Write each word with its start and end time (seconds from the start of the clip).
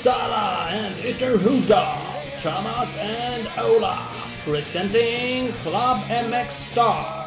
Uppsala 0.00 0.66
and 0.72 0.94
Ytterhuda, 1.04 1.98
Thomas 2.38 2.96
and 2.96 3.46
Ola, 3.58 4.08
presenting 4.44 5.52
Club 5.62 5.98
MX 6.08 6.50
Star. 6.50 7.26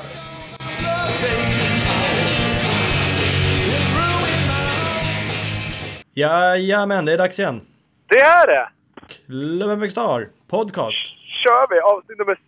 Jajamän, 6.13 7.05
det 7.05 7.13
är 7.13 7.17
dags 7.17 7.39
igen. 7.39 7.61
Det 8.07 8.20
är 8.20 8.47
det! 8.47 8.70
Club 9.07 9.79
MX 9.79 9.91
Star 9.91 10.29
Podcast. 10.47 11.05
kör 11.43 11.67
vi! 11.69 11.79
Avsnitt 11.79 12.17
nummer 12.17 12.39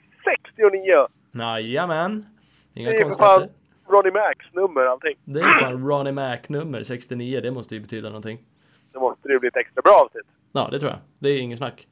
69! 0.55 1.07
Jajamän. 1.31 2.25
Inga 2.73 2.89
Det 2.89 2.97
är 2.97 3.03
för 3.03 3.11
fan. 3.11 3.49
Ronnie 3.89 4.11
Macs 4.11 4.53
nummer 4.53 4.85
allting. 4.85 5.15
Det 5.25 5.39
är 5.39 5.59
fan 5.59 5.87
Ronnie 5.87 6.11
Mac 6.11 6.37
nummer 6.47 6.83
69. 6.83 7.41
Det 7.41 7.51
måste 7.51 7.75
ju 7.75 7.81
betyda 7.81 8.09
någonting. 8.09 8.39
Det 8.95 8.99
måste 8.99 9.29
ju 9.29 9.39
bli 9.39 9.47
ett 9.47 9.57
extra 9.57 9.81
bra 9.81 9.93
avsnitt. 10.05 10.25
Ja, 10.51 10.67
det 10.71 10.79
tror 10.79 10.91
jag. 10.91 10.99
Det 11.19 11.29
är 11.29 11.39
ingen 11.39 11.57
snack. 11.57 11.87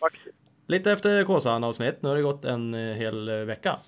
Faktiskt. 0.00 0.36
Lite 0.66 0.92
efter 0.92 1.24
Kåsan 1.24 1.64
avsnitt. 1.64 2.02
Nu 2.02 2.08
har 2.08 2.16
det 2.16 2.22
gått 2.22 2.44
en 2.44 2.74
eh, 2.74 2.96
hel 2.96 3.28
eh, 3.28 3.34
vecka. 3.34 3.78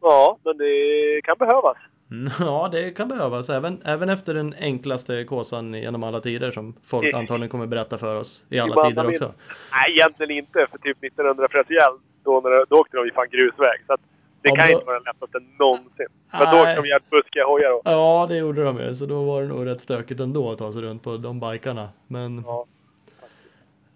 Ja, 0.00 0.38
men 0.44 0.58
det 0.58 1.20
kan 1.24 1.36
behövas. 1.38 1.76
Mm, 2.10 2.32
Ja, 2.40 2.68
det 2.72 2.90
kan 2.90 3.08
behövas. 3.08 3.50
Även, 3.50 3.82
även 3.84 4.08
efter 4.08 4.34
den 4.34 4.54
enklaste 4.60 5.24
Kåsan 5.24 5.74
genom 5.74 6.02
alla 6.02 6.20
tider 6.20 6.50
som 6.50 6.74
folk 6.86 7.14
antagligen 7.14 7.50
kommer 7.50 7.66
berätta 7.66 7.98
för 7.98 8.16
oss 8.16 8.46
i 8.50 8.58
alla 8.58 8.88
tider 8.88 9.06
också. 9.06 9.34
Nej, 9.72 9.92
egentligen 9.92 10.30
inte. 10.30 10.66
För 10.70 10.78
typ 10.78 11.04
1931, 11.04 11.82
då, 12.24 12.40
när, 12.40 12.66
då 12.68 12.76
åkte 12.76 12.96
de 12.96 13.04
ju 13.06 13.12
fan 13.12 13.28
grusväg. 13.30 13.80
Så 13.86 13.92
att 13.92 14.00
det 14.42 14.48
Ja, 14.48 14.56
kan 14.56 14.66
då- 14.68 14.72
inte 14.74 14.86
vara 14.86 14.96
den 14.96 15.04
lättaste 15.04 15.38
någonsin. 15.58 16.06
Men 16.32 16.40
då 16.40 16.46
Nej. 16.46 16.60
åkte 16.60 16.82
de 16.82 16.88
jävligt 16.88 17.10
buskiga 17.10 17.44
hojar 17.46 17.70
då. 17.70 17.80
Ja, 17.84 18.26
det 18.28 18.36
gjorde 18.36 18.64
de 18.64 18.78
ju. 18.80 18.94
Så 18.94 19.06
då 19.06 19.24
var 19.24 19.42
det 19.42 19.48
nog 19.48 19.66
rätt 19.66 19.80
stökigt 19.80 20.20
ändå 20.20 20.50
att 20.52 20.58
ta 20.58 20.72
sig 20.72 20.82
runt 20.82 21.02
på 21.02 21.16
de 21.16 21.40
bikarna. 21.40 21.88
Men 22.06 22.42
Ja, 22.46 22.66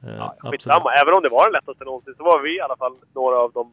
eh, 0.02 0.14
ja, 0.18 0.24
absolut. 0.36 0.52
skitsamma. 0.52 0.90
Även 1.02 1.14
om 1.14 1.22
det 1.22 1.28
var 1.28 1.44
den 1.44 1.52
lättaste 1.52 1.84
någonsin 1.84 2.14
så 2.16 2.22
var 2.24 2.40
vi 2.40 2.56
i 2.56 2.60
alla 2.60 2.76
fall 2.76 2.92
några 3.14 3.36
av 3.38 3.52
de 3.52 3.70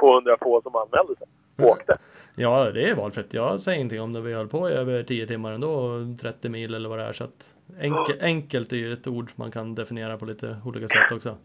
200 0.00 0.36
få 0.40 0.62
som 0.62 0.76
anmälde 0.76 1.14
sig. 1.18 1.26
Åkte. 1.66 1.98
Ja, 2.34 2.70
det 2.70 2.88
är 2.90 2.94
valfritt. 2.94 3.34
Jag 3.34 3.60
säger 3.60 3.76
ingenting 3.78 4.00
om 4.00 4.12
det. 4.12 4.20
Vi 4.20 4.32
höll 4.34 4.48
på 4.48 4.70
i 4.70 4.72
över 4.72 5.02
10 5.02 5.26
timmar 5.26 5.52
ändå, 5.52 5.70
och 5.70 6.18
30 6.20 6.48
mil 6.48 6.74
eller 6.74 6.88
vad 6.88 6.98
det 6.98 7.04
är. 7.04 7.12
Så 7.12 7.24
att 7.24 7.54
enkel, 7.80 8.18
enkelt 8.22 8.72
är 8.72 8.76
ju 8.76 8.92
ett 8.92 9.06
ord 9.06 9.30
man 9.34 9.50
kan 9.50 9.74
definiera 9.74 10.16
på 10.18 10.24
lite 10.24 10.56
olika 10.64 10.88
sätt 10.88 11.12
också. 11.12 11.36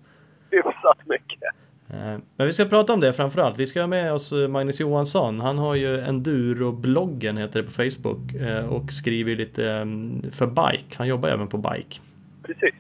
Hyfsat 0.51 0.97
mycket. 1.05 1.39
Eh, 1.89 2.17
Men 2.35 2.47
vi 2.47 2.53
ska 2.53 2.65
prata 2.65 2.93
om 2.93 2.99
det 2.99 3.13
framförallt. 3.13 3.57
Vi 3.57 3.67
ska 3.67 3.79
ha 3.79 3.87
med 3.87 4.13
oss 4.13 4.31
eh, 4.31 4.47
Magnus 4.47 4.79
Johansson. 4.79 5.39
Han 5.39 5.57
har 5.57 5.75
ju 5.75 6.01
Enduro-bloggen 6.01 7.37
heter 7.37 7.61
det 7.61 7.65
på 7.65 7.71
Facebook 7.71 8.33
eh, 8.33 8.65
och 8.65 8.91
skriver 8.91 9.35
lite 9.35 9.71
eh, 9.71 9.85
för 10.31 10.47
bike. 10.47 10.95
Han 10.97 11.07
jobbar 11.07 11.29
även 11.29 11.47
på 11.47 11.57
bike. 11.57 11.99
Precis. 12.43 12.75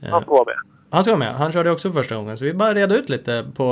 Han 0.00 0.24
får 0.24 0.30
vara 0.34 0.44
med. 0.44 0.56
Han 0.90 1.04
ska 1.04 1.16
vara 1.16 1.18
med. 1.18 1.34
Han 1.34 1.52
körde 1.52 1.70
också 1.70 1.92
första 1.92 2.16
gången. 2.16 2.36
Så 2.36 2.44
vi 2.44 2.54
bara 2.54 2.74
reda 2.74 2.96
ut 2.96 3.08
lite 3.08 3.46
på 3.54 3.70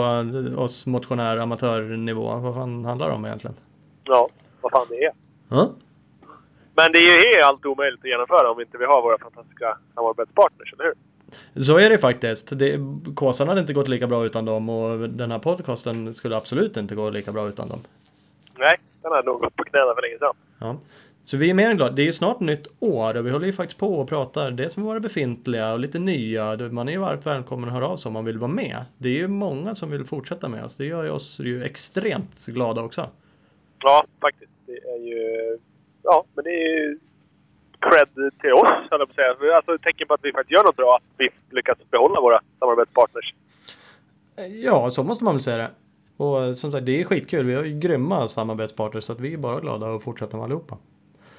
oss 0.56 0.86
motionär 0.86 1.36
amatörnivå. 1.36 2.36
Vad 2.36 2.54
fan 2.54 2.84
handlar 2.84 3.08
det 3.08 3.14
om 3.14 3.24
egentligen? 3.24 3.56
Ja, 4.04 4.28
vad 4.60 4.72
fan 4.72 4.86
det 4.88 5.04
är. 5.04 5.12
Ja. 5.48 5.70
Men 6.74 6.92
det 6.92 6.98
är 6.98 7.36
ju 7.36 7.42
allt 7.42 7.66
omöjligt 7.66 8.00
att 8.00 8.10
genomföra 8.10 8.50
om 8.50 8.60
inte 8.60 8.78
vi 8.78 8.84
har 8.84 9.02
våra 9.02 9.18
fantastiska 9.18 9.78
samarbetspartners, 9.94 10.72
eller 10.72 10.84
hur? 10.84 10.94
Så 11.66 11.78
är 11.78 11.90
det 11.90 11.98
faktiskt. 11.98 12.58
Det, 12.58 12.80
Kåsan 13.14 13.48
hade 13.48 13.60
inte 13.60 13.72
gått 13.72 13.88
lika 13.88 14.06
bra 14.06 14.26
utan 14.26 14.44
dem 14.44 14.68
och 14.68 15.10
den 15.10 15.30
här 15.30 15.38
podcasten 15.38 16.14
skulle 16.14 16.36
absolut 16.36 16.76
inte 16.76 16.94
gå 16.94 17.10
lika 17.10 17.32
bra 17.32 17.48
utan 17.48 17.68
dem. 17.68 17.80
Nej, 18.58 18.76
den 19.02 19.12
har 19.12 19.22
nog 19.22 19.40
gått 19.40 19.56
på 19.56 19.64
knäna 19.64 19.94
för 19.94 20.02
länge 20.02 20.18
sedan. 20.18 20.34
Ja. 20.58 20.76
Så 21.24 21.36
vi 21.36 21.50
är 21.50 21.54
mer 21.54 21.70
än 21.70 21.76
glada. 21.76 21.92
Det 21.92 22.02
är 22.02 22.06
ju 22.06 22.12
snart 22.12 22.40
nytt 22.40 22.66
år 22.80 23.16
och 23.16 23.26
vi 23.26 23.30
håller 23.30 23.46
ju 23.46 23.52
faktiskt 23.52 23.80
på 23.80 23.94
och 23.94 24.08
pratar 24.08 24.50
dels 24.50 24.76
med 24.76 24.86
våra 24.86 25.00
befintliga 25.00 25.72
och 25.72 25.78
lite 25.78 25.98
nya. 25.98 26.56
Man 26.56 26.88
är 26.88 26.92
ju 26.92 26.98
varmt 26.98 27.26
välkommen 27.26 27.68
att 27.68 27.74
höra 27.74 27.88
av 27.88 27.96
sig 27.96 28.08
om 28.08 28.12
man 28.12 28.24
vill 28.24 28.38
vara 28.38 28.50
med. 28.50 28.84
Det 28.98 29.08
är 29.08 29.12
ju 29.12 29.28
många 29.28 29.74
som 29.74 29.90
vill 29.90 30.04
fortsätta 30.04 30.48
med 30.48 30.64
oss. 30.64 30.76
Det 30.76 30.84
gör 30.84 31.04
ju 31.04 31.10
oss 31.10 31.40
ju 31.40 31.64
extremt 31.64 32.46
glada 32.46 32.82
också. 32.82 33.08
Ja, 33.78 34.04
faktiskt. 34.20 34.52
Det 34.66 34.72
är 34.72 34.98
ju... 34.98 35.58
Ja, 36.02 36.24
men 36.34 36.44
det 36.44 36.50
är 36.50 36.78
ju 36.78 36.98
cred 37.86 38.08
till 38.40 38.52
oss, 38.52 38.68
höll 38.90 39.00
jag 39.00 39.08
på 39.08 39.22
att 39.22 39.38
säga. 39.40 39.56
Alltså 39.56 39.74
ett 39.74 39.82
tecken 39.82 40.08
på 40.08 40.14
att 40.14 40.24
vi 40.24 40.32
faktiskt 40.32 40.50
gör 40.50 40.64
något 40.64 40.76
bra, 40.76 40.96
att 40.96 41.02
vi 41.16 41.28
lyckas 41.50 41.78
behålla 41.90 42.20
våra 42.20 42.40
samarbetspartners. 42.58 43.34
Ja, 44.64 44.90
så 44.90 45.04
måste 45.04 45.24
man 45.24 45.34
väl 45.34 45.42
säga 45.42 45.56
det. 45.56 45.70
Och 46.16 46.56
som 46.56 46.72
sagt, 46.72 46.86
det 46.86 47.00
är 47.00 47.04
skitkul. 47.04 47.46
Vi 47.46 47.54
har 47.54 47.64
ju 47.64 47.78
grymma 47.78 48.28
samarbetspartners 48.28 49.04
så 49.04 49.12
att 49.12 49.20
vi 49.20 49.32
är 49.32 49.38
bara 49.38 49.60
glada 49.60 49.94
att 49.94 50.02
fortsätta 50.02 50.36
med 50.36 50.44
allihopa. 50.44 50.78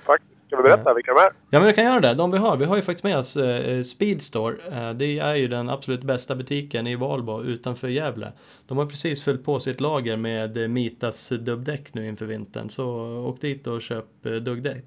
Faktiskt. 0.05 0.33
Ska 0.47 0.57
vi 0.57 0.63
berätta 0.63 0.93
vilka 0.93 1.13
de 1.13 1.19
är? 1.19 1.31
Ja 1.49 1.59
men 1.59 1.65
vi 1.65 1.73
kan 1.73 1.85
göra 1.85 1.99
det. 1.99 2.13
De 2.13 2.31
vi 2.31 2.37
har. 2.37 2.57
Vi 2.57 2.65
har 2.65 2.75
ju 2.75 2.81
faktiskt 2.81 3.03
med 3.03 3.17
oss 3.17 3.35
eh, 3.35 3.83
Speedstore. 3.83 4.55
Eh, 4.71 4.93
det 4.93 5.19
är 5.19 5.35
ju 5.35 5.47
den 5.47 5.69
absolut 5.69 6.03
bästa 6.03 6.35
butiken 6.35 6.87
i 6.87 6.95
Valbo 6.95 7.43
utanför 7.43 7.87
Gävle. 7.87 8.31
De 8.67 8.77
har 8.77 8.85
precis 8.85 9.23
fyllt 9.23 9.45
på 9.45 9.59
sitt 9.59 9.81
lager 9.81 10.17
med 10.17 10.57
eh, 10.57 10.67
Mitas 10.67 11.29
dubbdäck 11.29 11.93
nu 11.93 12.07
inför 12.07 12.25
vintern. 12.25 12.69
Så 12.69 12.85
åk 13.27 13.41
dit 13.41 13.67
och 13.67 13.81
köp 13.81 14.05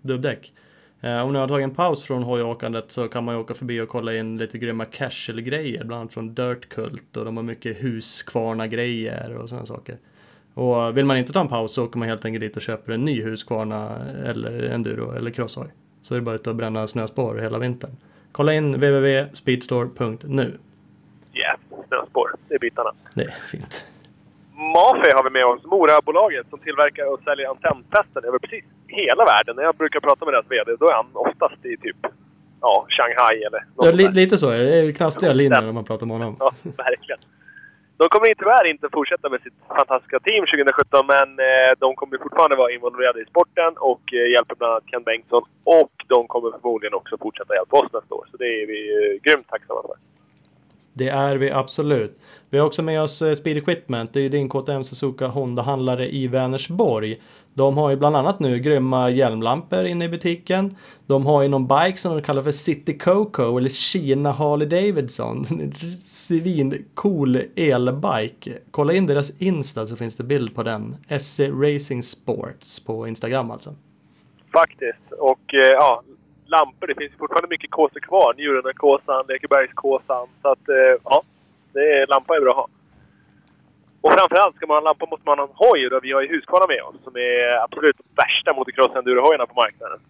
dubbdäck. 0.02 0.52
Eh, 1.00 1.20
om 1.20 1.32
ni 1.32 1.38
har 1.38 1.48
tagit 1.48 1.64
en 1.64 1.74
paus 1.74 2.04
från 2.04 2.22
hojåkandet 2.22 2.90
så 2.90 3.08
kan 3.08 3.24
man 3.24 3.34
ju 3.34 3.40
åka 3.40 3.54
förbi 3.54 3.80
och 3.80 3.88
kolla 3.88 4.14
in 4.14 4.36
lite 4.36 4.58
grymma 4.58 4.84
casual-grejer. 4.84 5.84
Bland 5.84 6.00
annat 6.00 6.14
från 6.14 6.34
Dirt 6.34 6.68
Cult 6.68 7.16
och 7.16 7.24
de 7.24 7.36
har 7.36 7.44
mycket 7.44 7.76
Husqvarna-grejer 7.76 9.36
och 9.36 9.48
sådana 9.48 9.66
saker. 9.66 9.98
Och 10.54 10.96
vill 10.96 11.04
man 11.04 11.16
inte 11.16 11.32
ta 11.32 11.40
en 11.40 11.48
paus 11.48 11.72
så 11.74 11.84
åker 11.84 11.98
man 11.98 12.08
helt 12.08 12.24
enkelt 12.24 12.40
dit 12.40 12.56
och 12.56 12.62
köper 12.62 12.92
en 12.92 13.04
ny 13.04 13.22
Husqvarna 13.22 13.98
eller 14.24 14.62
enduro 14.62 15.12
eller 15.12 15.30
crosshoj. 15.30 15.68
Så 16.02 16.14
är 16.14 16.18
det 16.18 16.24
bara 16.24 16.34
ut 16.34 16.46
och 16.46 16.54
bränna 16.54 16.86
snöspår 16.86 17.38
hela 17.38 17.58
vintern. 17.58 17.90
Kolla 18.32 18.54
in 18.54 18.72
www.speedstore.nu. 18.72 20.58
Yeah, 21.34 21.58
snöspår. 21.88 22.30
Det 22.48 22.54
är 22.54 22.58
bitarna. 22.58 22.90
Det 23.14 23.22
är 23.22 23.34
fint. 23.50 23.84
Mafe 24.52 25.14
har 25.14 25.24
vi 25.24 25.30
med 25.30 25.46
oss, 25.46 25.64
Morabolaget, 25.64 26.46
som 26.50 26.58
tillverkar 26.58 27.12
och 27.12 27.20
säljer 27.24 27.48
antennfästen 27.48 28.24
över 28.24 28.38
precis 28.38 28.64
hela 28.88 29.24
världen. 29.24 29.56
När 29.56 29.62
jag 29.62 29.74
brukar 29.76 30.00
prata 30.00 30.24
med 30.24 30.34
deras 30.34 30.50
VD, 30.50 30.76
då 30.80 30.88
är 30.88 30.94
han 30.94 31.06
oftast 31.12 31.64
i 31.64 31.76
typ 31.76 31.96
ja, 32.60 32.86
Shanghai 32.88 33.42
eller 33.42 33.64
något 33.76 33.86
Ja, 33.86 33.92
li, 33.92 34.08
lite 34.08 34.38
så 34.38 34.50
är 34.50 34.58
det. 34.58 34.64
Det 34.64 34.76
är 34.76 34.92
knastriga 34.92 35.32
linjer 35.32 35.62
när 35.62 35.72
man 35.72 35.84
pratar 35.84 36.06
med 36.06 36.16
honom. 36.16 36.36
Ja, 36.40 36.52
verkligen. 36.62 37.20
De 37.98 38.08
kommer 38.08 38.34
tyvärr 38.34 38.66
inte 38.66 38.88
fortsätta 38.92 39.28
med 39.28 39.40
sitt 39.42 39.58
fantastiska 39.76 40.20
team 40.20 40.42
2017, 40.46 41.06
men 41.06 41.28
eh, 41.48 41.70
de 41.78 41.88
kommer 41.96 42.18
fortfarande 42.18 42.56
vara 42.56 42.72
involverade 42.72 43.20
i 43.22 43.24
sporten 43.24 43.72
och 43.76 44.04
eh, 44.12 44.30
hjälper 44.34 44.54
bland 44.54 44.72
annat 44.72 44.86
Ken 44.90 45.02
Bengtsson. 45.02 45.42
Och 45.64 45.94
de 46.08 46.28
kommer 46.28 46.50
förmodligen 46.50 46.94
också 46.94 47.18
fortsätta 47.18 47.54
hjälpa 47.54 47.76
oss 47.76 47.92
nästa 47.92 48.14
år. 48.14 48.26
Så 48.30 48.36
det 48.36 48.50
är 48.62 48.66
vi 48.66 48.80
eh, 48.96 49.20
grymt 49.24 49.48
tacksamma 49.48 49.82
för. 49.82 49.96
Det 50.96 51.08
är 51.08 51.36
vi 51.36 51.50
absolut. 51.50 52.20
Vi 52.50 52.58
har 52.58 52.66
också 52.66 52.82
med 52.82 53.02
oss 53.02 53.22
eh, 53.22 53.34
Speed 53.34 53.56
Equipment. 53.56 54.12
Det 54.12 54.20
är 54.20 54.28
din 54.28 54.48
KTM 54.48 54.84
Suzuka 54.84 55.26
Honda-handlare 55.26 56.08
i 56.08 56.26
Vänersborg. 56.26 57.20
De 57.54 57.76
har 57.76 57.90
ju 57.90 57.96
bland 57.96 58.16
annat 58.16 58.40
nu 58.40 58.58
grymma 58.58 59.10
hjälmlampor 59.10 59.84
inne 59.84 60.04
i 60.04 60.08
butiken. 60.08 60.76
De 61.06 61.26
har 61.26 61.42
ju 61.42 61.48
någon 61.48 61.66
bike 61.66 61.96
som 61.96 62.16
de 62.16 62.22
kallar 62.22 62.42
för 62.42 62.52
City 62.52 62.98
Coco 62.98 63.58
eller 63.58 63.70
Kina 63.70 64.32
Harley 64.32 64.68
Davidson. 64.68 65.44
Svincool 66.02 67.36
elbike. 67.56 68.58
Kolla 68.70 68.92
in 68.92 69.06
deras 69.06 69.32
Insta 69.38 69.86
så 69.86 69.96
finns 69.96 70.16
det 70.16 70.24
bild 70.24 70.54
på 70.54 70.62
den. 70.62 70.96
SC 71.20 71.40
Racing 71.40 72.02
Sports 72.02 72.80
på 72.80 73.08
Instagram 73.08 73.50
alltså. 73.50 73.74
Faktiskt. 74.52 75.12
Och 75.18 75.54
eh, 75.54 75.70
ja, 75.72 76.02
lampor. 76.46 76.86
Det 76.86 76.94
finns 76.94 77.18
fortfarande 77.18 77.48
mycket 77.48 77.70
kåsor 77.70 78.00
kvar. 78.00 78.34
Njurunda-kåsan, 78.34 79.24
Lekebergskåsan. 79.28 80.26
Så 80.42 80.48
att 80.48 80.68
eh, 80.68 80.94
ja, 81.04 81.22
det 81.72 81.92
är, 81.92 82.06
lampa 82.06 82.36
är 82.36 82.40
bra 82.40 82.50
att 82.50 82.56
ha. 82.56 82.68
Och 84.00 84.12
framförallt, 84.12 84.56
ska 84.56 84.66
man 84.66 84.74
ha 84.74 84.78
en 84.78 84.84
lampa 84.84 85.06
måste 85.10 85.28
man 85.28 85.38
ha 85.38 85.46
en 85.46 85.52
hoj. 85.54 85.88
Då 85.90 86.00
vi 86.00 86.12
har 86.12 86.22
ju 86.22 86.28
Husqvarna 86.28 86.66
med 86.68 86.82
oss 86.82 86.96
som 87.04 87.16
är 87.16 87.64
absolut 87.64 87.96
värsta 88.16 88.52
motocross-endurohojarna 88.52 89.46
på 89.46 89.54
marknaden. 89.54 90.00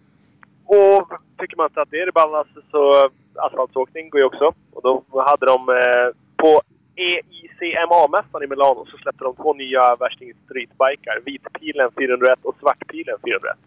Och 0.65 1.07
tycker 1.39 1.57
man 1.57 1.67
inte 1.69 1.81
att 1.81 1.91
det 1.91 2.01
är 2.01 2.05
det 2.05 2.11
ballaste 2.11 2.59
så 2.71 3.09
asfaltsåkning 3.35 4.09
går 4.09 4.19
ju 4.19 4.25
också. 4.25 4.53
Och 4.73 4.81
då 4.83 5.21
hade 5.21 5.45
de 5.45 5.69
eh, 5.69 6.07
på 6.35 6.61
EICMA-mässan 6.95 8.43
i 8.43 8.47
Milano 8.47 8.85
så 8.85 8.97
släppte 8.97 9.23
de 9.23 9.35
två 9.35 9.53
nya 9.53 9.95
värsting 9.95 10.33
streetbikar. 10.45 11.21
Vitpilen 11.25 11.91
401 11.97 12.39
och 12.43 12.55
Svartpilen 12.59 13.17
401. 13.25 13.57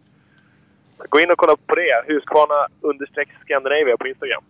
Gå 1.09 1.21
in 1.21 1.31
och 1.31 1.39
kolla 1.39 1.57
på 1.67 1.75
det. 1.75 2.13
Husqvarna 2.13 2.69
understreck 2.81 3.29
Scandinavia 3.45 3.97
på 3.97 4.09
Instagram. 4.09 4.43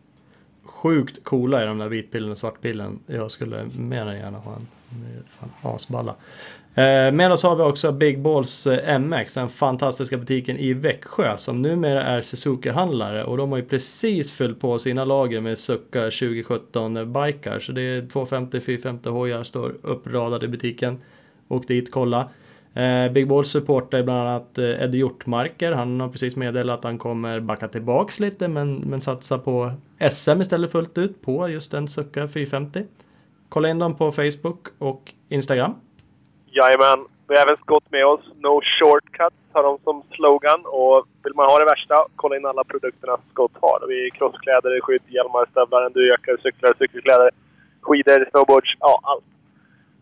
Sjukt 0.65 1.25
coola 1.25 1.63
är 1.63 1.67
de 1.67 1.79
där 1.79 1.89
vitpillen 1.89 2.31
och 2.31 2.39
svartpillen. 2.39 3.01
Jag 3.07 3.31
skulle 3.31 3.65
mer 3.79 4.07
än 4.07 4.17
gärna 4.17 4.39
ha 4.39 4.55
en. 4.55 4.67
De 4.91 5.19
är 5.19 5.23
fan 5.39 5.75
asballa. 5.75 6.15
Eh, 6.75 7.13
med 7.13 7.33
oss 7.33 7.43
har 7.43 7.57
vi 7.57 7.63
också 7.63 7.93
Big 7.93 8.21
Balls 8.21 8.67
eh, 8.67 8.99
MX, 8.99 9.35
den 9.35 9.49
fantastiska 9.49 10.17
butiken 10.17 10.57
i 10.57 10.73
Växjö 10.73 11.37
som 11.37 11.63
numera 11.63 12.03
är 12.03 12.23
Suzuki-handlare 12.23 13.25
och 13.25 13.37
de 13.37 13.51
har 13.51 13.59
ju 13.59 13.65
precis 13.65 14.33
fyllt 14.33 14.61
på 14.61 14.79
sina 14.79 15.05
lager 15.05 15.41
med 15.41 15.59
Succa 15.59 16.01
2017 16.01 17.13
bikar. 17.13 17.61
Så 17.61 17.73
det 17.73 17.83
är 17.83 18.03
250-450 18.03 19.09
hojar 19.09 19.45
står 19.45 19.75
uppradade 19.83 20.47
i 20.47 20.49
butiken. 20.49 21.01
Åk 21.49 21.69
dit, 21.69 21.91
kolla. 21.91 22.29
Eh, 22.75 23.13
Big 23.13 23.29
Balls 23.29 23.51
supportar 23.51 24.03
bland 24.03 24.29
annat 24.29 24.59
eh, 24.59 24.85
Eddie 24.85 24.99
Hjortmarker. 24.99 25.73
Han 25.73 26.01
har 26.01 26.09
precis 26.09 26.37
meddelat 26.37 26.79
att 26.79 26.85
han 26.85 26.99
kommer 26.99 27.41
backa 27.41 27.69
tillbaks 27.69 28.21
lite 28.21 28.49
men, 28.49 28.77
men 28.77 29.01
satsa 29.01 29.39
på 29.39 29.73
SM 30.13 30.41
istället 30.41 30.73
fullt 30.73 30.99
ut 30.99 31.23
på 31.23 31.49
just 31.49 31.75
en 31.75 31.89
Succa 31.89 32.29
450. 32.29 32.85
Kolla 33.49 33.69
in 33.69 33.79
dem 33.79 33.97
på 33.97 34.13
Facebook 34.13 34.69
och 34.79 35.13
Instagram. 35.29 35.75
Jajamän. 36.47 37.07
Vi 37.29 37.37
har 37.37 37.43
även 37.43 37.57
Scott 37.57 37.85
med 37.91 38.07
oss. 38.07 38.21
No 38.37 38.61
shortcuts 38.79 39.37
har 39.53 39.63
de 39.63 39.79
som 39.85 40.03
slogan. 40.11 40.61
Och 40.67 41.07
vill 41.25 41.35
man 41.35 41.47
ha 41.51 41.59
det 41.59 41.65
värsta, 41.65 42.07
kolla 42.17 42.37
in 42.37 42.47
alla 42.47 42.65
produkterna 42.65 43.17
Scott 43.31 43.53
har. 43.61 43.87
Vi 43.89 44.07
är 44.07 44.11
crosskläder, 44.11 44.81
skydd, 44.81 45.03
hjälmar, 45.09 45.47
stövlar, 45.51 45.87
endurojackor, 45.87 46.37
cyklar, 46.43 46.75
cykelkläder, 46.79 47.31
skidor, 47.81 48.29
snowboards. 48.31 48.75
Ja, 48.81 49.01
allt. 49.03 49.25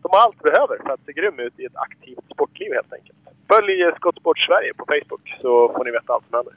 De 0.01 0.09
har 0.11 0.19
allt 0.19 0.43
behöver 0.43 0.77
för 0.83 0.89
att 0.89 1.05
se 1.05 1.13
grym 1.13 1.39
ut 1.39 1.59
i 1.59 1.65
ett 1.65 1.75
aktivt 1.75 2.25
sportliv 2.33 2.73
helt 2.73 2.93
enkelt. 2.93 3.17
Följ 3.47 3.91
Skottsport 3.95 4.39
Sverige 4.39 4.73
på 4.73 4.85
Facebook 4.85 5.37
så 5.41 5.73
får 5.73 5.85
ni 5.85 5.91
veta 5.91 6.13
allt 6.13 6.25
som 6.29 6.35
händer. 6.35 6.53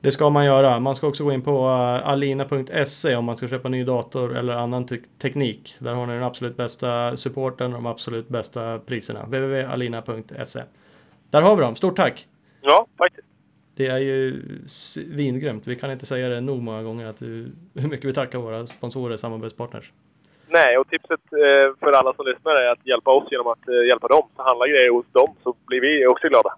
Det 0.00 0.12
ska 0.12 0.30
man 0.30 0.44
göra. 0.44 0.80
Man 0.80 0.96
ska 0.96 1.06
också 1.06 1.24
gå 1.24 1.32
in 1.32 1.42
på 1.42 1.66
uh, 1.66 2.08
alina.se 2.08 3.16
om 3.16 3.24
man 3.24 3.36
ska 3.36 3.48
köpa 3.48 3.68
ny 3.68 3.84
dator 3.84 4.36
eller 4.36 4.52
annan 4.54 4.86
te 4.86 4.98
teknik. 5.18 5.76
Där 5.78 5.94
har 5.94 6.06
ni 6.06 6.12
den 6.12 6.22
absolut 6.22 6.56
bästa 6.56 7.16
supporten 7.16 7.66
och 7.66 7.82
de 7.82 7.86
absolut 7.86 8.28
bästa 8.28 8.78
priserna. 8.78 9.24
www.alina.se 9.24 10.62
Där 11.30 11.42
har 11.42 11.56
vi 11.56 11.62
dem. 11.62 11.76
Stort 11.76 11.96
tack! 11.96 12.26
Ja, 12.60 12.86
faktiskt. 12.98 13.28
Det 13.76 13.86
är 13.86 13.98
ju 13.98 14.42
svingrymt. 14.66 15.66
Vi 15.66 15.76
kan 15.76 15.90
inte 15.90 16.06
säga 16.06 16.28
det 16.28 16.40
nog 16.40 16.62
många 16.62 16.82
gånger 16.82 17.06
att 17.06 17.22
hur 17.22 17.88
mycket 17.88 18.04
vi 18.04 18.14
tackar 18.14 18.38
våra 18.38 18.66
sponsorer 18.66 19.14
och 19.14 19.20
samarbetspartners. 19.20 19.92
Nej, 20.46 20.78
och 20.78 20.88
tipset 20.88 21.20
eh, 21.32 21.78
för 21.80 21.92
alla 21.92 22.14
som 22.14 22.26
lyssnar 22.26 22.52
är 22.52 22.72
att 22.72 22.86
hjälpa 22.86 23.10
oss 23.10 23.28
genom 23.30 23.46
att 23.46 23.68
eh, 23.68 23.86
hjälpa 23.88 24.08
dem. 24.08 24.28
Så 24.36 24.42
handla 24.42 24.66
grejer 24.66 24.90
hos 24.90 25.06
dem 25.12 25.34
så 25.42 25.56
blir 25.66 25.80
vi 25.80 26.06
också 26.06 26.28
glada. 26.28 26.56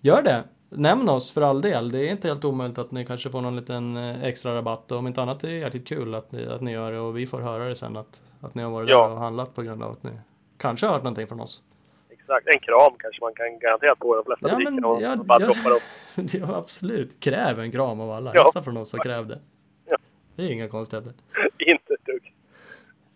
Gör 0.00 0.22
det! 0.22 0.44
Nämn 0.68 1.08
oss 1.08 1.32
för 1.32 1.42
all 1.42 1.60
del. 1.60 1.92
Det 1.92 1.98
är 1.98 2.10
inte 2.10 2.28
helt 2.28 2.44
omöjligt 2.44 2.78
att 2.78 2.90
ni 2.90 3.06
kanske 3.06 3.30
får 3.30 3.40
någon 3.40 3.56
liten 3.56 3.96
eh, 3.96 4.24
extra 4.24 4.54
rabatt 4.54 4.92
om 4.92 5.06
inte 5.06 5.22
annat 5.22 5.44
är 5.44 5.48
det 5.48 5.54
jäkligt 5.54 5.88
kul 5.88 6.14
att 6.14 6.32
ni, 6.32 6.46
att 6.46 6.60
ni 6.60 6.72
gör 6.72 6.92
det 6.92 7.00
och 7.00 7.18
vi 7.18 7.26
får 7.26 7.40
höra 7.40 7.64
det 7.64 7.74
sen 7.74 7.96
att, 7.96 8.22
att 8.40 8.54
ni 8.54 8.62
har 8.62 8.70
varit 8.70 8.88
ja. 8.88 9.08
där 9.08 9.14
och 9.14 9.20
handlat 9.20 9.54
på 9.54 9.62
grund 9.62 9.82
av 9.82 9.90
att 9.90 10.02
ni 10.02 10.10
kanske 10.58 10.86
har 10.86 10.92
hört 10.94 11.02
någonting 11.02 11.26
från 11.26 11.40
oss. 11.40 11.62
Exakt, 12.10 12.46
en 12.46 12.58
kram 12.58 12.92
kanske 12.98 13.20
man 13.20 13.34
kan 13.34 13.58
garantera 13.58 13.94
på 13.94 14.16
de 14.16 14.24
flesta 14.24 14.48
ja, 14.48 14.56
butikerna 14.56 14.88
och 14.88 15.02
ja, 15.02 15.16
bara 15.16 15.40
ja, 15.40 15.46
droppa 15.46 15.68
dem. 15.68 15.80
ja 16.32 16.56
absolut, 16.56 17.20
kräv 17.20 17.60
en 17.60 17.72
kram 17.72 18.00
av 18.00 18.10
alla. 18.10 18.32
Ja. 18.34 18.42
Hälsa 18.42 18.62
från 18.62 18.76
oss 18.76 18.94
och 18.94 19.02
kräv 19.02 19.26
det. 19.26 19.38
Ja. 19.86 19.96
Det 20.36 20.42
är 20.42 20.50
inga 20.50 20.68
konstigheter. 20.68 21.12
dugg. 21.58 21.81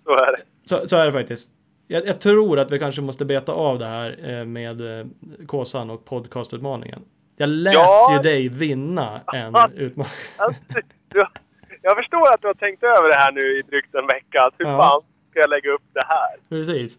Så 0.07 0.13
är 0.13 0.33
det. 0.33 0.43
Så, 0.69 0.89
så 0.89 0.97
är 0.97 1.07
det 1.07 1.13
faktiskt. 1.13 1.51
Jag, 1.89 2.07
jag, 2.07 2.21
tror 2.21 2.59
att 2.59 2.71
vi 2.71 2.79
kanske 2.79 3.03
måste 3.03 3.25
beta 3.25 3.53
av 3.53 3.79
det 3.79 3.87
här 3.87 4.31
eh, 4.31 4.45
med 4.45 5.01
eh, 5.01 5.07
Kåsan 5.47 5.91
och 5.91 6.05
podcastutmaningen. 6.05 7.05
Jag 7.37 7.49
lät 7.49 7.75
ja. 7.75 8.17
ju 8.17 8.31
dig 8.31 8.49
vinna 8.49 9.21
en 9.33 9.55
utmaning. 9.75 10.13
Alltså, 10.37 10.63
jag 11.83 11.97
förstår 11.97 12.35
att 12.35 12.41
du 12.41 12.47
har 12.47 12.55
tänkt 12.55 12.83
över 12.83 13.09
det 13.09 13.15
här 13.15 13.33
nu 13.33 13.59
i 13.59 13.63
drygt 13.63 13.95
en 13.95 14.07
vecka. 14.07 14.51
Hur 14.59 14.67
ja. 14.67 14.79
fan 14.79 15.03
ska 15.31 15.41
jag 15.41 15.51
lägga 15.51 15.71
upp 15.71 15.83
det 15.93 16.05
här? 16.09 16.37
Precis. 16.49 16.99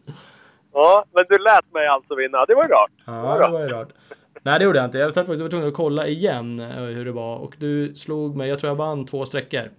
Ja, 0.73 1.05
men 1.11 1.23
du 1.29 1.37
lät 1.37 1.73
mig 1.73 1.87
alltså 1.87 2.15
vinna. 2.15 2.45
Det 2.45 2.55
var 2.55 2.63
ju 2.63 2.69
rart. 2.69 2.91
Ja, 3.05 3.11
det 3.11 3.21
var, 3.21 3.41
det 3.41 3.49
var 3.49 3.59
ju 3.61 3.67
rart. 3.67 3.89
Nej, 4.41 4.59
det 4.59 4.65
gjorde 4.65 4.79
jag 4.79 4.85
inte. 4.85 4.97
Jag 4.97 5.05
var 5.05 5.49
tvungen 5.49 5.67
att 5.67 5.73
kolla 5.73 6.07
igen 6.07 6.59
eh, 6.59 6.67
hur 6.67 7.05
det 7.05 7.11
var 7.11 7.37
och 7.37 7.55
du 7.59 7.95
slog 7.95 8.35
mig. 8.35 8.49
Jag 8.49 8.59
tror 8.59 8.69
jag 8.69 8.75
vann 8.75 9.05
två 9.05 9.25
sträckor. 9.25 9.69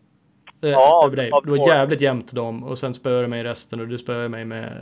Eh, 0.62 0.70
ja, 0.70 1.02
över 1.06 1.16
dig. 1.16 1.30
Det 1.44 1.50
var 1.50 1.68
jävligt 1.68 2.00
jämnt 2.00 2.32
dem 2.32 2.64
och 2.64 2.78
sen 2.78 2.94
spöade 2.94 3.22
du 3.22 3.28
mig 3.28 3.44
resten 3.44 3.80
och 3.80 3.88
du 3.88 3.98
spöade 3.98 4.28
mig 4.28 4.44
med 4.44 4.72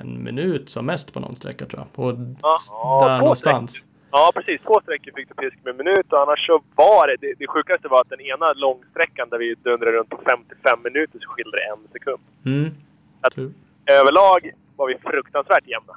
en 0.00 0.24
minut 0.24 0.70
som 0.70 0.86
mest 0.86 1.12
på 1.12 1.20
någon 1.20 1.36
sträcka 1.36 1.66
tror 1.66 1.86
jag. 1.94 2.06
Och 2.06 2.18
ja, 2.70 3.08
där 3.08 3.18
någonstans. 3.18 3.70
Sträck. 3.70 3.86
Ja 4.10 4.32
precis, 4.34 4.60
två 4.66 4.80
sträckor 4.80 5.12
fick 5.16 5.28
du 5.28 5.34
pisk 5.34 5.56
med 5.64 5.70
en 5.70 5.76
minut 5.76 6.12
och 6.12 6.20
annars 6.20 6.46
så 6.46 6.62
var 6.74 7.06
det, 7.08 7.16
det, 7.20 7.34
det 7.38 7.46
sjukaste 7.46 7.88
var 7.88 8.00
att 8.00 8.10
den 8.10 8.20
ena 8.20 8.52
långsträckan 8.52 9.28
där 9.30 9.38
vi 9.38 9.54
dundrade 9.54 9.96
runt 9.96 10.08
på 10.08 10.20
55 10.26 10.78
minuter 10.84 11.18
så 11.22 11.28
skilde 11.28 11.56
det 11.56 11.64
en 11.72 11.88
sekund. 11.92 12.22
Mm. 12.44 12.74
Att, 13.20 13.34
överlag 14.00 14.50
var 14.76 14.88
vi 14.88 14.94
fruktansvärt 15.10 15.66
jämna. 15.66 15.96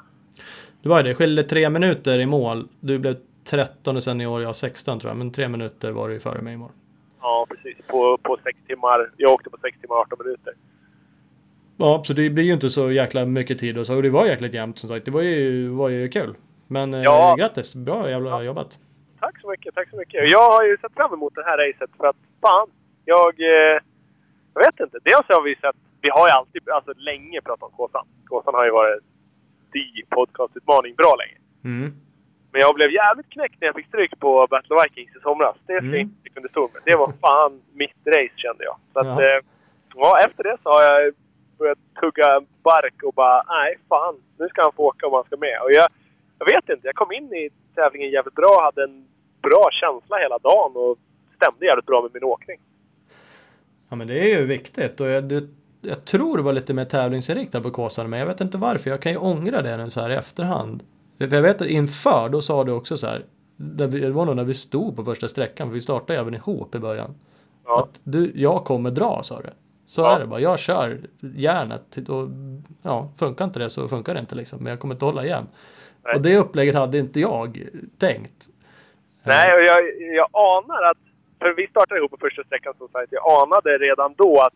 Det 0.81 0.89
var 0.89 1.03
det, 1.03 1.15
skilde 1.15 1.43
tre 1.43 1.69
minuter 1.69 2.19
i 2.19 2.25
mål. 2.25 2.67
Du 2.79 2.97
blev 2.97 3.15
13 3.43 4.01
sen 4.01 4.21
i 4.21 4.27
år, 4.27 4.41
jag 4.41 4.55
16 4.55 4.99
tror 4.99 5.09
jag. 5.09 5.17
Men 5.17 5.31
tre 5.31 5.47
minuter 5.47 5.91
var 5.91 6.07
du 6.07 6.13
ju 6.13 6.19
före 6.19 6.41
mig 6.41 6.53
i 6.53 6.57
mål. 6.57 6.71
Ja, 7.21 7.47
precis. 7.49 7.77
På, 7.87 8.17
på 8.17 8.37
sex 8.43 8.59
timmar. 8.67 9.11
Jag 9.17 9.31
åkte 9.31 9.49
på 9.49 9.57
6 9.61 9.79
timmar 9.81 9.95
och 9.95 10.01
18 10.01 10.17
minuter. 10.23 10.53
Ja, 11.77 12.03
så 12.05 12.13
det 12.13 12.29
blir 12.29 12.43
ju 12.43 12.53
inte 12.53 12.69
så 12.69 12.91
jäkla 12.91 13.25
mycket 13.25 13.59
tid 13.59 13.77
och 13.77 13.87
så. 13.87 13.95
Och 13.95 14.03
det 14.03 14.09
var 14.09 14.25
jäkligt 14.25 14.53
jämnt 14.53 14.79
som 14.79 14.89
sagt. 14.89 15.05
Det 15.05 15.11
var 15.11 15.21
ju, 15.21 15.69
var 15.69 15.89
ju 15.89 16.09
kul. 16.09 16.35
Men 16.67 16.93
eh, 16.93 17.01
ja. 17.01 17.31
eh, 17.31 17.35
grattis! 17.35 17.75
Bra 17.75 18.09
jävla 18.09 18.29
ja. 18.29 18.43
jobbat! 18.43 18.79
Tack 19.19 19.41
så 19.41 19.49
mycket, 19.49 19.75
tack 19.75 19.89
så 19.89 19.95
mycket. 19.95 20.29
Jag 20.29 20.51
har 20.51 20.63
ju 20.63 20.77
sett 20.77 20.93
fram 20.93 21.13
emot 21.13 21.35
det 21.35 21.43
här 21.43 21.57
racet 21.57 21.89
för 21.97 22.07
att 22.07 22.15
fan, 22.41 22.67
jag... 23.05 23.39
Eh, 23.39 23.79
jag 24.53 24.61
vet 24.65 24.79
inte. 24.79 24.97
Dels 25.03 25.25
har 25.27 25.43
vi 25.43 25.55
sett... 25.55 25.75
Vi 26.01 26.09
har 26.09 26.27
ju 26.27 26.31
alltid, 26.31 26.69
alltså 26.69 26.93
länge 26.97 27.41
pratat 27.41 27.63
om 27.63 27.71
Kåsan. 27.71 28.07
Kåsan 28.25 28.53
har 28.53 28.65
ju 28.65 28.71
varit 28.71 29.03
the 29.73 30.15
podcastutmaning 30.15 30.95
bra 30.95 31.15
länge. 31.15 31.37
Mm. 31.63 31.93
Men 32.51 32.61
jag 32.61 32.75
blev 32.75 32.91
jävligt 32.91 33.29
knäckt 33.29 33.55
när 33.59 33.67
jag 33.67 33.75
fick 33.75 33.87
stryk 33.87 34.19
på 34.19 34.47
Battle 34.49 34.75
of 34.75 34.83
Vikings 34.85 35.15
i 35.15 35.19
somras. 35.19 35.55
Det 35.67 35.73
ska 35.73 35.77
mm. 35.77 35.93
jag 35.93 36.01
inte 36.01 36.29
kunde 36.29 36.49
stå 36.49 36.69
med. 36.73 36.81
Det 36.85 36.95
var 36.95 37.11
fan 37.21 37.61
mitt 37.73 38.01
race 38.05 38.35
kände 38.35 38.63
jag. 38.63 38.77
Så 38.93 38.99
att, 38.99 39.07
ja. 39.07 39.21
Eh, 39.23 39.39
ja, 39.95 40.19
efter 40.25 40.43
det 40.43 40.57
så 40.63 40.69
har 40.69 40.83
jag 40.83 41.13
börjat 41.57 41.79
tugga 42.01 42.41
bark 42.63 43.03
och 43.03 43.13
bara 43.13 43.43
nej 43.47 43.77
fan, 43.89 44.15
nu 44.37 44.47
ska 44.47 44.61
han 44.61 44.73
få 44.73 44.83
åka 44.83 45.07
om 45.07 45.13
han 45.13 45.23
ska 45.23 45.37
med. 45.37 45.57
Och 45.63 45.71
jag, 45.71 45.87
jag 46.39 46.45
vet 46.45 46.69
inte, 46.69 46.87
jag 46.87 46.95
kom 46.95 47.11
in 47.11 47.33
i 47.33 47.49
tävlingen 47.75 48.09
jävligt 48.09 48.35
bra, 48.35 48.61
hade 48.63 48.83
en 48.83 49.07
bra 49.41 49.69
känsla 49.71 50.17
hela 50.17 50.37
dagen 50.37 50.71
och 50.75 50.97
stämde 51.35 51.65
jävligt 51.65 51.85
bra 51.85 52.01
med 52.01 52.11
min 52.13 52.23
åkning. 52.23 52.59
Ja 53.89 53.95
men 53.95 54.07
det 54.07 54.19
är 54.19 54.39
ju 54.39 54.45
viktigt 54.45 54.99
och 54.99 55.07
jag, 55.07 55.23
det, 55.23 55.47
jag 55.81 56.05
tror 56.05 56.37
det 56.37 56.43
var 56.43 56.53
lite 56.53 56.73
mer 56.73 56.85
tävlingsinriktad 56.85 57.61
på 57.61 57.71
Kåsan 57.71 58.09
men 58.09 58.19
jag 58.19 58.27
vet 58.27 58.41
inte 58.41 58.57
varför. 58.57 58.89
Jag 58.89 59.01
kan 59.01 59.11
ju 59.11 59.17
ångra 59.17 59.61
det 59.61 59.77
nu 59.77 59.89
så 59.89 60.01
här 60.01 60.09
i 60.09 60.15
efterhand. 60.15 60.83
För 61.27 61.35
jag 61.35 61.41
vet 61.41 61.61
att 61.61 61.67
inför 61.67 62.29
då 62.29 62.41
sa 62.41 62.63
du 62.63 62.71
också 62.71 62.97
så 62.97 63.07
här. 63.07 63.25
Det 63.55 64.09
var 64.09 64.25
nog 64.25 64.35
när 64.35 64.43
vi 64.43 64.53
stod 64.53 64.95
på 64.95 65.03
första 65.03 65.27
sträckan, 65.27 65.67
för 65.67 65.73
vi 65.73 65.81
startade 65.81 66.19
även 66.19 66.33
ihop 66.33 66.75
i 66.75 66.79
början. 66.79 67.15
Ja. 67.65 67.79
Att 67.79 67.99
du, 68.03 68.31
jag 68.35 68.65
kommer 68.65 68.91
dra 68.91 69.23
sa 69.23 69.41
du. 69.41 69.49
Så 69.85 70.01
ja. 70.01 70.15
är 70.15 70.19
det 70.19 70.27
bara. 70.27 70.39
Jag 70.39 70.59
kör 70.59 70.99
järnet 71.19 72.09
och 72.09 72.29
ja, 72.81 73.11
funkar 73.17 73.45
inte 73.45 73.59
det 73.59 73.69
så 73.69 73.87
funkar 73.87 74.13
det 74.13 74.19
inte 74.19 74.35
liksom. 74.35 74.63
Men 74.63 74.69
jag 74.69 74.79
kommer 74.79 74.95
inte 74.95 75.05
hålla 75.05 75.25
igen. 75.25 75.47
Nej. 76.03 76.15
Och 76.15 76.21
det 76.21 76.37
upplägget 76.37 76.75
hade 76.75 76.97
inte 76.97 77.19
jag 77.19 77.67
tänkt. 77.97 78.49
Nej, 79.23 79.53
och 79.53 79.61
jag, 79.61 79.79
jag 80.15 80.27
anar 80.33 80.89
att, 80.91 80.97
för 81.39 81.53
vi 81.57 81.67
startade 81.67 81.99
ihop 81.99 82.11
på 82.11 82.17
första 82.21 82.43
sträckan 82.43 82.73
som 82.77 82.87
sagt, 82.87 83.07
jag 83.11 83.41
anade 83.41 83.77
redan 83.77 84.13
då 84.17 84.39
att 84.41 84.53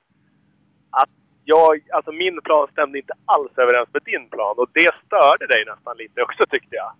jag, 1.45 1.79
alltså 1.91 2.11
min 2.11 2.41
plan 2.41 2.67
stämde 2.71 2.97
inte 2.97 3.13
alls 3.25 3.51
överens 3.57 3.89
med 3.93 4.01
din 4.05 4.29
plan 4.29 4.55
och 4.57 4.69
det 4.73 4.91
störde 5.05 5.47
dig 5.47 5.65
nästan 5.65 5.97
lite 5.97 6.21
också 6.21 6.43
tyckte 6.49 6.75
jag. 6.75 6.91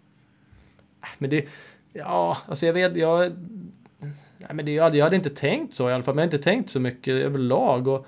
Men 1.17 1.29
det, 1.29 1.47
ja, 1.93 2.38
alltså 2.47 2.65
jag 2.65 2.73
vet, 2.73 2.95
jag, 2.95 3.31
nej 4.38 4.50
men 4.53 4.65
det, 4.65 4.71
jag, 4.71 4.83
hade, 4.83 4.97
jag 4.97 5.05
hade 5.05 5.15
inte 5.15 5.29
tänkt 5.29 5.73
så 5.73 5.89
i 5.89 5.93
alla 5.93 6.03
fall, 6.03 6.15
men 6.15 6.21
jag 6.21 6.27
hade 6.27 6.38
inte 6.38 6.50
tänkt 6.50 6.69
så 6.69 6.79
mycket 6.79 7.13
överlag 7.13 7.88
och 7.88 8.07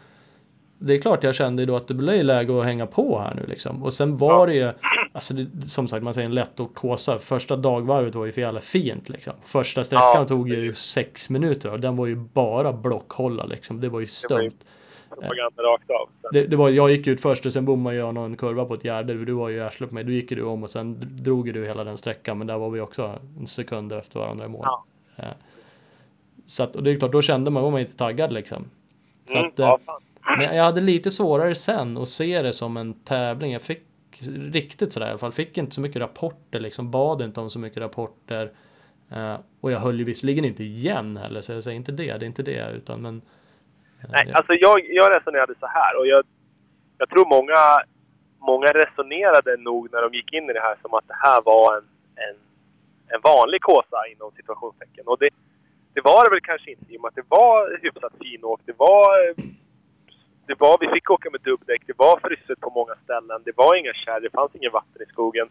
det 0.78 0.94
är 0.94 1.02
klart 1.02 1.24
jag 1.24 1.36
kände 1.36 1.66
då 1.66 1.76
att 1.76 1.88
det 1.88 1.94
blev 1.94 2.24
läge 2.24 2.60
att 2.60 2.66
hänga 2.66 2.86
på 2.86 3.20
här 3.20 3.36
nu 3.36 3.46
liksom. 3.48 3.84
Och 3.84 3.94
sen 3.94 4.18
var 4.18 4.48
det 4.48 4.54
ju, 4.54 4.72
alltså 5.12 5.34
det, 5.34 5.70
som 5.70 5.88
sagt 5.88 6.04
man 6.04 6.14
säger 6.14 6.28
en 6.28 6.34
lätt 6.34 6.60
och 6.60 6.76
kåsa. 6.76 7.20
Första 7.20 7.56
dagvarvet 7.56 8.16
var 8.16 8.26
ju 8.26 8.32
för 8.32 8.42
jävla 8.42 8.62
fint 8.62 9.10
liksom. 9.10 9.34
Första 9.46 9.84
sträckan 9.84 10.16
ja. 10.16 10.26
tog 10.26 10.50
ju 10.50 10.74
sex 10.74 11.30
minuter 11.30 11.72
och 11.72 11.80
den 11.80 11.96
var 11.96 12.06
ju 12.06 12.16
bara 12.16 12.74
blockhålla 12.74 13.46
liksom. 13.46 13.82
Det 13.82 13.90
var 13.90 14.00
ju 14.00 14.08
stömt. 14.08 14.66
Propaganda 15.10 15.64
rakt 15.64 15.90
av. 15.90 16.10
Det, 16.32 16.48
det, 16.48 16.56
var, 16.56 16.70
jag 16.70 16.92
gick 16.92 17.08
ut 17.08 17.22
först 17.22 17.46
och 17.46 17.54
sen 17.54 17.66
bommade 17.66 17.96
jag 17.96 18.14
någon 18.14 18.38
kurva 18.38 18.66
på 18.66 18.74
ett 18.74 18.86
gärde. 18.86 19.26
Du 19.26 19.34
var 19.34 19.50
ju 19.50 19.64
arslet 19.64 19.90
på 19.90 19.96
mig. 19.96 20.04
Då 20.04 20.12
gick 20.12 20.30
du 20.30 20.44
om 20.44 20.64
och 20.64 20.70
sen 20.70 20.98
drog 21.24 21.54
du 21.54 21.66
hela 21.66 21.84
den 21.84 21.98
sträckan. 21.98 22.38
Men 22.38 22.48
där 22.48 22.58
var 22.58 22.70
vi 22.70 22.80
också 22.80 23.20
en 23.40 23.48
sekund 23.48 23.94
efter 23.94 24.20
varandra 24.20 24.46
i 24.46 24.48
mål. 24.48 24.62
Ja. 24.64 24.86
Eh, 25.16 25.26
så 26.46 26.64
att, 26.64 26.76
och 26.76 26.84
det 26.84 26.92
är 26.92 27.00
klart, 27.00 27.12
då 27.12 27.22
kände 27.22 27.52
man, 27.52 27.64
var 27.64 27.72
man 27.72 27.80
inte 27.80 27.98
taggad 27.98 28.34
liksom. 28.34 28.70
Så 29.28 29.38
mm, 29.38 29.48
att, 29.48 29.60
ja, 29.60 29.80
eh, 29.88 30.38
men 30.38 30.58
jag 30.58 30.64
hade 30.64 30.82
lite 30.82 31.12
svårare 31.12 31.56
sen 31.56 31.98
att 31.98 32.10
se 32.10 32.42
det 32.42 32.54
som 32.54 32.78
en 32.78 32.94
tävling. 32.94 33.52
Jag 33.52 33.62
fick 33.62 33.84
riktigt 34.52 34.94
sådär 34.94 35.08
i 35.08 35.10
alla 35.10 35.20
fall. 35.20 35.32
Fick 35.32 35.58
inte 35.58 35.76
så 35.76 35.82
mycket 35.82 36.02
rapporter 36.02 36.60
liksom. 36.60 36.92
Bad 36.92 37.22
inte 37.22 37.40
om 37.40 37.50
så 37.50 37.60
mycket 37.60 37.80
rapporter. 37.80 38.52
Uh, 39.12 39.36
och 39.62 39.72
jag 39.72 39.80
höll 39.80 40.00
ju 40.00 40.06
visserligen 40.06 40.46
inte 40.46 40.64
igen 40.64 41.18
heller. 41.18 41.42
Så 41.42 41.52
jag 41.52 41.64
säger 41.64 41.78
inte 41.78 41.92
det. 41.92 42.18
Det 42.18 42.26
är 42.26 42.28
inte 42.28 42.44
det. 42.44 42.72
Utan 42.76 43.02
men. 43.02 43.22
Nej, 44.10 44.32
alltså 44.34 44.54
jag, 44.54 44.86
jag 44.90 45.16
resonerade 45.16 45.54
så 45.60 45.68
här. 45.68 46.00
Och 46.00 46.08
jag, 46.08 46.24
jag 46.98 47.10
tror 47.10 47.26
många, 47.26 47.62
många 48.40 48.68
resonerade 48.68 49.58
nog 49.58 49.92
när 49.92 50.02
de 50.02 50.14
gick 50.18 50.34
in 50.34 50.50
i 50.50 50.54
det 50.54 50.60
här 50.60 50.76
som 50.82 50.94
att 50.94 51.08
det 51.08 51.18
här 51.18 51.42
var 51.42 51.78
en, 51.78 51.84
en, 52.16 52.36
en 53.08 53.22
vanlig 53.22 53.62
kåsa 53.62 54.08
inom 54.12 54.32
situationstecken. 54.32 55.04
Och 55.08 55.20
det, 55.20 55.30
det 55.94 56.02
var 56.02 56.24
det 56.24 56.30
väl 56.30 56.42
kanske 56.42 56.72
inte 56.72 56.94
i 56.94 56.98
och 56.98 57.02
med 57.02 57.10
att 57.10 57.16
det 57.16 57.30
var 57.30 57.80
hyfsat 57.82 58.14
finåkt. 58.20 58.64
Det 58.66 58.78
var 58.78 59.36
det 60.48 60.60
var, 60.60 60.78
vi 60.80 60.88
fick 60.88 61.10
åka 61.12 61.30
med 61.30 61.42
dubbdäck, 61.42 61.82
det 61.86 61.98
var 61.98 62.20
frysset 62.20 62.60
på 62.60 62.70
många 62.70 62.96
ställen, 63.04 63.42
det 63.46 63.52
var 63.56 63.76
inga 63.76 63.94
kärr, 63.94 64.20
det 64.20 64.30
fanns 64.30 64.56
ingen 64.56 64.72
vatten 64.72 65.02
i 65.02 65.06
skogen. 65.06 65.48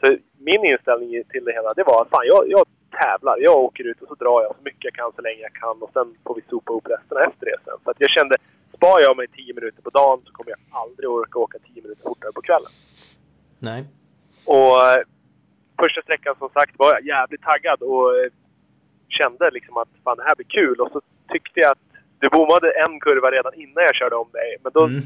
Så 0.00 0.16
min 0.38 0.64
inställning 0.64 1.24
till 1.32 1.44
det 1.44 1.52
hela, 1.52 1.74
det 1.74 1.84
var 1.84 2.02
att 2.02 2.08
fan, 2.08 2.26
jag, 2.26 2.50
jag 2.50 2.64
tävlar. 2.90 3.36
Jag 3.38 3.56
åker 3.58 3.84
ut 3.84 4.02
och 4.02 4.08
så 4.08 4.14
drar 4.14 4.42
jag 4.42 4.56
så 4.56 4.62
mycket 4.62 4.84
jag 4.84 4.94
kan 4.94 5.12
så 5.16 5.22
länge 5.22 5.40
jag 5.40 5.52
kan 5.52 5.82
och 5.82 5.90
sen 5.92 6.14
får 6.24 6.34
vi 6.34 6.42
sopa 6.50 6.72
upp 6.72 6.86
resten 6.88 7.18
efter 7.28 7.46
det 7.46 7.56
sen. 7.64 7.74
För 7.84 7.90
att 7.90 8.00
jag 8.00 8.10
kände, 8.10 8.36
spar 8.76 9.00
jag 9.00 9.16
mig 9.16 9.26
10 9.28 9.54
minuter 9.54 9.82
på 9.82 9.90
dagen 9.90 10.20
så 10.24 10.32
kommer 10.32 10.50
jag 10.50 10.58
aldrig 10.82 11.08
orka 11.10 11.38
åka 11.38 11.58
10 11.58 11.82
minuter 11.82 12.02
fortare 12.02 12.32
på 12.32 12.42
kvällen. 12.42 12.72
Nej. 13.58 13.84
Och 14.46 14.86
eh, 14.86 15.02
första 15.80 16.02
sträckan 16.02 16.34
som 16.38 16.48
sagt 16.50 16.74
var 16.78 16.90
jag 16.92 17.02
jävligt 17.06 17.42
taggad 17.42 17.82
och 17.82 18.16
eh, 18.18 18.30
kände 19.08 19.50
liksom 19.50 19.76
att 19.76 19.88
fan 20.04 20.16
det 20.16 20.22
här 20.28 20.34
blir 20.36 20.46
kul. 20.46 20.80
Och 20.80 20.90
så 20.92 21.00
tyckte 21.32 21.60
jag 21.60 21.70
att 21.72 21.78
du 22.18 22.28
bommade 22.28 22.70
en 22.84 23.00
kurva 23.00 23.30
redan 23.30 23.54
innan 23.54 23.84
jag 23.84 23.94
körde 23.94 24.16
om 24.16 24.28
dig. 24.32 24.56
Men 24.62 24.72
då 24.74 24.84
Mm. 24.84 25.02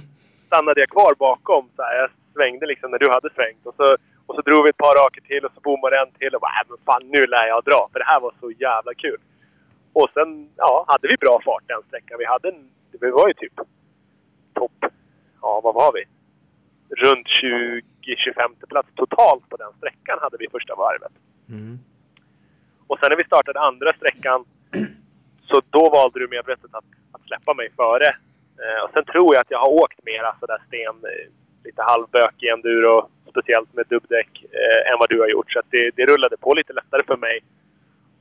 stannade 0.47 0.81
jag 0.81 0.89
kvar 0.89 1.15
bakom. 1.19 1.69
Så 1.77 1.83
här, 1.83 1.95
jag 2.01 2.11
svängde 2.35 2.67
liksom 2.67 2.91
när 2.91 2.99
du 2.99 3.11
hade 3.11 3.31
svängt. 3.35 3.67
Och 3.67 3.75
så, 3.77 3.97
och 4.33 4.37
så 4.37 4.51
drog 4.51 4.65
vi 4.65 4.71
ett 4.71 4.85
par 4.87 4.95
raker 5.03 5.21
till 5.21 5.45
och 5.45 5.53
så 5.55 5.61
bommade 5.61 5.99
en 5.99 6.13
till. 6.19 6.35
Och 6.35 6.41
bara, 6.41 6.57
äh, 6.61 6.67
men 6.69 6.79
fan 6.87 7.03
nu 7.15 7.27
lär 7.27 7.47
jag 7.47 7.65
dra. 7.65 7.89
För 7.93 7.99
det 7.99 8.05
här 8.13 8.21
var 8.21 8.35
så 8.41 8.51
jävla 8.51 8.95
kul. 8.95 9.21
Och 9.93 10.09
sen 10.15 10.51
ja, 10.57 10.85
hade 10.89 11.09
vi 11.09 11.17
bra 11.17 11.41
fart 11.45 11.65
den 11.67 11.83
sträckan. 11.89 12.19
Vi 12.19 12.25
hade 12.25 12.49
en, 12.49 12.71
det 13.01 13.11
var 13.11 13.29
ju 13.29 13.35
typ 13.35 13.57
topp, 14.55 14.79
ja 15.43 15.61
vad 15.65 15.75
var 15.75 15.93
vi? 15.93 16.05
Runt 17.05 17.27
20-25 17.27 18.67
plats 18.69 18.89
totalt 18.95 19.49
på 19.49 19.57
den 19.57 19.73
sträckan 19.79 20.19
hade 20.21 20.37
vi 20.39 20.49
första 20.49 20.75
varvet. 20.75 21.13
Mm. 21.49 21.79
Och 22.87 22.99
sen 22.99 23.09
när 23.11 23.17
vi 23.17 23.25
startade 23.25 23.61
andra 23.61 23.93
sträckan 23.93 24.45
så 25.49 25.63
då 25.71 25.91
valde 25.91 26.19
du 26.19 26.29
medvetet 26.29 26.75
att, 26.75 26.91
att 27.13 27.23
släppa 27.27 27.55
mig 27.55 27.69
före. 27.77 28.09
Eh, 28.63 28.85
och 28.85 28.91
sen 28.95 29.05
tror 29.05 29.35
jag 29.35 29.41
att 29.41 29.51
jag 29.51 29.59
har 29.59 29.73
åkt 29.83 30.05
mera 30.05 30.37
sådär 30.41 30.63
sten, 30.67 30.97
eh, 31.13 31.29
lite 31.65 31.83
halvbökig 31.83 32.49
enduro, 32.49 33.09
speciellt 33.33 33.71
med 33.77 33.85
dubbdäck, 33.93 34.33
eh, 34.61 34.81
än 34.89 34.97
vad 35.01 35.09
du 35.11 35.19
har 35.21 35.29
gjort. 35.35 35.53
Så 35.53 35.59
att 35.59 35.71
det, 35.71 35.91
det 35.97 36.05
rullade 36.07 36.37
på 36.37 36.55
lite 36.55 36.73
lättare 36.73 37.03
för 37.11 37.17
mig. 37.17 37.37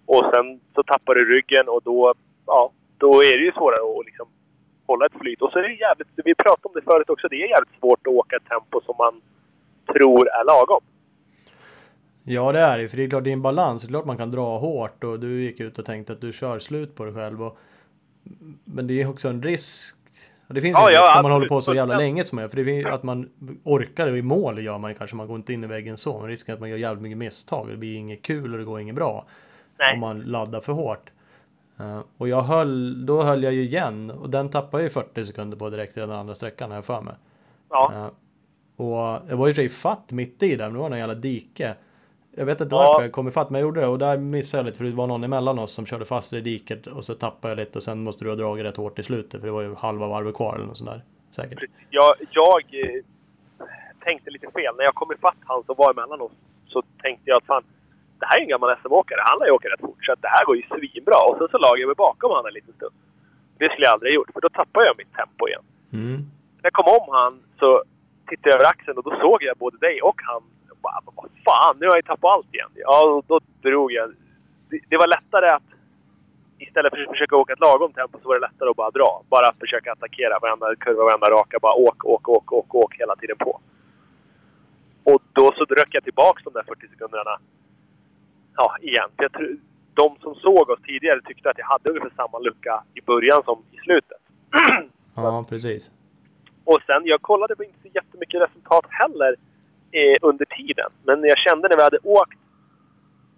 Och 0.06 0.24
sen 0.34 0.46
så 0.76 0.84
tappar 0.84 1.16
du 1.16 1.24
ryggen 1.36 1.66
och 1.74 1.82
då, 1.84 2.14
ja, 2.46 2.72
då 2.98 3.24
är 3.24 3.36
det 3.38 3.44
ju 3.50 3.52
svårare 3.52 4.00
att 4.00 4.06
liksom 4.06 4.28
hålla 4.88 5.06
ett 5.06 5.20
flyt. 5.22 5.42
Och 5.42 5.52
så 5.52 5.60
är 5.60 5.64
det 5.64 5.74
jävligt, 5.88 6.08
vi 6.16 6.36
pratade 6.36 6.68
om 6.68 6.74
det 6.76 6.82
förut 6.92 7.10
också, 7.10 7.28
det 7.28 7.36
är 7.36 7.50
jävligt 7.56 7.80
svårt 7.80 8.08
att 8.08 8.14
åka 8.14 8.36
ett 8.36 8.50
tempo 8.50 8.82
som 8.86 8.96
man 8.98 9.22
tror 9.94 10.30
är 10.30 10.44
lagom. 10.46 10.84
Ja 12.24 12.52
det 12.52 12.60
är 12.60 12.78
det 12.78 12.90
för 12.90 12.98
det 12.98 13.04
är 13.04 13.10
klart 13.10 13.24
det 13.24 13.30
är 13.30 13.34
en 13.34 13.42
balans. 13.42 13.82
Det 13.82 13.88
är 13.88 13.90
klart 13.90 14.06
man 14.06 14.18
kan 14.18 14.32
dra 14.32 14.58
hårt 14.58 15.04
och 15.04 15.20
du 15.20 15.44
gick 15.44 15.60
ut 15.60 15.80
och 15.80 15.86
tänkte 15.86 16.14
att 16.14 16.22
du 16.22 16.34
kör 16.34 16.60
slut 16.60 16.96
på 16.96 17.06
dig 17.06 17.14
själv. 17.14 17.44
Och, 17.44 17.58
men 18.66 18.88
det 18.88 19.02
är 19.02 19.10
också 19.10 19.28
en 19.28 19.44
risk. 19.44 19.98
Och 20.52 20.56
Det 20.56 20.62
finns 20.62 20.78
Ja, 20.78 20.90
ju 20.90 20.96
ja, 20.96 21.18
om 21.20 21.24
man 21.24 21.32
håller 21.32 21.48
på 21.48 21.62
så 21.62 21.74
jävla 21.74 21.98
länge 21.98 22.24
som 22.24 22.38
jag. 22.38 22.50
För 22.50 22.58
det 22.58 22.66
finns 22.66 22.86
att 22.86 23.04
man 23.04 23.30
orkar 23.64 24.08
och 24.08 24.18
i 24.18 24.22
mål 24.22 24.64
gör 24.64 24.78
man 24.78 24.92
ju 24.92 24.98
kanske. 24.98 25.16
Man 25.16 25.28
går 25.28 25.36
inte 25.36 25.54
in 25.54 25.64
i 25.64 25.68
väggen 25.68 25.98
så. 25.98 26.20
Men 26.20 26.28
risken 26.28 26.52
är 26.52 26.54
att 26.54 26.60
man 26.60 26.70
gör 26.70 26.78
jävligt 26.78 27.02
mycket 27.02 27.18
misstag. 27.18 27.68
Det 27.68 27.78
blir 27.78 27.96
inget 27.96 28.22
kul 28.22 28.54
och 28.54 28.60
det 28.60 28.66
går 28.66 28.80
inget 28.80 28.96
bra. 28.96 29.26
Nej. 29.80 29.94
Om 29.94 30.00
man 30.00 30.22
laddar 30.22 30.60
för 30.60 30.74
hårt. 30.74 31.10
Eh, 31.80 32.00
och 32.18 32.28
jag 32.28 32.42
höll, 32.42 33.06
då 33.06 33.24
höll 33.24 33.44
jag 33.44 33.54
ju 33.54 33.62
igen. 33.64 34.12
Och 34.12 34.30
den 34.30 34.50
tappade 34.50 34.84
jag 34.84 34.90
ju 34.90 34.94
40 34.94 35.26
sekunder 35.26 35.58
på 35.58 35.70
direkt 35.70 35.98
i 35.98 36.00
den 36.00 36.12
andra 36.12 36.36
sträckan 36.36 36.70
har 36.70 36.78
jag 36.78 36.86
för 36.86 37.02
mig. 37.02 37.14
Ja. 37.70 37.92
Eh, 37.96 38.08
och 38.86 39.30
jag 39.30 39.38
var 39.38 39.48
ju 39.48 39.64
i 39.64 39.70
fatt 39.70 40.12
mitt 40.12 40.44
i 40.44 40.56
där, 40.56 40.66
men 40.66 40.74
det 40.74 40.80
var 40.80 40.90
någon 40.90 41.00
jävla 41.00 41.16
dike. 41.16 41.76
Jag 42.36 42.46
vet 42.46 42.62
inte 42.62 42.76
Ja. 42.76 42.80
varför 42.80 43.02
jag 43.02 43.12
kom 43.12 43.28
i 43.28 43.32
fatt, 43.32 43.50
men 43.50 43.62
jag 43.62 43.68
gjorde 43.68 43.82
det 43.82 43.88
och 43.88 44.00
där 44.00 44.18
missade 44.18 44.60
jag 44.60 44.66
lite 44.66 44.78
för 44.78 44.86
det 44.86 44.92
var 44.92 45.08
någon 45.08 45.24
emellan 45.24 45.60
oss 45.60 45.72
som 45.74 45.86
körde 45.86 46.06
fast 46.06 46.34
i 46.34 46.42
diket 46.42 46.88
och 46.88 47.04
så 47.04 47.16
tappade 47.16 47.52
jag 47.52 47.58
lite 47.58 47.78
och 47.78 47.84
sen 47.84 48.04
måste 48.04 48.24
du 48.26 48.30
ha 48.30 48.36
dragit 48.36 48.66
rätt 48.66 48.78
hårt 48.78 49.00
i 49.00 49.04
slutet 49.04 49.40
för 49.40 49.48
det 49.48 49.54
var 49.54 49.62
ju 49.62 49.76
halva 49.76 50.08
varvet 50.08 50.36
kvar 50.36 50.56
eller 50.56 50.66
något 50.66 50.78
sånt 50.78 50.90
där. 50.90 51.02
Säkert. 51.32 51.60
Jag, 51.90 52.16
jag 52.32 52.62
eh, 52.72 53.04
tänkte 54.06 54.30
lite 54.32 54.52
fel. 54.52 54.76
När 54.78 54.84
jag 54.84 54.96
kom 54.96 55.12
ifatt 55.12 55.38
han 55.46 55.64
som 55.64 55.76
var 55.78 55.92
emellan 55.92 56.22
oss 56.22 56.32
så 56.68 56.84
tänkte 57.02 57.24
jag 57.30 57.38
att 57.38 57.46
fan, 57.46 57.64
det 58.20 58.26
här 58.26 58.38
är 58.38 58.42
en 58.42 58.48
gammal 58.48 58.76
SM-åkare. 58.84 59.20
Han 59.24 59.40
lär 59.40 59.46
ju 59.46 59.52
åka 59.52 59.68
rätt 59.70 59.80
fort. 59.80 60.06
Så 60.06 60.16
det 60.22 60.28
här 60.28 60.46
går 60.46 60.56
ju 60.56 60.64
svinbra. 60.64 61.18
Och 61.30 61.36
sen 61.38 61.48
så 61.52 61.58
lagade 61.58 61.80
jag 61.80 61.88
mig 61.88 61.96
bakom 61.96 62.32
han 62.32 62.46
en 62.46 62.54
liten 62.54 62.74
stund. 62.74 62.96
Det 63.58 63.70
skulle 63.72 63.86
jag 63.86 63.94
aldrig 63.94 64.12
ha 64.12 64.16
gjort, 64.16 64.32
för 64.34 64.42
då 64.42 64.50
tappade 64.50 64.86
jag 64.86 64.96
mitt 64.98 65.14
tempo 65.20 65.48
igen. 65.48 65.66
Mm. 65.94 66.18
När 66.62 66.68
jag 66.70 66.74
kom 66.74 66.90
om 67.00 67.08
han 67.20 67.34
så 67.60 67.84
tittade 68.30 68.50
jag 68.50 68.56
över 68.60 68.70
axeln 68.70 68.98
och 68.98 69.04
då 69.04 69.14
såg 69.24 69.44
jag 69.44 69.58
både 69.58 69.78
dig 69.78 70.02
och 70.02 70.20
han. 70.30 70.44
Bara, 70.82 71.00
vad 71.06 71.30
fan, 71.46 71.78
nu 71.80 71.88
har 71.88 71.96
jag 71.96 72.06
tappat 72.06 72.32
allt 72.32 72.54
igen. 72.54 72.70
Ja, 72.76 73.24
då 73.28 73.40
drog 73.62 73.92
jag. 73.92 74.14
Det, 74.70 74.80
det 74.90 74.98
var 74.98 75.08
lättare 75.08 75.48
att 75.50 75.64
istället 76.58 76.94
för 76.94 77.04
att 77.04 77.10
försöka 77.10 77.36
åka 77.36 77.54
ett 77.54 77.60
lagom 77.60 77.94
tempo 77.94 78.20
så 78.22 78.28
var 78.28 78.36
det 78.36 78.48
lättare 78.48 78.70
att 78.70 78.76
bara 78.76 78.92
dra. 78.92 79.24
Bara 79.30 79.54
försöka 79.60 79.92
attackera 79.92 80.40
varenda 80.40 80.76
kurva, 80.76 81.04
varenda 81.04 81.30
raka. 81.30 81.60
Bara 81.62 81.74
åk, 81.74 82.06
åk, 82.06 82.30
åk, 82.30 82.52
åk, 82.52 82.76
åk 82.76 82.96
hela 82.96 83.16
tiden 83.16 83.38
på. 83.38 83.60
Och 85.04 85.22
då 85.34 85.52
så 85.58 85.66
dröck 85.66 85.90
jag 85.92 86.04
tillbaks 86.04 86.44
de 86.44 86.54
där 86.54 86.64
40 86.64 86.88
sekunderna. 86.88 87.40
Ja, 88.56 88.76
igen. 88.82 89.10
Jag 89.18 89.32
tror, 89.34 89.58
de 89.94 90.16
som 90.22 90.36
såg 90.36 90.70
oss 90.70 90.80
tidigare 90.86 91.22
tyckte 91.22 91.50
att 91.50 91.58
jag 91.58 91.66
hade 91.66 91.90
ungefär 91.90 92.12
samma 92.16 92.40
lucka 92.40 92.84
i 92.94 93.02
början 93.02 93.44
som 93.44 93.64
i 93.72 93.78
slutet. 93.78 94.22
Ja, 95.16 95.46
precis. 95.50 95.92
Och 96.64 96.80
sen, 96.86 97.02
jag 97.06 97.22
kollade 97.22 97.56
på 97.56 97.64
inte 97.64 97.82
så 97.82 97.88
jättemycket 97.94 98.42
resultat 98.42 98.86
heller 98.90 99.36
eh, 99.92 100.16
under 100.22 100.46
tiden. 100.46 100.90
Men 101.04 101.24
jag 101.24 101.38
kände 101.38 101.68
när 101.68 101.76
vi 101.76 101.84
hade 101.84 102.00
åkt 102.04 102.40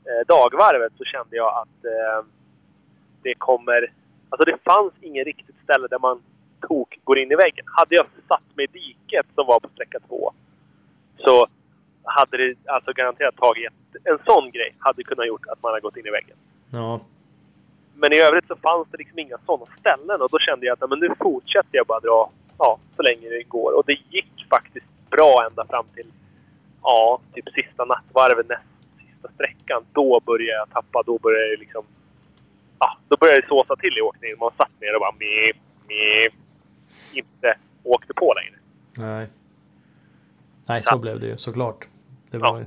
eh, 0.05 0.27
dagvarvet 0.27 0.93
så 0.97 1.03
kände 1.03 1.35
jag 1.35 1.53
att 1.61 1.85
eh, 1.85 2.25
det 3.23 3.33
kommer... 3.33 3.91
Alltså 4.29 4.45
det 4.45 4.57
fanns 4.63 4.93
ingen 5.01 5.25
riktigt 5.25 5.55
ställe 5.63 5.87
där 5.87 5.99
man 5.99 6.21
tok 6.67 6.99
går 7.03 7.19
in 7.19 7.31
i 7.31 7.35
väggen. 7.35 7.65
Hade 7.67 7.95
jag 7.95 8.05
satt 8.27 8.55
mig 8.55 8.65
i 8.65 8.77
diket 8.79 9.25
som 9.35 9.47
var 9.47 9.59
på 9.59 9.69
sträcka 9.69 9.99
två 10.07 10.33
så 11.17 11.47
hade 12.03 12.37
det 12.37 12.55
alltså 12.65 12.93
garanterat 12.93 13.35
tagit... 13.35 13.73
En 14.03 14.19
sån 14.25 14.51
grej 14.51 14.75
hade 14.79 15.03
kunnat 15.03 15.27
gjort 15.27 15.45
att 15.47 15.63
man 15.63 15.69
hade 15.69 15.81
gått 15.81 15.97
in 15.97 16.07
i 16.07 16.09
väggen. 16.09 16.37
Ja, 16.71 16.99
Men 17.95 18.13
i 18.13 18.19
övrigt 18.19 18.47
så 18.47 18.55
fanns 18.55 18.87
det 18.91 18.97
liksom 18.97 19.19
inga 19.19 19.37
sådana 19.45 19.65
ställen 19.79 20.21
och 20.21 20.29
då 20.29 20.39
kände 20.39 20.65
jag 20.65 20.83
att 20.83 20.89
men 20.89 20.99
nu 20.99 21.09
fortsätter 21.19 21.77
jag 21.77 21.87
bara 21.87 21.99
dra 21.99 22.29
ja, 22.57 22.79
så 22.95 23.01
länge 23.01 23.29
det 23.29 23.43
går. 23.43 23.71
Och 23.77 23.83
det 23.85 23.97
gick 24.09 24.45
faktiskt 24.49 24.85
bra 25.09 25.45
ända 25.49 25.65
fram 25.65 25.85
till 25.95 26.07
ja, 26.83 27.19
typ 27.33 27.45
sista 27.49 27.85
nattvarvet, 27.85 28.49
näst 28.49 28.63
sista 28.97 29.27
sträckan. 29.35 29.83
Då 29.93 30.19
började 30.25 30.57
jag 30.59 30.69
tappa. 30.69 31.03
Då 31.05 31.17
började 31.17 31.49
jag 31.49 31.59
liksom... 31.59 31.83
Ja, 32.79 32.97
då 33.07 33.17
började 33.19 33.41
det 33.41 33.47
såsa 33.47 33.75
till 33.75 33.97
i 33.97 34.01
åkningen. 34.01 34.37
Man 34.39 34.51
satt 34.57 34.71
ner 34.81 34.95
och 34.95 34.99
bara 35.01 35.11
mip, 35.19 35.57
mip, 35.87 36.33
inte 37.13 37.57
åkte 37.83 38.13
på 38.13 38.33
längre. 38.33 38.55
nej. 38.97 39.27
Nej, 40.65 40.81
så 40.83 40.89
Ja. 40.91 40.97
blev 40.97 41.19
det 41.19 41.27
ju 41.27 41.37
såklart. 41.37 41.87
Det 42.31 42.37
Ja. 42.37 42.51
var 42.51 42.59
ju... 42.59 42.65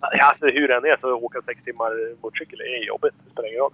Alltså 0.00 0.46
hur 0.46 0.68
den 0.68 0.84
är 0.84 0.96
så 1.00 1.16
att 1.16 1.22
åka 1.22 1.42
sex 1.42 1.64
timmar 1.64 2.22
motorcykel 2.22 2.60
är 2.60 2.86
jobbigt. 2.86 3.14
Det 3.24 3.30
spelar 3.30 3.48
ingen 3.48 3.60
roll. 3.60 3.72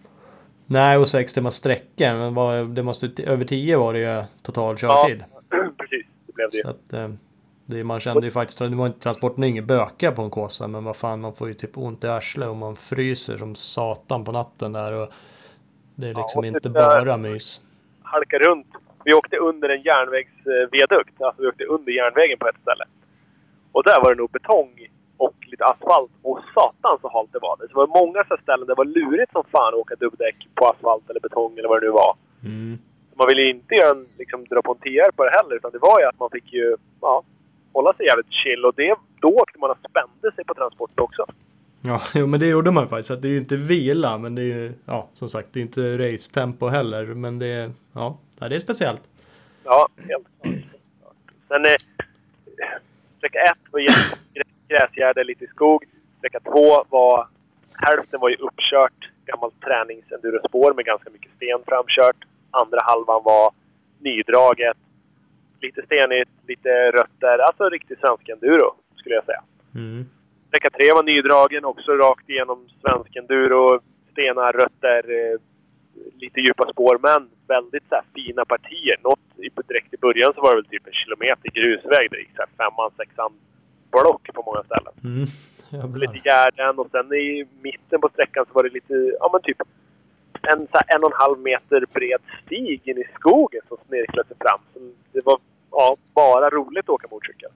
Nej, 0.67 0.99
och 0.99 1.09
sex 1.09 1.33
timmars 1.33 1.55
sträckor. 1.55 2.31
Men 2.31 2.75
det 2.75 2.83
måste, 2.83 3.11
över 3.25 3.45
tio 3.45 3.77
var 3.79 3.93
det 3.93 3.99
ju 3.99 4.25
total 4.43 4.77
körtid. 4.79 5.25
Precis, 5.79 6.07
det 6.27 6.33
blev 6.33 6.51
det 6.51 6.57
ju. 6.57 7.17
Att, 7.67 7.71
det, 7.73 7.85
man 7.85 8.01
kände 8.01 8.27
ju 8.27 8.31
faktiskt, 8.31 8.59
det 8.59 8.69
var 8.69 8.87
inte 8.87 9.01
transporten 9.01 9.45
är 9.45 9.49
ingen 9.49 9.67
böka 9.67 10.13
på 10.13 10.23
en 10.23 10.31
kåsa 10.31 10.69
men 10.69 10.85
vad 10.85 10.97
fan 10.97 11.21
man 11.21 11.35
får 11.35 11.49
ju 11.49 11.55
typ 11.55 11.79
ont 11.79 12.05
i 12.05 12.09
arslet 12.09 12.49
och 12.49 12.57
man 12.57 12.77
fryser 12.77 13.37
som 13.39 13.55
satan 13.55 14.25
på 14.25 14.33
natten 14.33 14.73
där 14.73 14.93
och 14.93 15.09
det 15.95 16.07
är 16.07 16.13
Ja, 16.13 16.19
liksom 16.19 16.39
och 16.39 16.47
inte 16.47 16.71
bara 16.71 17.17
mys. 17.17 17.61
halka 18.03 18.39
runt. 18.39 18.67
Vi 19.05 19.15
åkte 19.15 19.37
under 19.37 19.69
en 19.69 19.83
järnvägsviadukt. 19.83 21.23
Alltså 21.23 21.43
vi 21.43 21.49
åkte 21.49 21.65
under 21.65 21.93
järnvägen 21.93 22.39
på 22.39 22.49
ett 22.49 22.57
ställe. 22.63 22.85
Och 23.73 23.83
där 23.85 24.01
var 24.03 24.11
det 24.15 24.17
nog 24.21 24.31
betong 24.31 24.89
och 25.17 25.35
lite 25.47 25.65
asfalt. 25.65 26.11
Och 26.23 26.39
satan 26.55 26.99
så 27.01 27.09
halt 27.13 27.33
det 27.33 27.39
var. 27.43 27.57
Det 27.61 27.75
var 27.75 27.87
många 27.87 28.25
så 28.29 28.37
ställen 28.43 28.67
där 28.67 28.75
det 28.75 28.79
var 28.79 28.85
lurigt 28.85 29.33
som 29.33 29.45
fan 29.45 29.69
att 29.75 29.81
åka 29.81 29.95
dubbdäck 29.95 30.37
på 30.55 30.67
asfalt 30.69 31.11
eller 31.11 31.21
betong 31.21 31.59
eller 31.59 31.69
vad 31.69 31.81
det 31.83 31.87
nu 31.87 31.93
var. 31.93 32.15
Mm. 32.45 32.79
Man 33.15 33.27
ville 33.29 33.43
ju 33.43 33.51
inte 33.51 33.75
göra 33.75 33.91
en, 33.91 34.07
liksom, 34.19 34.45
dra 34.45 34.63
på 34.63 34.73
en 34.73 34.79
TR 34.79 35.11
på 35.17 35.25
det 35.25 35.31
heller. 35.31 35.57
Utan 35.57 35.71
det 35.73 35.79
var 35.79 36.01
ju 36.01 36.07
att 36.07 36.19
man 36.21 36.31
fick 36.31 36.53
ju 36.53 36.77
ja, 37.01 37.23
hålla 37.73 37.93
sig 37.95 38.07
jävligt 38.07 38.33
chill. 38.33 38.65
Och 38.65 38.75
det, 38.77 38.95
då 39.21 39.29
åkte 39.29 39.59
man 39.59 39.71
och 39.71 39.79
spände 39.91 40.35
sig 40.35 40.45
på 40.45 40.55
transport 40.55 41.01
också. 41.01 41.27
Ja, 41.81 42.01
jo, 42.15 42.27
men 42.27 42.41
det 42.41 42.47
gjorde 42.47 42.71
man 42.71 42.89
faktiskt. 42.89 43.11
Att 43.11 43.23
det 43.23 43.29
är 43.29 43.33
ju 43.33 43.37
inte 43.37 43.57
vila 43.57 44.19
men 44.19 44.35
det 44.35 44.43
är 44.43 44.47
ju, 44.47 44.73
ja 44.85 45.09
som 45.13 45.29
sagt, 45.29 45.49
det 45.53 45.61
är 45.61 45.63
inte 45.63 45.99
racetempo 45.99 46.69
heller. 46.69 47.05
Men 47.05 47.39
det 47.39 47.47
är, 47.47 47.71
ja, 47.93 48.19
det 48.39 48.57
är 48.57 48.61
speciellt. 48.61 49.03
Ja, 49.65 49.89
helt 49.97 50.27
klart. 51.01 51.17
Sen 51.49 51.65
eh, 51.65 51.77
sträcka 53.19 53.39
ett 53.39 53.59
var 53.71 53.81
jätte- 53.81 54.19
gräsgärde, 54.69 55.25
lite 55.25 55.47
skog. 55.47 55.85
Sträcka 56.19 56.41
två 56.41 56.85
var... 56.89 57.29
Hälften 57.75 58.21
var 58.21 58.29
ju 58.29 58.37
uppkört, 58.37 59.11
gammalt 59.27 59.61
träningsendurospår 59.61 60.75
med 60.75 60.85
ganska 60.85 61.11
mycket 61.11 61.31
sten 61.37 61.61
framkört. 61.67 62.17
Andra 62.51 62.81
halvan 62.83 63.23
var 63.25 63.53
nydraget. 63.99 64.77
Lite 65.63 65.83
stenigt, 65.87 66.31
lite 66.49 66.91
rötter. 66.91 67.39
Alltså 67.39 67.69
riktig 67.69 67.99
svensk 67.99 68.29
enduro, 68.29 68.75
skulle 68.97 69.15
jag 69.15 69.25
säga. 69.25 69.43
Mm. 69.75 70.05
Sträcka 70.49 70.71
tre 70.71 70.93
var 70.93 71.03
nydragen, 71.03 71.65
också 71.65 71.93
rakt 71.93 72.29
igenom 72.31 72.69
svensk 72.81 73.17
enduro. 73.17 73.81
Stenar, 74.13 74.53
rötter, 74.53 75.03
eh, 75.11 75.39
lite 76.23 76.41
djupa 76.41 76.73
spår, 76.73 76.99
men 77.03 77.29
väldigt 77.49 77.89
så 77.89 78.01
fina 78.15 78.45
partier. 78.45 78.97
Något 79.03 79.21
direkt 79.69 79.95
i 79.95 79.97
början 79.97 80.33
så 80.35 80.41
var 80.41 80.51
det 80.51 80.57
väl 80.57 80.65
typ 80.65 80.87
en 80.87 80.93
kilometer 80.93 81.51
grusväg 81.51 82.11
det 82.11 82.19
gick 82.19 82.37
så 82.37 82.43
här, 82.43 82.51
femman, 82.59 82.91
sexan 82.97 83.33
block 83.91 84.25
på 84.35 84.43
många 84.47 84.63
ställen. 84.63 84.95
Mm. 85.05 85.27
Jävlar. 85.71 85.99
lite 85.99 86.29
gärden 86.29 86.79
och 86.79 86.91
sen 86.91 87.15
i 87.15 87.47
mitten 87.61 88.01
på 88.01 88.09
sträckan 88.09 88.45
så 88.47 88.53
var 88.53 88.63
det 88.63 88.71
lite, 88.71 88.95
ja 89.21 89.31
men 89.33 89.43
typ 89.43 89.63
en, 90.43 90.59
så 90.73 90.77
här, 90.79 90.97
en 90.97 91.05
och 91.05 91.11
en 91.11 91.17
halv 91.17 91.39
meter 91.39 91.85
bred 91.93 92.21
stig 92.47 92.81
in 92.85 92.99
i 92.99 93.05
skogen 93.15 93.61
som 93.69 93.77
snirklade 93.87 94.29
sig 94.29 94.37
fram. 94.41 94.61
Så 94.73 94.79
det 95.13 95.27
var 95.27 95.39
ja, 95.73 95.97
bara 96.15 96.51
roligt 96.51 96.85
att 96.85 96.89
åka 96.89 97.07
motorcykel. 97.11 97.51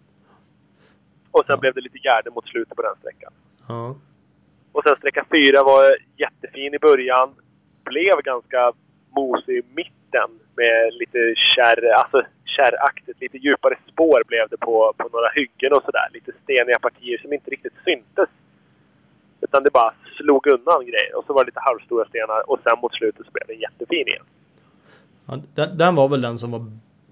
Och 1.31 1.45
sen 1.47 1.55
Ja. 1.55 1.61
blev 1.61 1.75
det 1.75 1.81
lite 1.81 1.99
gärde 1.99 2.31
mot 2.31 2.49
slutet 2.49 2.77
på 2.77 2.83
den 2.83 2.97
sträckan. 3.01 3.33
Ja. 3.69 3.97
Och 4.73 4.83
sen 4.83 4.97
sträcka 4.97 5.25
fyra 5.31 5.63
var 5.63 5.97
jättefin 6.17 6.75
i 6.75 6.79
början. 6.79 7.35
Blev 7.85 8.17
ganska 8.25 8.73
mosig 9.17 9.57
i 9.59 9.63
mitten 9.75 10.31
med 10.57 10.95
lite 10.95 11.35
kärr, 11.37 11.93
alltså 11.93 12.23
kärraktigt. 12.45 13.21
Lite 13.21 13.39
djupare 13.39 13.79
spår 13.93 14.23
blev 14.27 14.49
det 14.49 14.57
på, 14.57 14.93
på 14.97 15.09
några 15.13 15.29
hyggen 15.35 15.73
och 15.73 15.83
sådär. 15.83 16.09
Lite 16.13 16.33
steniga 16.43 16.79
partier 16.79 17.19
som 17.19 17.33
inte 17.33 17.51
riktigt 17.51 17.75
syntes. 17.85 18.29
Utan 19.41 19.63
det 19.63 19.71
bara 19.73 19.95
slog 20.17 20.47
undan 20.47 20.87
grejer. 20.87 21.17
Och 21.17 21.25
så 21.27 21.33
var 21.33 21.45
det 21.45 21.49
lite 21.49 21.61
halvstora 21.61 22.05
stenar 22.09 22.51
och 22.51 22.59
sen 22.65 22.79
mot 22.83 22.95
slutet 22.95 23.27
så 23.27 23.33
blev 23.33 23.47
den 23.47 23.61
jättefin 23.61 24.07
igen. 24.09 24.25
Ja, 25.27 25.39
den, 25.55 25.79
den 25.79 25.95
var 25.95 26.09
väl 26.09 26.21
den 26.21 26.39
som 26.39 26.51
var 26.51 26.61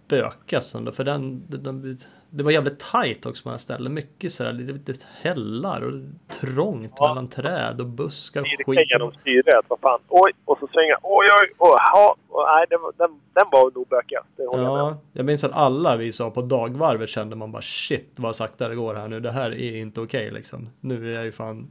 bökast 0.09 0.75
ändå 0.75 0.93
för 0.93 1.05
den, 1.05 1.43
den, 1.49 1.99
det 2.31 2.45
var 2.45 2.51
jävligt 2.51 2.79
tajt 2.79 3.27
också 3.27 3.43
på 3.43 3.49
den 3.49 3.53
här 3.53 3.59
stället. 3.59 3.93
Mycket 3.93 4.33
sådär 4.33 4.53
lite, 4.53 4.73
lite 4.73 5.07
hällar 5.21 5.83
och 5.83 5.93
trångt 6.41 6.93
Ja. 6.97 7.09
mellan 7.09 7.29
träd 7.29 7.81
och 7.81 7.87
buskar 7.87 8.41
och 8.41 8.47
skit. 8.67 8.91
genom 8.91 9.13
styret. 9.21 9.65
Vad 9.69 9.81
fan. 9.81 10.01
Oj! 10.09 10.33
Och 10.45 10.59
så 10.61 10.67
svänga. 10.67 10.97
Oj, 11.03 11.27
oj! 11.43 11.53
Och, 11.59 11.69
ja, 11.79 12.17
nej, 12.57 12.67
den, 12.71 12.79
den, 12.99 13.21
den 13.33 13.45
var 13.53 13.71
nog 13.75 13.89
bökigast. 13.89 14.29
Det 14.37 14.47
håller 14.47 14.63
jag 14.65 14.73
med. 14.73 14.81
Ja, 14.83 14.99
jag 15.13 15.27
minns 15.27 15.45
att 15.45 15.53
alla 15.53 15.97
vi 15.97 16.13
sa 16.13 16.31
på 16.31 16.43
dagvarvet 16.43 17.09
kände 17.11 17.37
man 17.37 17.53
bara 17.53 17.63
shit 17.63 18.13
vad 18.17 18.37
sakta 18.37 18.69
det 18.69 18.75
går 18.75 18.95
här 18.95 19.09
nu. 19.09 19.21
Det 19.21 19.31
här 19.31 19.51
är 19.51 19.77
inte 19.77 20.01
okej 20.01 20.31
liksom. 20.31 20.69
Nu 20.81 21.11
är 21.11 21.15
jag 21.15 21.25
ju 21.25 21.33
fan 21.33 21.71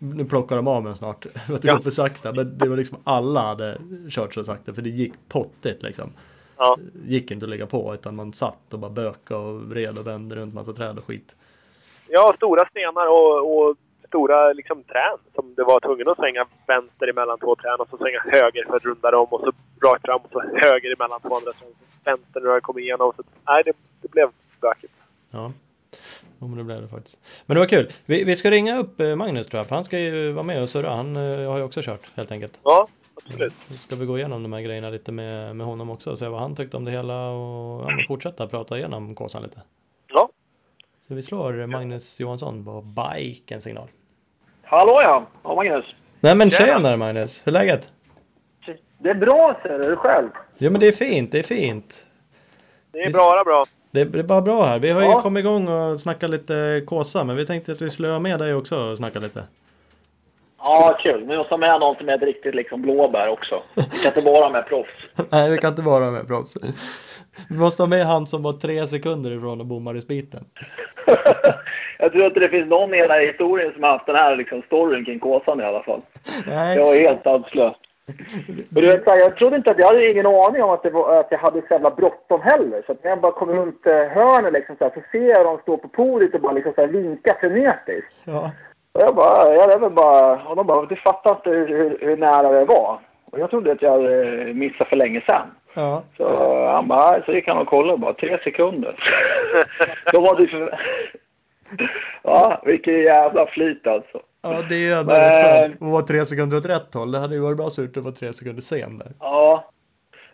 nu 0.00 0.24
plockar 0.24 0.56
de 0.56 0.68
av 0.68 0.82
mig 0.82 0.96
snart 0.96 1.26
för 1.46 1.54
att 1.54 1.62
det 1.62 1.68
Ja. 1.68 1.74
går 1.74 1.82
för 1.82 1.90
sakta. 1.90 2.32
Men 2.32 2.58
det 2.58 2.68
var 2.68 2.76
liksom 2.76 2.98
alla 3.04 3.40
hade 3.40 3.78
kört 4.10 4.34
så 4.34 4.44
sakta 4.44 4.72
för 4.74 4.82
det 4.82 4.90
gick 4.90 5.12
pottigt 5.28 5.82
liksom. 5.82 6.10
Ja. 6.58 6.78
Gick 7.06 7.30
inte 7.30 7.46
att 7.46 7.50
lägga 7.50 7.66
på 7.66 7.94
utan 7.94 8.16
man 8.16 8.32
satt 8.32 8.72
och 8.72 8.78
bara 8.78 8.90
böka 8.90 9.36
och 9.36 9.62
vred 9.62 9.98
och 9.98 10.06
vände 10.06 10.36
runt 10.36 10.54
massa 10.54 10.72
träd 10.72 10.98
och 10.98 11.04
skit. 11.04 11.36
Ja, 12.08 12.32
stora 12.36 12.66
stenar 12.66 13.06
och, 13.06 13.58
och 13.58 13.76
stora 14.08 14.52
liksom, 14.52 14.82
trän 14.82 15.18
som 15.34 15.54
det 15.54 15.64
var 15.64 15.80
tvungen 15.80 16.08
att 16.08 16.18
svänga 16.18 16.46
vänster 16.66 17.08
emellan 17.08 17.38
två 17.38 17.56
trän 17.56 17.80
och 17.80 17.88
så 17.90 17.96
svänga 17.96 18.20
höger 18.20 18.64
för 18.64 18.76
att 18.76 18.84
runda 18.84 19.10
dem 19.10 19.26
och 19.30 19.40
så 19.40 19.52
rakt 19.86 20.04
fram 20.06 20.20
och 20.20 20.30
så 20.32 20.40
höger 20.40 20.92
emellan 20.92 21.20
två 21.20 21.36
andra 21.36 21.52
trän. 21.52 21.68
Vänster 22.04 22.40
när 22.40 22.50
jag 22.50 22.62
kom 22.62 22.78
igenom. 22.78 23.12
Så, 23.16 23.22
nej, 23.46 23.62
det, 23.64 23.72
det 24.02 24.10
blev 24.10 24.28
bökigt. 24.60 24.94
Ja. 25.30 25.52
Jo 26.40 26.48
men 26.48 26.58
det 26.58 26.64
blev 26.64 26.82
det 26.82 26.88
faktiskt. 26.88 27.18
Men 27.46 27.54
det 27.54 27.60
var 27.60 27.68
kul. 27.68 27.92
Vi, 28.06 28.24
vi 28.24 28.36
ska 28.36 28.50
ringa 28.50 28.78
upp 28.78 29.00
eh, 29.00 29.16
Magnus 29.16 29.46
tror 29.46 29.58
jag 29.58 29.66
för 29.66 29.74
han 29.74 29.84
ska 29.84 29.98
ju 29.98 30.32
vara 30.32 30.46
med 30.46 30.62
och 30.62 30.68
surra. 30.68 30.90
Han 30.90 31.16
eh, 31.16 31.50
har 31.50 31.58
ju 31.58 31.64
också 31.64 31.80
kört 31.82 32.16
helt 32.16 32.32
enkelt. 32.32 32.60
Ja, 32.62 32.88
absolut. 33.26 33.52
Så 33.70 33.74
ska 33.74 33.96
vi 33.96 34.06
gå 34.06 34.18
igenom 34.18 34.42
de 34.42 34.52
här 34.52 34.60
grejerna 34.60 34.90
lite 34.90 35.12
med, 35.12 35.56
med 35.56 35.66
honom 35.66 35.90
också 35.90 36.10
och 36.10 36.18
se 36.18 36.28
vad 36.28 36.40
han 36.40 36.56
tyckte 36.56 36.76
om 36.76 36.84
det 36.84 36.90
hela 36.90 37.28
och 37.30 37.82
ja, 37.82 37.96
men 37.96 38.06
fortsätta 38.06 38.46
prata 38.46 38.78
igenom 38.78 39.14
Kåsan 39.14 39.42
lite. 39.42 39.60
Ja. 40.08 40.28
Så 41.08 41.14
vi 41.14 41.22
slår 41.22 41.66
Magnus 41.66 42.20
Johansson 42.20 42.64
på 42.64 42.80
bike 42.82 43.54
en 43.54 43.60
signal. 43.62 43.88
Hallå 44.62 45.00
ja! 45.02 45.26
Ja, 45.42 45.54
Magnus. 45.54 45.84
Nej 46.20 46.34
men 46.34 46.50
Tjena. 46.50 46.66
tjenare 46.66 46.96
Magnus, 46.96 47.40
hur 47.44 47.52
är 47.56 47.58
läget? 47.58 47.90
Det 49.00 49.10
är 49.10 49.14
bra 49.14 49.58
ser 49.62 49.78
du, 49.78 49.96
själv. 49.96 50.28
Jo 50.58 50.70
men 50.70 50.80
det 50.80 50.88
är 50.88 50.92
fint, 50.92 51.32
det 51.32 51.38
är 51.38 51.42
fint. 51.42 52.06
Det 52.92 52.98
är 52.98 53.12
bra, 53.12 53.42
bra. 53.44 53.64
Det 53.90 54.00
är, 54.00 54.04
det 54.04 54.18
är 54.18 54.22
bara 54.22 54.42
bra 54.42 54.64
här. 54.64 54.78
Vi 54.78 54.90
har 54.90 55.00
ju 55.02 55.06
Ja. 55.08 55.22
kommit 55.22 55.40
igång 55.40 55.68
och 55.68 56.00
snackat 56.00 56.30
lite 56.30 56.82
Kåsa 56.86 57.24
men 57.24 57.36
vi 57.36 57.46
tänkte 57.46 57.72
att 57.72 57.82
vi 57.82 57.90
skulle 57.90 58.08
ha 58.08 58.18
med 58.18 58.38
dig 58.38 58.54
också 58.54 58.78
och 58.78 58.96
snacka 58.96 59.18
lite. 59.18 59.44
Ja, 60.58 60.98
kul. 61.02 61.26
Nu 61.26 61.36
måste 61.36 61.56
med 61.56 61.80
någon 61.80 61.96
som 61.96 62.08
är 62.08 62.14
ett 62.14 62.22
riktigt 62.22 62.54
liksom 62.54 62.82
blåbär 62.82 63.28
också. 63.28 63.62
Vi 63.74 63.98
kan 63.98 64.08
inte 64.08 64.22
bara 64.22 64.48
med 64.48 64.66
proffs. 64.66 64.90
Nej 65.30 65.50
vi 65.50 65.58
kan 65.58 65.70
inte 65.70 65.82
vara 65.82 66.10
med 66.10 66.26
proffs. 66.26 66.56
Vi 67.48 67.56
måste 67.56 67.82
ha 67.82 67.88
med 67.88 68.04
han 68.04 68.26
som 68.26 68.42
var 68.42 68.52
tre 68.52 68.86
sekunder 68.86 69.30
ifrån 69.30 69.60
och 69.60 69.66
bommar 69.66 69.96
i 69.96 70.00
spiten. 70.00 70.44
jag 71.98 72.12
tror 72.12 72.26
inte 72.26 72.40
det 72.40 72.48
finns 72.48 72.70
någon 72.70 72.94
i 72.94 72.96
hela 72.96 73.18
historien 73.18 73.72
som 73.72 73.82
har 73.82 73.90
haft 73.90 74.06
den 74.06 74.16
här 74.16 74.36
liksom, 74.36 74.62
storyn 74.62 75.04
kring 75.04 75.18
Kåsan 75.18 75.60
i 75.60 75.64
alla 75.64 75.82
fall. 75.82 76.00
Nej. 76.46 76.76
Jag 76.76 76.84
var 76.84 76.94
helt 76.94 77.24
här, 79.06 79.18
jag 79.20 79.36
trodde 79.36 79.56
inte 79.56 79.70
att 79.70 79.78
jag 79.78 79.86
hade 79.86 80.10
ingen 80.10 80.26
aning 80.26 80.62
om 80.62 80.70
att, 80.70 80.82
det 80.82 80.90
var, 80.90 81.20
att 81.20 81.26
jag 81.30 81.38
hade 81.38 81.60
så 81.60 81.66
jävla 81.70 81.90
bråttom 81.90 82.40
heller. 82.42 82.82
Så 82.86 82.92
att 82.92 83.04
när 83.04 83.10
jag 83.10 83.20
bara 83.20 83.32
kom 83.32 83.50
runt 83.50 83.86
eh, 83.86 83.92
hörnet 83.92 84.52
liksom, 84.52 84.76
så, 84.76 84.84
här, 84.84 84.90
så 84.94 85.00
ser 85.12 85.28
jag 85.28 85.46
dem 85.46 85.58
stå 85.62 85.76
på 85.76 85.88
podiet 85.88 86.34
och 86.34 86.40
bara 86.40 86.52
liksom, 86.52 86.72
så 86.74 86.80
här, 86.80 86.88
vinka 86.88 87.36
frenetiskt. 87.40 88.12
Ja. 88.24 88.50
Och 88.98 89.04
jag 89.04 89.14
bara, 89.14 89.54
jag 89.54 89.72
är 89.72 89.78
väl 89.78 89.90
bara, 89.90 90.42
och 90.48 90.56
de 90.56 90.66
bara, 90.66 90.86
du 90.86 90.96
fattar 90.96 91.30
inte 91.30 91.50
hur, 91.50 91.68
hur, 91.68 91.98
hur 92.00 92.16
nära 92.16 92.48
det 92.58 92.64
var. 92.64 92.98
Och 93.24 93.38
jag 93.38 93.50
trodde 93.50 93.72
att 93.72 93.82
jag 93.82 93.90
hade 93.90 94.52
missat 94.54 94.88
för 94.88 94.96
länge 94.96 95.20
sedan. 95.20 95.46
Ja. 95.74 96.02
Så 96.16 96.66
han 96.66 96.88
bara, 96.88 97.22
så 97.24 97.32
gick 97.32 97.48
han 97.48 97.58
och 97.58 97.66
kollade 97.66 97.98
bara, 97.98 98.12
tre 98.14 98.38
sekunder. 98.44 98.94
Då 100.12 100.20
var 100.20 100.36
det 100.36 100.46
för... 100.46 100.78
Ja, 102.22 102.62
vilken 102.64 102.94
jävla 102.94 103.46
flit 103.46 103.86
alltså. 103.86 104.20
Ja, 104.42 104.62
det 104.68 104.74
är 104.74 104.78
ju 104.78 104.92
ändå 104.92 105.12
Men- 105.12 105.44
skönt 105.44 105.82
att 105.82 105.88
vara 105.88 106.02
tre 106.02 106.26
sekunder 106.26 106.56
åt 106.56 106.66
rätt 106.66 106.94
håll. 106.94 107.12
Det 107.12 107.18
hade 107.18 107.34
ju 107.34 107.40
varit 107.40 107.56
bra 107.56 107.70
surt 107.70 107.96
att 107.96 108.02
vara 108.02 108.14
tre 108.14 108.32
sekunder 108.32 108.62
sen 108.62 108.98
där. 108.98 109.08
Ja. 109.20 109.64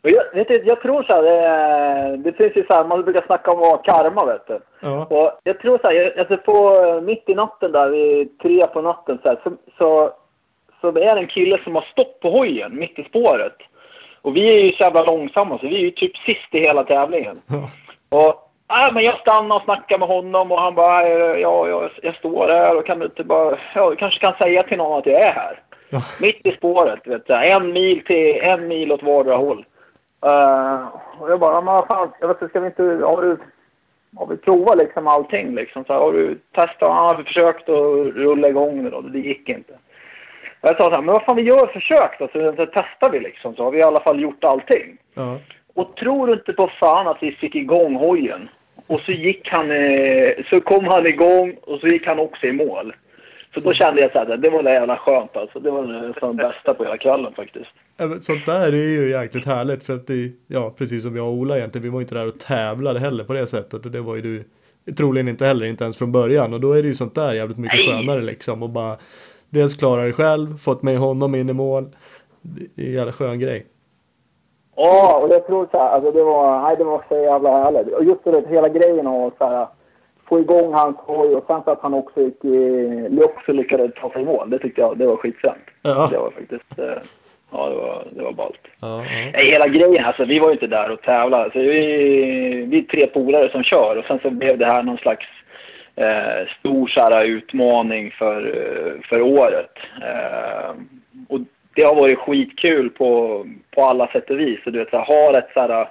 Jag, 0.07 0.25
vet 0.35 0.49
du, 0.49 0.62
jag 0.64 0.81
tror 0.83 1.03
så 1.03 1.12
här, 1.12 1.23
det, 1.23 2.17
det 2.17 2.33
finns 2.33 2.57
ju 2.57 2.67
så 2.67 2.75
här, 2.75 2.85
man 2.85 3.03
brukar 3.03 3.23
snacka 3.27 3.51
om 3.51 3.59
vara 3.61 3.77
karma 3.79 4.25
vet 4.25 4.47
du. 4.47 4.59
Ja. 4.81 5.05
Och 5.11 5.40
jag 5.45 5.59
tror 5.61 5.79
så 5.79 5.87
här, 5.88 5.95
jag- 5.95 6.19
alltså 6.19 6.37
på 6.37 7.01
mitt 7.01 7.29
i 7.29 7.35
natten 7.35 7.73
där, 7.73 7.88
vid 7.88 8.38
tre 8.38 8.67
på 8.67 8.81
natten 8.83 9.19
så, 9.23 9.29
här, 9.29 9.38
så, 9.45 9.51
så, 9.79 10.11
så 10.81 10.88
är 10.88 11.14
det 11.14 11.21
en 11.21 11.27
kille 11.27 11.59
som 11.64 11.75
har 11.75 11.83
stått 11.83 12.21
på 12.21 12.31
hojen 12.31 12.77
mitt 12.79 12.99
i 12.99 13.05
spåret. 13.05 13.57
Och 14.23 14.37
vi 14.37 14.55
är 14.61 14.64
ju 14.64 14.73
så 14.73 14.83
jävla 14.83 15.03
långsamma 15.03 15.59
så 15.59 15.67
vi 15.67 15.75
är 15.77 15.81
ju 15.81 15.90
typ 15.90 16.17
sist 16.17 16.49
i 16.55 16.59
hela 16.61 16.85
tävlingen. 16.85 17.40
Ja. 17.47 17.71
Och 18.19 18.35
nej, 18.69 18.90
men 18.93 19.05
jag 19.05 19.19
stannade 19.19 19.55
och 19.55 19.62
snackade 19.64 19.99
med 19.99 20.09
honom 20.09 20.53
och 20.53 20.61
han 20.61 20.75
bara, 20.75 21.03
"Eh, 21.09 21.40
ja, 21.40 21.69
jag, 21.69 21.90
jag 22.03 22.14
står 22.14 22.49
här 22.49 22.77
och 22.77 22.87
kan 22.87 22.99
du 22.99 23.05
inte 23.05 23.25
bara, 23.25 23.59
ja, 23.75 23.90
du 23.90 23.97
kanske 23.97 24.21
kan 24.21 24.35
säga 24.43 24.62
till 24.62 24.79
någon 24.79 24.99
att 24.99 25.07
jag 25.07 25.21
är 25.23 25.33
här. 25.33 25.61
Ja. 25.90 26.03
Mitt 26.21 26.40
i 26.47 26.53
spåret, 26.53 27.07
vet 27.07 27.27
du. 27.27 27.35
En 27.35 27.73
mil 27.73 28.05
till, 28.05 28.40
en 28.43 28.69
mil 28.69 28.93
åt 28.93 29.03
vardera 29.03 29.37
håll. 29.37 29.64
Uh, 30.24 30.88
och 31.18 31.30
jag 31.30 31.40
bara, 31.40 31.60
men 31.60 31.87
fan, 31.87 32.12
jag 32.20 32.28
vet 32.28 32.42
inte, 32.42 32.50
ska 32.50 32.60
vi 32.60 32.66
inte, 32.66 32.82
har 32.82 33.22
du, 33.22 33.38
har 34.16 34.26
vi 34.26 34.37
provat 34.37 34.78
liksom 34.78 35.06
allting 35.06 35.54
liksom? 35.54 35.84
Så 35.84 35.92
här, 35.92 36.00
har 36.00 36.12
du 36.12 36.34
testat, 36.34 36.76
ja, 36.80 36.92
har 36.92 37.16
vi 37.16 37.24
försökt 37.24 37.68
att 37.68 38.14
rulla 38.14 38.48
igång 38.48 38.84
det 38.84 38.90
då? 38.90 39.00
Det 39.00 39.18
gick 39.18 39.48
inte. 39.48 39.72
Och 40.60 40.68
jag 40.68 40.76
sa 40.76 40.84
så 40.84 40.90
här, 40.90 41.02
men 41.02 41.12
vad 41.12 41.24
fan 41.24 41.37
vi 41.37 41.42
gör 41.42 41.66
försök 41.66 42.18
då, 42.18 42.28
så, 42.32 42.54
så 42.56 42.66
testar 42.66 43.10
vi 43.10 43.20
liksom, 43.20 43.54
så 43.54 43.64
har 43.64 43.70
vi 43.70 43.78
i 43.78 43.82
alla 43.82 44.00
fall 44.00 44.20
gjort 44.20 44.44
allting. 44.44 44.98
Ja. 45.14 45.38
Och 45.74 45.96
tror 45.96 46.26
du 46.26 46.32
inte 46.32 46.52
på 46.52 46.70
fan 46.80 47.06
att 47.06 47.22
vi 47.22 47.32
fick 47.32 47.54
igång 47.54 47.94
hojen? 47.94 48.48
Och 48.87 49.00
så 49.00 49.12
gick 49.12 49.48
han, 49.48 49.70
eh, 49.70 50.32
så 50.50 50.60
kom 50.60 50.84
han 50.84 51.06
igång 51.06 51.56
och 51.62 51.80
så 51.80 51.87
gick 51.87 52.06
han 52.06 52.18
också 52.18 52.46
i 52.46 52.52
mål. 52.52 52.94
Så 53.55 53.61
då 53.61 53.73
kände 53.73 54.03
jag 54.03 54.12
så 54.12 54.19
här, 54.19 54.37
det 54.37 54.51
var 54.51 54.62
det 54.62 54.73
jävla 54.73 54.97
skönt 54.97 55.37
alltså. 55.37 55.61
Det 55.61 55.71
var 55.71 55.83
det 55.83 56.14
som 56.21 56.37
bästa 56.37 56.75
på 56.75 56.85
hela 56.85 56.99
kvällen 56.99 57.33
faktiskt. 57.35 57.71
Sånt 58.21 58.47
där 58.47 58.73
är 58.73 59.01
ju 59.01 59.11
jäkligt 59.11 59.47
härligt 59.47 59.85
för 59.85 59.95
att 59.95 60.07
det, 60.07 60.33
ja 60.47 60.75
precis 60.79 61.03
som 61.03 61.17
jag 61.17 61.27
och 61.27 61.33
Ola 61.33 61.57
egentligen, 61.57 61.83
vi 61.83 61.88
var 61.88 62.01
inte 62.01 62.14
där 62.14 62.27
och 62.27 62.38
tävlade 62.38 63.01
heller 63.01 63.25
på 63.25 63.33
det 63.33 63.47
sättet 63.47 63.85
och 63.85 63.90
det 63.90 64.01
var 64.01 64.17
ju 64.17 64.23
du 64.23 64.45
troligen 64.95 65.29
inte 65.29 65.47
heller, 65.47 65.67
inte 65.67 65.85
ens 65.85 65.97
från 65.97 66.12
början 66.12 66.55
och 66.55 66.61
då 66.61 66.73
är 66.73 66.83
det 66.83 66.88
ju 66.88 66.95
sånt 66.95 67.14
där 67.14 67.35
jävligt 67.35 67.59
mycket 67.59 67.79
Nej. 67.79 67.88
skönare 67.88 68.21
liksom 68.21 68.62
och 68.62 68.71
bara 68.71 68.97
dels 69.51 69.75
klara 69.75 70.03
det 70.03 70.12
själv, 70.12 70.59
fått 70.59 70.83
med 70.83 70.99
honom 70.99 71.35
in 71.35 71.49
i 71.49 71.53
mål. 71.53 71.97
Det 72.43 72.83
är 72.83 72.87
en 72.87 72.93
jävla 72.93 73.12
skön 73.12 73.38
grej. 73.38 73.67
Ja, 74.77 75.21
och 75.23 75.35
jag 75.35 75.47
tror 75.47 75.69
så 75.71 75.79
här, 75.79 75.88
alltså 75.88 76.11
det 76.11 76.23
var, 76.23 76.62
nej, 76.62 76.77
det 76.77 76.85
var 76.85 77.05
så 77.09 77.14
jävla 77.14 77.62
härligt. 77.62 77.95
Och 77.95 78.05
just 78.05 78.25
det, 78.25 78.45
hela 78.49 78.69
grejen 78.69 79.07
av 79.07 79.27
att 79.27 79.38
så 79.38 79.47
här, 79.47 79.67
få 80.35 80.40
igång 80.40 80.73
hans 80.73 80.97
hoj 80.97 81.35
och 81.35 81.44
sen 81.47 81.62
så 81.64 81.70
att 81.70 81.81
han 81.81 81.94
också 81.94 82.20
gick 82.20 82.44
i, 82.44 83.20
också 83.25 83.53
lyckades 83.53 83.94
ta 83.94 84.11
sig 84.11 84.23
i 84.23 84.25
mål. 84.25 84.51
Det 84.51 84.59
tyckte 84.59 84.81
jag, 84.81 84.99
det 84.99 85.07
var 85.07 85.16
skitfränt. 85.16 85.64
Ja. 85.83 86.09
Det 86.12 86.18
var 86.18 86.31
faktiskt, 86.31 86.79
eh, 86.79 87.03
ja 87.53 87.68
det 87.68 87.75
var, 87.75 88.05
det 88.11 88.23
var 88.23 88.33
ballt. 88.33 88.61
Ja, 88.81 89.05
ja. 89.33 89.38
Hela 89.38 89.68
grejen, 89.68 90.05
alltså 90.05 90.25
vi 90.25 90.38
var 90.38 90.49
ju 90.49 90.53
inte 90.53 90.66
där 90.66 90.90
och 90.90 91.03
tävlade. 91.03 91.44
Alltså, 91.44 91.59
vi, 91.59 92.66
vi 92.68 92.79
är 92.79 92.83
tre 92.83 93.07
polare 93.07 93.51
som 93.51 93.62
kör 93.62 93.97
och 93.97 94.05
sen 94.05 94.18
så 94.23 94.31
blev 94.31 94.59
det 94.59 94.66
här 94.66 94.83
någon 94.83 94.99
slags 94.99 95.27
eh, 95.97 96.49
stor 96.59 96.90
här, 96.97 97.25
utmaning 97.25 98.11
för, 98.11 98.40
eh, 98.47 99.09
för 99.09 99.20
året. 99.23 99.79
Eh, 100.03 100.70
och 101.29 101.40
det 101.75 101.83
har 101.83 101.94
varit 101.94 102.18
skitkul 102.18 102.90
på, 102.90 103.44
på 103.75 103.85
alla 103.85 104.07
sätt 104.07 104.31
och 104.31 104.40
vis. 104.40 104.61
Så, 104.64 104.70
du 104.70 104.79
vet, 104.79 104.90
så 104.90 104.97
här, 104.97 105.05
har 105.05 105.38
ett 105.38 105.51
så 105.55 105.61
här, 105.61 105.88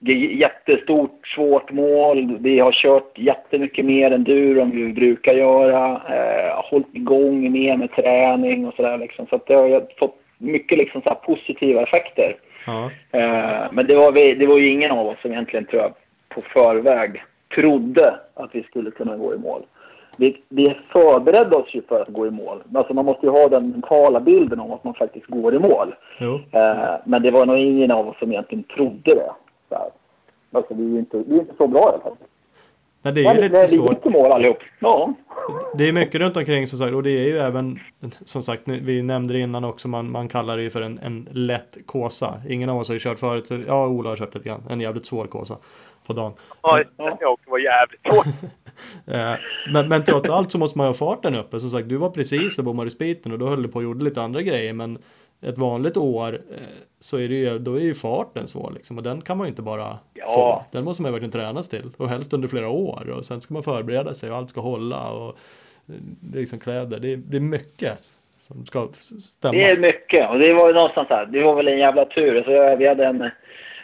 g- 0.00 0.36
jättestort, 0.40 1.26
svårt 1.34 1.70
mål. 1.72 2.36
Vi 2.40 2.58
har 2.60 2.72
kört 2.72 3.18
jättemycket 3.18 3.84
mer 3.84 4.10
än 4.10 4.24
du 4.24 4.60
än 4.60 4.70
vi 4.70 4.92
brukar 4.92 5.34
göra. 5.34 6.00
Eh, 6.08 6.60
hållit 6.70 6.94
igång 6.94 7.52
mer 7.52 7.76
med 7.76 7.92
träning 7.92 8.66
och 8.66 8.74
sådär. 8.74 8.98
Liksom. 8.98 9.26
Så 9.30 9.40
det 9.46 9.54
har 9.54 9.82
fått 9.98 10.16
mycket 10.38 10.78
liksom, 10.78 11.02
så 11.02 11.14
positiva 11.14 11.82
effekter. 11.82 12.36
ja. 12.66 12.90
Eh, 13.10 13.64
men 13.72 13.86
det 13.86 13.94
var, 13.96 14.12
vi, 14.12 14.34
det 14.34 14.46
var 14.46 14.58
ju 14.58 14.68
ingen 14.68 14.90
av 14.90 15.06
oss 15.06 15.20
som 15.22 15.32
egentligen 15.32 15.66
tror 15.66 15.82
jag 15.82 15.92
på 16.28 16.40
förväg 16.40 17.22
trodde 17.54 18.14
att 18.34 18.50
vi 18.52 18.62
skulle 18.62 18.90
kunna 18.90 19.16
gå 19.16 19.34
i 19.34 19.38
mål. 19.38 19.62
vi, 20.16 20.36
vi 20.48 20.74
förberedde 20.92 21.56
oss 21.56 21.74
ju 21.74 21.82
för 21.88 22.00
att 22.02 22.08
gå 22.08 22.26
i 22.26 22.30
mål. 22.30 22.62
Alltså 22.74 22.94
man 22.94 23.04
måste 23.04 23.26
ju 23.26 23.32
ha 23.32 23.48
den 23.48 23.68
mentala 23.70 24.20
bilden 24.20 24.60
om 24.60 24.72
att 24.72 24.84
man 24.84 24.94
faktiskt 24.94 25.26
går 25.26 25.54
i 25.54 25.58
mål. 25.58 25.94
Eh, 26.52 26.94
men 27.04 27.22
det 27.22 27.30
var 27.30 27.46
nog 27.46 27.58
ingen 27.58 27.90
av 27.90 28.08
oss 28.08 28.18
som 28.18 28.32
egentligen 28.32 28.64
trodde 28.64 29.14
det. 29.14 29.30
Så 29.70 29.74
här. 29.74 29.90
Alltså 30.52 30.74
vi 30.74 30.94
är 30.94 30.98
inte, 30.98 31.22
vi 31.26 31.34
är 31.36 31.40
inte 31.40 31.54
så 31.58 31.66
bra 31.66 31.80
i 31.80 31.84
alla 31.84 32.00
fall. 32.00 32.16
Men 33.02 33.14
det 33.14 33.20
är 33.20 33.22
ju 33.22 33.28
Men 33.28 33.40
lite 33.40 33.66
vi 33.70 33.76
svårt. 33.76 33.90
gick 33.90 34.06
i 34.06 34.08
mål 34.10 34.32
allihop. 34.32 34.58
Ja. 34.78 35.14
Det 35.74 35.88
är 35.88 35.92
mycket 35.92 36.20
runt 36.20 36.36
omkring 36.36 36.66
som 36.66 36.78
sagt 36.78 36.94
och 36.94 37.02
det 37.02 37.10
är 37.10 37.26
ju 37.28 37.38
även 37.38 37.80
som 38.24 38.42
sagt 38.42 38.62
vi 38.66 39.02
nämnde 39.02 39.34
det 39.34 39.40
innan 39.40 39.64
också 39.64 39.88
man, 39.88 40.10
man 40.10 40.28
kallar 40.28 40.56
det 40.56 40.62
ju 40.62 40.70
för 40.70 40.82
en, 40.82 40.98
en 40.98 41.28
lätt 41.30 41.76
kåsa. 41.86 42.42
Ingen 42.48 42.68
av 42.68 42.78
oss 42.78 42.88
har 42.88 42.94
ju 42.94 43.00
kört 43.00 43.18
förut. 43.18 43.46
så- 43.46 43.58
Ja, 43.66 43.86
Ola 43.88 44.08
har 44.08 44.16
kört 44.16 44.34
lite 44.34 44.48
grann. 44.48 44.62
En 44.70 44.80
jävligt 44.80 45.06
svår 45.06 45.26
kåsa 45.26 45.56
på 46.06 46.12
dagen. 46.12 46.32
Ja, 46.62 46.82
jag 47.20 47.32
också 47.32 47.50
var 47.50 47.58
jävligt 47.58 48.00
svårt. 48.10 48.26
Eh, 49.06 49.34
men, 49.72 49.88
men 49.88 50.04
trots 50.04 50.30
allt 50.30 50.52
så 50.52 50.58
måste 50.58 50.78
man 50.78 50.86
ju 50.86 50.88
ha 50.88 50.94
farten 50.94 51.34
uppe. 51.34 51.60
Som 51.60 51.70
sagt, 51.70 51.88
du 51.88 51.96
var 51.96 52.10
precis 52.10 52.58
och 52.58 52.64
bommade 52.64 52.90
spiten 52.90 53.32
och 53.32 53.38
då 53.38 53.48
höll 53.48 53.62
du 53.62 53.68
på 53.68 53.76
och 53.76 53.82
gjorde 53.82 54.04
lite 54.04 54.22
andra 54.22 54.42
grejer. 54.42 54.72
Men 54.72 54.98
ett 55.42 55.58
vanligt 55.58 55.96
år 55.96 56.34
eh, 56.50 56.58
så 56.98 57.16
är 57.16 57.28
det 57.28 57.34
ju, 57.34 57.58
då 57.58 57.74
är 57.74 57.80
ju 57.80 57.94
farten 57.94 58.46
svår 58.48 58.72
liksom. 58.76 58.96
Och 58.98 59.02
den 59.02 59.20
kan 59.20 59.36
man 59.36 59.46
ju 59.46 59.48
inte 59.48 59.62
bara 59.62 59.98
Ja. 60.14 60.32
få. 60.34 60.64
Den 60.76 60.84
måste 60.84 61.02
man 61.02 61.08
ju 61.08 61.12
verkligen 61.12 61.32
tränas 61.32 61.68
till. 61.68 61.90
Och 61.96 62.08
helst 62.08 62.32
under 62.32 62.48
flera 62.48 62.68
år. 62.68 63.10
Och 63.10 63.24
sen 63.24 63.40
ska 63.40 63.54
man 63.54 63.62
förbereda 63.62 64.14
sig 64.14 64.30
och 64.30 64.36
allt 64.36 64.50
ska 64.50 64.60
hålla. 64.60 65.10
Och 65.10 65.28
eh, 65.88 65.94
liksom 66.34 66.58
kläder. 66.60 67.00
Det, 67.00 67.12
är- 67.12 67.16
det 67.16 67.36
är 67.36 67.40
mycket 67.40 67.98
som 68.40 68.66
ska 68.66 68.88
stämma. 69.20 69.52
Det 69.52 69.64
är 69.70 69.78
mycket 69.78 70.30
och 70.30 70.38
det 70.38 70.54
var 70.54 70.68
ju 70.68 70.74
någonstans 70.74 71.08
här. 71.10 71.26
Det 71.26 71.42
var 71.42 71.54
väl 71.54 71.68
en 71.68 71.78
jävla 71.78 72.04
tur. 72.04 72.42
Så 72.42 72.76
vi 72.76 72.88
hade 72.88 73.06
en, 73.06 73.30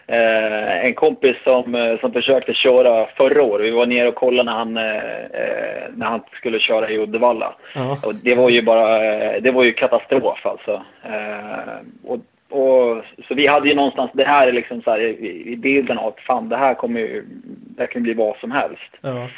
eh, 0.07 0.85
en 0.87 0.95
kompis 0.95 1.37
som, 1.45 1.75
eh, 1.75 2.01
som 2.01 2.12
försökte 2.12 2.55
köra 2.55 3.07
förra 3.16 3.42
året. 3.42 3.66
Vi 3.66 3.71
var 3.71 3.87
nere 3.87 4.09
och 4.09 4.14
kollade 4.14 4.51
när 4.51 4.59
han, 4.59 4.77
eh, 4.77 4.97
eh, 5.25 5.90
när 5.95 6.07
han 6.07 6.21
skulle 6.33 6.59
köra 6.59 6.90
i 6.90 6.99
Uddevalla. 6.99 7.55
Ja. 7.75 7.99
Och 8.03 8.14
det 8.14 8.35
var 8.35 8.51
ju 8.51 8.62
bara, 8.62 9.05
eh, 9.05 9.42
det 9.42 9.51
var 9.51 9.64
ju 9.64 9.73
katastrof 9.73 10.47
alltså. 10.47 10.83
Eh, 11.05 11.77
och, 12.05 12.19
och, 12.51 13.05
så 13.29 13.35
vi 13.35 13.47
hade 13.47 13.69
ju 13.69 13.75
någonstans, 13.75 14.11
det 14.14 14.27
här 14.27 14.49
är 14.49 14.53
liksom 14.53 14.83
så 14.83 14.90
här 14.90 15.01
i, 15.01 15.53
i 15.53 15.57
bilden 15.57 15.99
av 15.99 16.07
att 16.07 16.21
fan 16.21 16.49
det 16.49 16.57
här 16.57 16.75
kommer 16.75 17.01
ju, 17.01 17.25
det 17.45 17.83
här 17.83 17.87
kan 17.87 18.03
bli 18.03 18.14
vad 18.14 18.37
som 18.37 18.51
helst. 18.51 18.92
Ja. 19.01 19.29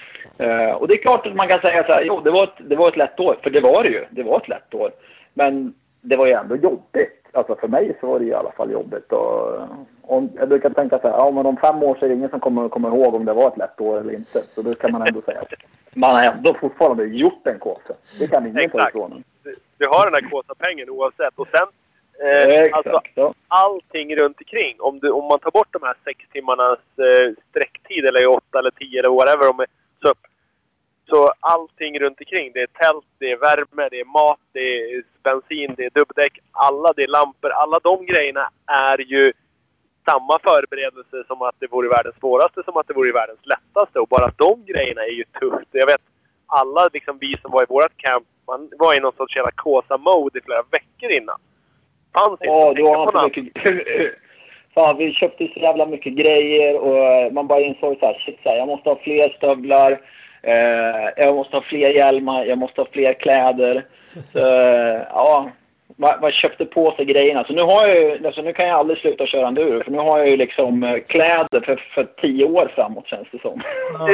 Och 0.74 0.88
det 0.88 0.94
är 0.94 1.02
klart 1.02 1.26
att 1.26 1.34
man 1.34 1.48
kan 1.48 1.60
säga 1.60 1.84
så 1.84 1.92
här, 1.92 2.04
jo 2.06 2.20
det 2.20 2.30
var, 2.30 2.44
ett, 2.44 2.58
det 2.58 2.76
var 2.76 2.88
ett 2.88 2.96
lätt 2.96 3.20
år, 3.20 3.36
för 3.42 3.50
det 3.50 3.60
var 3.60 3.84
det 3.84 3.90
ju. 3.90 4.04
Det 4.10 4.22
var 4.22 4.36
ett 4.36 4.48
lätt 4.48 4.74
år. 4.74 4.90
Men 5.34 5.74
det 6.00 6.16
var 6.16 6.26
ju 6.26 6.32
ändå 6.32 6.56
jobbigt. 6.56 7.17
Alltså 7.32 7.56
för 7.56 7.68
mig 7.68 7.96
så 8.00 8.06
var 8.06 8.18
det 8.18 8.24
i 8.24 8.34
alla 8.34 8.52
fall 8.52 8.70
jobbigt. 8.70 9.12
Och, 9.12 9.60
om, 10.02 10.30
jag 10.36 10.48
brukar 10.48 10.70
tänka 10.70 10.98
så 10.98 11.08
här, 11.08 11.16
ja 11.16 11.30
men 11.30 11.46
om 11.46 11.56
fem 11.56 11.82
år 11.82 11.96
så 11.98 12.04
är 12.04 12.08
det 12.08 12.14
ingen 12.14 12.30
som 12.30 12.40
kommer 12.40 12.68
komma 12.68 12.88
ihåg 12.88 13.14
om 13.14 13.24
det 13.24 13.32
var 13.32 13.48
ett 13.48 13.56
lätt 13.56 13.80
år 13.80 13.98
eller 14.00 14.12
inte. 14.12 14.42
Så 14.54 14.62
då 14.62 14.74
kan 14.74 14.92
man 14.92 15.06
ändå 15.06 15.22
säga 15.22 15.40
att 15.40 15.52
man 15.94 16.10
har 16.10 16.22
ändå 16.22 16.54
fortfarande 16.54 17.04
gjort 17.04 17.46
en 17.46 17.58
kåsa. 17.58 17.94
Det 18.18 18.26
kan 18.26 18.46
ingen 18.46 18.70
ta 18.70 18.88
ifrån. 18.88 19.24
Du, 19.42 19.56
du 19.78 19.88
har 19.88 20.10
den 20.10 20.14
här 20.14 20.30
kåsapengen 20.30 20.90
oavsett. 20.90 21.34
Och 21.36 21.48
sen, 21.48 21.68
eh, 22.26 22.60
Exakt. 22.60 22.86
alltså 22.86 23.02
ja. 23.14 23.34
allting 23.48 24.16
runt 24.16 24.38
omkring. 24.40 24.76
Om, 24.78 24.98
du, 24.98 25.10
om 25.10 25.24
man 25.24 25.38
tar 25.38 25.50
bort 25.50 25.72
de 25.72 25.82
här 25.82 25.94
sex 26.04 26.24
timmarnas 26.32 26.78
eh, 26.96 27.34
sträcktid 27.50 28.04
eller 28.04 28.26
åtta 28.26 28.58
eller 28.58 28.70
tio 28.70 28.98
eller 29.00 29.10
whatever. 29.10 29.50
Om, 29.50 29.64
så, 30.02 30.14
så 31.08 31.32
allting 31.40 32.00
runt 32.00 32.20
omkring. 32.20 32.50
Det 32.54 32.60
är 32.60 32.66
tält, 32.66 33.06
det 33.18 33.32
är 33.32 33.36
värme, 33.36 33.88
det 33.90 34.00
är 34.00 34.04
mat, 34.04 34.40
det 34.52 34.60
är 34.60 35.02
bensin, 35.22 35.74
det 35.76 35.84
är 35.84 35.90
dubbdäck. 35.90 36.38
Alla, 36.52 36.92
det 36.96 37.02
är 37.02 37.08
lampor. 37.08 37.50
Alla 37.50 37.78
de 37.78 38.06
grejerna 38.06 38.50
är 38.66 38.98
ju 38.98 39.32
samma 40.10 40.38
förberedelse 40.38 41.24
som 41.26 41.42
att 41.42 41.54
det 41.58 41.66
vore 41.70 41.88
världens 41.88 42.16
svåraste 42.16 42.62
som 42.64 42.76
att 42.76 42.88
det 42.88 42.94
vore 42.94 43.12
världens 43.12 43.46
lättaste. 43.46 44.00
Och 44.00 44.08
bara 44.08 44.32
de 44.36 44.64
grejerna 44.64 45.02
är 45.02 45.14
ju 45.20 45.24
tufft. 45.40 45.68
Jag 45.70 45.86
vet 45.86 46.00
alla 46.46 46.88
liksom 46.92 47.18
vi 47.20 47.36
som 47.42 47.50
var 47.50 47.62
i 47.62 47.66
vårt 47.68 47.96
camp, 47.96 48.26
man 48.46 48.70
var 48.78 48.94
i 48.94 49.00
någon 49.00 49.16
sorts 49.16 49.36
jävla 49.36 49.50
kåsa-mode 49.50 50.38
i 50.38 50.42
flera 50.42 50.62
veckor 50.70 51.10
innan. 51.10 51.38
Fanns 52.14 52.32
inte 52.32 52.46
Ja, 52.46 52.70
att 52.70 52.76
tänka 52.76 52.96
har 52.96 53.06
på 53.06 53.22
något 53.22 53.36
mycket... 53.36 54.14
Fan, 54.74 54.98
vi 54.98 55.12
köpte 55.12 55.48
så 55.54 55.60
jävla 55.60 55.86
mycket 55.86 56.12
grejer 56.12 56.78
och 56.80 56.98
eh, 56.98 57.32
man 57.32 57.46
bara 57.46 57.60
insåg 57.60 57.96
så 58.00 58.06
här, 58.06 58.18
shit, 58.18 58.38
så 58.42 58.48
här, 58.48 58.56
jag 58.56 58.68
måste 58.68 58.88
ha 58.88 58.96
fler 58.96 59.28
stövlar, 59.36 60.00
jag 61.16 61.34
måste 61.34 61.56
ha 61.56 61.62
fler 61.62 61.90
hjälmar, 61.90 62.44
jag 62.44 62.58
måste 62.58 62.80
ha 62.80 62.88
fler 62.92 63.12
kläder. 63.12 63.86
Så, 64.32 64.38
eh, 64.38 65.02
ja, 65.10 65.50
man, 65.96 66.20
man 66.20 66.32
köpte 66.32 66.64
på 66.64 66.94
sig 66.96 67.04
grejerna. 67.04 67.44
Så 67.44 67.52
nu, 67.52 67.62
har 67.62 67.86
jag 67.86 67.96
ju, 67.96 68.26
alltså, 68.26 68.42
nu 68.42 68.52
kan 68.52 68.68
jag 68.68 68.78
aldrig 68.78 68.98
sluta 68.98 69.26
köra 69.26 69.48
enduro, 69.48 69.84
för 69.84 69.90
nu 69.90 69.98
har 69.98 70.18
jag 70.18 70.28
ju 70.28 70.36
liksom 70.36 70.82
eh, 70.82 70.98
kläder 71.00 71.60
för, 71.60 71.76
för 71.94 72.04
tio 72.04 72.44
år 72.44 72.72
framåt 72.74 73.06
känns 73.06 73.30
det 73.30 73.40
som. 73.40 73.62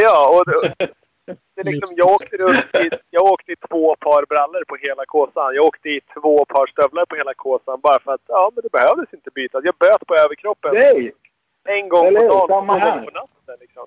Ja, 0.03 0.39
och 0.39 0.45
det, 0.47 0.89
det 1.27 1.61
är 1.61 1.65
liksom, 1.65 1.95
jag, 1.97 2.09
åkte 2.09 2.37
runt 2.37 2.75
i, 2.75 2.91
jag 3.11 3.25
åkte 3.25 3.53
i 3.53 3.57
två 3.57 3.97
par 3.97 4.27
brallor 4.27 4.65
på 4.69 4.77
hela 4.77 5.05
kåsan. 5.07 5.55
Jag 5.55 5.65
åkte 5.65 5.89
i 5.89 6.01
två 6.15 6.45
par 6.45 6.67
stövlar 6.67 7.07
på 7.07 7.17
hela 7.17 7.35
kåsan 7.35 7.81
bara 7.81 7.99
för 7.99 8.13
att 8.13 8.21
ja, 8.27 8.51
men 8.55 8.63
det 8.63 8.73
behövdes 8.73 9.15
inte 9.15 9.31
bytas. 9.35 9.65
Jag 9.65 9.75
böt 9.75 10.07
på 10.07 10.15
överkroppen 10.15 10.75
Nej, 10.75 11.13
en 11.69 11.89
gång 11.89 12.07
eller 12.07 12.21
på 12.21 12.29
dagen 12.29 12.49
Samma 12.49 12.75
och 12.75 12.81
här. 12.81 12.91
gånger 12.91 13.11
på 13.11 13.19
natten. 13.19 13.57
Liksom. 13.61 13.87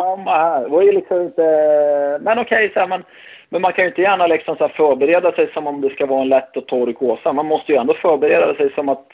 Samma 0.00 0.36
här. 0.36 0.60
Det 0.62 0.68
var 0.68 0.82
ju 0.82 0.92
liksom 0.92 1.22
inte... 1.22 2.18
Men 2.22 2.38
okej, 2.38 2.70
så 2.74 2.80
här, 2.80 2.86
men, 2.86 3.04
men 3.48 3.62
man 3.62 3.72
kan 3.72 3.84
ju 3.84 3.88
inte 3.88 4.02
gärna 4.02 4.26
liksom 4.26 4.56
så 4.56 4.66
här 4.66 4.74
förbereda 4.74 5.32
sig 5.32 5.52
som 5.52 5.66
om 5.66 5.80
det 5.80 5.90
ska 5.90 6.06
vara 6.06 6.22
en 6.22 6.28
lätt 6.28 6.56
och 6.56 6.66
torr 6.66 6.92
kåsa. 6.92 7.32
Man 7.32 7.46
måste 7.46 7.72
ju 7.72 7.78
ändå 7.78 7.94
förbereda 7.94 8.54
sig 8.54 8.72
som 8.74 8.88
att, 8.88 9.06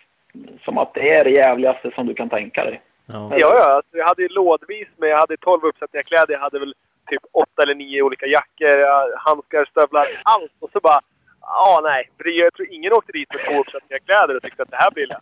som 0.64 0.78
att 0.78 0.94
det 0.94 1.10
är 1.14 1.24
det 1.24 1.30
jävligaste 1.30 1.90
som 1.94 2.06
du 2.06 2.14
kan 2.14 2.28
tänka 2.28 2.64
dig. 2.64 2.80
Ja. 3.06 3.30
Ja, 3.38 3.52
ja. 3.56 3.74
Alltså, 3.74 3.96
jag 3.96 4.06
hade 4.06 4.22
ju 4.22 4.28
lådvis 4.28 4.88
med, 4.96 5.08
jag 5.10 5.18
hade 5.18 5.36
12 5.36 5.64
uppsättningar 5.64 6.02
kläder. 6.02 6.32
Jag 6.34 6.40
hade 6.40 6.58
väl 6.58 6.74
typ 7.10 7.22
åtta 7.32 7.62
eller 7.62 7.74
nio 7.74 8.02
olika 8.02 8.26
jackor, 8.26 8.68
ja, 8.68 9.08
handskar, 9.16 9.64
stövlar, 9.64 10.20
allt. 10.22 10.52
Och 10.60 10.70
så 10.72 10.80
bara, 10.80 11.00
ja 11.40 11.80
nej. 11.82 12.10
För 12.16 12.24
det- 12.24 12.30
jag 12.30 12.54
tror 12.54 12.68
ingen 12.72 12.92
åkte 12.92 13.12
dit 13.12 13.28
med 13.34 13.44
två 13.44 13.60
uppsättningar 13.60 13.98
kläder 13.98 14.36
och 14.36 14.42
tyckte 14.42 14.62
att 14.62 14.70
det 14.70 14.76
här 14.76 14.90
blir 14.90 15.06
lätt. 15.06 15.18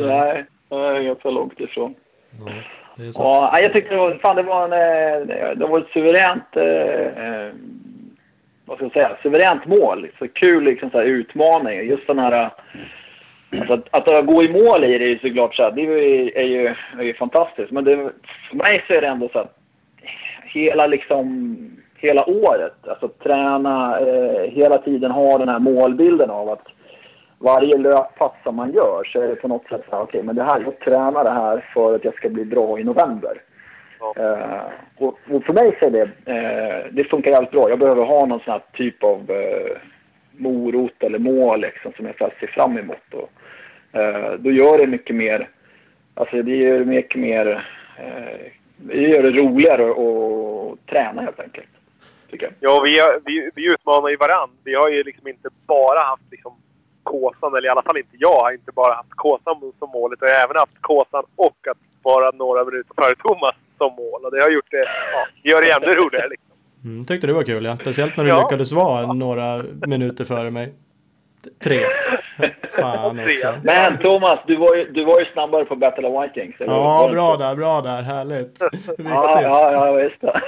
Nej, 0.00 0.44
det 0.68 0.76
är 0.76 1.00
ganska 1.02 1.30
långt 1.30 1.60
ifrån. 1.60 1.94
ja. 2.46 2.52
Ja, 3.14 3.50
nej, 3.52 3.62
jag 3.62 3.72
tyckte 3.72 3.94
det 3.94 4.00
var, 4.00 4.14
fan, 4.14 4.36
det 4.36 4.42
var, 4.42 4.64
en, 4.64 4.72
eh, 5.30 5.50
det 5.56 5.66
var 5.66 5.78
ett 5.78 5.92
suveränt, 5.92 6.56
eh, 6.56 7.24
eh, 7.24 7.52
vad 8.64 8.76
ska 8.76 8.84
jag 8.84 8.92
säga, 8.92 9.16
suveränt 9.22 9.66
mål. 9.66 10.08
Så 10.18 10.28
kul 10.28 10.64
liksom, 10.64 10.90
så 10.90 10.98
här, 10.98 11.04
utmaning. 11.04 11.80
Just 11.80 12.06
den 12.06 12.18
här, 12.18 12.32
eh, 12.32 12.50
alltså, 13.60 13.82
att, 13.90 14.08
att 14.08 14.26
gå 14.26 14.42
i 14.42 14.48
mål 14.48 14.84
i 14.84 14.98
det 14.98 15.04
är 15.04 15.08
ju 15.08 15.18
såklart 15.18 15.54
så 15.54 15.62
här, 15.62 15.70
det 15.70 15.80
är 15.80 15.98
ju, 15.98 16.30
är 16.34 16.44
ju, 16.44 16.74
är 16.98 17.04
ju 17.04 17.14
fantastiskt. 17.14 17.70
Men 17.70 17.84
det, 17.84 17.96
för 18.48 18.56
mig 18.56 18.84
så 18.86 18.92
är 18.94 19.00
det 19.00 19.06
ändå 19.06 19.28
så 19.32 19.38
att 19.38 19.56
hela 20.44 20.86
liksom, 20.86 21.56
hela 21.96 22.28
året, 22.28 22.88
alltså 22.88 23.08
träna, 23.08 24.00
eh, 24.00 24.50
hela 24.50 24.78
tiden 24.78 25.10
ha 25.10 25.38
den 25.38 25.48
här 25.48 25.58
målbilden 25.58 26.30
av 26.30 26.48
att 26.48 26.66
varje 27.40 27.76
löppass 27.76 28.32
som 28.42 28.56
man 28.56 28.72
gör 28.72 29.04
så 29.04 29.20
är 29.20 29.28
det 29.28 29.36
på 29.36 29.48
något 29.48 29.68
sätt 29.68 29.82
så 29.88 29.96
här, 29.96 30.02
okej, 30.02 30.22
men 30.22 30.36
det 30.36 30.42
här, 30.42 30.60
jag 30.60 30.78
tränar 30.78 31.24
det 31.24 31.30
här 31.30 31.70
för 31.74 31.94
att 31.94 32.04
jag 32.04 32.14
ska 32.14 32.28
bli 32.28 32.44
bra 32.44 32.78
i 32.78 32.84
november. 32.84 33.42
Ja. 34.00 34.14
Eh, 34.16 34.62
och, 34.96 35.18
och 35.30 35.44
för 35.44 35.52
mig 35.52 35.76
så 35.78 35.86
är 35.86 35.90
det, 35.90 36.02
eh, 36.02 36.92
det 36.92 37.04
funkar 37.04 37.30
jävligt 37.30 37.50
bra. 37.50 37.70
Jag 37.70 37.78
behöver 37.78 38.04
ha 38.04 38.26
någon 38.26 38.40
sån 38.40 38.52
här 38.52 38.62
typ 38.72 39.04
av 39.04 39.30
eh, 39.30 39.76
morot 40.32 41.02
eller 41.02 41.18
mål 41.18 41.60
liksom, 41.60 41.92
som 41.96 42.06
jag 42.06 42.18
så 42.18 42.30
ser 42.40 42.46
fram 42.46 42.78
emot. 42.78 43.14
Och, 43.14 43.30
eh, 44.00 44.32
då 44.38 44.50
gör 44.50 44.78
det 44.78 44.86
mycket 44.86 45.16
mer, 45.16 45.48
alltså 46.14 46.42
det 46.42 46.56
gör 46.56 46.84
mycket 46.84 47.20
mer, 47.20 47.66
eh, 47.98 48.52
det 48.76 49.08
gör 49.08 49.22
det 49.22 49.30
roligare 49.30 49.90
att 49.90 50.86
träna 50.86 51.22
helt 51.22 51.40
enkelt. 51.40 51.68
Ja, 52.60 52.80
vi, 52.84 53.00
vi, 53.24 53.50
vi 53.54 53.72
utmanar 53.72 54.08
ju 54.08 54.16
varann. 54.16 54.50
Vi 54.64 54.74
har 54.74 54.88
ju 54.88 55.02
liksom 55.02 55.28
inte 55.28 55.48
bara 55.66 55.98
haft 55.98 56.22
liksom 56.30 56.52
Kåsan, 57.12 57.50
eller 57.56 57.68
i 57.68 57.72
alla 57.74 57.82
fall 57.88 57.96
inte 58.04 58.16
jag, 58.26 58.38
har 58.44 58.52
inte 58.52 58.72
bara 58.80 58.94
haft 59.00 59.14
Kåsan 59.24 59.56
som 59.78 59.88
målet. 59.98 60.18
Jag 60.22 60.28
har 60.28 60.44
även 60.44 60.56
haft 60.56 60.76
Kåsan 60.80 61.24
och 61.46 61.58
att 61.70 61.78
vara 62.02 62.30
några 62.30 62.64
minuter 62.64 62.94
före 63.00 63.14
Thomas 63.24 63.56
som 63.78 63.90
mål. 64.02 64.20
Och 64.24 64.30
det 64.34 64.42
har 64.42 64.50
gjort 64.50 64.70
det, 64.70 64.84
ja, 65.14 65.20
gör 65.50 65.60
det 65.62 65.70
ännu 65.76 65.92
roligare. 66.02 66.28
Liksom. 66.28 66.50
Mm, 66.84 67.04
tyckte 67.04 67.26
det 67.26 67.32
var 67.32 67.42
kul 67.44 67.64
ja. 67.64 67.76
Speciellt 67.76 68.16
när 68.16 68.24
du 68.24 68.30
Ja. 68.30 68.42
lyckades 68.42 68.72
vara 68.72 69.12
några 69.12 69.64
minuter 69.86 70.24
före 70.24 70.50
mig. 70.50 70.74
Tre. 71.64 71.80
Fan 72.70 73.20
också. 73.20 73.54
Men 73.64 73.98
Thomas, 73.98 74.38
du 74.46 74.56
var 74.56 74.74
ju, 74.76 74.84
du 74.90 75.04
var 75.04 75.18
ju 75.20 75.24
snabbare 75.26 75.64
på 75.64 75.76
Battle 75.76 76.08
of 76.08 76.24
Vikings. 76.24 76.54
Ja, 76.58 77.08
bra 77.12 77.36
där, 77.36 77.56
bra 77.56 77.80
där. 77.80 78.02
Härligt. 78.02 78.56
Ja, 78.98 79.42
ja, 79.42 79.72
ja, 79.72 79.92
visst 79.92 80.20
det. 80.20 80.40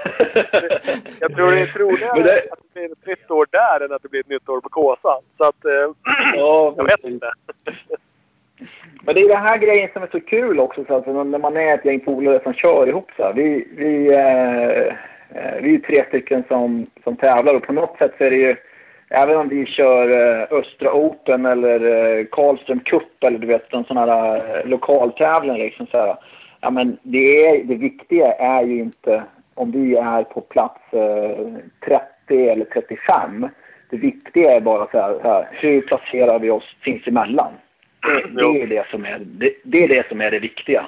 Jag 1.21 1.35
tror 1.35 1.51
det 1.53 1.61
är 1.61 1.67
troligare 1.67 2.23
det- 2.23 2.53
att 2.53 2.59
det 2.75 2.81
blir 2.81 2.93
ett 2.93 3.07
nytt 3.07 3.31
år 3.31 3.47
där 3.51 3.85
än 3.85 3.93
att 3.93 4.03
det 4.03 4.09
blir 4.09 4.21
ett 4.21 4.29
nytt 4.29 4.49
år 4.49 4.61
på 4.61 4.69
Kåsan. 4.69 5.21
Så 5.39 5.45
att, 5.45 5.65
eh, 5.65 5.91
Ja, 6.35 6.75
jag 6.77 6.85
vet 6.85 7.05
inte. 7.05 7.33
Men 9.05 9.15
det 9.15 9.21
är 9.21 9.29
den 9.29 9.43
här 9.47 9.59
grejen 9.59 9.91
som 9.93 10.03
är 10.03 10.09
så 10.13 10.21
kul 10.21 10.61
också. 10.61 10.85
Så 10.85 10.95
alltså, 10.95 11.23
när 11.25 11.39
man 11.39 11.57
är 11.57 11.75
ett 11.75 11.85
gäng 11.85 12.01
polare 12.01 12.41
som 12.43 12.53
kör 12.55 12.89
ihop. 12.89 13.11
Så 13.17 13.23
här. 13.23 13.33
Vi, 13.33 13.69
vi, 13.77 14.13
eh, 14.15 14.87
eh, 15.45 15.61
vi 15.63 15.75
är 15.75 15.79
tre 15.79 16.05
stycken 16.09 16.45
som, 16.49 16.87
som 17.05 17.17
tävlar 17.17 17.55
och 17.55 17.63
på 17.67 17.73
något 17.73 17.99
sätt 17.99 18.13
så 18.19 18.25
är 18.25 18.31
det 18.31 18.37
ju 18.37 18.57
Även 19.15 19.37
om 19.37 19.49
vi 19.49 19.67
kör 19.67 20.09
eh, 20.09 20.59
Östra 20.59 20.93
Open 20.93 21.47
eller 21.47 21.81
eh, 21.81 22.25
Karlström 22.25 22.81
Cup 22.81 23.25
eller 23.25 23.39
du 23.39 23.47
vet 23.47 23.73
en 23.73 23.85
sån 23.85 23.97
här 23.97 24.37
eh, 24.37 24.67
lokaltävling 24.69 25.59
liksom 25.59 25.87
så 25.87 25.99
här. 25.99 26.17
Ja 26.61 26.71
men 26.71 26.99
det, 27.03 27.47
är, 27.47 27.65
det 27.65 27.75
viktiga 27.75 28.33
är 28.33 28.63
ju 28.63 28.79
inte 28.79 29.23
om 29.55 29.71
vi 29.71 29.97
är 29.97 30.23
på 30.23 30.41
plats 30.41 30.81
eh, 30.93 31.47
30 32.29 32.49
eller 32.49 32.65
35. 32.65 33.49
Det 33.91 33.97
viktiga 33.97 34.57
är 34.57 34.61
bara 34.61 34.87
så 34.91 34.99
här, 34.99 35.19
så 35.23 35.29
här 35.29 35.49
hur 35.53 35.81
placerar 35.81 36.39
vi 36.39 36.51
oss 36.51 36.77
sinsemellan? 36.85 37.53
Det, 38.03 38.43
det, 38.43 38.63
är 38.63 38.67
det, 38.67 38.87
som 38.91 39.05
är, 39.05 39.19
det, 39.19 39.53
det 39.65 39.85
är 39.85 39.89
det 39.89 40.09
som 40.09 40.21
är 40.21 40.31
det 40.31 40.39
viktiga. 40.39 40.87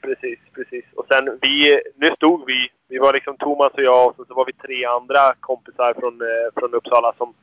Precis, 0.00 0.38
precis. 0.54 0.84
Och 0.94 1.06
sen 1.12 1.38
vi, 1.42 1.80
nu 1.96 2.06
stod 2.06 2.44
vi, 2.46 2.68
vi 2.94 2.98
var 2.98 3.12
liksom 3.12 3.36
Thomas 3.36 3.72
och 3.72 3.82
jag 3.82 4.20
och 4.20 4.26
så 4.28 4.34
var 4.34 4.46
vi 4.46 4.52
tre 4.52 4.84
andra 4.84 5.34
kompisar 5.40 5.94
från, 5.94 6.20
eh, 6.20 6.48
från 6.56 6.74
Uppsala 6.74 7.12
som 7.18 7.34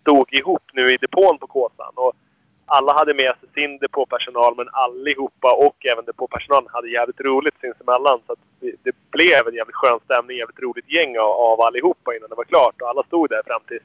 stod 0.00 0.34
ihop 0.34 0.62
nu 0.72 0.90
i 0.92 0.96
depån 0.96 1.38
på 1.38 1.46
Kåsan. 1.46 1.92
Och 1.94 2.12
alla 2.66 2.92
hade 2.92 3.14
med 3.14 3.34
sig 3.40 3.48
sin 3.54 3.78
depåpersonal 3.78 4.54
men 4.56 4.68
allihopa 4.72 5.54
och 5.66 5.86
även 5.86 6.04
depåpersonalen 6.04 6.68
hade 6.72 6.90
jävligt 6.90 7.20
roligt 7.20 7.54
sinsemellan. 7.60 8.20
Så 8.26 8.32
att 8.32 8.38
det, 8.60 8.72
det 8.82 8.94
blev 9.10 9.48
en 9.48 9.54
jävligt 9.54 9.76
skön 9.76 9.98
stämning, 10.04 10.36
jävligt 10.36 10.60
roligt 10.60 10.92
gäng 10.92 11.18
av, 11.18 11.30
av 11.30 11.60
allihopa 11.60 12.16
innan 12.16 12.28
det 12.28 12.36
var 12.36 12.44
klart. 12.44 12.82
Och 12.82 12.88
alla 12.88 13.02
stod 13.02 13.28
där 13.28 13.42
fram 13.46 13.62
till 13.68 13.80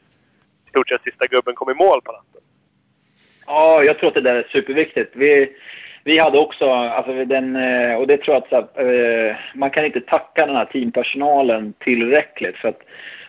i 0.65 0.69
stort 0.69 0.89
sett 0.89 1.04
sista 1.04 1.28
gubben 1.28 1.56
kom 1.56 1.69
i 1.69 1.73
mål 1.73 2.01
på 2.01 2.12
natten. 2.12 2.41
Ja, 3.45 3.84
jag 3.84 3.97
tror 3.97 4.08
att 4.08 4.13
det 4.13 4.21
där 4.21 4.36
är 4.36 4.47
superviktigt. 4.51 5.12
Vi, 5.15 5.56
vi 6.07 6.19
hade 6.19 6.39
också, 6.39 6.69
alltså 6.71 7.25
den, 7.25 7.55
eh, 7.55 7.95
och 7.95 8.07
det 8.07 8.17
tror 8.17 8.35
jag 8.35 8.43
att 8.43 8.77
här, 8.77 9.39
man 9.55 9.69
kan 9.69 9.85
inte 9.85 10.01
tacka 10.01 10.45
den 10.45 10.55
här 10.55 10.65
teampersonalen 10.65 11.73
tillräckligt. 11.79 12.57
För 12.57 12.69
att 12.69 12.81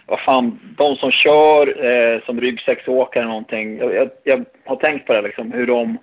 vad 0.07 0.21
fan, 0.21 0.61
de 0.79 0.97
som 0.97 1.11
kör 1.11 1.85
eh, 1.85 2.21
som 2.27 2.41
ryggsäcksåkare 2.41 3.23
eller 3.23 3.29
någonting. 3.29 3.79
Jag, 3.79 3.95
jag, 3.95 4.11
jag, 4.25 4.45
har 4.65 4.77
tänkt 4.77 5.07
på 5.07 5.13
det 5.13 5.23
liksom, 5.23 5.53
hur 5.53 5.67
de... 5.67 5.99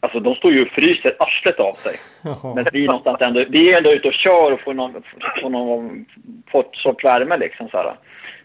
Alltså 0.00 0.20
de 0.20 0.34
står 0.34 0.52
ju 0.52 0.62
och 0.62 0.68
fryser 0.68 1.16
arslet 1.18 1.60
av 1.60 1.74
sig. 1.74 1.96
Men 2.54 2.66
vi, 2.72 2.86
någonstans 2.86 3.20
ändå, 3.20 3.44
vi 3.48 3.72
är 3.72 3.78
ändå 3.78 3.92
ute 3.92 4.08
och 4.08 4.14
kör 4.14 4.52
och 4.52 4.60
får 4.60 4.74
någon, 4.74 5.02
får 5.42 5.50
någon 5.50 6.06
fått 6.50 6.76
sorts 6.76 7.04
värme 7.04 7.36
liksom 7.36 7.68
så 7.68 7.76
här. 7.76 7.94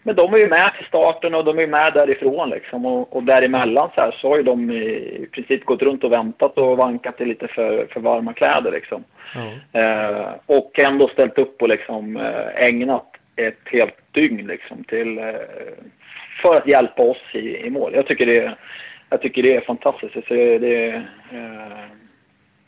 Men 0.02 0.16
de 0.16 0.34
är 0.34 0.38
ju 0.38 0.48
med 0.48 0.72
till 0.76 0.86
starten 0.86 1.34
och 1.34 1.44
de 1.44 1.58
är 1.58 1.66
med 1.66 1.92
därifrån 1.94 2.50
liksom. 2.50 2.86
Och, 2.86 3.16
och 3.16 3.22
däremellan 3.22 3.90
så 3.94 4.00
här 4.00 4.16
så 4.20 4.28
har 4.28 4.36
ju 4.36 4.42
de 4.42 4.70
i 4.70 5.28
princip 5.32 5.64
gått 5.64 5.82
runt 5.82 6.04
och 6.04 6.12
väntat 6.12 6.58
och 6.58 6.76
vankat 6.76 7.20
i 7.20 7.24
lite 7.24 7.48
för, 7.48 7.86
för 7.92 8.00
varma 8.00 8.32
kläder 8.32 8.72
liksom. 8.72 9.04
Mm. 9.34 9.58
Eh, 9.72 10.26
och 10.46 10.78
ändå 10.78 11.08
ställt 11.08 11.38
upp 11.38 11.62
och 11.62 11.68
liksom 11.68 12.16
eh, 12.16 12.66
ägnat 12.66 13.06
ett 13.36 13.58
helt 13.64 13.94
dygn 14.12 14.46
liksom 14.46 14.84
till, 14.84 15.18
eh, 15.18 15.24
för 16.42 16.54
att 16.54 16.68
hjälpa 16.68 17.02
oss 17.02 17.34
i, 17.34 17.66
i 17.66 17.70
mål. 17.70 17.92
Jag 17.94 18.06
tycker 18.06 18.26
det, 18.26 18.54
jag 19.10 19.22
tycker 19.22 19.42
det 19.42 19.56
är 19.56 19.60
fantastiskt. 19.60 20.14
Så 20.14 20.34
det, 20.34 20.88
eh, 20.88 21.00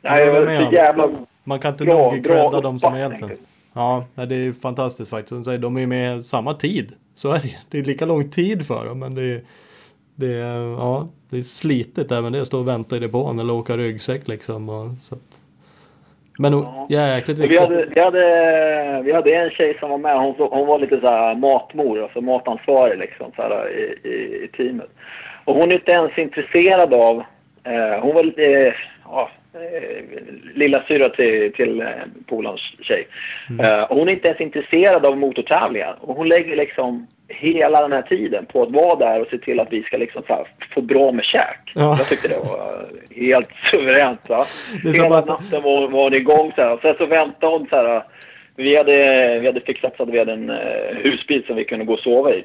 nej, 0.00 0.26
det 0.26 0.52
är 0.52 0.66
så 0.66 0.72
jävla 0.72 1.08
Man 1.44 1.58
kan 1.58 1.72
inte 1.72 1.84
nog 1.84 2.24
credda 2.24 2.60
dem 2.60 2.80
som 2.80 2.98
hjälten. 2.98 3.30
Ja, 3.72 4.04
det 4.14 4.34
är 4.34 4.52
fantastiskt 4.52 5.10
faktiskt. 5.10 5.44
De 5.44 5.76
är 5.76 5.86
med 5.86 6.24
samma 6.24 6.54
tid. 6.54 6.92
Så 7.20 7.33
är 7.33 7.38
det 7.38 7.56
Det 7.70 7.78
är 7.78 7.83
lika 7.83 8.04
lång 8.04 8.30
tid 8.30 8.66
för 8.66 8.85
dem 8.85 8.98
men 8.98 9.14
det 9.14 9.22
är, 9.22 9.40
det 10.14 10.35
är, 10.35 10.61
ja, 10.78 11.09
det 11.30 11.38
är 11.38 11.42
slitet 11.42 12.12
även 12.12 12.33
det 12.33 12.40
att 12.40 12.46
stå 12.46 12.59
och 12.59 12.68
vänta 12.68 12.96
i 12.96 12.98
depån 12.98 13.38
eller 13.38 13.52
åka 13.52 13.76
ryggsäck 13.76 14.28
liksom. 14.28 14.68
Och, 14.68 14.87
så 15.02 15.14
att, 15.14 15.40
men 16.38 16.52
ja. 16.52 16.87
jäkligt 16.90 17.38
viktigt. 17.38 17.56
Vi 17.56 17.62
hade, 17.62 17.87
vi, 17.94 18.00
hade, 18.00 19.02
vi 19.04 19.12
hade 19.12 19.35
en 19.35 19.50
tjej 19.50 19.76
som 19.80 19.90
var 19.90 19.98
med. 19.98 20.18
Hon, 20.18 20.35
hon 20.38 20.66
var 20.66 20.78
lite 20.78 21.00
så 21.00 21.06
här 21.06 21.35
matmor, 21.35 22.02
alltså 22.02 22.20
matansvarig 22.20 22.98
liksom, 22.98 23.33
så 23.37 23.42
här, 23.42 23.70
i, 23.70 24.09
i, 24.09 24.44
i 24.44 24.48
teamet. 24.56 24.90
Och 25.44 25.54
hon 25.54 25.70
är 25.70 25.74
inte 25.74 25.92
ens 25.92 26.18
intresserad 26.18 26.94
av... 26.94 27.22
Eh, 27.64 28.00
hon 28.02 28.14
var 28.14 28.24
lite... 28.24 28.44
Eh, 28.44 28.74
ja, 29.04 29.22
eh, 29.22 29.39
lilla 30.54 30.82
syra 30.88 31.08
till, 31.08 31.52
till 31.52 31.80
eh, 31.80 31.88
polarns 32.26 32.74
tjej. 32.80 33.08
Mm. 33.50 33.66
Eh, 33.66 33.86
hon 33.88 34.08
är 34.08 34.12
inte 34.12 34.28
ens 34.28 34.40
intresserad 34.40 35.06
av 35.06 35.18
motortävlingar. 35.18 35.96
Och 36.00 36.16
hon 36.16 36.28
lägger 36.28 36.56
liksom 36.56 37.06
hela 37.28 37.82
den 37.82 37.92
här 37.92 38.02
tiden 38.02 38.46
på 38.46 38.62
att 38.62 38.70
vara 38.70 38.94
där 38.94 39.20
och 39.20 39.28
se 39.30 39.38
till 39.38 39.60
att 39.60 39.72
vi 39.72 39.82
ska 39.82 39.96
liksom 39.96 40.22
få 40.74 40.80
bra 40.80 41.12
med 41.12 41.24
käk. 41.24 41.72
Ja. 41.74 41.96
Jag 41.98 42.08
tyckte 42.08 42.28
det 42.28 42.38
var 42.38 42.88
helt 43.10 43.48
suveränt. 43.70 44.28
Va? 44.28 44.46
Hela 44.84 45.18
att... 45.18 45.26
natten 45.26 45.62
var, 45.62 45.88
var 45.88 46.02
hon 46.02 46.14
igång 46.14 46.52
så 46.54 46.62
här. 46.62 46.78
Sen 46.82 46.94
så 46.98 47.06
väntade 47.06 47.52
hon 47.52 47.66
så 47.70 47.76
här. 47.76 48.04
Vi 48.56 48.76
hade, 48.76 49.38
vi 49.40 49.46
hade 49.46 49.60
fixat 49.60 49.96
så 49.96 50.02
att 50.02 50.08
vi 50.08 50.18
hade 50.18 50.32
en 50.32 50.52
husbil 51.04 51.44
som 51.46 51.56
vi 51.56 51.64
kunde 51.64 51.84
gå 51.84 51.92
och 51.92 52.00
sova 52.00 52.34
i. 52.34 52.44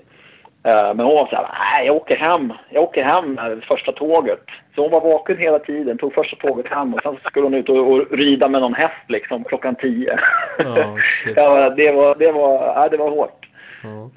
Uh, 0.65 0.93
men 0.93 1.05
hon 1.05 1.15
var 1.15 1.27
så 1.27 1.35
här, 1.35 1.47
nej 1.75 1.85
jag 1.85 1.95
åker 1.95 2.17
hem. 2.17 2.53
Jag 2.69 2.83
åker 2.83 3.03
hem 3.03 3.39
första 3.67 3.91
tåget. 3.91 4.43
Så 4.75 4.81
hon 4.81 4.91
var 4.91 5.01
vaken 5.01 5.37
hela 5.37 5.59
tiden, 5.59 5.97
tog 5.97 6.13
första 6.13 6.35
tåget 6.35 6.67
hem 6.67 6.93
och 6.93 7.01
sen 7.03 7.17
skulle 7.23 7.45
hon 7.45 7.53
ut 7.53 7.69
och, 7.69 7.91
och 7.91 8.11
rida 8.11 8.49
med 8.49 8.61
någon 8.61 8.73
häst 8.73 9.05
liksom 9.07 9.43
klockan 9.43 9.75
tio. 9.75 10.13
Oh, 10.59 10.97
ja, 11.35 11.69
det, 11.77 11.91
var, 11.91 12.15
det, 12.15 12.31
var, 12.31 12.53
ja, 12.53 12.87
det 12.91 12.97
var 12.97 13.09
hårt. 13.09 13.45
Mm. 13.83 14.09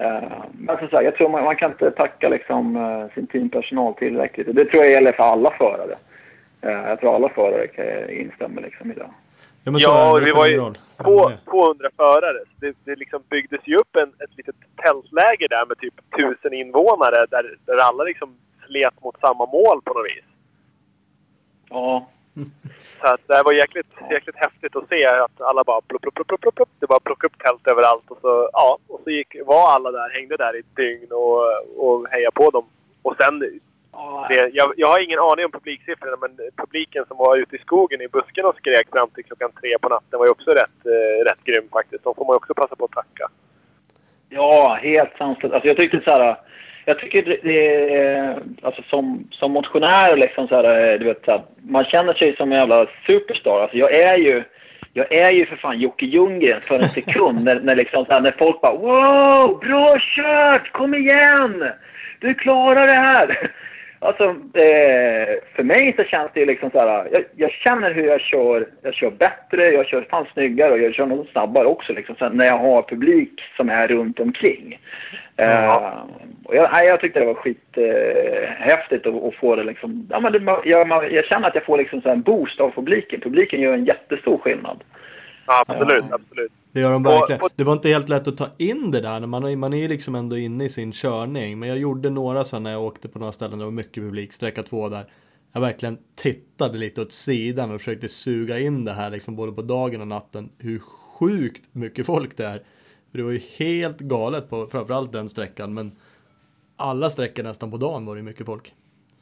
Men 0.51 0.77
som 0.77 0.89
sagt, 0.89 1.03
jag 1.03 1.15
tror 1.15 1.29
man, 1.29 1.43
man, 1.43 1.55
kan 1.55 1.71
inte 1.71 1.91
tacka 1.91 2.29
liksom, 2.29 2.75
eh, 2.75 3.13
sin 3.13 3.27
teampersonal 3.27 3.93
tillräckligt. 3.93 4.55
Det 4.55 4.65
tror 4.65 4.83
jag 4.83 4.91
gäller 4.91 5.11
för 5.11 5.23
alla 5.23 5.51
förare. 5.51 5.95
Eh, 6.61 6.89
jag 6.89 6.99
tror 6.99 7.15
alla 7.15 7.29
förare 7.29 7.67
kan 7.67 8.09
instämma 8.09 8.61
liksom 8.61 8.91
i 8.91 8.95
det. 8.95 9.09
Ja, 9.77 10.17
ja 10.17 10.25
vi 10.25 10.31
var 10.31 10.47
ju 10.47 10.73
på 10.97 11.31
200 11.49 11.89
förare. 11.95 12.37
Det, 12.59 12.75
det 12.85 12.95
liksom 12.95 13.21
byggdes 13.29 13.61
ju 13.63 13.75
upp 13.75 13.95
en, 13.95 14.09
ett 14.09 14.37
litet 14.37 14.55
tältläger 14.75 15.47
där 15.49 15.65
med 15.65 15.77
typ 15.77 15.93
1000 16.19 16.53
invånare 16.53 17.25
där, 17.25 17.57
där 17.65 17.77
alla 17.77 18.03
liksom 18.03 18.37
slet 18.67 19.03
mot 19.03 19.19
samma 19.19 19.45
mål 19.45 19.81
på 19.81 19.93
något 19.93 20.05
vis. 20.05 20.25
Ja, 21.69 22.07
så 23.01 23.07
att 23.07 23.27
det 23.27 23.43
var 23.45 23.53
jäkligt, 23.53 23.93
jäkligt 24.11 24.35
häftigt 24.35 24.75
att 24.75 24.89
se 24.89 25.05
att 25.05 25.41
alla 25.41 25.63
bara 25.63 25.81
plupp, 25.81 26.01
plupp, 26.01 26.15
plupp, 26.15 26.27
plupp, 26.41 26.55
plupp. 26.55 26.69
Det 26.79 26.87
bara 26.87 26.99
plockade 26.99 27.33
upp 27.33 27.43
tält 27.43 27.67
överallt. 27.67 28.05
Och 28.07 28.17
så, 28.21 28.49
ja, 28.53 28.77
och 28.87 29.01
så 29.03 29.09
gick, 29.09 29.35
var 29.45 29.71
alla 29.71 29.91
där, 29.91 30.09
hängde 30.09 30.37
där 30.37 30.55
i 30.55 30.59
ett 30.59 30.75
dygn 30.75 31.11
och, 31.11 31.41
och 31.77 32.07
hejade 32.09 32.35
på 32.35 32.49
dem. 32.49 32.65
Och 33.01 33.15
sen... 33.19 33.59
Det, 34.29 34.49
jag, 34.53 34.73
jag 34.77 34.87
har 34.87 34.99
ingen 34.99 35.19
aning 35.19 35.45
om 35.45 35.51
publiksiffrorna 35.51 36.17
men 36.21 36.31
publiken 36.55 37.05
som 37.07 37.17
var 37.17 37.37
ute 37.37 37.55
i 37.55 37.59
skogen 37.59 38.01
i 38.01 38.07
busken 38.07 38.45
och 38.45 38.55
skrek 38.55 38.87
fram 38.91 39.09
till 39.09 39.25
klockan 39.25 39.51
tre 39.61 39.77
på 39.81 39.89
natten 39.89 40.19
var 40.19 40.25
ju 40.25 40.31
också 40.31 40.51
rätt, 40.51 40.79
eh, 40.85 41.25
rätt 41.29 41.43
grym 41.43 41.69
faktiskt. 41.71 42.03
De 42.03 42.15
får 42.15 42.25
man 42.25 42.33
ju 42.33 42.37
också 42.37 42.53
passa 42.53 42.75
på 42.75 42.85
att 42.85 42.91
tacka. 42.91 43.29
Ja, 44.29 44.79
helt 44.81 45.17
sanslöst. 45.17 45.53
Alltså 45.53 45.67
jag 45.67 45.77
tyckte 45.77 46.01
så 46.05 46.11
här 46.11 46.37
jag 46.89 46.99
tycker 46.99 47.39
det 47.43 47.95
är, 48.03 48.39
alltså 48.61 48.81
som, 48.89 49.27
som 49.31 49.51
motionär 49.51 50.17
liksom 50.17 50.47
så 50.47 50.55
här, 50.55 50.97
du 50.97 51.05
vet, 51.05 51.25
så 51.25 51.31
här, 51.31 51.41
man 51.61 51.85
känner 51.85 52.13
sig 52.13 52.35
som 52.35 52.51
en 52.51 52.57
jävla 52.57 52.87
superstar. 53.07 53.61
Alltså 53.61 53.77
jag 53.77 53.93
är 53.93 54.17
ju, 54.17 54.43
jag 54.93 55.11
är 55.11 55.31
ju 55.31 55.45
för 55.45 55.55
fan 55.55 55.79
Jocke 55.79 56.05
Ljunggren 56.05 56.61
för 56.61 56.75
en 56.75 56.89
sekund 56.89 57.43
när, 57.43 57.59
när, 57.59 57.75
liksom, 57.75 58.05
så 58.05 58.13
här, 58.13 58.21
när 58.21 58.35
folk 58.37 58.61
bara 58.61 58.73
Wow! 58.73 59.59
Bra 59.59 59.97
kört! 59.99 60.71
Kom 60.71 60.93
igen! 60.93 61.71
Du 62.19 62.33
klarar 62.33 62.87
det 62.87 62.93
här! 62.93 63.51
Alltså, 64.01 64.23
eh, 64.53 65.27
för 65.55 65.63
mig 65.63 65.93
så 65.97 66.03
känns 66.03 66.31
det 66.33 66.45
liksom 66.45 66.71
så 66.71 66.79
här, 66.79 67.07
jag, 67.11 67.23
jag, 67.35 67.51
känner 67.51 67.93
hur 67.93 68.07
jag 68.07 68.21
kör. 68.21 68.67
Jag 68.81 68.93
kör 68.93 69.11
bättre, 69.11 69.63
jag 69.63 69.85
kör 69.85 70.07
fan 70.09 70.25
snyggare 70.33 70.71
och 70.71 70.79
jag 70.79 70.93
kör 70.93 71.05
nog 71.05 71.27
snabbare 71.27 71.65
också 71.65 71.93
liksom, 71.93 72.15
så 72.15 72.29
när 72.29 72.45
jag 72.45 72.57
har 72.57 72.81
publik 72.81 73.41
som 73.57 73.69
är 73.69 73.87
runt 73.87 74.19
omkring. 74.19 74.79
Eh, 75.37 76.03
och 76.43 76.55
jag, 76.55 76.85
jag 76.85 76.99
tyckte 76.99 77.19
det 77.19 77.25
var 77.25 77.33
skithäftigt 77.33 79.05
eh, 79.05 79.15
att, 79.15 79.23
att, 79.23 79.35
få 79.35 79.55
det 79.55 79.63
liksom, 79.63 80.07
ja, 80.09 80.19
men 80.19 80.31
det, 80.31 80.57
jag, 80.65 81.13
jag 81.13 81.25
känner 81.25 81.47
att 81.47 81.55
jag 81.55 81.65
får 81.65 81.77
liksom 81.77 82.01
så 82.01 82.09
en 82.09 82.21
boost 82.21 82.59
av 82.59 82.71
publiken. 82.71 83.21
Publiken 83.21 83.61
gör 83.61 83.73
en 83.73 83.85
jättestor 83.85 84.37
skillnad. 84.37 84.83
Ja, 85.47 85.63
absolut, 85.67 86.05
ja. 86.09 86.15
absolut. 86.15 86.51
Det 86.71 86.79
gör 86.79 86.91
de 86.91 87.03
verkligen. 87.03 87.41
Det 87.55 87.63
var 87.63 87.73
inte 87.73 87.89
helt 87.89 88.09
lätt 88.09 88.27
att 88.27 88.37
ta 88.37 88.49
in 88.57 88.91
det 88.91 89.01
där. 89.01 89.25
Man, 89.25 89.59
man 89.59 89.73
är 89.73 89.77
ju 89.77 89.87
liksom 89.87 90.15
ändå 90.15 90.37
inne 90.37 90.65
i 90.65 90.69
sin 90.69 90.91
körning. 90.91 91.59
Men 91.59 91.69
jag 91.69 91.77
gjorde 91.77 92.09
några 92.09 92.45
sådana 92.45 92.63
när 92.63 92.71
jag 92.71 92.83
åkte 92.83 93.07
på 93.07 93.19
några 93.19 93.31
ställen 93.31 93.51
där 93.51 93.57
det 93.57 93.65
var 93.65 93.71
mycket 93.71 94.03
publik, 94.03 94.33
sträcka 94.33 94.63
två 94.63 94.89
där. 94.89 95.05
Jag 95.51 95.61
verkligen 95.61 95.97
tittade 96.15 96.77
lite 96.77 97.01
åt 97.01 97.11
sidan 97.11 97.71
och 97.71 97.79
försökte 97.79 98.07
suga 98.07 98.59
in 98.59 98.85
det 98.85 98.93
här 98.93 99.09
liksom 99.09 99.35
både 99.35 99.51
på 99.51 99.61
dagen 99.61 100.01
och 100.01 100.07
natten. 100.07 100.49
Hur 100.57 100.79
sjukt 100.79 101.63
mycket 101.71 102.05
folk 102.05 102.37
det 102.37 102.45
är. 102.45 102.63
För 103.11 103.17
det 103.17 103.23
var 103.23 103.31
ju 103.31 103.41
helt 103.57 103.99
galet 103.99 104.49
på 104.49 104.67
framförallt 104.67 105.11
den 105.11 105.29
sträckan. 105.29 105.73
Men 105.73 105.91
alla 106.75 107.09
sträckor 107.09 107.43
nästan 107.43 107.71
på 107.71 107.77
dagen 107.77 108.05
var 108.05 108.15
det 108.15 108.21
mycket 108.21 108.45
folk. 108.45 108.73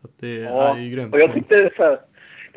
Så 0.01 0.07
det 0.19 0.33
ja, 0.33 0.75
är 0.75 0.81
ju 0.81 0.89
grymt. 0.89 1.13
Och 1.13 1.19
jag 1.19 1.33
tyckte 1.33 1.71
så 1.77 1.83
här, 1.83 1.99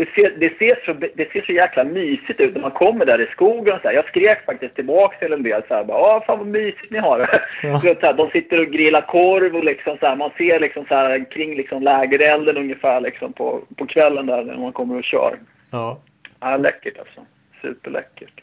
det 0.00 0.08
ser, 0.14 0.30
det, 0.36 0.58
ser 0.58 0.82
så, 0.84 0.92
det 1.14 1.32
ser 1.32 1.42
så 1.42 1.52
jäkla 1.52 1.84
mysigt 1.84 2.40
ut 2.40 2.54
när 2.54 2.60
man 2.60 2.70
kommer 2.70 3.06
där 3.06 3.20
i 3.20 3.26
skogen. 3.26 3.74
Och 3.74 3.80
så 3.80 3.88
här. 3.88 3.94
Jag 3.94 4.06
skrek 4.06 4.44
faktiskt 4.44 4.74
tillbaka 4.74 5.18
till 5.18 5.32
en 5.32 5.42
del 5.42 5.62
så 5.68 5.74
här, 5.74 5.84
bara, 5.84 6.20
fan 6.20 6.38
vad 6.38 6.46
mysigt 6.46 6.90
ni 6.90 6.98
har 6.98 7.18
det. 7.18 7.42
Ja. 7.62 7.80
Så 8.00 8.06
här, 8.06 8.12
de 8.12 8.30
sitter 8.30 8.60
och 8.60 8.66
grillar 8.66 9.06
korv 9.06 9.56
och 9.56 9.64
liksom 9.64 9.96
så 10.00 10.06
här, 10.06 10.16
man 10.16 10.30
ser 10.38 10.60
liksom 10.60 10.84
så 10.86 10.94
här, 10.94 11.30
kring 11.30 11.56
liksom 11.56 11.82
lägerelden 11.82 12.56
ungefär 12.56 13.00
liksom 13.00 13.32
på, 13.32 13.60
på 13.76 13.86
kvällen 13.86 14.26
där 14.26 14.44
när 14.44 14.56
man 14.56 14.72
kommer 14.72 14.96
och 14.96 15.04
kör. 15.04 15.38
Ja. 15.70 15.98
ja 16.40 16.56
läckert 16.56 16.98
alltså. 16.98 17.20
Superläckert. 17.62 18.40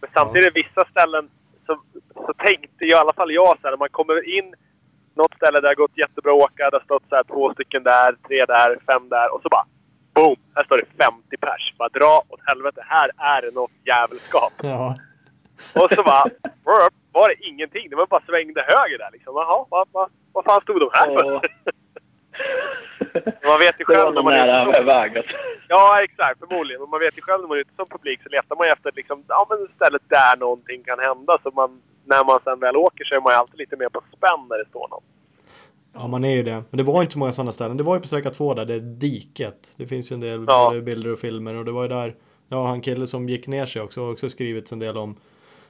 Men 0.00 0.10
samtidigt 0.14 0.52
ja. 0.54 0.62
vissa 0.62 0.90
ställen 0.90 1.28
så, 1.66 1.80
så 2.14 2.32
tänkte 2.32 2.84
i 2.84 2.94
alla 2.94 3.12
fall 3.12 3.32
jag 3.32 3.56
så 3.60 3.66
här, 3.66 3.70
när 3.70 3.78
man 3.78 3.88
kommer 3.88 4.38
in 4.38 4.54
något 5.14 5.34
ställe 5.34 5.56
där 5.56 5.62
det 5.62 5.68
har 5.68 5.74
gått 5.74 5.98
jättebra 5.98 6.32
att 6.32 6.38
åka. 6.38 6.70
Det 6.70 6.76
har 6.76 6.84
stått 6.84 7.08
så 7.08 7.16
här, 7.16 7.24
två 7.24 7.52
stycken 7.52 7.82
där, 7.82 8.16
tre 8.28 8.44
där, 8.44 8.78
fem 8.86 9.08
där 9.08 9.34
och 9.34 9.42
så 9.42 9.48
bara 9.48 9.66
boom! 10.20 10.36
Här 10.54 10.64
står 10.64 10.76
det 10.76 11.04
50 11.04 11.36
pers. 11.36 11.74
Bara 11.78 11.88
dra 11.88 12.22
åt 12.28 12.40
helvete. 12.46 12.80
Här 12.86 13.10
är 13.18 13.42
det 13.42 13.50
något 13.50 13.76
jävelskap. 13.84 14.52
Ja. 14.62 14.96
Och 15.74 15.88
så 15.94 16.02
bara... 16.02 16.24
var 17.12 17.28
det 17.28 17.46
ingenting. 17.48 17.90
Det 17.90 17.96
var 17.96 18.06
bara 18.06 18.22
svängde 18.26 18.64
höger 18.72 18.98
där 18.98 19.10
liksom. 19.12 19.32
Jaha, 19.36 19.66
vad, 19.70 19.88
vad, 19.92 20.10
vad 20.32 20.44
fan 20.44 20.60
stod 20.60 20.80
de 20.80 20.90
här 20.92 21.06
för? 21.14 21.32
Ja. 21.32 21.42
Man 23.48 23.58
vet 23.58 23.80
ju 23.80 23.84
själv 23.84 24.14
när 24.14 24.22
man 24.22 24.32
är 24.32 24.46
nära 24.46 24.70
ute 24.70 24.82
väg. 24.82 25.18
Alltså. 25.18 25.36
Ja, 25.68 26.02
exakt. 26.02 26.38
Förmodligen. 26.40 26.80
Men 26.82 26.90
man 26.90 27.00
vet 27.00 27.18
ju 27.18 27.22
själv 27.22 27.40
när 27.40 27.48
man 27.48 27.56
är 27.56 27.60
ute 27.60 27.74
som 27.76 27.88
publik 27.88 28.22
så 28.22 28.28
letar 28.28 28.56
man 28.56 28.66
ju 28.66 28.72
efter 28.72 28.92
liksom, 28.94 29.24
ja, 29.28 29.46
men 29.50 29.68
stället 29.76 30.02
där 30.08 30.36
någonting 30.36 30.82
kan 30.82 30.98
hända. 30.98 31.38
Så 31.42 31.50
man, 31.50 31.82
när 32.04 32.24
man 32.24 32.40
sen 32.44 32.60
väl 32.60 32.76
åker 32.76 33.04
så 33.04 33.14
är 33.14 33.20
man 33.20 33.32
ju 33.32 33.36
alltid 33.38 33.58
lite 33.58 33.76
mer 33.76 33.88
på 33.88 34.02
spänn 34.16 34.46
när 34.50 34.58
det 34.58 34.68
står 34.68 34.88
någon. 34.88 35.02
Ja, 35.94 36.06
man 36.06 36.24
är 36.24 36.34
ju 36.36 36.42
det. 36.42 36.62
Men 36.70 36.76
det 36.78 36.82
var 36.82 37.02
inte 37.02 37.18
många 37.18 37.32
sådana 37.32 37.52
ställen. 37.52 37.76
Det 37.76 37.82
var 37.82 37.94
ju 37.94 38.00
på 38.00 38.06
sträcka 38.06 38.30
två 38.30 38.54
där, 38.54 38.64
det 38.64 38.74
är 38.74 38.80
diket. 38.80 39.74
Det 39.76 39.86
finns 39.86 40.12
ju 40.12 40.14
en 40.14 40.20
del 40.20 40.44
Ja. 40.48 40.80
bilder 40.82 41.12
och 41.12 41.18
filmer 41.18 41.54
och 41.54 41.64
det 41.64 41.72
var 41.72 41.82
ju 41.82 41.88
där, 41.88 42.14
ja 42.48 42.66
han 42.66 42.80
kille 42.80 43.06
som 43.06 43.28
gick 43.28 43.46
ner 43.46 43.66
sig 43.66 43.82
också 43.82 44.04
har 44.04 44.12
också 44.12 44.28
skrivit 44.28 44.72
en 44.72 44.78
del 44.78 44.96
om 44.96 45.16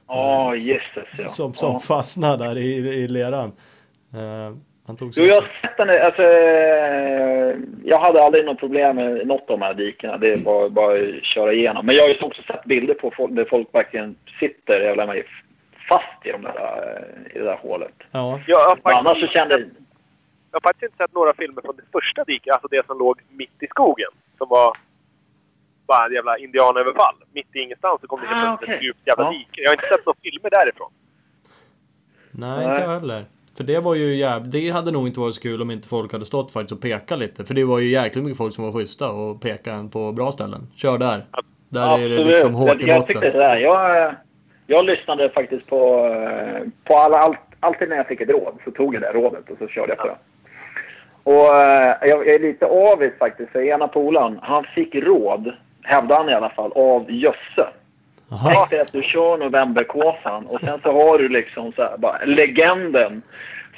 Ja, 0.07 0.55
jösses 0.55 1.19
ja. 1.19 1.27
som, 1.27 1.53
som 1.53 1.71
ja. 1.73 1.79
fastnade 1.79 2.45
där 2.45 2.57
i, 2.57 2.75
i 2.75 3.07
leran. 3.07 3.51
Eh, 4.13 4.55
han 4.85 4.97
tog 4.97 5.13
Jo, 5.15 5.23
jag 5.23 5.35
har 5.35 5.49
sett 5.61 5.77
den. 5.77 5.89
Alltså, 5.89 6.21
eh, 6.23 7.55
jag 7.83 7.99
hade 7.99 8.23
aldrig 8.23 8.45
något 8.45 8.59
problem 8.59 8.95
med 8.95 9.27
något 9.27 9.41
av 9.49 9.59
de 9.59 9.61
här 9.61 9.73
dikena. 9.73 10.17
Det 10.17 10.35
var 10.45 10.69
bara 10.69 10.93
att 10.93 11.23
köra 11.23 11.53
igenom. 11.53 11.85
Men 11.85 11.95
jag 11.95 12.03
har 12.03 12.09
ju 12.09 12.19
också 12.21 12.41
sett 12.41 12.63
bilder 12.63 12.93
på 12.93 13.11
folk, 13.17 13.35
där 13.35 13.45
folk 13.49 13.67
verkligen 13.73 14.15
sitter 14.39 14.79
jävla 14.81 15.05
mig 15.05 15.23
fast 15.89 16.25
i, 16.25 16.31
de 16.31 16.41
där, 16.41 16.51
eh, 16.55 17.35
i 17.35 17.39
det 17.39 17.45
där 17.45 17.59
hålet. 17.61 17.93
Ja, 18.11 18.39
Jag 18.47 18.77
annars 18.83 19.19
så 19.19 19.27
kände 19.27 19.65
jag 20.51 20.55
har 20.59 20.61
faktiskt 20.69 20.83
inte 20.83 20.97
sett 21.03 21.13
några 21.13 21.33
filmer 21.33 21.61
från 21.61 21.75
det 21.75 21.83
första 21.91 22.23
diket. 22.23 22.53
Alltså 22.53 22.67
det 22.67 22.85
som 22.85 22.97
låg 22.99 23.21
mitt 23.29 23.63
i 23.63 23.67
skogen. 23.67 24.09
Som 24.37 24.49
var 24.49 24.77
bara 25.87 26.05
en 26.05 26.13
jävla 26.13 26.37
indianöverfall. 26.37 27.15
Mitt 27.33 27.55
i 27.55 27.59
ingenstans 27.59 28.01
så 28.01 28.07
kom 28.07 28.19
det 28.21 28.27
helt 28.27 28.47
Ah, 28.47 28.57
plötsligt 28.57 28.67
okej. 28.69 28.77
ett 28.77 28.83
djupt 28.83 29.07
jävla 29.07 29.23
Ja. 29.23 29.31
dike. 29.31 29.61
Jag 29.61 29.69
har 29.69 29.73
inte 29.75 29.87
sett 29.87 30.05
några 30.05 30.17
filmer 30.23 30.49
därifrån. 30.49 30.91
nej 32.31 32.63
inte 32.63 32.81
jag 32.81 32.89
heller. 32.89 33.25
För 33.57 33.63
det 33.63 33.79
var 33.79 33.95
ju 33.95 34.15
jävligt, 34.15 34.51
det 34.51 34.69
hade 34.69 34.91
nog 34.91 35.07
inte 35.07 35.19
varit 35.19 35.35
så 35.35 35.41
kul 35.41 35.61
om 35.61 35.71
inte 35.71 35.87
folk 35.87 36.11
hade 36.11 36.25
stått 36.25 36.51
faktiskt 36.53 36.71
och 36.71 36.81
pekat 36.81 37.19
lite. 37.19 37.45
För 37.45 37.53
det 37.53 37.63
var 37.63 37.79
ju 37.79 37.89
jäkligt 37.89 38.23
mycket 38.23 38.37
folk 38.37 38.55
som 38.55 38.63
var 38.63 38.71
schyssta 38.71 39.11
och 39.11 39.41
pekade 39.41 39.75
en 39.77 39.89
på 39.89 40.11
bra 40.11 40.31
ställen. 40.31 40.67
Kör 40.75 40.97
där. 40.97 41.25
Där 41.69 41.99
är 41.99 42.09
det 42.09 42.23
liksom 42.23 42.53
hårt 42.53 42.67
jag, 42.69 42.81
i 42.81 42.85
jag 42.87 43.07
tyckte 43.07 43.13
botten. 43.19 43.31
det 43.33 43.47
där. 43.47 43.57
Jag, 43.57 44.15
jag 44.67 44.85
lyssnade 44.85 45.29
faktiskt 45.29 45.67
på, 45.67 46.05
eh, 46.05 46.67
på 46.83 46.95
alla, 46.97 47.17
allt, 47.17 47.37
alltid 47.59 47.89
när 47.89 47.95
jag 47.97 48.07
fick 48.07 48.21
ett 48.21 48.29
råd 48.29 48.57
så 48.65 48.71
tog 48.71 48.95
jag 48.95 49.01
det 49.01 49.11
rådet 49.13 49.49
och 49.49 49.57
så 49.57 49.67
körde 49.67 49.91
jag 49.91 49.97
på 49.97 50.07
det. 50.07 50.15
Och 51.23 51.55
eh, 51.55 51.95
jag, 52.01 52.27
är 52.27 52.39
lite 52.39 52.65
avis 52.65 53.11
faktiskt 53.19 53.51
för 53.51 53.61
ena 53.61 53.87
polaren, 53.87 54.39
han 54.41 54.63
fick 54.63 54.95
råd, 54.95 55.51
hävdade 55.83 56.15
han 56.21 56.29
i 56.29 56.33
alla 56.33 56.49
fall, 56.49 56.71
av 56.75 57.05
Jösse. 57.11 57.67
Tänk 58.45 58.69
dig 58.69 58.79
att 58.79 58.91
du 58.91 59.01
kör 59.01 59.37
novemberkåsan 59.37 60.45
och 60.47 60.59
sen 60.59 60.79
så 60.83 60.91
har 60.91 61.17
du 61.17 61.29
liksom 61.29 61.71
så 61.73 61.81
här, 61.81 61.97
bara 61.97 62.17
legenden 62.25 63.21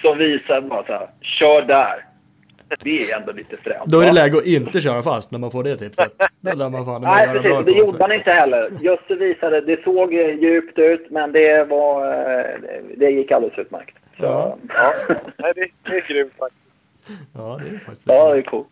som 0.01 0.17
visar 0.17 0.61
bara 0.61 0.83
så 0.85 0.91
här, 0.93 1.07
kör 1.21 1.61
där. 1.61 2.05
Det 2.83 3.11
är 3.11 3.15
ändå 3.19 3.31
lite 3.31 3.57
fränt. 3.57 3.83
Då 3.85 3.99
är 3.99 4.05
det 4.05 4.11
läge 4.11 4.37
att 4.37 4.45
inte 4.45 4.81
köra 4.81 5.03
fast 5.03 5.31
när 5.31 5.39
man 5.39 5.51
får 5.51 5.63
det 5.63 5.77
tipset. 5.77 6.13
Då 6.41 6.53
lär 6.53 6.69
man 6.69 6.85
fan 6.85 7.01
Nej, 7.01 7.25
göra 7.27 7.41
precis. 7.41 7.65
Det 7.73 7.79
gjorde 7.79 7.91
sig. 7.91 8.01
han 8.01 8.11
inte 8.11 8.31
heller. 8.31 8.69
Jösse 8.81 9.15
visade, 9.15 9.61
det 9.61 9.83
såg 9.83 10.13
djupt 10.13 10.79
ut, 10.79 11.07
men 11.11 11.31
det 11.31 11.63
var... 11.69 12.07
eh, 12.07 12.45
Det 12.97 13.09
gick 13.09 13.31
alldeles 13.31 13.57
utmärkt. 13.59 13.95
Så, 14.19 14.25
Ja. 14.25 14.57
Ja. 14.77 14.93
Nej, 15.37 15.51
det, 15.55 15.67
det 15.83 15.97
är 15.97 16.07
grymt 16.07 16.33
faktiskt. 16.39 16.62
Ja, 17.35 17.59
det 17.63 17.69
är 17.75 17.79
faktiskt 17.85 18.07
ja, 18.07 18.33
det 18.33 18.37
är 18.37 18.41
coolt. 18.41 18.67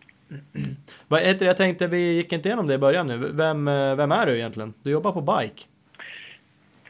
Vad 1.07 1.21
heter? 1.21 1.45
Jag 1.45 1.57
tänkte 1.57 1.87
vi 1.87 2.13
gick 2.13 2.33
inte 2.33 2.47
igenom 2.47 2.67
det 2.67 2.73
i 2.73 2.77
början 2.77 3.07
nu. 3.07 3.17
Vem, 3.17 3.67
eh, 3.67 3.95
vem 3.95 4.11
är 4.11 4.25
du 4.25 4.35
egentligen? 4.37 4.73
Du 4.83 4.91
jobbar 4.91 5.11
på 5.11 5.21
Bike. 5.21 5.63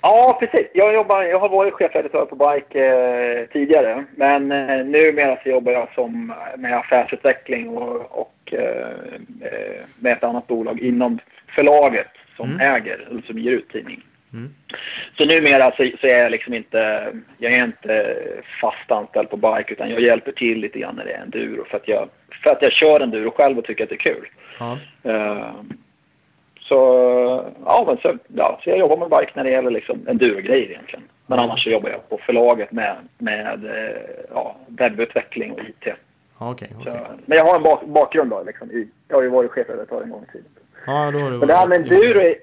Ja, 0.02 0.38
precis. 0.40 0.68
Jag, 0.74 0.94
jobbar, 0.94 1.24
jag 1.24 1.40
har 1.40 1.50
varit 1.50 1.74
chefredaktör 1.74 2.26
på 2.26 2.36
Bike 2.36 2.86
eh, 2.86 3.46
tidigare, 3.54 4.06
men 4.16 4.52
eh, 4.52 4.86
numera 4.86 5.40
så 5.44 5.50
jobbar 5.50 5.72
jag 5.72 5.88
som, 5.96 6.34
med 6.58 6.78
affärsutveckling 6.78 7.70
och, 7.70 8.20
och 8.22 8.54
eh, 8.54 8.88
eh, 9.42 9.82
med 10.00 10.14
ett 10.14 10.24
annat 10.24 10.48
bolag 10.48 10.80
inom 10.80 11.20
förlaget 11.56 12.08
som 12.38 12.50
Mm. 12.50 12.60
äger, 12.76 13.08
eller 13.10 13.22
som 13.22 13.40
ger 13.40 13.52
ut 13.52 13.70
tidning. 13.70 14.02
Mm. 14.34 14.54
Så 15.18 15.26
numera 15.26 15.66
så, 15.72 15.90
så 16.02 16.08
är 16.08 16.20
jag 16.20 16.32
liksom 16.32 16.54
inte, 16.54 17.08
jag 17.38 17.52
är 17.54 17.64
inte 17.64 18.16
fast 18.62 18.92
anställd 18.92 19.30
på 19.30 19.38
Bike 19.38 19.74
utan 19.74 19.90
jag 19.90 20.00
hjälper 20.02 20.32
till 20.32 20.60
lite 20.60 20.80
grann 20.80 20.96
när 20.96 21.06
det 21.06 21.12
är 21.12 21.22
enduro 21.22 21.66
för 21.66 21.78
att 21.78 21.88
jag, 21.88 22.10
för 22.44 22.50
att 22.50 22.62
jag 22.62 22.72
kör 22.72 23.00
enduro 23.00 23.32
själv 23.32 23.58
och 23.58 23.66
tycker 23.66 23.84
att 23.84 23.90
det 23.90 23.96
är 23.96 24.14
kul. 24.14 24.28
Ja. 24.60 24.78
Eh, 25.04 25.52
så, 26.60 26.76
ja, 27.66 27.84
men 27.88 27.98
så, 27.98 28.18
ja, 28.28 28.60
så 28.64 28.70
jag 28.70 28.80
jobbar 28.80 28.98
med 28.98 29.10
Bike 29.10 29.32
när 29.36 29.44
det 29.44 29.50
gäller 29.50 29.72
liksom 29.72 30.08
enduro-grejer 30.08 30.70
egentligen. 30.70 31.04
Men 31.28 31.40
annars 31.40 31.64
så 31.64 31.70
jobbar 31.70 31.90
jag 31.90 32.10
på 32.10 32.18
förlaget 32.18 32.72
med, 32.72 32.96
med 33.18 33.66
eh, 33.66 34.02
ja, 34.34 34.56
webbutveckling 34.68 35.52
och 35.52 35.60
IT. 35.60 35.94
Ja, 36.40 36.52
Okej. 36.52 36.70
Så. 36.84 36.90
Men 37.26 37.38
jag 37.38 37.46
har 37.46 37.56
en 37.56 37.64
bak, 37.64 37.86
bakgrund 37.86 38.30
då, 38.30 38.44
liksom, 38.44 38.72
i, 38.72 38.88
jag 39.08 39.16
har 39.18 39.24
ju 39.24 39.30
varit 39.30 39.52
chefredaktör 39.52 40.02
en 40.02 40.10
gång 40.10 40.26
i 40.30 40.32
tiden. 40.32 40.48
Ja, 40.86 41.12
då 41.12 41.20
har 41.20 41.32
du 41.32 41.38
Men 41.38 41.48
det 41.48 41.54
här 41.56 41.68
med 41.68 41.82
varit- 41.82 41.92
enduro 41.94 42.20
är, 42.20 42.36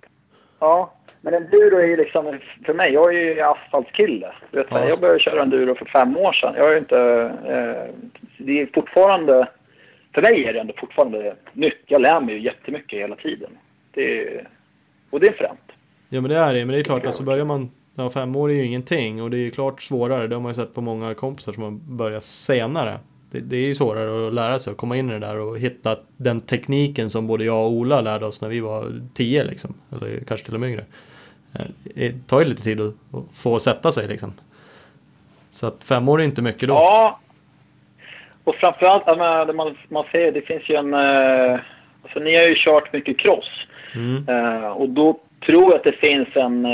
ja, 0.61 0.93
men 1.21 1.35
enduro 1.35 1.77
är 1.79 1.87
ju 1.87 1.97
liksom, 1.97 2.39
för 2.67 2.75
mig, 2.75 2.93
jag 2.93 3.15
är 3.15 3.35
ju 3.35 3.41
asfaltskille. 3.41 4.33
Du 4.51 4.59
Vet, 4.59 4.67
Ja. 4.71 4.89
Jag 4.89 5.01
började 5.01 5.21
köra 5.21 5.43
enduro 5.43 5.75
för 5.75 5.85
fem 5.85 6.17
år 6.17 6.33
sedan. 6.33 6.55
Jag 6.57 6.73
är 6.73 6.79
inte, 6.79 6.99
eh, 7.47 7.95
det 8.37 8.61
är 8.61 8.69
fortfarande, 8.75 9.49
för 10.15 10.23
mig 10.23 10.45
är 10.45 10.53
det 10.53 10.61
ändå 10.61 10.75
fortfarande 10.77 11.37
nytt. 11.53 11.83
Jag 11.87 12.01
lär 12.01 12.21
mig 12.21 12.35
ju 12.35 12.41
jättemycket 12.41 12.99
hela 12.99 13.17
tiden. 13.17 13.51
Det 13.95 14.21
är, 14.21 14.49
och 15.11 15.21
det 15.21 15.27
är 15.27 15.33
fränt. 15.33 15.73
Ja 16.09 16.21
men 16.21 16.31
det 16.31 16.37
är 16.37 16.55
det, 16.55 16.65
men 16.65 16.75
det 16.75 16.81
är 16.81 16.85
klart 16.85 17.07
alltså 17.07 17.23
börjar 17.23 17.45
man 17.45 17.71
Ja 17.99 18.11
fem 18.11 18.37
år 18.37 18.51
är 18.51 18.55
ju 18.55 18.65
ingenting 18.65 19.23
och 19.23 19.31
det 19.31 19.37
är 19.37 19.39
ju 19.39 19.51
klart 19.51 19.83
svårare. 19.83 20.27
Det 20.27 20.35
har 20.35 20.41
man 20.41 20.51
ju 20.51 20.55
sett 20.55 20.75
på 20.75 20.81
många 20.81 21.15
kompisar 21.15 21.53
som 21.53 21.63
har 21.63 21.71
börjat 21.71 22.25
senare. 22.25 22.99
Det, 23.31 23.41
det 23.41 23.57
är 23.57 23.67
ju 23.67 23.75
svårare 23.75 24.29
att 24.29 24.35
lära 24.35 24.59
sig 24.59 24.71
att 24.71 24.77
komma 24.77 24.97
in 24.97 25.11
i 25.11 25.13
det 25.13 25.19
där 25.19 25.39
och 25.39 25.59
hitta 25.59 25.97
den 26.17 26.41
tekniken 26.41 27.11
som 27.11 27.27
både 27.27 27.45
jag 27.45 27.67
och 27.67 27.73
Ola 27.73 28.01
lärde 28.01 28.27
oss 28.27 28.41
när 28.41 28.49
vi 28.49 28.61
var 28.61 29.01
10 29.15 29.45
liksom. 29.45 29.75
Eller 29.93 30.21
kanske 30.29 30.47
till 30.47 30.55
och 30.55 30.61
med 30.61 30.71
yngre. 30.71 30.85
Eh, 31.55 31.67
Det 31.83 32.27
tar 32.27 32.41
ju 32.41 32.47
lite 32.47 32.63
tid 32.63 32.81
att, 32.81 32.95
att 33.13 33.25
få 33.35 33.59
sätta 33.59 33.93
sig 33.93 34.09
liksom. 34.09 34.33
Så 35.51 35.67
att 35.67 35.85
fem 35.85 36.09
år 36.09 36.21
är 36.21 36.25
inte 36.25 36.43
mycket 36.43 36.69
då. 36.69 36.75
Ja. 36.75 37.21
Och 38.45 38.55
framförallt, 38.55 39.07
man, 39.57 39.77
man 39.89 40.05
ser, 40.13 40.33
det 40.33 40.41
finns 40.41 40.71
ju 40.71 40.75
en... 40.75 40.95
Eh, 40.95 41.61
alltså 42.03 42.19
ni 42.21 42.37
har 42.37 42.45
ju 42.45 42.55
kört 42.57 42.93
mycket 42.93 43.19
cross. 43.19 43.51
Mm. 43.95 44.29
Eh, 44.29 44.69
och 44.69 44.89
då 44.89 45.21
tror 45.47 45.63
jag 45.63 45.75
att 45.77 45.85
det 45.85 45.93
finns 45.93 46.29
en... 46.35 46.65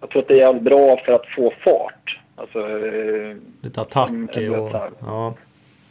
Jag 0.00 0.10
tror 0.10 0.22
att 0.22 0.28
det 0.28 0.40
är 0.40 0.52
bra 0.52 0.96
för 1.04 1.12
att 1.12 1.26
få 1.26 1.52
fart. 1.64 2.20
Alltså, 2.36 2.58
Lite 3.62 3.80
attack 3.80 4.10
Mm, 4.10 4.60
och... 4.60 4.70
Ja. 5.00 5.34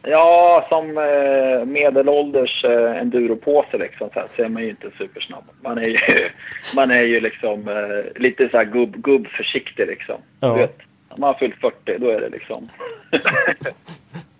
Ja, 0.03 0.65
som 0.69 0.97
eh, 0.97 1.65
medelålders 1.65 2.63
eh, 2.63 2.97
enduropåse 2.97 3.77
liksom, 3.77 4.09
så, 4.13 4.19
här, 4.19 4.27
så 4.35 4.43
är 4.43 4.49
man 4.49 4.63
ju 4.63 4.69
inte 4.69 4.91
supersnabb. 4.97 5.43
Man 5.61 5.77
är 5.77 5.87
ju, 5.87 5.97
man 6.75 6.91
är 6.91 7.03
ju 7.03 7.19
liksom 7.19 7.67
eh, 7.67 8.21
lite 8.21 8.49
så 8.49 8.57
här 8.57 8.65
gubb, 8.65 8.95
gubbförsiktig 8.95 9.87
liksom. 9.87 10.15
Ja. 10.39 10.47
Du 10.47 10.61
vet, 10.61 10.77
när 11.09 11.17
man 11.17 11.27
har 11.27 11.39
fyllt 11.39 11.55
40, 11.55 11.97
då 11.97 12.09
är 12.09 12.21
det 12.21 12.29
liksom... 12.29 12.69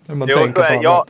Man 0.06 0.28
Jo, 0.30 0.36
tänker 0.36 0.62
så 0.62 0.74
är 0.74 0.82
jag, 0.82 1.06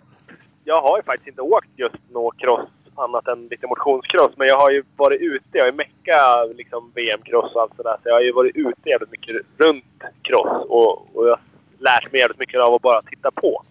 jag 0.65 0.83
har 0.83 0.97
ju 0.97 1.03
faktiskt 1.03 1.29
inte 1.29 1.43
åkt 1.43 1.69
just 1.77 1.95
något 2.13 2.39
cross 2.39 2.69
annat 2.95 3.29
än 3.29 3.49
lite 3.49 3.67
motionscross. 3.67 4.33
Men 4.37 4.49
jag 4.49 4.57
har 4.57 4.71
ju 4.71 4.83
varit 4.97 5.21
ute. 5.21 5.45
Jag 5.53 5.63
har 5.63 5.71
ju 5.71 5.77
meckat 5.77 6.57
liksom 6.57 6.93
VM-cross 6.95 7.55
och 7.55 7.63
allt 7.63 7.77
sådär. 7.77 7.97
Så 8.03 8.09
jag 8.09 8.15
har 8.15 8.21
ju 8.21 8.33
varit 8.33 8.57
ute 8.57 8.89
jävligt 8.89 9.11
mycket 9.11 9.37
runt 9.59 9.85
cross. 10.23 10.65
Och, 10.69 11.17
och 11.17 11.29
jag 11.29 11.31
har 11.31 11.41
lärt 11.79 12.13
mig 12.13 12.21
jävligt 12.21 12.39
mycket 12.39 12.61
av 12.61 12.75
att 12.75 12.83
bara 12.83 13.03
titta 13.03 13.31
på. 13.31 13.63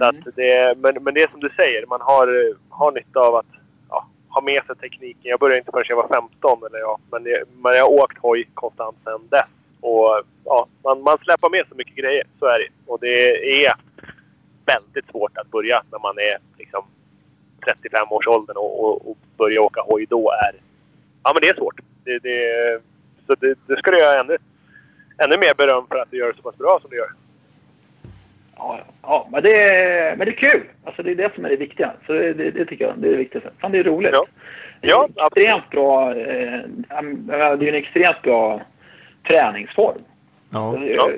Så 0.00 0.04
Mm. 0.08 0.22
att 0.28 0.36
det, 0.36 0.74
men, 0.78 1.04
men 1.04 1.14
det 1.14 1.22
är 1.22 1.28
som 1.28 1.40
du 1.40 1.50
säger. 1.56 1.86
Man 1.86 2.00
har, 2.00 2.54
har 2.68 2.92
nytta 2.92 3.20
av 3.20 3.34
att 3.34 3.46
ja, 3.88 4.06
ha 4.28 4.40
med 4.40 4.64
sig 4.66 4.76
tekniken. 4.76 5.20
Jag 5.30 5.40
började 5.40 5.58
inte 5.58 5.70
förrän 5.70 5.84
jag 5.88 5.96
var 5.96 6.08
15. 6.08 6.62
Eller 6.66 6.78
ja, 6.78 6.98
men, 7.10 7.24
det, 7.24 7.44
men 7.62 7.72
jag 7.76 7.84
har 7.84 7.90
åkt 7.92 8.18
hoj 8.18 8.48
konstant 8.54 8.96
sedan 9.04 9.28
dess. 9.30 9.46
Och 9.80 10.22
ja, 10.44 10.66
man, 10.84 11.02
man 11.02 11.18
släpar 11.18 11.50
med 11.50 11.66
så 11.68 11.74
mycket 11.74 11.94
grejer. 11.96 12.24
Så 12.38 12.46
är 12.46 12.58
det. 12.58 12.68
Och 12.86 12.98
det 13.00 13.64
är 13.66 13.74
väldigt 14.66 15.10
svårt 15.10 15.38
att 15.38 15.50
börja 15.50 15.82
när 15.92 15.98
man 15.98 16.18
är 16.18 16.38
liksom 16.58 16.84
35 17.64 18.12
års 18.12 18.26
åldern 18.26 18.56
och, 18.56 18.84
och, 18.84 19.10
och 19.10 19.16
börja 19.36 19.60
åka 19.62 19.80
hoj 19.80 20.06
då 20.10 20.30
är... 20.30 20.54
Ja, 21.22 21.32
men 21.34 21.40
det 21.42 21.48
är 21.48 21.54
svårt. 21.54 21.80
Det, 22.04 22.18
det, 22.18 22.80
så 23.26 23.34
det, 23.34 23.58
det 23.66 23.76
ska 23.76 23.90
du 23.90 23.98
göra 23.98 24.20
ännu, 24.20 24.36
ännu 25.18 25.36
mer 25.38 25.54
beröm 25.54 25.86
för 25.86 25.96
att 25.98 26.10
du 26.10 26.16
gör 26.16 26.26
det 26.32 26.36
så 26.36 26.42
pass 26.42 26.58
bra 26.58 26.78
som 26.80 26.90
du 26.90 26.96
gör. 26.96 27.10
Ja, 29.02 29.28
men, 29.32 29.42
det 29.42 29.62
är, 29.62 30.16
men 30.16 30.26
det 30.26 30.32
är 30.32 30.50
kul. 30.50 30.62
Alltså 30.84 31.02
det 31.02 31.10
är 31.10 31.14
det 31.14 31.34
som 31.34 31.44
är 31.44 31.48
det 31.48 31.56
viktiga. 31.56 31.92
Så 32.06 32.12
det, 32.12 32.32
det, 32.32 32.50
det 32.50 32.64
tycker 32.64 32.84
jag 32.84 32.98
det 32.98 33.08
är 33.08 33.12
det 33.12 33.18
viktigaste. 33.18 33.50
Fan, 33.60 33.72
det 33.72 33.78
är 33.78 33.84
roligt. 33.84 34.10
Ja. 34.12 34.26
Ja, 34.80 35.08
det 35.34 35.46
är 35.46 35.56
extremt 35.56 35.70
bra. 35.70 36.10
Eh, 36.10 37.56
det 37.58 37.66
är 37.66 37.68
en 37.68 37.74
extremt 37.74 38.22
bra 38.22 38.60
träningsform. 39.28 39.98
Ja. 40.52 40.76
Det 40.80 40.92
är- 40.92 40.96
Ja. 40.96 41.10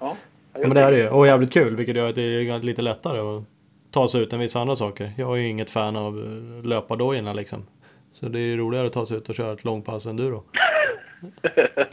ja. 0.00 0.16
Ja 0.54 0.60
men 0.60 0.74
det 0.74 0.80
är 0.80 0.92
det 0.92 0.98
ju. 0.98 1.08
Och 1.08 1.26
jävligt 1.26 1.52
kul 1.52 1.76
vilket 1.76 1.96
gör 1.96 2.08
att 2.08 2.14
det 2.14 2.22
är 2.22 2.58
lite 2.62 2.82
lättare 2.82 3.18
att 3.20 3.44
ta 3.90 4.08
sig 4.08 4.20
ut 4.22 4.32
än 4.32 4.38
vissa 4.40 4.60
andra 4.60 4.76
saker. 4.76 5.12
Jag 5.16 5.32
är 5.32 5.36
ju 5.42 5.48
inget 5.48 5.70
fan 5.70 5.96
av 5.96 6.18
eh, 6.18 6.66
löpardojorna 6.68 7.32
liksom. 7.32 7.66
Så 8.12 8.26
det 8.28 8.38
är 8.38 8.42
ju 8.42 8.56
roligare 8.56 8.86
att 8.86 8.92
ta 8.92 9.06
sig 9.06 9.16
ut 9.16 9.28
och 9.28 9.34
köra 9.34 9.52
ett 9.52 9.64
långpass 9.64 10.06
enduro. 10.06 10.36
Kan 10.52 10.62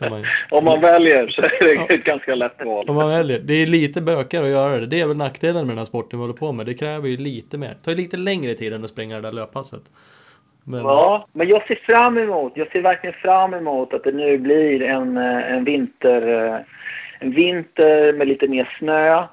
man. 0.10 0.26
Om 0.52 0.66
man 0.66 0.82
väljer 0.82 1.28
så 1.28 1.42
är 1.42 1.88
det 1.88 1.94
ett 1.94 2.04
ganska 2.04 2.36
lätt 2.36 2.66
val. 2.66 2.90
Om 2.90 2.96
man 2.96 3.10
väljer. 3.10 3.40
Det 3.40 3.54
är 3.54 3.68
lite 3.68 4.02
bökigare 4.02 4.46
att 4.46 4.52
göra 4.52 4.80
det. 4.80 4.86
Det 4.86 5.02
är 5.02 5.08
väl 5.08 5.18
nackdelen 5.18 5.68
med 5.68 5.72
den 5.72 5.78
här 5.78 5.86
sporten 5.86 6.20
vi 6.20 6.24
håller 6.24 6.34
på 6.34 6.52
med. 6.52 6.66
Det 6.66 6.74
kräver 6.74 7.10
ju 7.10 7.18
lite 7.18 7.58
mer. 7.58 7.70
Det 7.70 7.76
tar 7.84 7.92
ju 7.92 7.98
lite 7.98 8.18
längre 8.18 8.54
tid 8.54 8.74
än 8.74 8.84
att 8.84 8.90
springa 8.90 9.16
det 9.16 9.22
där 9.22 9.32
löppasset. 9.32 9.84
Men, 10.68 10.80
Ja, 10.80 11.28
men 11.34 11.48
jag 11.48 11.68
ser 11.68 11.76
fram 11.76 12.18
emot, 12.18 12.54
jag 12.56 12.72
ser 12.72 12.82
verkligen 12.82 13.14
fram 13.14 13.54
emot 13.54 13.94
att 13.94 14.04
det 14.04 14.12
nu 14.12 14.38
blir 14.38 14.82
en, 14.82 15.18
eh, 15.18 15.54
en 15.54 15.64
vinter, 15.64 16.48
eh, 16.48 16.60
en 17.20 17.32
vinter 17.32 18.14
med 18.14 18.28
lite 18.28 18.48
mer 18.48 18.76
snö. 18.80 19.24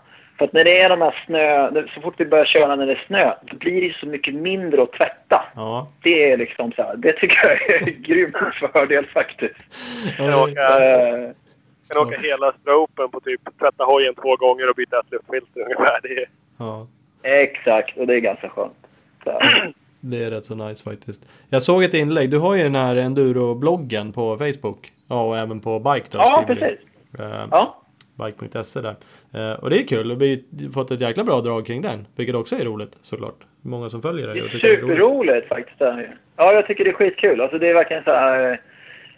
För 0.42 0.46
att 0.46 0.52
när 0.52 0.64
det 0.64 0.80
är 0.80 0.88
de 0.88 1.00
här 1.00 1.22
snö, 1.26 1.84
så 1.94 2.00
fort 2.00 2.14
vi 2.16 2.24
börjar 2.26 2.44
köra 2.44 2.76
när 2.76 2.86
det 2.86 2.92
är 2.92 3.04
snö, 3.06 3.34
då 3.42 3.56
blir 3.56 3.88
det 3.88 3.94
så 3.96 4.06
mycket 4.06 4.34
mindre 4.34 4.82
att 4.82 4.92
tvätta. 4.92 5.44
ja. 5.54 5.88
Det 6.02 6.32
är 6.32 6.36
liksom 6.36 6.72
så 6.72 6.82
här, 6.82 6.96
det 6.96 7.12
tycker 7.12 7.48
jag 7.48 7.70
är 7.70 7.88
en 7.88 8.02
grym 8.02 8.32
fördel 8.72 9.06
faktiskt. 9.06 9.54
Kan 10.16 10.26
Ja, 10.26 10.42
åka, 10.44 10.60
Eh, 10.60 11.30
kan 11.88 11.98
åka 12.06 12.20
hela 12.20 12.52
stropen 12.52 13.08
på 13.10 13.20
typ 13.20 13.40
tvätta 13.58 13.84
hojen 13.84 14.14
två 14.14 14.36
gånger 14.36 14.68
och 14.70 14.74
byta 14.76 14.98
ett 15.00 15.10
luftfilter 15.10 15.60
ungefär. 15.62 16.00
Det 16.02 16.08
är, 16.08 16.26
ja. 16.58 16.86
exakt, 17.22 17.98
och 17.98 18.06
det 18.06 18.14
är 18.14 18.20
ganska 18.20 18.48
skönt. 18.48 18.86
Det 20.00 20.24
är 20.24 20.30
rätt 20.30 20.46
så 20.46 20.54
nice 20.54 20.84
faktiskt. 20.84 21.22
Jag 21.50 21.62
såg 21.62 21.84
ett 21.84 21.94
inlägg. 21.94 22.30
Du 22.30 22.38
har 22.38 22.54
ju 22.54 22.62
den 22.62 22.74
här 22.74 22.96
enduro-bloggen 22.96 24.12
på 24.12 24.38
Facebook. 24.38 24.92
Ja, 25.08 25.22
och 25.22 25.38
även 25.38 25.60
på 25.60 25.78
Bike 25.78 26.06
då, 26.10 26.18
ja, 26.18 26.44
precis. 26.46 26.78
Eh, 27.18 27.44
Ja. 27.50 27.81
Bike.se 28.14 28.80
där. 28.80 28.94
Eh, 29.34 29.58
och 29.58 29.70
det 29.70 29.76
är 29.80 29.86
kul. 29.86 30.16
Vi 30.16 30.44
har 30.64 30.72
fått 30.72 30.90
ett 30.90 31.00
jäkla 31.00 31.24
bra 31.24 31.40
drag 31.40 31.66
kring 31.66 31.82
den. 31.82 32.06
Vilket 32.16 32.34
också 32.34 32.56
är 32.56 32.64
roligt 32.64 32.98
såklart. 33.02 33.40
Många 33.62 33.88
som 33.88 34.02
följer 34.02 34.26
Det 34.34 34.42
och 34.42 34.50
tycker 34.50 34.68
det 34.68 34.74
är 34.74 34.76
roligt. 34.80 34.90
superroligt 34.96 35.48
faktiskt. 35.48 35.80
Ja, 36.36 36.52
jag 36.52 36.66
tycker 36.66 36.84
det 36.84 36.90
är 36.90 36.94
skitkul. 36.94 37.40
Alltså 37.40 37.58
det 37.58 37.68
är 37.68 37.74
verkligen 37.74 38.04
så 38.04 38.10
här... 38.10 38.60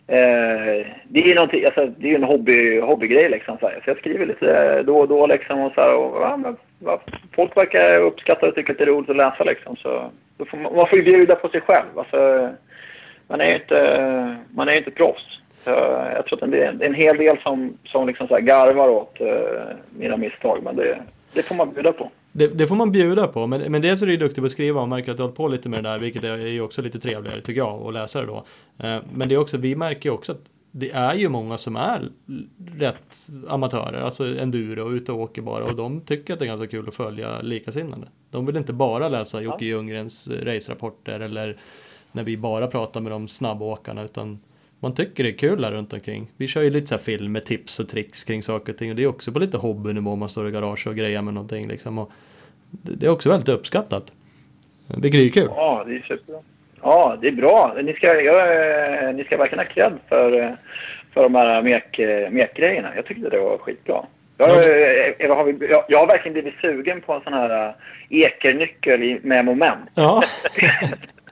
Eh, 0.07 0.86
det 1.09 1.20
är 1.20 1.28
ju 1.28 1.34
någonting, 1.34 1.64
alltså, 1.64 1.86
det 1.86 2.07
är 2.07 2.11
ju 2.11 2.14
en 2.16 2.22
hobby, 2.24 2.80
hobbygrej 2.80 3.30
liksom. 3.30 3.59
Så, 3.61 3.66
här. 3.68 3.80
så 3.84 3.90
jag 3.90 3.99
skriver 3.99 4.26
lite 4.26 4.57
eh, 4.57 4.84
då 4.84 4.99
och 4.99 5.09
då 5.09 5.26
liksom. 5.26 5.61
Och 5.61 5.72
så 5.74 5.80
här, 5.80 5.95
och, 5.95 6.22
ja, 6.22 6.36
men, 6.36 6.57
va, 6.78 7.01
folk 7.36 7.57
verkar 7.57 8.01
uppskatta 8.01 8.49
och 8.49 8.55
tycka 8.55 8.72
att 8.72 8.78
det 8.78 8.84
är 8.84 8.88
roligt 8.88 9.11
att 9.11 9.16
läsa 9.16 9.45
liksom. 9.45 9.76
Så, 9.76 10.11
då 10.36 10.45
får 10.45 10.59
man, 10.59 10.76
man 10.76 10.86
får 10.88 10.99
ju 10.99 11.05
bjuda 11.05 11.34
på 11.34 11.49
sig 11.49 11.61
själv. 11.61 11.99
Alltså, 11.99 12.51
man 13.28 13.40
är 13.40 13.49
ju 13.49 13.55
inte, 13.55 14.36
man 14.51 14.68
är 14.68 14.72
ju 14.72 14.78
inte 14.78 14.90
proffs. 14.90 15.40
Så 15.65 15.71
jag 16.15 16.27
tror 16.27 16.45
att 16.45 16.51
det 16.51 16.65
är 16.65 16.83
en, 16.83 16.95
hel 16.95 17.17
del 17.17 17.39
som, 17.43 17.79
som 17.85 18.07
liksom 18.07 18.29
så 18.29 18.37
garvar 18.37 18.89
åt 18.89 19.21
eh, 19.21 19.77
mina 19.99 20.17
misstag. 20.17 20.62
Men 20.62 20.77
det, 20.77 21.03
det 21.33 21.43
får 21.43 21.55
man 21.55 21.75
bjuda 21.75 21.93
på. 21.93 22.11
Det, 22.33 22.47
det 22.47 22.67
får 22.67 22.77
man 22.77 22.93
bjuda 22.93 23.27
på. 23.27 23.47
Men, 23.47 23.73
men 23.73 23.83
dels 23.83 24.03
är 24.03 24.07
du 24.07 24.12
ju 24.12 24.19
duktig 24.19 24.43
på 24.43 24.47
att 24.47 24.53
skriva 24.53 24.81
och 24.81 24.89
märker 24.89 25.11
att 25.11 25.17
du 25.17 25.23
har 25.23 25.29
hållit 25.29 25.37
på 25.37 25.49
lite 25.49 25.69
med 25.69 25.85
det 25.85 25.91
där. 25.91 25.99
Vilket 25.99 26.25
är 26.25 26.37
ju 26.37 26.61
också 26.61 26.83
lite 26.83 27.01
trevligare 27.01 27.41
tycker 27.41 27.61
jag 27.61 27.87
att 27.87 27.95
läsa 27.95 28.21
det 28.21 28.27
då. 28.27 28.45
Eh, 28.79 28.99
men 29.12 29.29
det 29.29 29.35
är 29.35 29.39
också, 29.39 29.57
vi 29.57 29.77
märker 29.77 30.09
ju 30.09 30.15
också 30.15 30.33
att 30.33 30.51
det 30.77 30.91
är 30.91 31.15
ju 31.15 31.29
många 31.29 31.59
som 31.59 31.77
är 31.77 32.09
rätt 32.79 33.29
amatörer, 33.49 34.01
alltså 34.01 34.39
enduro 34.39 34.85
och 34.85 34.91
ute 34.91 35.12
och 35.12 35.21
åker 35.21 35.43
bara 35.43 35.65
och 35.65 35.77
de 35.77 36.01
tycker 36.01 36.33
att 36.33 36.39
det 36.39 36.45
är 36.45 36.47
ganska 36.47 36.67
kul 36.67 36.89
att 36.89 36.95
följa 36.95 37.41
likasinnade. 37.41 38.07
De 38.31 38.47
vill 38.47 38.57
inte 38.57 38.73
bara 38.73 39.09
läsa 39.09 39.41
Jocke 39.41 39.65
Ljunggrens 39.65 40.29
racerapporter 40.29 41.21
eller 41.21 41.57
när 42.12 42.23
vi 42.23 42.37
bara 42.37 42.67
pratar 42.67 43.01
med 43.01 43.12
de 43.12 43.29
snabbåkarna 43.29 44.05
utan 44.05 44.41
man 44.85 44.95
tycker 44.95 45.24
det 45.24 45.30
är 45.30 45.39
kul 45.39 45.64
här 45.64 45.72
runt 45.72 45.93
omkring. 45.93 46.30
Vi 46.37 46.49
kör 46.49 46.62
ju 46.62 46.70
lite 46.70 46.87
så 46.87 46.95
här 46.95 47.03
film 47.03 47.32
med 47.32 47.45
tips 47.45 47.80
och 47.80 47.89
tricks 47.89 48.24
kring 48.24 48.43
saker 48.43 48.72
och 48.72 48.78
ting 48.78 48.91
och 48.91 48.97
det 48.97 49.03
är 49.03 49.07
också 49.07 49.32
på 49.32 49.39
lite 49.39 49.57
hobbynivå 49.57 50.16
man 50.16 50.28
står 50.28 50.49
i 50.49 50.51
garage 50.51 50.87
och 50.87 50.97
grejer 50.97 51.22
med 51.22 51.35
någonting 51.35 51.68
liksom. 51.68 51.99
Och 51.99 52.12
det 52.70 53.07
är 53.07 53.11
också 53.11 53.28
väldigt 53.28 53.49
uppskattat. 53.49 54.12
Vilket 54.87 55.20
är 55.20 55.24
ju 55.24 55.30
kul. 55.30 55.49
Ja, 55.57 55.85
det 55.87 55.95
är 55.97 56.01
superbra. 56.01 56.41
Ja, 56.82 57.18
det 57.20 57.28
är 57.28 57.32
bra. 57.32 57.76
Ni 57.82 57.93
ska, 57.93 58.20
jag, 58.20 59.09
eh, 59.09 59.14
ni 59.14 59.24
ska 59.24 59.37
verkligen 59.37 59.66
ha 59.66 59.72
cred 59.72 59.93
för, 60.09 60.41
eh, 60.41 60.51
för 61.14 61.22
de 61.22 61.35
här 61.35 61.62
mek, 61.62 61.99
eh, 61.99 62.30
mekgrejerna. 62.30 62.89
Jag 62.97 63.07
tyckte 63.07 63.28
det 63.28 63.41
var 63.41 63.59
skitbra. 63.59 64.07
Jag, 64.39 64.51
Ja. 64.51 64.62
Eva, 65.18 65.35
har 65.35 65.55
jag, 65.61 65.85
jag 65.89 65.99
har 65.99 66.07
verkligen 66.07 66.32
blivit 66.32 66.61
sugen 66.61 67.01
på 67.01 67.12
en 67.12 67.20
sån 67.20 67.32
här 67.32 67.74
ekernyckel 68.09 69.20
med 69.22 69.45
moment. 69.45 69.91
Ja. 69.95 70.24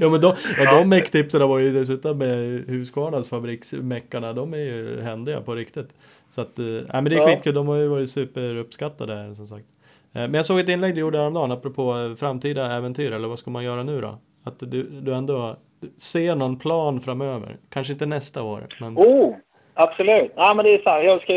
ja 0.00 0.08
men 0.08 0.20
de, 0.20 0.34
ja, 0.58 0.70
de 0.78 0.88
mecktipsen 0.88 1.48
var 1.48 1.58
ju 1.58 1.72
dessutom 1.72 2.18
med 2.18 2.64
Husqvarnas 2.68 3.28
fabriksmeckarna. 3.28 4.32
De 4.32 4.54
är 4.54 4.58
ju 4.58 5.00
händiga 5.00 5.40
på 5.40 5.54
riktigt. 5.54 5.88
Så 6.30 6.40
att, 6.40 6.56
nej 6.58 6.84
men 6.92 7.04
det 7.04 7.14
är 7.14 7.20
Ja. 7.20 7.26
skitkul. 7.26 7.54
De 7.54 7.68
har 7.68 7.76
ju 7.76 7.88
varit 7.88 8.10
superuppskattade 8.10 9.34
som 9.34 9.46
sagt. 9.46 9.66
Eh, 10.14 10.20
Men 10.20 10.34
jag 10.34 10.46
såg 10.46 10.58
ett 10.60 10.68
inlägg 10.68 10.94
du 10.94 11.00
gjorde 11.00 11.18
häromdagen 11.18 11.52
apropå 11.52 11.96
eh, 11.98 12.14
framtida 12.16 12.72
äventyr 12.76 13.12
eller 13.12 13.28
vad 13.28 13.38
ska 13.38 13.50
man 13.50 13.64
göra 13.64 13.82
nu 13.82 14.00
då? 14.00 14.18
Att 14.44 14.54
du, 14.58 14.82
du 14.82 15.14
ändå 15.14 15.56
ser 15.98 16.34
någon 16.34 16.58
plan 16.58 17.00
framöver. 17.00 17.56
Kanske 17.70 17.92
inte 17.92 18.06
nästa 18.06 18.42
år 18.42 18.66
men 18.80 18.98
Oh, 18.98 19.34
absolut. 19.74 20.32
Ja, 20.36 20.54
men 20.54 20.64
det 20.64 20.74
är 20.74 20.78
så 20.82 20.90
här, 20.90 21.02
jag 21.02 21.22
ska, 21.22 21.34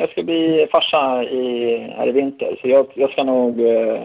jag 0.00 0.10
ska 0.10 0.22
bli 0.22 0.66
farsa 0.72 1.24
i, 1.24 1.76
här 1.96 2.08
i 2.08 2.12
vinter. 2.12 2.58
Så 2.60 2.68
jag, 2.68 2.86
jag 2.94 3.10
ska 3.10 3.24
nog... 3.24 3.60
eh, 3.60 4.00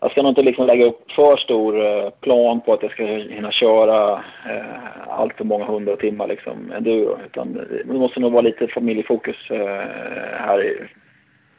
Jag 0.00 0.10
ska 0.10 0.22
nog 0.22 0.30
inte 0.30 0.42
liksom 0.42 0.66
lägga 0.66 0.84
upp 0.84 1.12
för 1.12 1.36
stor 1.36 1.86
eh, 1.86 2.10
plan 2.10 2.60
på 2.60 2.72
att 2.72 2.82
jag 2.82 2.92
ska 2.92 3.04
hinna 3.04 3.50
köra 3.50 4.12
eh, 4.50 5.08
allt 5.08 5.36
för 5.36 5.44
många 5.44 5.64
hundra 5.64 5.96
timmar 5.96 6.26
liksom 6.26 6.72
enduro. 6.72 7.18
Utan 7.26 7.52
det 7.84 7.92
måste 7.92 8.20
nog 8.20 8.32
vara 8.32 8.42
lite 8.42 8.68
familjefokus 8.68 9.50
eh, 9.50 9.82
här 10.38 10.64
i 10.64 10.78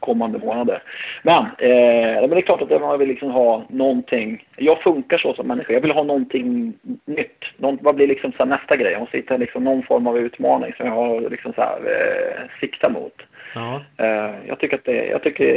kommande 0.00 0.38
månader. 0.38 0.82
Men, 1.22 1.44
eh, 1.58 2.20
men 2.20 2.30
det 2.30 2.36
är 2.36 2.40
klart 2.40 2.62
att 2.62 2.80
man 2.80 2.98
vill 2.98 3.08
liksom 3.08 3.30
ha 3.30 3.64
någonting. 3.68 4.44
Jag 4.56 4.82
funkar 4.82 5.18
så 5.18 5.34
som 5.34 5.46
människa. 5.46 5.72
Jag 5.72 5.80
vill 5.80 5.90
ha 5.90 6.02
någonting 6.02 6.72
nytt. 7.04 7.44
Någon, 7.56 7.78
vad 7.82 7.94
blir 7.94 8.06
liksom 8.06 8.32
så 8.32 8.44
nästa 8.44 8.76
grej? 8.76 8.92
Jag 8.92 9.00
måste 9.00 9.16
hitta 9.16 9.36
liksom 9.36 9.64
någon 9.64 9.82
form 9.82 10.06
av 10.06 10.18
utmaning 10.18 10.72
som 10.76 10.86
jag 10.86 10.94
har 10.94 11.30
liksom 11.30 11.52
så 11.52 11.60
här, 11.62 11.78
eh, 11.78 12.60
sikta 12.60 12.88
mot. 12.88 13.22
ja. 13.54 13.82
Jag 14.46 14.58
tycker 14.58 14.76
att 14.76 14.84
det, 14.84 15.06
jag 15.06 15.22
tycker 15.22 15.50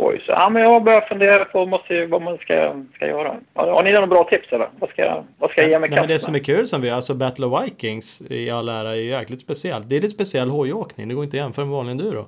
skoj. 0.00 0.22
Så, 0.26 0.32
ja, 0.32 0.50
men 0.50 0.62
jag 0.62 0.84
börjar 0.84 1.00
fundera 1.00 1.44
på 1.44 1.66
måste, 1.66 2.06
vad 2.06 2.22
man 2.22 2.38
ska, 2.38 2.74
ska 2.94 3.06
göra. 3.06 3.36
Har, 3.54 3.66
har 3.66 3.82
ni 3.82 3.92
några 3.92 4.06
bra 4.06 4.24
tips 4.24 4.52
eller? 4.52 4.68
Vad 4.78 4.90
ska, 4.90 5.22
vad 5.38 5.50
ska 5.50 5.60
jag 5.60 5.70
ge 5.70 5.78
mig 5.78 5.90
Nej, 5.90 5.98
men 5.98 6.08
det 6.08 6.14
kast 6.14 6.24
som 6.24 6.32
med? 6.32 6.40
är 6.40 6.44
kul 6.44 6.68
som 6.68 6.80
vi, 6.80 6.90
alltså 6.90 7.14
Battle 7.14 7.46
of 7.46 7.64
Vikings 7.64 8.22
i 8.30 8.50
all 8.50 8.68
ära 8.68 8.90
är 8.90 8.94
ju 8.94 9.08
jäkligt 9.08 9.40
speciellt. 9.40 9.88
Det 9.88 9.96
är 9.96 10.00
lite 10.00 10.14
speciell 10.14 10.50
hojåkning, 10.50 11.08
det 11.08 11.14
går 11.14 11.24
inte 11.24 11.36
att 11.36 11.42
jämföra 11.42 11.64
med 11.64 11.74
vanlig 11.74 11.90
enduro. 11.90 12.26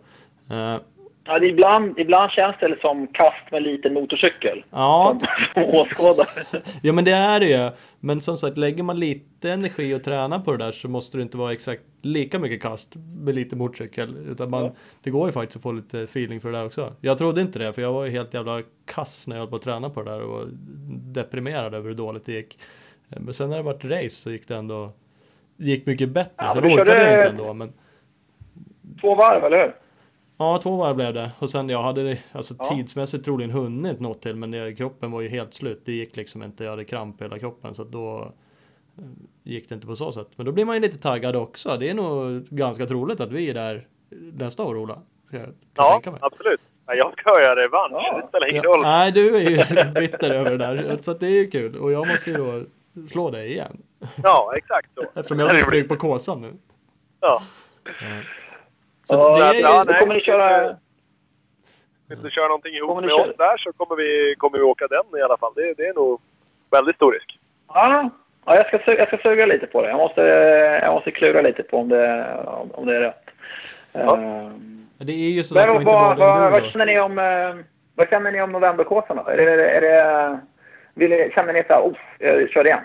Eh, 0.51 0.77
Ja, 1.25 1.43
ibland, 1.45 1.99
ibland 1.99 2.31
känns 2.31 2.57
det 2.61 2.77
som 2.81 3.07
kast 3.07 3.51
med 3.51 3.63
liten 3.63 3.95
motorcykel. 3.95 4.65
ja, 4.71 5.19
Som 5.55 5.63
åskådare. 5.75 6.45
ja 6.83 6.93
men 6.93 7.05
det 7.05 7.11
är 7.13 7.41
det 7.41 7.47
ju. 7.49 7.71
Men 8.01 8.21
som 8.21 8.37
sagt, 8.37 8.59
lägger 8.59 8.83
man 8.83 9.01
lite 9.01 9.51
energi 9.53 9.95
och 9.95 10.03
tränar 10.05 10.39
på 10.39 10.53
det 10.53 10.65
där 10.65 10.73
så 10.73 10.89
måste 10.89 11.17
det 11.17 11.23
inte 11.23 11.37
vara 11.37 11.53
exakt 11.53 11.83
lika 12.03 12.39
mycket 12.39 12.63
kast 12.63 12.93
med 13.25 13.35
lite 13.35 13.57
motorcykel. 13.57 14.17
Utan 14.29 14.51
man, 14.51 14.65
Ja. 14.65 14.73
det 15.03 15.11
går 15.11 15.27
ju 15.29 15.33
faktiskt 15.33 15.57
att 15.57 15.63
få 15.63 15.73
lite 15.73 16.03
feeling 16.03 16.41
för 16.41 16.53
det 16.53 16.59
där 16.59 16.67
också. 16.67 16.93
Jag 17.01 17.19
trodde 17.19 17.41
inte 17.41 17.59
det, 17.59 17.73
för 17.73 17.83
jag 17.83 17.93
var 17.93 18.05
ju 18.05 18.11
helt 18.11 18.35
jävla 18.35 18.63
kass 18.85 19.27
när 19.29 19.37
jag 19.37 19.41
höll 19.41 19.51
på 19.51 19.57
att 19.57 19.63
träna 19.63 19.91
på 19.91 20.03
det 20.03 20.11
där 20.11 20.23
och 20.23 20.31
var 20.31 20.47
deprimerad 21.13 21.75
över 21.75 21.89
hur 21.89 21.97
dåligt 21.97 22.27
det 22.27 22.33
gick. 22.33 22.59
Men 23.09 23.35
sen 23.35 23.51
när 23.51 23.57
det 23.57 23.63
varit 23.63 23.85
race 23.85 24.11
så 24.11 24.31
gick 24.31 24.49
det 24.49 24.57
ändå 24.57 24.93
det 25.57 25.65
gick 25.65 25.87
mycket 25.87 26.09
bättre. 26.09 26.33
Ja, 26.37 26.53
så 26.55 26.61
du 26.61 26.69
orkade 26.75 26.91
jag 27.11 27.13
inte 27.13 27.29
ändå. 27.43 27.53
Men 27.55 27.73
Två 29.01 29.15
varv, 29.15 29.45
eller 29.45 29.59
hur? 29.59 29.75
Ja, 30.43 30.61
två 30.63 30.77
varv 30.77 30.97
blev 30.97 31.15
det. 31.15 31.31
Och 31.39 31.51
sen 31.51 31.69
jag 31.69 31.83
hade 31.83 32.19
alltså 32.33 32.55
Ja. 32.59 32.65
tidsmässigt 32.65 33.25
troligen 33.25 33.51
hunnit 33.51 34.01
något 34.01 34.23
till 34.23 34.37
men 34.37 34.51
det, 34.51 34.75
kroppen 34.75 35.11
var 35.11 35.21
ju 35.21 35.29
helt 35.29 35.55
slut. 35.55 35.83
Det 35.85 35.93
gick 35.93 36.17
liksom 36.17 36.43
inte. 36.43 36.65
Jag 36.65 36.71
hade 36.71 36.85
kramp 36.85 37.21
i 37.21 37.25
hela 37.25 37.39
kroppen 37.39 37.75
så 37.75 37.85
då 37.85 38.33
eh, 38.99 39.05
gick 39.43 39.69
det 39.69 39.75
inte 39.75 39.87
på 39.87 39.97
så 39.97 40.13
sätt. 40.13 40.29
Men 40.37 40.47
då 40.47 40.53
blir 40.53 40.65
man 40.65 40.75
ju 40.77 40.81
lite 40.81 40.99
taggad 40.99 41.37
också. 41.37 41.77
Det 41.81 41.89
är 41.91 41.95
nog 41.95 42.43
ganska 42.43 42.87
troligt 42.87 43.21
att 43.21 43.33
vi 43.33 43.51
är 43.51 43.55
där 43.55 43.87
nästa 44.33 44.63
år 44.63 44.77
Ola. 44.77 44.99
Ja, 45.75 45.93
tänka 45.93 46.11
mig. 46.11 46.21
absolut. 46.23 46.61
Ja, 46.87 46.95
jag 46.95 47.13
ska 47.13 47.41
göra 47.43 47.57
revansch. 47.63 47.93
Ja. 47.93 48.21
Det 48.23 48.29
spelar 48.29 48.51
ingen 48.51 48.63
Ja, 48.65 48.71
roll. 48.71 48.83
nej, 48.83 49.13
du 49.13 49.37
är 49.37 49.51
ju 49.51 49.57
bitter 50.01 50.31
över 50.31 50.51
det 50.51 50.57
där. 50.57 50.99
Så 51.03 51.11
att 51.11 51.21
det 51.21 51.27
är 51.27 51.31
ju 51.31 51.51
kul. 51.51 51.77
Och 51.77 51.93
jag 51.93 52.09
måste 52.09 52.31
ju 52.31 52.37
då 52.37 52.65
slå 53.09 53.31
dig 53.31 53.53
igen. 53.53 53.83
Ja, 54.23 54.53
exakt 54.57 54.89
så. 54.95 55.03
Eftersom 55.15 55.39
jag 55.39 55.49
har 55.49 55.59
stryk 55.59 55.89
på 55.89 55.97
kåsan 55.97 56.41
nu. 56.41 56.53
Ja. 57.21 57.43
Ja. 57.85 58.23
Så 59.03 59.15
Ja, 59.15 59.53
det 59.53 59.59
är 59.59 59.61
ja, 59.61 59.85
då 59.85 59.95
kommer 59.95 60.15
ni 60.15 60.21
köra... 60.21 60.77
Vill 62.09 62.23
du 62.23 62.31
köra 62.31 62.49
någonting 62.49 62.75
ihop 62.75 63.01
med 63.01 63.11
köra- 63.11 63.31
oss 63.31 63.37
där 63.39 63.57
så 63.57 63.73
kommer 63.73 63.97
vi, 63.97 64.35
kommer 64.39 64.59
vi 64.59 64.65
åka 64.65 64.87
den 64.87 65.21
i 65.21 65.23
alla 65.23 65.37
fall. 65.37 65.53
Det, 65.57 65.75
det 65.75 65.87
är 65.87 65.95
nog 65.95 66.21
väldigt 66.71 66.97
stor 66.97 67.13
risk. 67.13 67.39
Ja, 67.69 68.11
ja 68.47 68.57
jag, 68.57 68.67
ska, 68.67 68.95
jag 68.95 69.07
ska 69.09 69.19
suga 69.19 69.47
lite 69.47 69.67
på 69.67 69.83
det. 69.83 69.89
Jag 69.89 69.99
måste, 69.99 70.21
jag 70.83 70.95
måste 70.95 71.11
klura 71.11 71.41
lite 71.43 71.63
på 71.63 71.79
om 71.79 71.89
det, 71.89 72.27
om, 72.73 72.87
det 72.87 72.97
är 72.97 73.01
rätt. 73.01 73.25
Ja. 73.93 74.17
Ehm, 74.17 74.89
Det 74.99 75.13
är 75.13 75.31
ju 75.31 75.45
så 75.45 75.55
Men 75.55 75.69
vad, 75.69 75.77
inte 75.77 75.91
vad, 75.91 76.51
vad, 76.53 76.65
känner 76.65 76.87
ni 76.87 77.01
om, 77.01 77.19
eh, 77.19 77.65
vad 77.95 78.09
känner 78.09 78.33
ni 78.33 78.43
om 78.43 78.53
novemberkåsan 78.53 79.17
då? 79.17 79.31
Är 79.31 79.37
det, 79.37 79.71
är 79.71 79.81
det, 79.81 80.41
vill 80.95 81.33
känner 81.35 81.53
ni 81.53 81.65
så 81.67 81.73
här, 81.73 81.81
oh, 81.83 81.97
jag 82.19 82.51
kör 82.51 82.65
igen? 82.67 82.81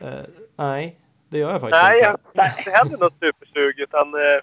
Eh, 0.00 0.08
nej, 0.56 0.96
det 1.28 1.38
gör 1.38 1.50
jag 1.52 1.60
faktiskt 1.60 1.82
Nej, 1.84 1.98
inte. 1.98 2.16
jag 2.32 2.42
har 2.42 2.58
inte 2.58 2.70
heller 2.70 2.98
något 2.98 3.14
supersug 3.20 3.78
utan... 3.80 4.14
Eh, 4.14 4.40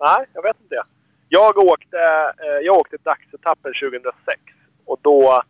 nej, 0.00 0.26
jag 0.32 0.42
vet 0.42 0.56
inte. 0.62 0.82
Jag 1.28 1.58
åkte, 1.58 1.98
eh, 2.44 2.60
jag 2.62 2.76
åkte 2.78 2.96
dagsetappen 3.02 3.72
2006 3.82 4.40
och 4.84 4.98
då... 5.02 5.42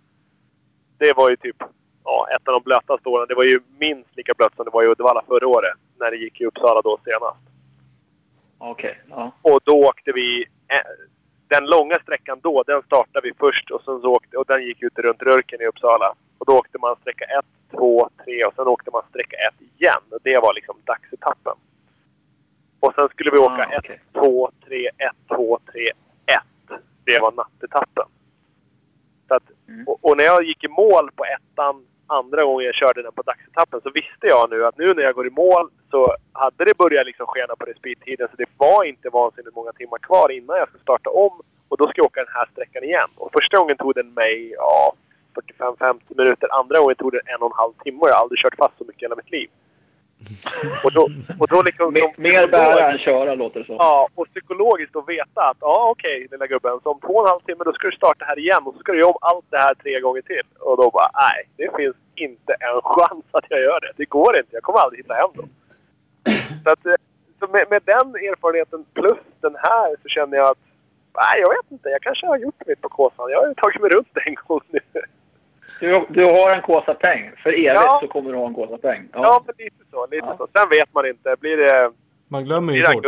Det 0.99 1.13
var 1.17 1.31
ju 1.31 1.37
typ 1.37 1.57
ja, 2.05 2.29
ett 2.37 2.49
av 2.49 2.53
de 2.55 2.63
blötaste 2.65 3.09
åren. 3.09 3.27
Det 3.29 3.35
var 3.35 3.45
ju 3.45 3.61
minst 3.79 4.17
lika 4.17 4.35
blött 4.35 4.57
som 4.57 4.65
det 4.65 4.71
var 4.71 4.83
i 4.83 4.87
Uddevalla 4.87 5.23
förra 5.29 5.47
året. 5.49 5.75
när 5.99 6.11
det 6.11 6.17
gick 6.17 6.41
i 6.41 6.47
Uppsala 6.47 6.83
då 6.83 6.99
senast. 7.05 7.41
Okej, 8.59 9.01
ja. 9.11 9.33
Och 9.43 9.61
då 9.65 9.85
åkte 9.89 10.13
vi... 10.13 10.41
eh, 10.69 10.81
Den 11.49 11.67
långa 11.67 11.99
sträckan 11.99 12.41
då, 12.43 12.63
den 12.67 12.83
startade 12.83 13.29
vi 13.29 13.33
först 13.39 13.71
och 13.71 13.83
sen 13.85 14.01
så 14.01 14.15
åkte... 14.15 14.37
Och 14.37 14.45
den 14.47 14.63
gick 14.63 14.83
ut 14.83 14.99
runt 14.99 15.23
Rörken 15.23 15.61
i 15.61 15.67
Uppsala. 15.67 16.15
Och 16.39 16.47
då 16.47 16.59
åkte 16.59 16.79
man 16.79 16.97
sträcka 17.01 17.25
1, 17.25 17.45
2, 17.71 18.09
3 18.25 18.45
och 18.45 18.55
sen 18.55 18.67
åkte 18.67 18.91
man 18.93 19.03
sträcka 19.11 19.37
1 19.37 19.55
igen. 19.79 20.03
Och 20.11 20.19
det 20.23 20.39
var 20.39 20.55
liksom 20.55 20.77
dagsetappen. 20.85 21.57
Och 22.87 22.95
sen 22.95 23.09
skulle 23.09 23.31
vi 23.31 23.39
åka 23.39 23.67
Ah, 23.71 23.73
1, 23.73 23.79
okej. 23.79 24.01
2, 24.13 24.51
3, 24.67 24.87
1, 24.99 25.13
2, 25.29 25.59
3, 25.73 25.81
1. 26.27 26.41
Det 27.05 27.19
var 27.19 27.33
nattetappen. 27.33 28.05
Så 29.29 29.35
att, 29.35 29.43
Mm. 29.69 29.89
och, 29.89 29.99
och 30.03 30.17
när 30.17 30.25
jag 30.25 30.45
gick 30.45 30.65
i 30.65 30.69
mål 30.69 31.11
på 31.17 31.25
ettan 31.25 31.87
andra 32.07 32.45
gången 32.45 32.67
jag 32.67 32.75
körde 32.75 33.03
den 33.03 33.13
på 33.13 33.23
dagsetappen 33.23 33.81
så 33.83 33.91
visste 33.91 34.27
jag 34.27 34.51
nu 34.51 34.67
att 34.67 34.79
nu 34.79 34.95
när 34.95 35.03
jag 35.03 35.15
går 35.15 35.27
i 35.27 35.31
mål 35.31 35.71
så 35.91 36.17
hade 36.33 36.65
det 36.65 36.77
börjat 36.79 37.07
liksom 37.07 37.27
skena 37.27 37.57
på 37.57 37.65
respittiden 37.65 38.29
så 38.31 38.37
det 38.37 38.45
var 38.57 38.85
inte 38.85 39.09
vansinnigt 39.11 39.55
många 39.57 39.73
timmar 39.73 39.99
kvar 39.99 40.31
innan 40.33 40.57
jag 40.59 40.69
ska 40.69 40.79
starta 40.79 41.11
om 41.11 41.41
och 41.69 41.77
då 41.77 41.85
ska 41.89 41.93
jag 42.01 42.07
åka 42.07 42.21
den 42.25 42.35
här 42.35 42.49
sträckan 42.53 42.85
igen. 42.85 43.09
Och 43.17 43.33
första 43.33 43.59
gången 43.59 43.77
tog 43.77 43.95
den 43.95 44.15
mig 44.15 44.51
ja, 44.53 44.93
45-50 45.59 46.01
minuter. 46.09 46.49
Andra 46.61 46.79
gången 46.81 46.97
tog 46.97 47.13
den 47.13 47.21
en 47.27 47.43
och 47.43 47.47
en 47.47 47.57
halv 47.57 47.73
timme 47.85 47.99
och 48.01 48.09
jag 48.09 48.15
har 48.15 48.21
aldrig 48.23 48.39
kört 48.39 48.57
fast 48.57 48.79
så 48.79 48.85
mycket 48.85 49.03
i 49.03 49.05
hela 49.05 49.17
mitt 49.17 49.31
liv. 49.31 49.51
Och 50.85 50.93
då, 50.93 51.11
och 51.39 51.49
då 51.49 51.63
liksom... 51.63 51.93
Mer, 52.17 52.49
bära 52.49 52.93
än 52.93 52.99
köra 52.99 53.35
låter 53.35 53.61
det 53.61 53.67
som. 53.67 53.77
Ja, 53.79 54.09
och 54.15 54.29
psykologiskt 54.29 54.97
att 54.97 55.09
veta 55.09 55.41
att 55.51 55.57
ja, 55.61 55.89
okej 55.91 56.29
lilla 56.31 56.47
gubben. 56.47 56.79
Så 56.83 56.91
om 56.91 57.01
två 57.01 57.15
och 57.15 57.27
en 57.27 57.31
halv 57.31 57.41
timme 57.41 57.65
då 57.65 57.73
ska 57.73 57.87
du 57.91 57.97
starta 57.97 58.25
här 58.25 58.39
igen 58.39 58.63
och 58.65 58.75
så 58.75 58.81
ska 58.81 58.93
du 58.93 58.99
göra 58.99 59.11
om 59.11 59.19
allt 59.21 59.45
det 59.51 59.59
här 59.59 59.75
tre 59.75 60.01
gånger 60.01 60.23
till. 60.23 60.47
Och 60.59 60.77
då 60.77 60.91
bara, 60.91 61.11
nej, 61.15 61.49
det 61.57 61.77
finns 61.77 61.97
inte 62.15 62.53
en 62.53 62.81
chans 62.83 63.25
att 63.31 63.45
jag 63.49 63.61
gör 63.61 63.81
det. 63.81 63.93
Det 63.97 64.05
går 64.05 64.37
inte. 64.37 64.51
Jag 64.53 64.63
kommer 64.63 64.79
aldrig 64.79 64.99
hitta 65.03 65.15
hem 65.15 65.31
då. 65.35 65.45
Så, 66.65 66.71
att, 66.71 66.87
eh, 66.87 66.95
så 67.39 67.47
med, 67.47 67.65
med 67.71 67.83
den 67.85 68.09
erfarenheten 68.31 68.85
plus 68.95 69.19
den 69.41 69.57
här 69.59 69.97
så 70.03 70.09
känner 70.09 70.37
jag 70.37 70.49
att, 70.51 70.63
nej, 71.15 71.41
jag 71.41 71.49
vet 71.49 71.71
inte. 71.73 71.89
Jag 71.89 72.03
kanske 72.03 72.27
har 72.27 72.39
gjort 72.39 72.67
mitt 72.67 72.81
på 72.81 72.89
Kåsan. 72.89 73.31
Jag 73.31 73.41
har 73.41 73.49
ju 73.49 73.55
tagit 73.55 73.81
mig 73.81 73.91
runt 73.91 74.17
en 74.27 74.35
gång 74.47 74.61
nu. 74.69 74.81
Du, 75.81 76.07
du 76.09 76.25
har 76.25 76.51
en 76.55 76.63
Kåsa-peng. 76.63 77.33
För 77.43 77.51
evigt 77.51 77.67
Ja. 77.75 77.99
så 78.03 78.09
kommer 78.09 78.33
du 78.33 78.39
ha 78.39 78.47
en 78.47 78.55
Kåsa-peng. 78.55 79.09
Ja, 79.13 79.43
men 79.47 79.55
lite 79.59 79.77
så. 79.91 80.07
Lite 80.07 80.27
Ja. 80.27 80.37
så. 80.39 80.49
Sen 80.59 80.69
vet 80.71 80.95
man 80.95 81.07
inte. 81.07 81.37
Blir 81.41 81.57
det... 81.57 81.91
Man 82.29 82.45
glömmer 82.45 82.73
ju 82.73 82.83
fort. 82.83 83.07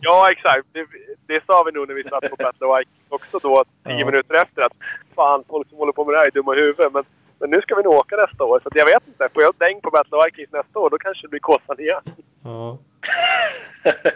Ja, 0.00 0.30
exakt. 0.32 0.66
Det, 0.72 0.86
det 1.26 1.42
sa 1.46 1.62
vi 1.66 1.72
nog 1.72 1.88
när 1.88 1.94
vi 1.94 2.02
satt 2.02 2.30
på 2.30 2.36
Battle 2.38 2.66
of 2.66 2.80
Ike 2.80 2.90
också 3.08 3.38
då, 3.38 3.64
tio 3.84 3.98
Ja. 3.98 4.06
minuter 4.06 4.34
efter. 4.34 4.62
Att 4.62 4.72
fan, 5.14 5.44
folk 5.48 5.68
som 5.68 5.78
håller 5.78 5.92
på 5.92 6.04
med 6.04 6.14
det 6.14 6.18
här 6.18 6.26
är 6.26 6.30
dumma 6.30 6.54
i 6.56 6.60
huvudet. 6.60 6.92
Men, 6.92 7.04
men 7.38 7.50
nu 7.50 7.60
ska 7.60 7.74
vi 7.74 7.82
nog 7.82 7.94
åka 7.94 8.16
nästa 8.16 8.44
år. 8.44 8.60
Så 8.62 8.68
jag 8.74 8.86
vet 8.86 9.06
inte. 9.06 9.28
Får 9.34 9.42
jag 9.42 9.54
däng 9.58 9.80
på 9.80 9.90
Battle 9.90 10.16
of 10.16 10.26
Ike 10.26 10.46
nästa 10.52 10.78
år, 10.78 10.90
då 10.90 10.98
kanske 10.98 11.26
det 11.26 11.30
blir 11.30 11.40
Kåsan 11.40 11.80
igen. 11.80 12.02
Ja. 12.44 12.78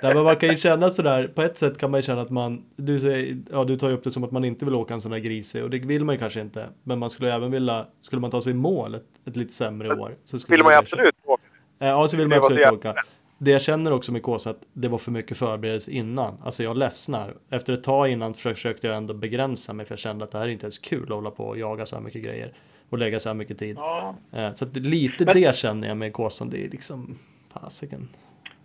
Nej, 0.03 0.14
men 0.14 0.25
man 0.25 0.37
kan 0.37 0.49
ju 0.49 0.57
känna 0.57 0.91
sådär, 0.91 1.29
på 1.29 1.43
ett 1.43 1.59
sätt 1.59 1.79
kan 1.79 1.91
man 1.91 2.01
ju 2.01 2.05
känna 2.05 2.23
att 2.23 2.31
man, 2.31 2.64
du, 2.77 3.01
säger, 3.01 3.37
ja, 3.51 3.64
du 3.64 3.77
tar 3.77 3.89
ju 3.89 3.95
upp 3.95 4.05
det 4.05 4.11
som 4.11 4.25
att 4.25 4.33
man 4.33 4.45
inte 4.45 4.64
vill 4.64 4.75
åka 4.75 4.95
en 4.95 5.01
sån 5.01 5.12
här 5.12 5.18
grisig 5.18 5.64
och 5.64 5.70
det 5.70 5.79
vill 5.79 6.05
man 6.05 6.14
ju 6.14 6.18
kanske 6.18 6.41
inte. 6.41 6.68
Men 6.83 6.99
man 6.99 7.11
skulle 7.11 7.35
även 7.35 7.51
vilja, 7.51 7.87
skulle 8.01 8.20
man 8.20 8.31
ta 8.31 8.43
sig 8.43 8.53
i 8.53 8.55
mål 8.55 8.95
ett, 8.95 9.07
ett 9.27 9.37
lite 9.37 9.53
sämre 9.53 9.95
år. 9.95 10.14
Så 10.25 10.39
skulle 10.39 10.57
vill 10.57 10.64
man 10.64 10.73
ju 10.73 10.79
absolut 10.79 11.14
åka. 11.25 11.43
Ja, 11.79 12.09
så 12.09 12.16
vill 12.16 12.29
man 12.29 12.39
absolut 12.39 12.62
det. 12.62 12.70
åka. 12.70 12.95
Det 13.39 13.51
jag 13.51 13.62
känner 13.62 13.93
också 13.93 14.12
med 14.12 14.23
Kåsa 14.23 14.51
att 14.51 14.62
det 14.73 14.89
var 14.89 14.99
för 14.99 15.11
mycket 15.11 15.37
förberedelse 15.37 15.91
innan. 15.91 16.35
Alltså 16.45 16.62
jag 16.62 16.77
ledsnar. 16.77 17.35
Efter 17.51 17.73
ett 17.73 17.85
tag 17.85 18.09
innan 18.09 18.35
försökte 18.35 18.87
jag 18.87 18.97
ändå 18.97 19.14
begränsa 19.14 19.73
mig 19.73 19.87
för 19.87 19.93
jag 19.93 19.99
kände 19.99 20.25
att 20.25 20.31
det 20.31 20.39
här 20.39 20.45
är 20.45 20.51
inte 20.51 20.64
ens 20.64 20.79
kul 20.79 21.03
att 21.03 21.09
hålla 21.09 21.31
på 21.31 21.45
och 21.45 21.59
jaga 21.59 21.87
så 21.87 21.97
här 21.97 22.03
mycket 22.03 22.23
grejer. 22.23 22.53
Och 22.93 22.99
lägga 22.99 23.20
så 23.20 23.28
här 23.28 23.34
mycket 23.34 23.59
tid. 23.59 23.76
Ja. 23.78 24.14
Eh, 24.36 24.53
Så 24.55 24.64
att 24.64 24.76
lite 24.76 25.24
Men- 25.24 25.34
det 25.43 25.57
känner 25.57 25.88
jag 25.88 25.97
med 25.97 26.12
Kåsan. 26.12 26.51
Det 26.51 26.64
är 26.64 26.68
liksom, 26.68 27.18
fasiken. 27.55 28.09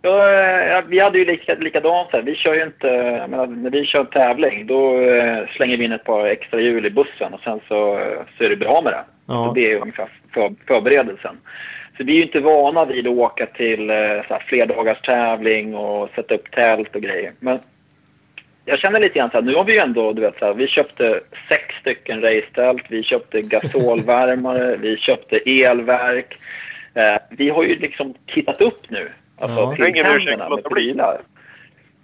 Ja, 0.02 0.32
eh, 0.32 0.84
vi 0.88 0.98
hade 1.00 1.18
ju 1.18 1.24
lika, 1.24 1.54
likadant. 1.54 2.08
här. 2.12 2.22
Vi 2.22 2.34
kör 2.34 2.54
ju 2.54 2.62
inte, 2.62 2.86
menar, 3.28 3.46
när 3.46 3.70
vi 3.70 3.84
kör 3.84 4.04
tävling 4.04 4.66
då 4.66 5.00
eh, 5.00 5.46
slänger 5.56 5.76
vi 5.76 5.84
in 5.84 5.92
ett 5.92 6.04
par 6.04 6.26
extra 6.26 6.60
hjul 6.60 6.86
i 6.86 6.90
bussen 6.90 7.34
och 7.34 7.40
sen 7.40 7.60
så, 7.68 8.00
så 8.38 8.44
är 8.44 8.48
det 8.48 8.56
bra 8.56 8.80
med 8.84 8.92
det. 8.92 9.04
Ja. 9.26 9.44
Så 9.46 9.52
det 9.52 9.72
är 9.72 9.80
ungefär 9.80 10.08
för, 10.34 10.54
förberedelsen. 10.66 11.36
Så 11.96 12.04
vi 12.04 12.12
är 12.12 12.16
ju 12.16 12.22
inte 12.22 12.40
vana 12.40 12.84
vid 12.84 13.06
att 13.06 13.12
åka 13.16 13.46
till 13.46 13.86
så 14.28 14.34
här, 14.34 14.44
flerdagars 14.46 15.00
tävling 15.00 15.74
och 15.74 16.10
sätta 16.14 16.34
upp 16.34 16.50
tält 16.50 16.94
och 16.96 17.02
grejer. 17.02 17.32
Men 17.40 17.58
jag 18.68 18.78
känner 18.78 19.00
lite 19.00 19.18
grann 19.18 19.30
så 19.30 19.36
här, 19.36 19.44
nu 19.44 19.54
har 19.54 19.64
vi 19.64 19.72
ju 19.72 19.78
ändå, 19.78 20.12
du 20.12 20.22
vet 20.22 20.38
så 20.38 20.44
här, 20.44 20.54
vi 20.54 20.68
köpte 20.68 21.20
sex 21.48 21.74
stycken 21.80 22.20
racetält, 22.20 22.82
vi 22.88 23.02
köpte 23.02 23.42
gasolvärmare, 23.42 24.76
vi 24.80 24.96
köpte 24.96 25.36
elverk. 25.36 26.38
Eh, 26.94 27.16
vi 27.30 27.50
har 27.50 27.62
ju 27.62 27.78
liksom 27.78 28.14
kittat 28.26 28.60
upp 28.60 28.90
nu. 28.90 29.10
Alltså 29.38 29.60
Ja. 29.60 29.74
Tilltänderna 29.76 30.44
att 30.44 30.50
med 30.50 30.64
prylar. 30.64 31.20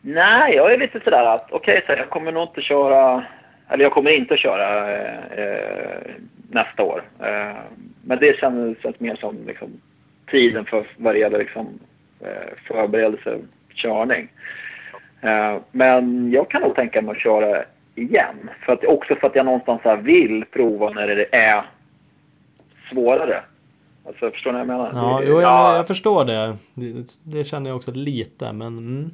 Nej, 0.01 0.55
jag 0.55 0.73
är 0.73 0.79
lite 0.79 1.01
sådär 1.01 1.27
att 1.35 1.53
okej, 1.53 1.83
så 1.87 1.93
här, 1.93 1.99
jag 1.99 2.11
kommer 2.11 2.33
nog 2.33 2.43
inte 2.43 2.61
köra, 2.61 3.25
eller 3.69 3.83
jag 3.83 3.93
kommer 3.93 4.11
inte 4.11 4.37
köra 4.37 4.93
eh, 4.93 5.45
eh, 5.45 6.01
nästa 6.51 6.83
år. 6.83 7.03
Eh, 7.21 7.57
men 8.03 8.19
det 8.19 8.39
känns, 8.39 8.83
känns 8.83 9.01
mer 9.01 9.17
som 9.17 9.47
liksom, 9.47 9.81
tiden 10.31 10.65
för 10.65 10.87
vad 10.97 11.15
det 11.15 11.19
gäller 11.19 11.39
liksom, 11.39 11.79
eh, 12.21 12.57
förberedelse, 12.67 13.39
körning. 13.75 14.29
Eh, 15.25 15.57
men 15.71 16.31
jag 16.33 16.51
kan 16.51 16.63
nog 16.63 16.75
tänka 16.77 17.03
mig 17.03 17.13
att 17.13 17.21
köra 17.23 17.65
igen. 17.95 18.51
För 18.67 18.73
att, 18.73 18.85
också 18.85 19.15
för 19.15 19.27
att 19.27 19.35
jag 19.37 19.45
någonstans 19.47 19.81
här 19.85 19.97
vill 19.97 20.45
prova 20.45 20.91
när 20.91 21.07
det 21.07 21.37
är 21.37 21.65
svårare. 22.91 23.43
Alltså, 24.07 24.31
förstår 24.31 24.53
ni 24.53 24.59
vad 24.59 24.61
jag 24.61 24.67
menar? 24.67 24.91
Ja, 24.95 25.21
Det- 25.21 25.27
jo, 25.27 25.33
jag, 25.41 25.43
Ja. 25.43 25.77
jag 25.77 25.87
förstår 25.87 26.25
det. 26.25 26.57
det. 26.75 27.05
Det 27.23 27.45
känner 27.45 27.71
jag 27.71 27.77
också 27.77 27.91
lite, 27.95 28.53
men 28.53 28.67
mm. 28.79 29.11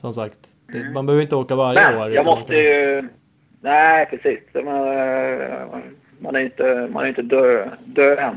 Som 0.00 0.14
sagt, 0.14 0.36
det, 0.66 0.90
man 0.94 1.06
behöver 1.06 1.22
inte 1.22 1.36
åka 1.36 1.56
varje 1.56 1.90
Men 1.90 2.02
år. 2.02 2.10
jag 2.12 2.26
måste 2.26 2.52
kan- 2.52 2.56
ju... 2.62 3.08
Nej, 3.60 4.06
precis. 4.06 4.40
Man, 4.54 5.82
man 6.18 6.36
är 6.36 6.40
inte, 6.40 6.88
man 6.92 7.04
är 7.04 7.08
inte 7.08 7.22
dö, 7.22 7.68
dö 7.84 8.16
än. 8.16 8.36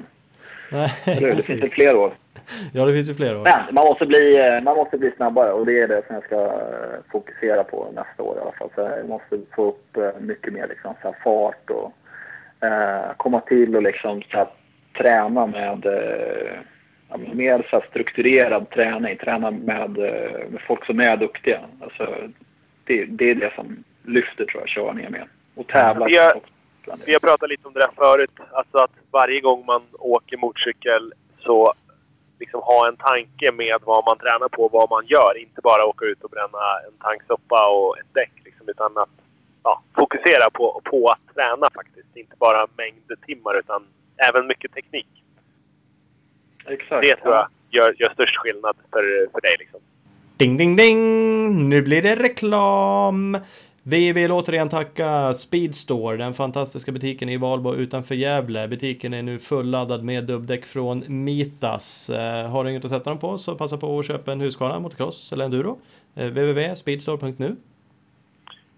Nej? 0.71 0.91
Det 1.05 1.45
finns 1.45 1.61
det 1.61 1.73
fler 1.73 1.95
år. 1.95 2.13
Ja, 2.73 2.85
det 2.85 2.93
finns 2.93 3.09
ju 3.09 3.15
fler 3.15 3.37
år. 3.37 3.43
Men 3.43 3.75
man 3.75 3.85
måste, 3.85 4.05
bli, 4.05 4.37
eh, 4.37 4.61
man 4.63 4.75
måste 4.75 4.97
bli 4.97 5.11
snabbare 5.11 5.51
och 5.51 5.65
det 5.65 5.81
är 5.81 5.87
det 5.87 6.03
som 6.07 6.15
jag 6.15 6.23
ska 6.23 6.45
eh, 6.45 6.99
fokusera 7.11 7.63
på 7.63 7.91
nästa 7.95 8.23
år 8.23 8.37
i 8.37 8.41
alla 8.41 8.51
fall. 8.51 8.69
Så 8.75 8.81
jag 8.81 9.09
måste 9.09 9.39
få 9.55 9.67
upp 9.67 9.97
eh, 9.97 10.19
mycket 10.19 10.53
mer 10.53 10.67
liksom, 10.67 10.93
så 11.01 11.07
här 11.07 11.17
fart 11.23 11.69
och 11.69 11.93
eh, 12.67 13.13
komma 13.17 13.39
till 13.39 13.75
och 13.75 13.83
liksom, 13.83 14.21
så 14.21 14.37
här, 14.37 14.47
träna 14.97 15.45
med 15.45 15.85
eh, 15.85 16.53
ja, 17.09 17.17
mer 17.33 17.67
så 17.69 17.79
här, 17.79 17.85
strukturerad 17.89 18.69
träning. 18.69 19.17
Träna 19.17 19.51
med, 19.51 19.89
med 20.49 20.61
folk 20.67 20.85
som 20.85 20.99
är 20.99 21.17
duktiga. 21.17 21.59
Alltså, 21.81 22.15
det, 22.83 23.05
det 23.05 23.29
är 23.29 23.35
det 23.35 23.53
som 23.55 23.83
lyfter 24.05 24.45
tror 24.45 24.61
jag, 24.61 24.69
körningen 24.69 25.11
med. 25.11 25.27
Och 25.55 25.67
tävla. 25.67 26.05
Vi 26.05 26.17
har-. 26.17 26.41
Vi 27.05 27.13
har 27.13 27.19
pratat 27.19 27.49
lite 27.49 27.67
om 27.67 27.73
det 27.73 27.79
där 27.79 27.91
förut. 27.95 28.31
Alltså 28.51 28.77
att 28.77 28.91
varje 29.11 29.41
gång 29.41 29.65
man 29.65 29.81
åker 29.99 30.37
motorcykel 30.37 31.13
så 31.39 31.73
liksom 32.43 32.61
ha 32.61 32.87
en 32.87 32.97
tanke 32.97 33.51
med 33.51 33.75
vad 33.91 34.05
man 34.05 34.17
tränar 34.17 34.49
på, 34.49 34.67
vad 34.67 34.89
man 34.89 35.05
gör. 35.05 35.33
Inte 35.37 35.61
bara 35.61 35.85
åka 35.85 36.05
ut 36.05 36.23
och 36.23 36.29
bränna 36.29 36.63
en 36.87 36.95
tanksoppa 37.05 37.61
och 37.77 37.99
ett 37.99 38.13
däck. 38.13 38.31
Liksom, 38.45 38.69
utan 38.69 38.97
att 38.97 39.15
ja, 39.63 39.81
fokusera 39.95 40.49
på, 40.49 40.81
på 40.83 41.07
att 41.07 41.35
träna 41.35 41.67
faktiskt. 41.73 42.17
Inte 42.17 42.35
bara 42.37 42.67
mängd 42.77 43.09
timmar 43.25 43.59
utan 43.59 43.81
även 44.27 44.47
mycket 44.47 44.73
teknik. 44.73 45.11
Exakt. 46.65 47.01
Det 47.01 47.15
tror 47.15 47.35
jag 47.35 47.47
gör, 47.69 47.95
gör 47.99 48.09
störst 48.13 48.37
skillnad 48.37 48.75
för, 48.91 49.31
för 49.31 49.41
dig. 49.41 49.55
Liksom. 49.59 49.79
Ding, 50.37 50.57
ding, 50.57 50.75
ding! 50.75 51.69
Nu 51.69 51.81
blir 51.81 52.01
det 52.01 52.15
reklam! 52.15 53.37
Vi 53.83 54.13
vill 54.13 54.31
återigen 54.31 54.69
tacka 54.69 55.33
Speedstore, 55.33 56.17
den 56.17 56.33
fantastiska 56.33 56.91
butiken 56.91 57.29
i 57.29 57.37
Valbo 57.37 57.75
utanför 57.75 58.15
Gävle. 58.15 58.67
Butiken 58.67 59.13
är 59.13 59.21
nu 59.21 59.39
fulladdad 59.39 60.03
med 60.03 60.23
dubbdäck 60.23 60.65
från 60.65 61.23
Mitas. 61.25 62.09
Eh, 62.09 62.49
har 62.49 62.63
du 62.63 62.69
inget 62.69 62.85
att 62.85 62.91
sätta 62.91 63.09
dem 63.09 63.19
på 63.19 63.37
så 63.37 63.55
passa 63.55 63.77
på 63.77 63.99
att 63.99 64.05
köpa 64.05 64.31
en 64.31 64.41
Husqvarna 64.41 64.79
motocross 64.79 65.33
eller 65.33 65.45
enduro. 65.45 65.79
Eh, 66.15 66.27
Www.speedstore.nu 66.27 67.55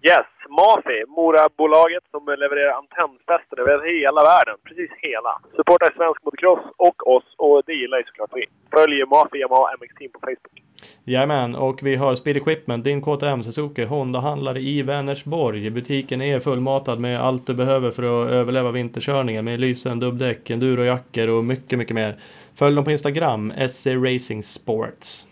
Yes, 0.06 0.26
Mafi, 0.48 1.04
Morabolaget 1.08 2.04
som 2.10 2.22
levererar 2.26 2.72
antennfästen 2.72 3.58
över 3.58 3.76
hela 4.00 4.22
världen. 4.22 4.56
Precis 4.64 4.90
hela. 4.98 5.32
Supportar 5.56 5.92
svensk 5.96 6.24
motocross 6.24 6.64
och 6.76 7.16
oss 7.16 7.24
och 7.36 7.62
det 7.66 7.72
gillar 7.72 7.98
ju 7.98 8.04
såklart 8.04 8.30
vi. 8.34 8.44
Följ 8.74 9.04
Mafi 9.04 9.38
Yamaha 9.38 9.76
MX 9.80 9.94
Team 9.94 10.10
på 10.12 10.20
Facebook. 10.20 10.62
Jajamän, 11.04 11.54
och 11.54 11.82
vi 11.82 11.96
har 11.96 12.14
Speed 12.14 12.36
Equipment, 12.36 12.84
din 12.84 13.02
KTM 13.02 13.42
Suzuki 13.42 13.84
Honda-handlare 13.84 14.60
i 14.60 14.82
Vänersborg. 14.82 15.70
Butiken 15.70 16.22
är 16.22 16.40
fullmatad 16.40 17.00
med 17.00 17.20
allt 17.20 17.46
du 17.46 17.54
behöver 17.54 17.90
för 17.90 18.02
att 18.02 18.30
överleva 18.30 18.70
vinterkörningen 18.70 19.44
med 19.44 19.60
lysen, 19.60 20.00
dubbdäck, 20.00 20.50
endurojackor 20.50 21.28
och 21.28 21.44
mycket, 21.44 21.78
mycket 21.78 21.94
mer. 21.94 22.16
Följ 22.58 22.74
dem 22.76 22.84
på 22.84 22.90
Instagram, 22.90 23.52
SC 23.70 23.86
Racing 23.86 24.44
Sports. 24.44 25.26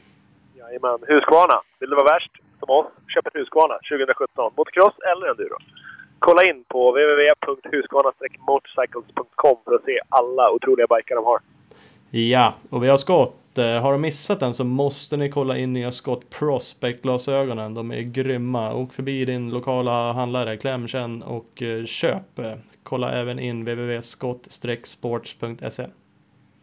Jajamän. 0.58 0.98
Husqvarna. 1.08 1.60
Vill 1.80 1.90
du 1.90 1.96
vara 1.96 2.12
värst 2.12 2.41
som 2.62 2.70
oss? 2.78 2.86
Köp 3.14 3.26
Husqvarna 3.34 3.74
2017. 3.74 4.52
Motocross 4.56 4.94
eller 5.10 5.26
enduro. 5.30 5.56
Kolla 6.18 6.42
in 6.50 6.64
på 6.68 6.90
www.husqvarna-motorcycles.com 6.90 9.56
för 9.64 9.74
att 9.74 9.84
se 9.84 10.00
alla 10.08 10.50
otroliga 10.50 10.86
bikar 10.86 11.14
de 11.14 11.24
har. 11.24 11.40
Ja, 12.10 12.54
och 12.70 12.84
vi 12.84 12.88
har 12.88 12.96
skott 12.96 13.58
eh, 13.58 13.82
har 13.82 13.92
de 13.92 14.00
missat 14.00 14.40
den 14.40 14.54
så 14.54 14.64
måste 14.64 15.16
ni 15.16 15.30
kolla 15.30 15.56
in 15.56 15.72
nya 15.72 15.92
Scott 15.92 16.30
Prospect-glasögonen. 16.30 17.74
De 17.74 17.90
är 17.90 18.00
grymma. 18.00 18.74
Åk 18.74 18.92
förbi 18.92 19.24
din 19.24 19.50
lokala 19.50 20.12
handlare, 20.12 20.56
kläm, 20.56 20.88
känn 20.88 21.22
och 21.22 21.62
eh, 21.62 21.84
köp. 21.84 22.38
Eh, 22.38 22.54
Kolla 22.82 23.12
även 23.12 23.38
in 23.38 23.64
www.scott-sports.se. 23.64 25.86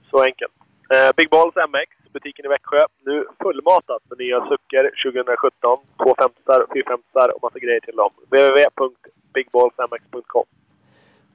Så 0.09 0.23
enkelt. 0.23 0.53
Eh, 0.93 1.09
Big 1.17 1.29
Balls 1.29 1.55
MX, 1.55 1.98
butiken 2.13 2.45
i 2.45 2.47
Växjö. 2.47 2.81
Nu 3.05 3.25
fullmatat 3.43 4.01
med 4.09 4.17
nya 4.17 4.39
suckor 4.41 5.11
2017. 5.11 5.77
250 6.03 6.41
450 6.73 7.31
och 7.35 7.43
massa 7.43 7.59
grejer 7.59 7.79
till 7.79 7.95
dem. 7.95 8.11
www.bigballsmx.com 8.29 10.43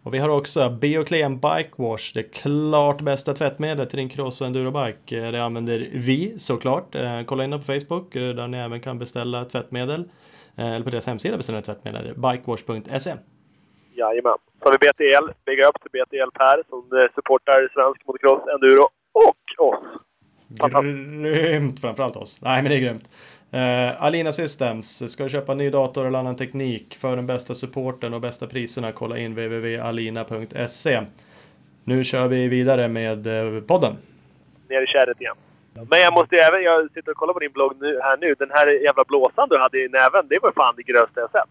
Och 0.04 0.14
vi 0.14 0.18
har 0.18 0.28
också 0.28 0.70
Bioclean 0.70 1.34
Bike 1.34 1.70
Wash, 1.76 2.10
det 2.14 2.22
klart 2.22 3.00
bästa 3.00 3.34
tvättmedlet 3.34 3.90
till 3.90 3.98
din 3.98 4.08
cross 4.08 4.40
och 4.40 4.46
endurobike. 4.46 5.18
Eh, 5.18 5.32
Det 5.32 5.42
använder 5.44 5.78
vi 5.92 6.38
såklart. 6.38 6.94
Eh, 6.94 7.22
Kolla 7.26 7.44
in 7.44 7.50
det 7.50 7.58
på 7.58 7.64
Facebook 7.64 8.16
eh, 8.16 8.34
där 8.34 8.48
ni 8.48 8.58
även 8.58 8.80
kan 8.80 8.98
beställa 8.98 9.44
tvättmedel. 9.44 10.08
Eller 10.56 10.84
på 10.84 10.90
deras 10.90 11.06
hemsida 11.06 11.36
beställa 11.36 11.62
tvättmedel, 11.62 12.14
bikewash.se. 12.14 13.14
Jajamän. 13.94 14.34
Så 14.58 14.64
har 14.64 14.72
vi 14.72 14.78
BTL. 14.78 15.30
Big 15.46 15.60
up 15.60 15.80
till 15.82 15.90
BTL 15.90 16.30
Per 16.38 16.62
som 16.68 17.08
supportar 17.14 17.68
svensk 17.74 18.06
motocross, 18.06 18.42
enduro 18.54 18.82
och 19.12 19.44
oss. 19.68 19.84
Grymt 20.48 21.80
framförallt 21.80 22.16
oss. 22.16 22.40
Nej 22.42 22.62
men 22.62 22.70
det 22.70 22.76
är 22.76 22.80
grymt. 22.80 23.08
Uh, 23.54 24.02
Alina 24.02 24.32
Systems, 24.32 25.12
ska 25.12 25.24
du 25.24 25.30
köpa 25.30 25.52
en 25.52 25.58
ny 25.58 25.70
dator 25.70 26.06
eller 26.06 26.18
annan 26.18 26.36
teknik 26.36 26.96
för 27.00 27.16
den 27.16 27.26
bästa 27.26 27.54
supporten 27.54 28.14
och 28.14 28.20
bästa 28.20 28.46
priserna 28.46 28.92
kolla 28.92 29.18
in 29.18 29.32
www.alina.se. 29.32 31.00
Nu 31.84 32.04
kör 32.04 32.28
vi 32.28 32.48
vidare 32.48 32.88
med 32.88 33.26
eh, 33.26 33.60
podden. 33.60 33.96
Ner 34.68 34.82
i 34.82 34.86
kärret 34.86 35.20
igen. 35.20 35.36
Men 35.90 36.00
jag 36.00 36.12
måste 36.12 36.36
även, 36.36 36.62
jag 36.62 36.90
sitter 36.92 37.10
och 37.10 37.16
kollar 37.16 37.32
på 37.32 37.38
din 37.38 37.52
blogg 37.52 37.76
nu, 37.80 38.00
här 38.02 38.16
nu. 38.16 38.34
Den 38.38 38.50
här 38.50 38.66
jävla 38.66 39.04
blåsan 39.04 39.48
du 39.48 39.58
hade 39.58 39.78
i 39.78 39.88
näven, 39.88 40.26
det 40.28 40.38
var 40.42 40.52
fan 40.52 40.74
det 40.76 40.82
grövsta 40.82 41.20
jag 41.20 41.30
sett. 41.30 41.50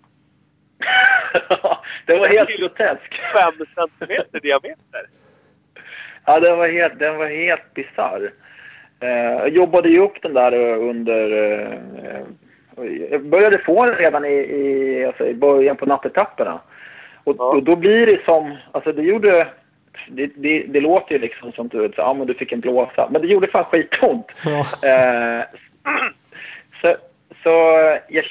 det 2.06 2.18
var 2.18 2.28
helt 2.28 2.50
grotesk. 2.50 3.22
Fem 3.38 3.66
centimeter 3.76 4.40
diameter. 4.40 5.10
Ja, 6.26 6.40
den 6.40 6.58
var 6.58 6.68
helt, 6.68 7.00
den 7.00 7.18
var 7.18 7.28
helt 7.28 7.74
bisarr. 7.74 8.34
Eh, 9.04 9.38
jag 9.40 9.50
jobbade 9.50 9.90
ju 9.90 10.00
upp 10.00 10.22
den 10.22 10.34
där 10.34 10.54
under... 10.78 11.32
Eh, 11.32 12.22
jag 13.12 13.26
började 13.26 13.58
få 13.58 13.86
den 13.86 13.96
redan 13.96 14.26
i, 14.26 14.34
i, 14.34 15.06
alltså 15.06 15.28
i 15.28 15.34
början 15.34 15.76
på 15.76 15.86
nattetapperna. 15.86 16.60
Och, 17.24 17.36
Ja. 17.40 17.44
och 17.44 17.64
då 17.64 17.76
blir 17.76 18.06
det 18.06 18.26
som... 18.26 18.58
Alltså 18.72 18.92
det 18.92 19.02
gjorde... 19.02 19.48
Det, 20.08 20.32
det, 20.36 20.64
det 20.68 20.80
låter 20.80 21.14
ju 21.14 21.20
liksom 21.20 21.52
som 21.52 21.68
du 21.68 21.78
vet, 21.78 21.96
så, 21.96 22.02
ja 22.02 22.14
men 22.14 22.28
du 22.28 22.34
fick 22.34 22.52
en 22.52 22.60
blåsa. 22.60 23.08
Men 23.12 23.22
det 23.22 23.28
gjorde 23.28 23.48
fan 23.48 23.66
skitont. 23.66 24.26
Ja. 24.46 24.90
Eh, 24.90 25.44
så, 26.82 26.96
så 27.44 27.50
jag, 28.08 28.26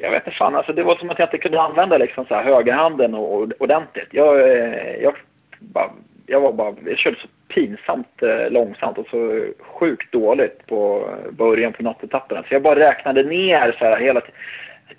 jag 0.00 0.10
vet 0.10 0.26
inte 0.26 0.38
fan, 0.38 0.56
alltså 0.56 0.72
det 0.72 0.82
var 0.82 0.96
som 0.96 1.10
att 1.10 1.18
jag 1.18 1.26
inte 1.26 1.38
kunde 1.38 1.60
använda 1.60 1.98
liksom 1.98 2.24
så 2.26 2.34
här 2.34 2.44
högerhanden 2.44 3.14
och, 3.14 3.42
och, 3.42 3.52
ordentligt. 3.58 4.08
Jag, 4.10 4.40
eh, 4.40 5.02
jag, 5.02 5.14
bara, 5.58 5.90
jag 6.26 6.40
var 6.40 6.52
bara, 6.52 6.74
jag 6.86 6.98
körde 6.98 7.16
så 7.16 7.28
pinsamt 7.48 8.22
eh, 8.22 8.50
långsamt 8.50 8.98
och 8.98 9.06
så 9.10 9.44
sjukt 9.60 10.12
dåligt 10.12 10.66
på 10.66 11.10
början 11.30 11.72
på 11.72 11.82
nattetapperna. 11.82 12.42
Så 12.42 12.54
jag 12.54 12.62
bara 12.62 12.78
räknade 12.78 13.22
ner 13.22 13.76
så 13.78 13.84
här 13.84 14.00
hela 14.00 14.20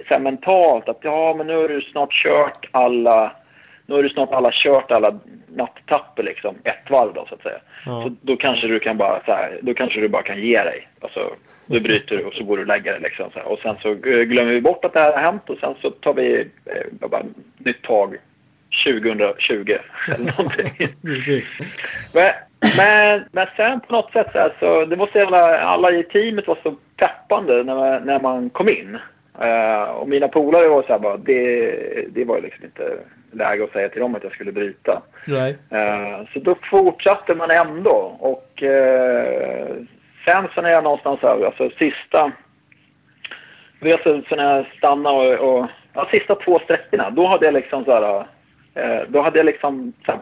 så 0.08 0.14
här 0.14 0.20
mentalt 0.20 0.90
att 0.90 1.00
ja 1.02 1.36
men 1.38 1.48
nu 1.48 1.56
har 1.56 1.68
du 1.68 1.82
snart 1.82 2.14
kört 2.14 2.68
alla 2.72 3.32
nu 3.86 3.96
har 3.96 4.04
du 4.04 4.10
snart 4.10 4.32
alla 4.32 4.50
kört 4.54 4.92
alla 4.92 5.20
nattetapper 5.48 6.24
liksom 6.24 6.56
ett 6.64 6.90
varv 6.90 7.14
då 7.14 7.26
så 7.30 7.36
att 7.36 7.42
säga. 7.42 7.60
Ja. 7.86 8.04
Så 8.04 8.16
då 8.22 8.36
kanske 8.36 8.68
du 8.68 8.80
kan 8.80 8.98
bara 8.98 9.22
så 9.26 9.32
här, 9.32 9.60
då 9.62 9.74
kanske 9.74 10.00
du 10.00 10.08
bara 10.08 10.24
kan 10.24 10.42
ge 10.42 10.58
dig. 10.64 10.88
Alltså, 11.02 11.34
du 11.66 11.80
bryter 11.80 12.18
du 12.18 12.24
och 12.24 12.34
så 12.34 12.44
går 12.44 12.58
du 12.58 12.62
och 12.62 12.68
lägger 12.68 12.92
dig 12.92 13.02
liksom. 13.02 13.32
Så 13.34 13.40
här. 13.40 13.48
Och 13.48 13.60
sen 13.60 13.76
så 13.82 13.90
eh, 13.90 14.22
glömmer 14.24 14.52
vi 14.52 14.62
bort 14.62 14.86
att 14.86 14.94
det 14.94 15.00
här 15.00 15.14
har 15.14 15.22
hänt 15.22 15.50
och 15.50 15.58
sen 15.58 15.74
så 15.82 15.92
tar 15.92 16.14
vi 16.14 16.48
eh, 16.66 17.10
bara 17.10 17.24
nytt 17.58 17.82
tag 17.82 18.18
2020 18.84 19.78
eller 20.08 20.26
någonting. 20.38 20.88
Men, 22.14 22.32
men, 22.78 23.24
men 23.32 23.48
sen 23.56 23.80
på 23.80 23.94
något 23.94 24.12
sätt 24.12 24.28
så, 24.32 24.38
här, 24.40 24.54
så 24.60 24.86
det 24.86 24.96
var 24.96 25.08
så 25.08 25.18
jävla, 25.18 25.60
alla 25.60 25.92
i 25.92 26.04
teamet 26.04 26.48
var 26.48 26.58
så 26.64 26.76
peppande 26.98 27.64
när 27.64 27.76
man, 27.76 28.04
när 28.04 28.20
man 28.20 28.50
kom 28.50 28.70
in. 28.70 28.98
Eh, 29.42 29.84
och 29.84 30.10
mina 30.10 30.28
polare 30.28 30.68
var 30.68 30.82
så 30.82 30.88
här 30.88 31.00
bara, 31.00 31.18
det, 31.18 32.06
det 32.10 32.26
var 32.26 32.36
ju 32.36 32.42
liksom 32.42 32.66
inte 32.66 32.98
läge 33.32 33.64
att 33.64 33.72
säga 33.72 33.90
till 33.90 34.02
dem 34.02 34.16
att 34.16 34.24
jag 34.24 34.34
skulle 34.34 34.52
bryta. 34.52 35.02
Nej. 35.28 35.58
Eh, 35.70 36.20
så 36.34 36.40
då 36.40 36.56
fortsatte 36.70 37.36
man 37.36 37.52
ändå 37.52 38.18
och 38.20 38.64
eh, 38.64 39.76
sen 40.26 40.48
så 40.56 40.62
när 40.62 40.70
jag 40.70 40.84
någonstans, 40.84 41.20
här, 41.22 41.46
alltså 41.46 41.70
sista, 41.70 42.32
vet 43.80 44.04
så 44.04 44.36
när 44.36 44.56
jag 44.56 44.66
stannade 44.78 45.38
och, 45.38 45.60
och 45.60 45.68
ja, 45.94 46.08
sista 46.12 46.36
två 46.36 46.60
sträckorna, 46.60 47.10
då 47.10 47.28
hade 47.28 47.46
jag 47.46 47.54
liksom 47.54 47.86
så 47.86 47.92
här, 47.92 48.26
då 49.08 49.22
hade 49.22 49.40
jag 49.40 49.46
liksom 49.46 49.94
så 50.06 50.12
här, 50.12 50.22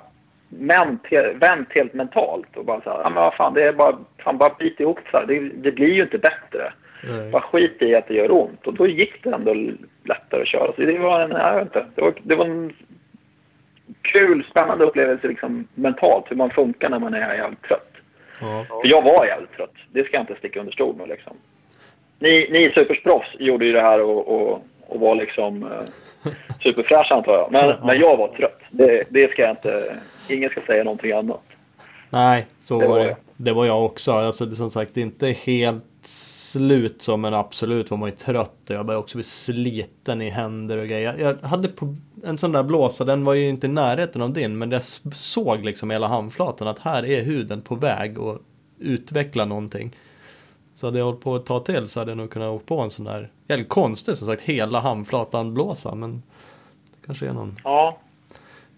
vänt, 0.50 1.04
vänt 1.36 1.68
helt 1.70 1.94
mentalt 1.94 2.58
och 2.58 2.66
bara 2.66 2.82
så 2.82 2.90
här, 2.90 3.00
ja 3.04 3.10
men 3.10 3.24
vad 3.24 3.34
fan, 3.34 3.54
det 3.54 3.64
är 3.64 3.74
bara, 3.74 3.98
fan 4.18 4.38
bara 4.38 4.56
bit 4.60 4.80
ihop 4.80 5.00
så 5.12 5.18
här. 5.18 5.26
Det, 5.26 5.40
det 5.40 5.72
blir 5.72 5.94
ju 5.94 6.02
inte 6.02 6.18
bättre. 6.18 6.74
Nej. 7.04 7.32
Bara 7.32 7.42
skit 7.42 7.82
i 7.82 7.96
att 7.96 8.08
det 8.08 8.14
gör 8.14 8.32
ont. 8.32 8.68
Och 8.68 8.74
då 8.74 8.88
gick 8.88 9.24
det 9.24 9.30
ändå 9.30 9.54
lättare 10.04 10.42
att 10.42 10.48
köra. 10.48 10.74
Så 10.76 10.82
det 10.82 11.00
var 11.00 11.22
en, 11.22 11.32
jag 11.32 11.54
vet 11.54 11.64
inte, 11.64 11.86
det 11.96 12.02
var, 12.02 12.14
det 12.24 12.36
var 12.36 12.46
en 12.46 12.74
kul, 14.02 14.44
spännande 14.50 14.86
upplevelse 14.86 15.28
liksom 15.28 15.68
mentalt. 15.74 16.32
Hur 16.32 16.36
man 16.36 16.50
funkar 16.50 16.90
när 16.90 17.00
man 17.00 17.14
är 17.14 17.36
jävligt 17.36 17.64
trött. 17.64 17.94
Ja. 18.42 18.66
För 18.70 18.88
jag 18.88 19.02
var 19.02 19.26
jävligt 19.26 19.52
trött. 19.52 19.74
Det 19.92 20.04
ska 20.04 20.14
jag 20.14 20.24
inte 20.24 20.36
sticka 20.36 20.60
under 20.60 20.74
stol 20.74 20.96
med 20.96 21.08
liksom. 21.08 21.34
Ni, 22.20 22.48
ni 22.52 22.72
supersproffs 22.76 23.36
gjorde 23.40 23.66
ju 23.66 23.72
det 23.72 23.82
här 23.82 24.02
och, 24.02 24.28
och, 24.28 24.66
och 24.88 25.00
var 25.00 25.16
liksom 25.16 25.70
superfräscha 26.64 27.16
antar 27.16 27.34
jag. 27.34 27.52
Men, 27.52 27.66
Ja. 27.70 27.78
men 27.86 28.00
jag 28.00 28.18
var 28.18 28.28
trött. 28.28 28.60
Det, 28.72 29.04
det 29.10 29.32
ska 29.32 29.42
jag 29.42 29.52
inte... 29.52 30.00
Ingen 30.30 30.50
ska 30.50 30.62
säga 30.62 30.84
någonting 30.84 31.12
annat. 31.12 31.42
Nej, 32.10 32.46
så 32.60 32.80
Det 32.80 32.88
var 32.88 33.00
det. 33.00 33.06
jag. 33.08 33.16
Det 33.38 33.54
var 33.54 33.66
jag 33.66 33.86
också. 33.86 34.12
Alltså, 34.12 34.46
det, 34.46 34.56
som 34.56 34.70
sagt, 34.72 34.92
det 34.94 35.02
är 35.02 35.06
inte 35.06 35.28
helt 35.28 35.84
slut 36.04 37.02
som 37.02 37.22
men 37.22 37.34
absolut 37.34 37.92
var 37.92 37.98
man 37.98 38.10
ju 38.10 38.16
trött 38.16 38.70
och 38.70 38.76
jag 38.76 38.86
började 38.86 39.04
också 39.04 39.18
bli 39.18 39.24
sliten 39.24 40.22
i 40.22 40.30
händer 40.30 40.78
och 40.78 40.88
grejer. 40.88 41.16
Jag 41.20 41.48
hade 41.48 41.68
på 41.68 41.96
en 42.24 42.38
sån 42.38 42.52
där 42.52 42.64
blåsa, 42.64 43.04
den 43.04 43.26
var 43.26 43.34
ju 43.34 43.50
inte 43.50 43.68
i 43.68 43.70
närheten 43.70 44.22
av 44.22 44.34
din 44.34 44.58
men 44.58 44.72
jag 44.72 44.84
såg 45.14 45.66
liksom 45.66 45.90
hela 45.92 46.08
handflatan 46.08 46.68
att 46.68 46.80
här 46.80 47.06
är 47.06 47.22
huden 47.22 47.62
på 47.62 47.76
väg 47.76 48.20
att 48.20 48.42
utveckla 48.80 49.46
någonting. 49.46 49.96
Så 50.78 50.88
hade 50.88 50.98
jag 50.98 51.06
hållit 51.06 51.22
på 51.22 51.36
ett 51.36 51.46
tag 51.46 51.66
till 51.66 51.90
så 51.90 52.00
hade 52.00 52.12
jag 52.12 52.18
nog 52.18 52.30
kunnat 52.30 52.50
åka 52.50 52.66
på 52.66 52.80
en 52.82 52.90
sån 52.90 53.06
där, 53.06 53.30
jävligt 53.48 53.70
konstigt 53.70 54.18
som 54.18 54.28
sagt, 54.28 54.42
hela 54.42 54.80
handflatan 54.80 55.54
blåsa 55.54 55.96
men 55.96 56.24
det 56.92 57.06
kanske 57.06 57.28
är 57.28 57.34
någon 57.34 57.60
Ja, 57.64 57.98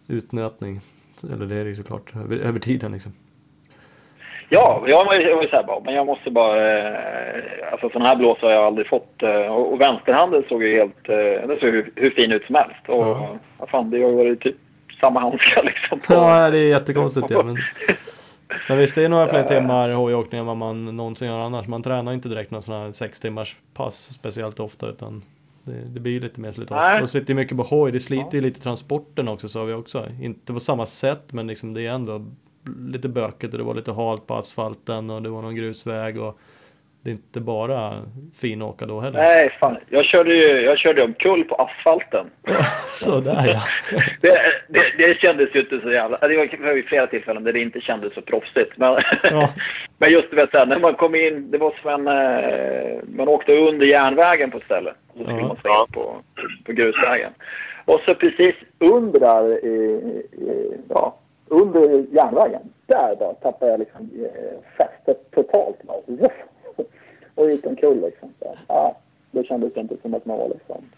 utnötning. 0.08 0.80
Eller 1.34 1.46
det 1.46 1.56
är 1.56 1.64
det 1.64 1.70
ju 1.70 1.76
såklart 1.76 2.16
över, 2.16 2.38
över 2.38 2.60
tiden 2.60 2.92
liksom. 2.92 3.12
Ja, 4.50 4.84
jag 4.88 5.06
var 5.06 5.16
ju, 5.16 5.22
jag 5.22 5.36
var 5.36 5.44
ju 5.44 5.50
så 5.50 5.56
här 5.56 5.64
bara, 5.64 5.80
men 5.86 5.94
jag 5.94 6.06
måste 6.06 6.32
bara... 6.32 6.78
Eh, 6.80 7.72
alltså 7.72 7.90
sån 7.90 8.02
här 8.02 8.16
blåsa 8.16 8.46
har 8.46 8.54
jag 8.54 8.64
aldrig 8.64 8.88
fått. 8.88 9.24
Eh, 9.24 9.32
och, 9.56 9.74
och 9.74 9.82
vänsterhanden 9.82 10.44
såg 10.50 10.64
ju 10.64 10.74
helt... 10.74 11.10
Eh, 11.10 11.48
den 11.48 11.60
såg 11.60 11.70
hur, 11.70 11.92
hur 11.96 12.10
fin 12.10 12.32
ut 12.32 12.46
som 12.46 12.56
helst. 12.56 12.76
Och 12.88 13.06
Ja. 13.08 13.38
vad 13.58 13.70
fan, 13.70 13.90
det 13.90 14.02
har 14.04 14.10
ju 14.10 14.16
varit 14.16 14.42
typ 14.42 14.56
samma 15.02 15.20
handskar 15.20 15.64
liksom. 15.64 16.00
På, 16.00 16.14
Ja, 16.14 16.50
det 16.50 16.60
är 16.60 16.68
jättekonstigt 16.70 17.30
ja. 17.30 17.44
Men, 17.44 17.58
men 18.70 18.78
visst, 18.78 18.96
det 18.96 19.04
är 19.06 19.10
några 19.10 19.28
fler 19.28 19.40
Ja. 19.40 19.48
timmar 19.48 19.90
hojåkning 19.90 20.40
än 20.40 20.46
vad 20.46 20.58
man 20.58 20.98
någonsin 20.98 21.28
gör 21.28 21.40
annars. 21.40 21.68
Man 21.68 21.84
tränar 21.84 22.14
inte 22.14 22.30
direkt 22.30 22.52
någon 22.52 22.62
sån 22.62 22.74
här 22.74 22.92
sex 22.92 23.20
timmars 23.20 23.56
pass 23.74 24.10
speciellt 24.14 24.60
ofta 24.60 24.88
utan 24.88 25.24
det, 25.64 25.82
det 25.86 26.00
blir 26.00 26.20
lite 26.22 26.42
mer 26.42 26.52
slitage. 26.52 27.02
Och 27.02 27.10
sitter 27.10 27.30
ju 27.30 27.36
mycket 27.36 27.58
på 27.58 27.64
hoj, 27.64 27.92
det 27.92 28.00
sliter 28.00 28.32
ju 28.34 28.42
lite 28.42 28.62
transporten 28.62 29.28
också 29.28 29.50
sa 29.50 29.64
vi 29.64 29.74
också. 29.74 30.08
Inte 30.22 30.54
på 30.54 30.60
samma 30.60 30.86
sätt 30.86 31.34
men 31.34 31.48
liksom 31.48 31.74
det 31.74 31.86
är 31.86 31.92
ändå 31.92 32.26
lite 32.80 33.10
bökigt 33.10 33.54
och 33.54 33.58
det 33.58 33.64
var 33.64 33.74
lite 33.76 33.92
halt 33.92 34.28
på 34.28 34.36
asfalten 34.36 35.10
och 35.10 35.22
det 35.22 35.30
var 35.30 35.42
någon 35.42 35.56
grusväg 35.56 36.20
och 36.20 36.40
det 37.10 37.14
är 37.14 37.16
inte 37.16 37.40
bara 37.40 38.02
fin 38.40 38.62
åka 38.62 38.86
då 38.86 39.00
heller. 39.00 39.20
Nej, 39.20 39.50
fan. 39.60 39.78
Jag 39.90 40.06
körde 40.06 40.34
ju 40.36 40.62
jag 40.62 40.78
körde 40.78 41.04
omkull 41.04 41.44
på 41.44 41.56
asfalten. 41.56 42.26
Sådär 42.88 43.46
ja. 43.48 43.62
Det, 44.22 44.40
det, 44.68 44.84
det 44.98 45.20
kändes 45.20 45.56
ju 45.56 45.60
inte 45.60 45.80
så 45.82 45.92
jävla... 45.92 46.18
Det 46.18 46.38
var 46.60 46.74
ju 46.76 46.84
flera 46.84 47.08
tillfällen 47.08 47.44
där 47.44 47.54
det 47.54 47.60
inte 47.60 47.82
kändes 47.82 48.14
så 48.14 48.22
proffsigt. 48.22 48.78
Men, 48.78 48.98
Ja. 49.24 49.50
men 49.98 50.12
just 50.12 50.30
du 50.30 50.36
vet, 50.36 50.54
här, 50.54 50.66
när 50.66 50.80
man 50.80 50.94
kom 50.94 51.16
in, 51.16 51.52
det 51.52 51.58
var 51.58 51.74
som 51.82 51.90
en... 51.90 52.08
Eh, 52.08 53.00
man 53.18 53.28
åkte 53.28 53.58
under 53.58 53.86
järnvägen 53.86 54.52
på 54.52 54.58
ett 54.58 54.64
ställe. 54.64 54.90
Och 55.08 55.18
så 55.18 55.24
skulle 55.24 55.40
Ja. 55.40 55.48
man 55.48 55.58
svänga 55.62 55.86
på, 55.94 56.16
på 56.66 56.72
grusvägen. 56.72 57.32
Och 57.86 58.00
så 58.06 58.16
precis 58.16 58.56
under 58.80 59.20
där, 59.20 59.66
i, 59.66 59.76
i, 60.32 60.72
ja, 60.90 61.16
under 61.48 62.06
järnvägen, 62.12 62.62
där 62.86 63.16
bara 63.16 63.34
tappade 63.34 63.72
jag 63.72 63.80
liksom 63.80 64.10
eh, 64.26 64.60
fästet 64.78 65.32
totalt. 65.32 65.78
Och 67.40 67.52
gick 67.52 67.66
omkull 67.66 68.02
liksom. 68.02 68.34
Så, 68.40 68.58
ja, 68.68 68.98
det 69.32 69.44
kändes 69.44 69.78
inte 69.78 69.98
som 70.02 70.14
att 70.14 70.26
man 70.26 70.38
var 70.38 70.50
liksom... 70.50 70.90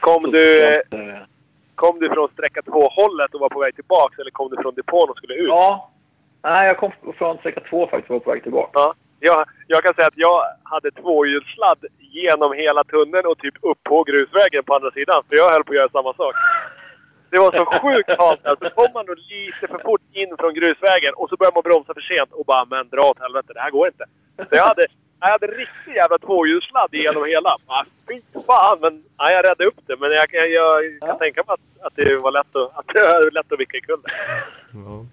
Kom 0.00 0.22
du, 0.22 0.64
eh, 0.64 1.18
kom 1.74 1.98
du 2.00 2.08
från 2.08 2.28
sträcka 2.28 2.62
två 2.62 2.88
hållet 2.88 3.34
och 3.34 3.40
var 3.40 3.48
på 3.48 3.60
väg 3.60 3.74
tillbaks 3.74 4.18
eller 4.18 4.30
kom 4.30 4.50
du 4.50 4.56
från 4.62 4.74
depån 4.74 5.10
och 5.10 5.16
skulle 5.16 5.34
ut? 5.34 5.48
Ja. 5.48 5.90
Nej, 6.42 6.66
jag 6.66 6.76
kom 6.76 6.92
från 7.18 7.38
sträcka 7.38 7.60
två 7.70 7.86
faktiskt 7.86 8.10
och 8.10 8.14
var 8.14 8.20
på 8.20 8.30
väg 8.30 8.42
tillbaka. 8.42 8.70
Ja. 8.74 8.94
Jag, 9.20 9.46
jag 9.66 9.84
kan 9.84 9.94
säga 9.94 10.06
att 10.06 10.22
jag 10.26 10.42
hade 10.62 10.90
tvåhjulssladd 10.90 11.84
genom 11.98 12.52
hela 12.52 12.84
tunneln 12.84 13.26
och 13.26 13.38
typ 13.38 13.54
upp 13.62 13.82
på 13.82 14.02
grusvägen 14.02 14.64
på 14.64 14.74
andra 14.74 14.90
sidan. 14.90 15.22
För 15.28 15.36
jag 15.36 15.52
höll 15.52 15.64
på 15.64 15.72
att 15.72 15.76
göra 15.76 15.88
samma 15.88 16.14
sak. 16.14 16.34
Det 17.30 17.38
var 17.38 17.52
så 17.52 17.64
sjukt 17.82 18.18
halt. 18.18 18.46
Alltså 18.46 18.70
kom 18.70 18.92
man 18.94 19.06
då 19.06 19.14
lite 19.14 19.66
för 19.72 19.78
fort 19.78 20.00
in 20.12 20.36
från 20.38 20.54
grusvägen 20.54 21.14
och 21.16 21.28
så 21.28 21.36
började 21.36 21.54
man 21.54 21.62
bromsa 21.62 21.94
för 21.94 22.00
sent 22.00 22.32
och 22.32 22.44
bara 22.44 22.64
men 22.64 22.88
dra 22.88 23.02
åt 23.10 23.20
helvete, 23.20 23.52
det 23.54 23.60
här 23.60 23.70
går 23.70 23.86
inte. 23.86 24.04
Så 24.36 24.52
jag 24.60 24.66
hade, 24.66 24.86
jag 25.20 25.28
hade 25.28 25.46
riktig 25.46 25.94
jävla 25.94 26.18
tvåhjulssladd 26.18 26.88
genom 26.92 27.24
hela. 27.26 27.56
Ah, 27.66 27.84
fy 28.08 28.20
fan! 28.46 28.78
Men 28.80 29.04
ja, 29.18 29.30
jag 29.30 29.44
räddade 29.44 29.64
upp 29.64 29.80
det. 29.86 29.96
Men 30.00 30.10
jag, 30.10 30.26
jag, 30.32 30.50
jag 30.84 31.00
kan 31.00 31.08
Ja. 31.08 31.14
tänka 31.18 31.42
mig 31.46 31.54
att, 31.54 31.86
att 31.86 31.96
det 31.96 32.16
var 32.16 32.32
lätt 32.32 32.56
att, 32.56 32.78
att 32.78 32.86
det 32.94 33.00
var 33.00 33.30
lätt 33.30 33.52
att 33.52 33.60
vicka 33.60 33.76
i 33.76 33.80
kullen. 33.80 34.02
Ja. 34.72 35.06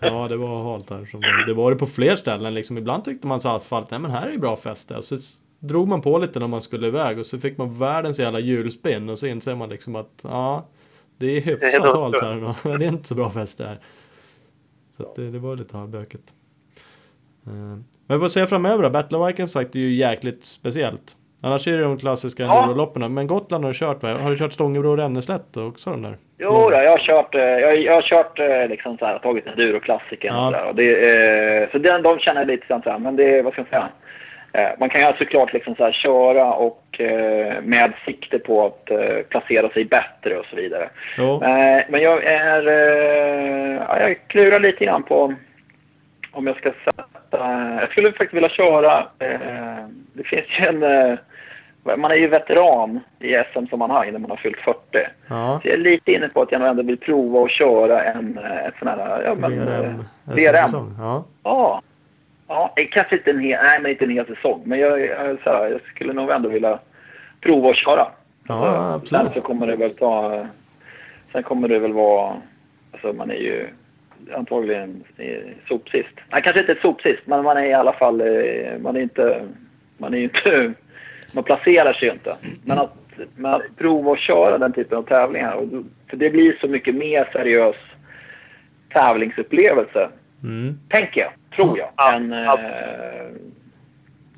ja, 0.00 0.28
det 0.28 0.36
var 0.36 0.62
halt 0.72 0.90
här. 0.90 1.04
Som, 1.06 1.20
det 1.46 1.54
var 1.54 1.70
det 1.70 1.76
på 1.76 1.86
fler 1.86 2.16
ställen 2.16 2.54
liksom. 2.54 2.78
Ibland 2.78 3.04
tyckte 3.04 3.26
man 3.26 3.40
så 3.40 3.48
asfalt, 3.48 3.90
nej 3.90 4.00
men 4.00 4.10
här 4.10 4.26
är 4.26 4.30
ju 4.32 4.38
bra 4.38 4.56
fäste. 4.56 4.96
Och 4.96 5.04
så 5.04 5.16
drog 5.58 5.88
man 5.88 6.02
på 6.02 6.18
lite 6.18 6.38
när 6.38 6.46
man 6.46 6.60
skulle 6.60 6.86
iväg 6.86 7.18
och 7.18 7.26
så 7.26 7.38
fick 7.38 7.58
man 7.58 7.78
världens 7.78 8.18
jävla 8.18 8.38
hjulspinn 8.40 9.08
och 9.08 9.18
så 9.18 9.26
inser 9.26 9.54
man 9.54 9.68
liksom 9.68 9.96
att 9.96 10.20
ja, 10.22 10.66
det 11.16 11.26
är 11.36 11.40
hyfsat 11.40 11.94
halt 11.96 12.22
här. 12.22 12.78
Det 12.78 12.84
är 12.84 12.88
inte 12.88 13.08
så 13.08 13.14
bra 13.14 13.30
fäste 13.30 13.64
här. 13.64 13.78
Så 14.96 15.02
att 15.02 15.14
det, 15.16 15.30
det 15.30 15.38
var 15.38 15.56
lite 15.56 15.76
halvbökigt. 15.76 16.32
Eh, 17.48 17.78
Men 18.08 18.20
vad 18.20 18.32
säger 18.32 18.42
jag 18.42 18.48
framöver 18.48 18.82
då? 18.82 18.90
Battle 18.90 19.18
of 19.18 19.28
Vikings 19.28 19.52
sagt 19.52 19.74
är 19.74 19.78
ju 19.78 19.92
jäkligt 19.92 20.44
speciellt. 20.44 21.14
Annars 21.42 21.66
är 21.68 21.72
det 21.72 21.82
de 21.82 21.98
klassiska 21.98 22.42
Ja. 22.42 22.90
Men 23.08 23.26
Gotland 23.26 23.64
har 23.64 23.72
du 23.72 23.78
kört 23.78 24.02
va? 24.02 24.08
Har 24.14 24.30
du 24.30 24.36
kört 24.38 24.52
Stångebro 24.52 24.90
och 24.90 24.96
Ränneslätt 24.96 25.56
också 25.56 25.90
de 25.90 26.02
där? 26.02 26.16
Jo, 26.38 26.70
då, 26.70 26.72
jag 26.72 26.90
har 26.90 26.98
kört, 26.98 27.34
eh, 27.34 27.40
jag, 27.42 27.78
jag 27.78 27.92
har 27.94 28.02
kört 28.02 28.38
eh, 28.38 28.68
liksom 28.68 28.98
så 28.98 29.04
här, 29.06 29.18
tagit 29.18 29.46
enduro-klassikern 29.46 30.34
Ja. 30.34 30.46
och 30.48 30.68
sådär. 30.68 31.62
Eh, 31.62 31.70
så 31.72 31.78
den, 31.78 32.02
de 32.02 32.18
känner 32.18 32.40
jag 32.40 32.46
lite 32.48 32.66
sånt 32.66 32.84
här, 32.84 32.98
men 32.98 33.16
det, 33.16 33.42
vad 33.42 33.52
ska 33.52 33.62
man 33.62 33.68
säga? 33.70 33.88
Eh, 34.52 34.70
man 34.80 34.88
kan 34.88 35.00
ju 35.00 35.06
såklart 35.18 35.52
liksom 35.52 35.74
så 35.76 35.84
här 35.84 35.92
köra 35.92 36.52
och 36.52 37.00
eh, 37.00 37.54
med 37.62 37.92
sikte 38.06 38.38
på 38.38 38.66
att 38.66 38.90
placera 39.28 39.68
sig 39.68 39.84
bättre 39.84 40.38
och 40.38 40.46
så 40.50 40.56
vidare. 40.56 40.88
Men 41.88 42.00
jag 42.02 42.24
är, 42.24 42.62
ja, 43.88 44.00
jag 44.00 44.16
klurar 44.26 44.60
lite 44.60 44.84
grann 44.84 45.02
på 45.02 45.34
om 46.32 46.46
jag 46.46 46.56
ska 46.56 46.72
sätta, 46.84 47.38
jag 47.80 47.90
skulle 47.90 48.08
faktiskt 48.12 48.34
vilja 48.34 48.48
köra, 48.48 48.98
eh, 49.18 49.86
det 50.12 50.24
finns 50.24 50.46
ju 50.60 50.64
en, 50.64 50.82
eh, 50.82 51.18
man 51.96 52.10
är 52.10 52.14
ju 52.14 52.28
veteran 52.28 53.00
i 53.18 53.34
SM-sammanhang 53.52 54.12
när 54.12 54.18
man 54.18 54.30
har 54.30 54.36
fyllt 54.36 54.60
40. 54.60 54.78
Ja. 55.28 55.60
Så 55.62 55.68
jag 55.68 55.74
är 55.74 55.80
lite 55.80 56.12
inne 56.12 56.28
på 56.28 56.42
att 56.42 56.52
jag 56.52 56.68
ändå 56.68 56.82
vill 56.82 56.98
prova 56.98 57.44
att 57.44 57.50
köra 57.50 58.04
en 58.04 58.38
eh, 58.38 58.66
ett 58.66 58.74
sån 58.78 58.88
här, 58.88 59.22
ja 59.22 59.34
men... 59.34 59.52
VRM. 59.66 59.84
eh, 59.84 60.34
VRM. 60.34 60.94
Ja. 60.98 61.24
Ja. 61.42 61.82
Ja, 62.50 62.74
kanske 62.90 63.16
inte 63.16 63.30
en 63.30 63.38
hel, 63.40 63.58
nej 63.64 63.80
men 63.82 63.90
inte 63.90 64.04
en 64.04 64.10
hel 64.10 64.26
säsong. 64.26 64.62
Men 64.64 64.78
jag, 64.78 65.00
jag, 65.00 65.38
så 65.44 65.50
här, 65.50 65.68
jag 65.68 65.80
skulle 65.94 66.12
nog 66.12 66.30
ändå 66.30 66.48
vilja 66.48 66.78
prova 67.40 67.70
att 67.70 67.76
köra. 67.76 68.06
Ja, 68.48 68.54
Alltså, 68.54 68.94
absolut. 69.16 69.32
Sen 69.32 69.42
så 69.42 69.48
kommer 69.48 69.66
det 69.66 69.76
väl 69.76 69.94
ta, 69.96 70.46
sen 71.32 71.42
kommer 71.42 71.68
det 71.68 71.78
väl 71.78 71.92
vara, 71.92 72.36
alltså 72.92 73.12
man 73.12 73.30
är 73.30 73.34
ju 73.34 73.68
antagligen 74.36 75.04
eh, 75.16 75.38
sopsist. 75.68 76.08
Nej, 76.30 76.42
kanske 76.42 76.60
inte 76.60 76.78
sopsist, 76.82 77.22
men 77.24 77.44
man 77.44 77.56
är 77.56 77.64
i 77.64 77.72
alla 77.72 77.92
fall, 77.92 78.20
eh, 78.20 78.78
man 78.80 78.96
är 78.96 79.00
inte, 79.00 79.42
man 79.98 80.14
är 80.14 80.18
ju 80.18 80.24
inte, 80.24 80.72
man 81.32 81.44
placerar 81.44 81.92
sig 81.92 82.08
ju 82.08 82.12
inte. 82.14 82.36
Men 82.64 82.78
att, 82.78 82.94
men 83.36 83.54
att 83.54 83.62
prova 83.76 84.12
att 84.12 84.18
köra 84.18 84.58
den 84.58 84.72
typen 84.72 84.98
av 84.98 85.02
tävlingar, 85.02 85.52
och, 85.54 85.68
för 86.10 86.16
det 86.16 86.30
blir 86.30 86.56
så 86.60 86.68
mycket 86.68 86.94
mer 86.94 87.28
seriös 87.32 87.76
tävlingsupplevelse, 88.92 90.08
Mm. 90.42 90.78
tänker 90.88 91.20
jag, 91.20 91.30
tror 91.56 91.78
jag, 91.78 91.88
Ja, 91.96 92.12
än, 92.14 92.30
ja. 92.32 92.58
eh, 92.58 93.26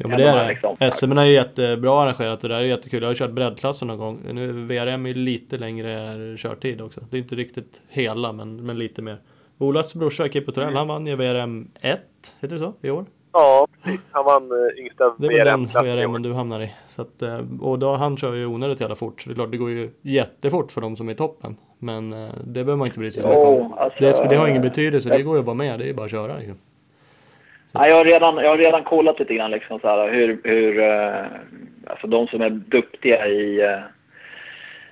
Ja 0.02 0.08
men 0.08 0.18
det 0.18 0.24
är 0.24 0.36
det. 0.36 0.48
liksom. 0.48 0.76
SM 0.92 1.18
är 1.18 1.24
ju 1.24 1.32
jättebra 1.32 2.02
arrangerat 2.02 2.42
och 2.42 2.48
det 2.48 2.54
där 2.54 2.62
är 2.62 2.66
jättekul. 2.66 3.02
Jag 3.02 3.08
har 3.10 3.14
kört 3.14 3.30
breddklassen 3.30 3.88
någon 3.88 3.98
gång. 3.98 4.20
Nu 4.32 4.52
VRM 4.52 5.06
är 5.06 5.14
lite 5.14 5.58
längre 5.58 6.16
körtid 6.38 6.80
också. 6.80 7.00
Det 7.10 7.16
är 7.16 7.18
inte 7.18 7.34
riktigt 7.34 7.80
hela 7.88 8.32
men, 8.32 8.66
men 8.66 8.78
lite 8.78 9.02
mer. 9.02 9.16
Olas 9.60 9.94
brorsa 9.94 10.28
Kippo 10.28 10.52
Torell, 10.52 10.74
han 10.76 10.88
vann 10.88 11.06
ju 11.06 11.16
VRM 11.16 11.68
1, 11.80 12.00
heter 12.40 12.54
det 12.54 12.60
så? 12.60 12.74
I 12.82 12.90
år? 12.90 13.04
Ja, 13.32 13.66
precis. 13.82 14.00
Han 14.10 14.24
vann 14.24 14.52
uh, 14.52 14.78
yngsta 14.78 15.14
Det 15.18 15.28
väl 15.28 15.46
den. 15.46 15.66
VRM 15.66 16.22
du 16.22 16.32
hamnar 16.32 16.60
i. 16.62 16.74
Så 16.86 17.02
att, 17.02 17.22
eh, 17.22 17.40
och 17.60 17.78
då, 17.78 17.94
han 17.94 18.16
kör 18.16 18.34
ju 18.34 18.46
onödigt 18.46 18.80
jävla 18.80 18.96
fort. 18.96 19.22
Det 19.26 19.30
är 19.32 19.34
klart, 19.34 19.50
det 19.50 19.56
går 19.56 19.70
ju 19.70 19.90
jättefort 20.02 20.72
för 20.72 20.80
de 20.80 20.96
som 20.96 21.08
är 21.08 21.12
i 21.12 21.16
toppen. 21.16 21.56
Men 21.78 22.12
eh, 22.12 22.28
det 22.44 22.52
behöver 22.64 22.76
man 22.76 22.86
inte 22.86 22.98
bry 22.98 23.10
sig 23.10 23.22
så 23.22 23.28
mycket 23.28 23.46
om. 23.46 23.72
alltså, 23.72 24.00
det, 24.00 24.28
det 24.28 24.36
har 24.36 24.48
ingen 24.48 24.62
betydelse, 24.62 25.08
det 25.08 25.14
jag- 25.14 25.24
går 25.24 25.36
ju 25.36 25.42
bara 25.42 25.54
med. 25.54 25.78
Det 25.78 25.88
är 25.88 25.94
bara 25.94 26.04
att 26.04 26.10
köra. 26.10 26.36
Liksom. 26.38 26.58
Ja, 27.72 27.88
jag, 27.88 27.96
har 27.96 28.04
redan, 28.04 28.36
jag 28.36 28.48
har 28.50 28.58
redan 28.58 28.84
kollat 28.84 29.18
lite 29.18 29.34
grann 29.34 29.50
liksom 29.50 29.80
så 29.80 29.88
här, 29.88 30.12
hur, 30.12 30.40
hur 30.44 30.80
eh, 30.80 31.24
alltså 31.86 32.06
de 32.06 32.26
som 32.26 32.40
är 32.42 32.50
duktiga 32.50 33.26
i, 33.28 33.60
eh, 33.60 33.78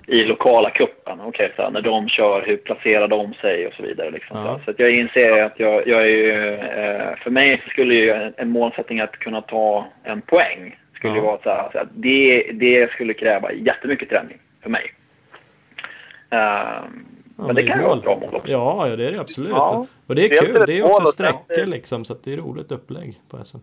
i 0.09 0.23
lokala 0.25 0.69
kuppen, 0.69 1.21
okej, 1.21 1.51
så 1.55 1.61
här, 1.61 1.71
när 1.71 1.81
de 1.81 2.09
kör, 2.09 2.43
hur 2.45 2.57
placerar 2.57 3.07
de 3.07 3.33
sig 3.33 3.67
och 3.67 3.73
så 3.73 3.83
vidare. 3.83 4.11
Liksom, 4.11 4.37
Ja. 4.37 4.57
så, 4.59 4.63
så 4.65 4.71
att 4.71 4.79
jag 4.79 4.91
inser 4.91 5.43
att 5.43 5.59
jag, 5.59 5.87
jag 5.87 6.01
är 6.01 6.05
ju, 6.05 6.53
eh, 6.55 7.15
för 7.23 7.29
mig 7.29 7.61
så 7.63 7.69
skulle 7.69 7.95
ju 7.95 8.09
en, 8.11 8.33
en 8.37 8.49
målsättning 8.49 8.99
att 8.99 9.11
kunna 9.11 9.41
ta 9.41 9.85
en 10.03 10.21
poäng 10.21 10.79
skulle 10.95 11.13
ju 11.13 11.19
Ja. 11.19 11.25
vara 11.25 11.39
så 11.43 11.49
här, 11.49 11.69
så 11.71 11.77
här 11.77 11.87
det, 11.93 12.51
det 12.53 12.91
skulle 12.91 13.13
kräva 13.13 13.51
jättemycket 13.53 14.09
träning 14.09 14.37
för 14.63 14.69
mig. 14.69 14.93
Ehm, 16.29 17.05
Ja, 17.37 17.45
men 17.45 17.55
det 17.55 17.61
är 17.61 17.67
kan 17.67 17.79
ju 17.79 17.85
vara 17.85 17.97
ett 17.97 18.03
bra 18.03 18.19
mål 18.19 18.35
också. 18.35 18.51
Ja, 18.51 18.87
ja 18.87 18.95
det 18.95 19.07
är 19.07 19.11
det 19.11 19.19
absolut. 19.19 19.49
Ja. 19.51 19.85
Och 20.07 20.15
det 20.15 20.25
är 20.25 20.29
Det 20.29 20.35
är 20.37 20.45
kul. 20.45 20.63
Det 20.67 20.77
är 20.79 20.83
också 20.83 21.05
sträckor 21.05 21.65
liksom. 21.65 22.05
Så 22.05 22.13
att 22.13 22.23
det 22.23 22.33
är 22.33 22.37
roligt 22.37 22.71
upplägg 22.71 23.13
på 23.29 23.43
SM. 23.45 23.57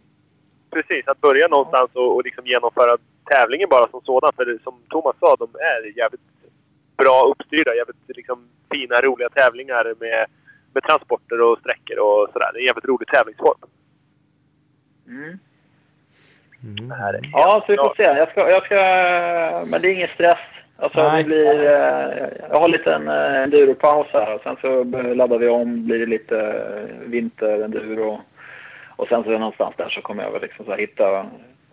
Precis, 0.77 1.09
att 1.09 1.21
börja 1.21 1.49
någonstans 1.49 1.91
och, 1.95 2.15
och 2.15 2.25
liksom 2.25 2.47
genomföra 2.47 2.97
tävlingen 3.31 3.69
bara 3.69 3.89
som 3.91 4.01
sådan. 4.01 4.33
För 4.37 4.45
det, 4.45 4.63
som 4.63 4.75
Thomas 4.89 5.17
sa, 5.21 5.37
de 5.39 5.49
är 5.73 5.99
jävligt 5.99 6.21
bra 6.97 7.23
uppstyrda. 7.31 7.75
Jävligt 7.75 7.97
liksom, 8.09 8.49
fina, 8.73 9.01
roliga 9.01 9.29
tävlingar 9.29 9.95
med, 10.01 10.27
med 10.75 10.83
transporter 10.83 11.41
och 11.41 11.59
sträckor 11.59 11.99
och 11.99 12.29
sådär. 12.33 12.51
Det 12.53 12.59
är 12.59 12.61
en 12.61 12.67
jävligt 12.67 12.85
rolig 12.85 13.09
tävlingsform. 13.09 13.59
Mm. 15.07 15.39
Mm. 16.63 17.31
Ja, 17.33 17.63
så 17.67 17.73
vi 17.73 17.77
får 17.77 17.95
se. 17.97 18.03
Jag 18.03 18.31
ska, 18.31 18.51
jag 18.51 18.65
ska, 18.65 18.77
men 19.67 19.83
det 19.83 19.89
är 19.89 19.95
ingen 19.95 20.15
stress. 20.15 20.39
Alltså, 20.77 21.03
Nej. 21.03 21.23
det 21.23 21.29
blir, 21.29 21.65
eh, 21.65 22.29
jag 22.51 22.61
har 22.61 22.69
lite 22.69 22.95
en 22.95 23.09
eh, 23.09 23.43
enduropaus 23.43 24.07
här 24.13 24.35
och 24.35 24.41
sen 24.43 24.57
så 24.61 24.85
laddar 25.15 25.39
vi 25.39 25.49
om. 25.49 25.87
Blir 25.87 25.99
det 25.99 26.07
lite 26.07 26.65
vinter-enduro. 27.07 28.21
Och 28.97 29.09
sen 29.09 29.25
så 29.25 29.31
någonstans 29.31 29.75
där 29.77 29.89
så 29.89 30.01
kommer 30.01 30.23
jag 30.23 30.31
väl 30.31 30.43
liksom 30.43 30.65
så 30.65 30.71
här 30.71 30.79
hitta, 30.79 31.27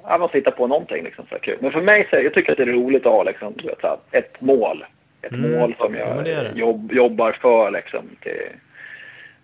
jag 0.08 0.20
måste 0.20 0.38
hitta 0.38 0.52
på 0.52 0.68
någonting 0.68 1.04
liksom 1.04 1.26
så 1.30 1.40
kul. 1.40 1.58
Men 1.62 1.72
för 1.72 1.82
mig 1.82 2.08
så, 2.10 2.16
jag 2.16 2.34
tycker 2.34 2.52
att 2.52 2.58
det 2.58 2.64
är 2.64 2.68
roligt 2.74 3.06
att 3.06 3.12
ha 3.12 3.24
liksom, 3.24 3.54
du 3.58 3.68
vet, 3.68 3.82
så 3.82 3.88
här, 3.88 3.98
ett 4.12 4.42
mål. 4.42 4.86
Ett 5.22 5.32
Mm. 5.32 5.52
mål 5.60 5.76
som 5.78 5.94
Ja, 5.96 6.00
jag 6.00 6.16
men 6.16 6.24
det 6.24 6.32
är 6.34 6.44
det. 6.44 6.60
jobb, 6.60 6.92
jobbar 6.94 7.32
för 7.32 7.72
liksom. 7.72 8.02
Till, 8.22 8.42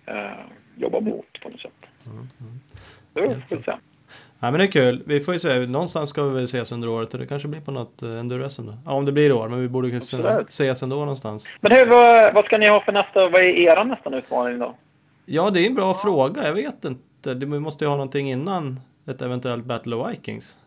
eh, 0.05 0.15
jobbar 0.75 1.01
mot 1.01 1.41
på 1.41 1.49
något 1.49 1.59
sätt. 1.61 1.71
Mm, 2.05 2.27
mm. 3.29 3.41
Så 3.49 3.55
se. 3.65 3.71
Ja 4.41 4.51
men 4.51 4.53
det 4.59 4.63
är 4.63 4.71
kul. 4.71 5.03
Vi 5.05 5.19
får 5.19 5.33
ju 5.33 5.39
se. 5.39 5.59
Någonstans 5.59 6.09
ska 6.09 6.23
vi 6.23 6.33
väl 6.35 6.43
ses 6.43 6.71
under 6.71 6.89
året 6.89 7.13
och 7.13 7.19
det 7.19 7.25
kanske 7.27 7.47
blir 7.47 7.61
på 7.61 7.71
något 7.71 8.03
uh, 8.03 8.19
enduro-SM 8.19 8.65
då. 8.65 8.73
Ja 8.85 8.91
om 8.91 9.05
det 9.05 9.11
blir 9.11 9.29
i 9.29 9.31
år 9.31 9.47
men 9.49 9.61
vi 9.61 9.67
borde 9.67 9.89
kanske 9.91 10.17
Absolut. 10.17 10.49
ses 10.49 10.83
ändå 10.83 10.95
någonstans. 10.95 11.47
Men 11.61 11.71
hur, 11.71 11.85
vad, 11.85 12.33
vad 12.33 12.45
ska 12.45 12.57
ni 12.57 12.67
ha 12.69 12.81
för 12.81 12.91
nästa, 12.91 13.29
vad 13.29 13.41
är 13.41 13.45
era 13.45 13.83
nästa 13.83 14.17
utmaning 14.17 14.59
då? 14.59 14.75
Ja 15.25 15.49
det 15.49 15.59
är 15.61 15.67
en 15.67 15.75
bra 15.75 15.93
fråga. 15.93 16.47
Jag 16.47 16.53
vet 16.53 16.85
inte. 16.85 17.01
Det- 17.21 17.33
Vi 17.33 17.45
måste 17.59 17.83
ju 17.83 17.89
ha 17.89 17.95
någonting 17.95 18.31
innan 18.31 18.79
ett 19.07 19.21
eventuellt 19.21 19.65
Battle 19.65 19.95
of 19.95 20.11
Vikings. 20.11 20.57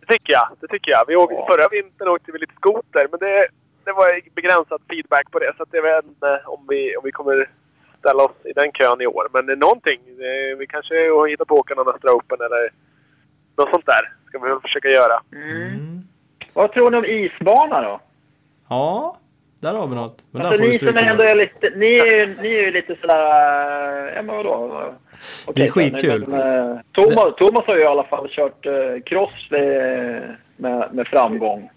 Det 0.00 0.06
tycker 0.06 0.32
jag. 0.32 0.48
Det 0.60 0.68
tycker 0.68 0.90
jag. 0.92 1.04
Vi 1.08 1.16
åkte, 1.16 1.34
Ja. 1.34 1.46
Förra 1.50 1.68
vintern 1.68 2.08
åkte 2.08 2.32
vi 2.32 2.38
lite 2.38 2.54
skoter, 2.54 3.06
men 3.10 3.20
det, 3.20 3.46
det 3.84 3.92
var 3.92 4.34
begränsad 4.34 4.80
feedback 4.90 5.30
på 5.30 5.38
det. 5.38 5.52
Så 5.56 5.62
att 5.62 5.68
jag 5.72 5.82
vet 5.82 6.04
inte 6.04 6.42
om 6.46 6.66
vi, 6.68 6.96
om 6.96 7.02
vi 7.04 7.12
kommer 7.12 7.48
ställa 7.98 8.24
oss 8.24 8.36
i 8.44 8.52
den 8.52 8.72
kön 8.72 9.00
i 9.00 9.06
år. 9.06 9.28
Men 9.32 9.46
det 9.46 9.56
någonting. 9.56 10.00
Vi 10.58 10.66
kanske 10.68 10.94
hittar 11.28 11.44
på 11.44 11.54
att 11.54 11.60
åka 11.60 11.74
någon 11.74 11.94
Östra 11.94 12.12
Open 12.12 12.38
eller 12.40 12.70
något 13.56 13.70
sånt 13.70 13.86
där. 13.86 14.12
Ska 14.26 14.38
vi 14.38 14.60
försöka 14.62 14.88
göra. 14.88 15.20
Mm. 15.32 16.00
Vad 16.52 16.72
tror 16.72 16.90
ni 16.90 16.96
om 16.96 17.04
isbana 17.04 17.82
då? 17.82 18.00
Ja, 18.68 19.16
där 19.60 19.74
har 19.74 19.86
vi 19.86 19.94
något. 19.94 20.24
Men 20.30 20.42
alltså 20.46 20.62
ni 20.62 20.78
du 20.78 20.78
som 20.78 20.96
ändå 20.96 21.22
är 21.24 21.34
lite, 21.34 21.70
ni 21.76 21.94
är 21.94 22.06
ju, 22.16 22.42
ni 22.42 22.48
är 22.54 22.62
ju 22.62 22.70
lite 22.70 22.96
sådär, 23.00 24.12
ja 24.16 24.22
men 24.22 24.36
vadå? 24.36 24.94
Okej, 25.46 25.52
Det 25.54 25.66
är 25.66 25.70
skitkul. 25.70 26.26
Men, 26.28 26.80
Thomas, 26.92 27.34
Thomas 27.36 27.66
har 27.66 27.76
ju 27.76 27.82
i 27.82 27.86
alla 27.86 28.04
fall 28.04 28.28
kört 28.30 28.66
eh, 28.66 28.72
cross 29.06 29.50
med, 30.56 30.88
med 30.92 31.06
framgång. 31.06 31.70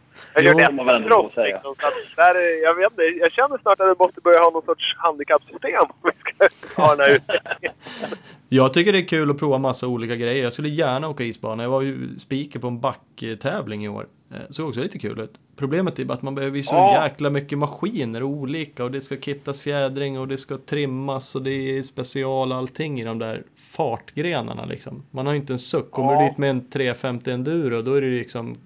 Jag 0.44 0.62
ett 0.62 0.70
ändå 0.70 1.08
trots 1.08 1.36
liksom. 1.38 1.76
Så 1.80 1.88
att 1.88 1.94
där, 2.16 2.36
är- 2.36 2.64
jag 2.64 2.76
vet 2.76 2.92
inte. 2.92 3.04
Jag 3.04 3.32
känner 3.32 3.58
snart 3.58 3.80
att 3.80 3.88
vi 3.90 4.04
måste 4.04 4.22
börja 4.22 4.40
ha 4.40 4.50
någon 4.52 4.66
sorts 4.66 4.96
handikappsystem. 4.98 5.82
Om 5.82 5.90
vi 6.04 6.12
ska 6.20 6.82
ha 6.82 6.96
den 6.96 7.06
här 7.06 7.16
utvecklingen. 7.16 7.76
Jag 8.50 8.74
tycker 8.74 8.92
det 8.94 9.00
är 9.00 9.08
kul 9.08 9.32
att 9.32 9.38
prova 9.40 9.58
massa 9.58 9.88
olika 9.88 10.16
grejer. 10.16 10.44
Jag 10.44 10.54
skulle 10.54 10.70
gärna 10.70 11.10
åka 11.10 11.24
isbana. 11.24 11.64
Jag 11.64 11.70
var 11.70 11.82
ju 11.82 12.20
speaker 12.20 12.60
på 12.60 12.68
en 12.68 12.80
backtävling 12.80 13.86
i 13.86 13.90
år. 13.90 14.08
Eh, 14.32 14.38
Såg 14.50 14.68
också 14.68 14.80
lite 14.82 15.00
kul 15.00 15.20
ut. 15.20 15.34
Problemet 15.56 16.00
är 16.00 16.06
bara 16.06 16.14
att 16.14 16.22
man 16.22 16.36
behöver 16.36 16.58
ju 16.58 16.64
så 16.64 16.76
Ja. 16.76 17.04
jäkla 17.04 17.30
mycket 17.30 17.58
maskiner 17.58 18.24
och 18.24 18.30
olika 18.30 18.84
och 18.84 18.92
det 18.92 19.02
ska 19.02 19.18
kittas 19.18 19.62
fjädring 19.62 20.20
och 20.20 20.28
det 20.28 20.38
ska 20.38 20.58
trimmas 20.58 21.36
och 21.36 21.42
det 21.42 21.78
är 21.78 21.82
special 21.84 22.52
och 22.52 22.58
allting 22.58 23.02
i 23.02 23.04
de 23.04 23.20
där 23.20 23.44
fartgrenarna 23.72 24.66
liksom. 24.66 25.04
Man 25.12 25.26
har 25.26 25.34
ju 25.34 25.40
inte 25.40 25.54
en 25.54 25.60
suck. 25.60 25.92
Kommer 25.92 26.14
Ja. 26.14 26.22
du 26.22 26.28
dit 26.28 26.38
med 26.38 26.50
en 26.50 26.70
350 26.70 27.32
enduro 27.32 27.82
då 27.82 27.94
är 27.94 28.02
det 28.02 28.08
liksom 28.08 28.58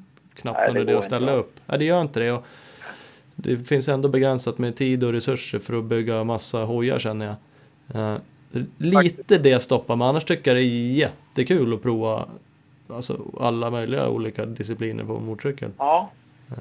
knappt 0.41 0.59
Nej, 0.59 0.67
det 0.67 0.73
någon 0.73 0.89
idé 0.89 0.97
att 0.97 1.03
ställa 1.03 1.33
upp. 1.33 1.59
Nej, 1.65 1.79
det 1.79 1.85
gör 1.85 2.01
inte 2.01 2.19
det. 2.19 2.31
Och 2.31 2.45
det 3.35 3.57
finns 3.57 3.87
ändå 3.87 4.09
begränsat 4.09 4.57
med 4.57 4.75
tid 4.75 5.03
och 5.03 5.13
resurser 5.13 5.59
för 5.59 5.77
att 5.77 5.83
bygga 5.83 6.23
massa 6.23 6.57
hojar 6.63 6.99
känner 6.99 7.25
jag. 7.25 7.35
Eh, 7.95 8.17
lite 8.77 9.37
det 9.37 9.63
stoppar 9.63 9.95
mig. 9.95 10.07
Annars 10.07 10.25
tycker 10.25 10.51
jag 10.51 10.57
det 10.57 10.63
är 10.63 10.91
jättekul 10.91 11.73
att 11.73 11.81
prova 11.81 12.25
alltså, 12.87 13.17
alla 13.39 13.69
möjliga 13.69 14.07
olika 14.07 14.45
discipliner 14.45 15.03
på 15.03 15.19
motorcykel. 15.19 15.71
Ja. 15.77 16.09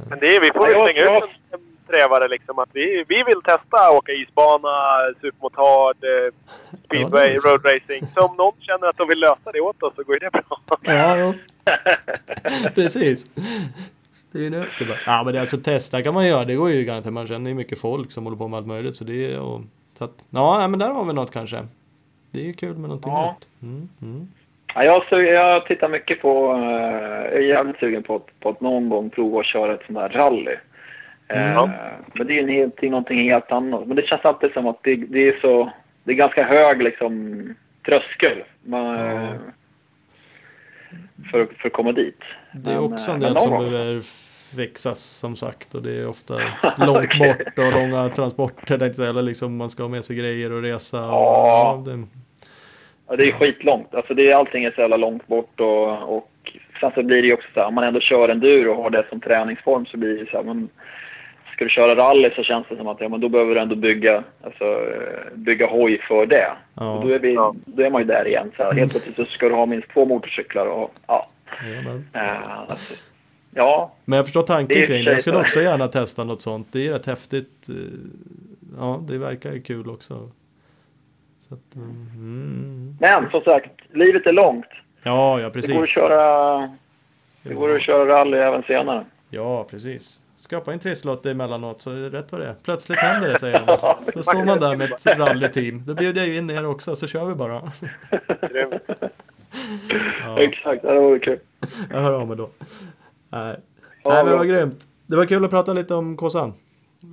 Men 0.08 0.18
det 0.18 0.36
är, 0.36 0.40
vi 0.40 0.50
får 0.54 0.66
väl 0.66 0.72
slänga 0.72 1.16
ut 1.16 1.30
en, 1.50 1.60
trävare 1.88 2.28
liksom. 2.28 2.58
Att 2.58 2.68
vi, 2.72 3.04
vi 3.08 3.22
vill 3.22 3.42
testa 3.42 3.76
att 3.88 3.94
åka 3.94 4.12
isbana, 4.12 4.68
supermotard, 5.20 5.96
eh, 6.04 6.32
speedway, 6.84 7.34
Ja, 7.34 7.40
road 7.40 7.64
racing. 7.64 8.06
Så 8.14 8.20
om 8.20 8.36
någon 8.36 8.54
känner 8.60 8.86
att 8.86 8.96
de 8.96 9.08
vill 9.08 9.20
lösa 9.20 9.52
det 9.52 9.60
åt 9.60 9.82
oss 9.82 9.94
så 9.96 10.02
går 10.02 10.14
ju 10.14 10.18
det 10.18 10.30
bra. 10.30 10.60
Ja. 10.82 11.34
Precis. 12.74 13.26
Styr 14.12 14.54
upp 14.54 14.68
det 14.78 14.84
bara. 14.84 14.98
Ja 15.06 15.22
men 15.24 15.32
det 15.32 15.38
är 15.38 15.40
alltså 15.40 15.56
testa 15.58 16.02
kan 16.02 16.14
man 16.14 16.26
göra. 16.26 16.44
Det 16.44 16.54
går 16.54 16.70
ju 16.70 16.84
garanterat. 16.84 17.12
Man 17.14 17.26
känner 17.26 17.50
ju 17.50 17.54
mycket 17.54 17.78
folk 17.80 18.12
som 18.12 18.24
håller 18.24 18.36
på 18.36 18.48
med 18.48 18.56
allt 18.58 18.66
möjligt. 18.66 18.96
Så 18.96 19.04
det 19.04 19.32
är 19.32 19.40
och, 19.40 19.60
så 19.98 20.04
att, 20.04 20.24
ja 20.30 20.68
men 20.68 20.78
där 20.80 20.90
har 20.90 21.04
vi 21.04 21.12
något 21.12 21.32
kanske. 21.32 21.66
Det 22.30 22.40
är 22.40 22.44
ju 22.44 22.52
kul 22.52 22.72
med 22.76 22.88
någonting 22.88 23.12
Ja. 23.12 23.36
nytt. 23.40 23.48
Mm, 23.62 23.88
mm. 24.02 24.28
Ja, 24.74 24.84
jag, 25.10 25.24
jag 25.26 25.66
tittar 25.66 25.88
mycket 25.88 26.20
på, 26.22 26.52
eh, 26.54 26.60
jag 27.24 27.32
är 27.34 27.40
jävligt 27.40 27.78
sugen 27.78 28.02
på, 28.02 28.16
att- 28.16 28.40
på 28.40 28.48
att 28.48 28.60
någon 28.60 28.88
gång 28.88 29.10
prova 29.10 29.40
att 29.40 29.46
köra 29.46 29.74
ett 29.74 29.82
sånt 29.86 29.98
här 29.98 30.08
rally. 30.08 30.56
Eh, 31.28 31.52
Ja. 31.52 31.70
Men 32.12 32.26
det 32.26 32.32
är 32.32 32.34
ju 32.34 32.40
en 32.42 32.48
helt, 32.48 32.76
det 32.80 32.86
är 32.86 32.90
någonting 32.90 33.30
helt 33.30 33.52
annat. 33.52 33.86
Men 33.86 33.96
det 33.96 34.06
känns 34.06 34.24
alltid 34.24 34.52
som 34.52 34.66
att 34.66 34.78
det, 34.82 34.96
det 34.96 35.28
är 35.28 35.40
så, 35.40 35.70
det 36.04 36.12
är 36.12 36.16
ganska 36.16 36.44
hög 36.44 36.82
liksom 36.82 37.42
tröskel 37.86 38.42
man. 38.62 38.98
För, 41.30 41.46
för 41.58 41.66
att 41.66 41.72
komma 41.72 41.92
dit. 41.92 42.20
Det 42.52 42.70
är 42.70 42.74
Men, 42.74 42.92
också 42.92 43.10
en 43.10 43.20
del 43.20 43.36
som 43.36 43.50
behöver 43.50 44.02
fixas 44.56 45.00
som 45.00 45.36
sagt. 45.36 45.74
Och 45.74 45.82
det 45.82 45.92
är 45.92 46.08
ofta 46.08 46.34
långt 46.78 46.98
Okej. 46.98 47.36
bort 47.38 47.58
och 47.66 47.72
långa 47.72 48.08
transporter. 48.08 49.00
Eller 49.08 49.22
liksom 49.22 49.56
man 49.56 49.70
ska 49.70 49.82
ha 49.82 49.88
med 49.88 50.04
sig 50.04 50.16
grejer 50.16 50.52
och 50.52 50.62
resa. 50.62 51.04
Och, 51.04 51.12
Ja. 51.12 51.82
det, 51.86 52.04
Ja, 53.10 53.16
det 53.16 53.28
är 53.28 53.32
skitlångt. 53.32 53.94
Alltså 53.94 54.14
det 54.14 54.30
är, 54.30 54.36
allting 54.36 54.64
är 54.64 54.70
så 54.70 54.80
jävla 54.80 54.96
långt 54.96 55.26
bort 55.26 55.60
och, 55.60 56.16
och 56.16 56.30
sen 56.80 56.90
så 56.94 57.02
blir 57.02 57.22
det 57.22 57.28
ju 57.28 57.34
också 57.34 57.48
så 57.54 57.60
här, 57.60 57.66
om 57.66 57.74
man 57.74 57.84
ändå 57.84 58.00
kör 58.00 58.28
enduro 58.28 58.70
och 58.70 58.82
har 58.82 58.90
det 58.90 59.06
som 59.08 59.20
träningsform 59.20 59.86
så 59.86 59.96
blir 59.96 60.18
det 60.18 60.30
så 60.30 60.36
här, 60.36 60.44
men 60.44 60.68
ska 61.58 61.64
du 61.64 61.70
köra 61.70 61.94
rally 61.96 62.30
så 62.36 62.42
känns 62.42 62.66
det 62.68 62.76
som 62.76 62.88
att 62.88 63.00
ja, 63.00 63.08
men 63.08 63.20
då 63.20 63.28
behöver 63.28 63.54
du 63.54 63.60
ändå 63.60 63.74
bygga, 63.76 64.24
alltså, 64.42 64.64
eh, 64.64 65.34
bygga 65.34 65.66
hoj 65.66 66.00
för 66.08 66.26
det. 66.26 66.48
Ja. 66.74 66.92
Och 66.98 67.06
då, 67.08 67.14
är 67.14 67.18
vi, 67.18 67.34
Ja. 67.34 67.54
då 67.64 67.82
är 67.82 67.90
man 67.90 68.00
ju 68.00 68.06
där 68.06 68.28
igen. 68.28 68.50
Så 68.56 68.62
här, 68.62 68.72
helt 68.72 68.90
plötsligt 68.92 69.16
så 69.16 69.24
ska 69.24 69.48
du 69.48 69.54
ha 69.54 69.66
minst 69.66 69.88
två 69.92 70.04
motorcyklar 70.04 70.66
och 70.66 70.94
ja. 71.06 71.28
Eh, 72.12 72.58
alltså, 72.70 72.94
ja, 73.54 73.92
Men 74.04 74.16
jag 74.16 74.26
förstår 74.26 74.42
tanken 74.42 74.86
kring 74.86 75.04
det. 75.04 75.10
Jag 75.10 75.20
skulle 75.20 75.36
så. 75.36 75.40
också 75.42 75.60
gärna 75.60 75.88
testa 75.88 76.24
något 76.24 76.42
sånt. 76.42 76.68
Det 76.72 76.86
är 76.86 76.92
rätt 76.92 77.06
häftigt. 77.06 77.68
eh, 77.68 77.74
Ja, 78.78 79.00
det 79.08 79.18
verkar 79.18 79.52
ju 79.52 79.62
kul 79.62 79.90
också. 79.90 80.30
Så 81.40 81.54
att, 81.54 81.74
mm. 81.74 82.96
men 83.00 83.30
som 83.30 83.40
sagt, 83.40 83.70
livet 83.92 84.26
är 84.26 84.32
långt. 84.32 84.66
Ja, 85.02 85.40
ja 85.40 85.50
Det 85.50 85.52
går 85.52 85.58
att 85.58 85.64
precis. 85.80 85.88
köra, 85.94 86.70
det 87.42 87.54
går 87.54 87.76
att 87.76 87.82
köra 87.82 88.06
rally 88.20 88.36
även 88.38 88.62
senare. 88.62 89.04
Ja, 89.30 89.64
precis. 89.70 90.20
Skapa 90.48 90.72
en 90.72 90.78
trisslotte 90.78 91.30
emellanåt 91.30 91.82
så 91.82 91.90
är 91.90 91.96
det 91.96 92.08
rätt 92.18 92.32
vad 92.32 92.40
det 92.40 92.46
är. 92.46 92.54
Plötsligt 92.62 92.98
händer 92.98 93.28
det 93.28 93.38
säger 93.38 93.58
han. 93.58 93.96
det 94.06 94.12
Då 94.14 94.22
står 94.22 94.44
man 94.44 94.60
där 94.60 94.76
med 94.76 94.92
ett 94.92 95.06
rallyteam. 95.06 95.82
Då 95.86 95.94
bjuder 95.94 96.20
jag 96.20 96.28
ju 96.28 96.36
in 96.36 96.50
er 96.50 96.66
också 96.66 96.96
så 96.96 97.06
kör 97.06 97.24
vi 97.24 97.34
bara. 97.34 97.72
Ja, 100.24 100.38
Exakt, 100.38 100.82
det 100.82 101.00
vore 101.00 101.18
kul. 101.18 101.38
jag 101.90 101.98
hör 102.00 102.12
av 102.12 102.28
mig 102.28 102.36
då. 102.36 102.50
Nej, 103.28 103.56
Ja, 104.02 104.10
Nej 104.14 104.24
men 104.24 104.38
vad 104.38 104.48
grymt. 104.48 104.86
Det 105.06 105.16
var 105.16 105.24
kul 105.26 105.44
att 105.44 105.50
prata 105.50 105.72
lite 105.72 105.94
om 105.94 106.16
kåsan. 106.16 106.52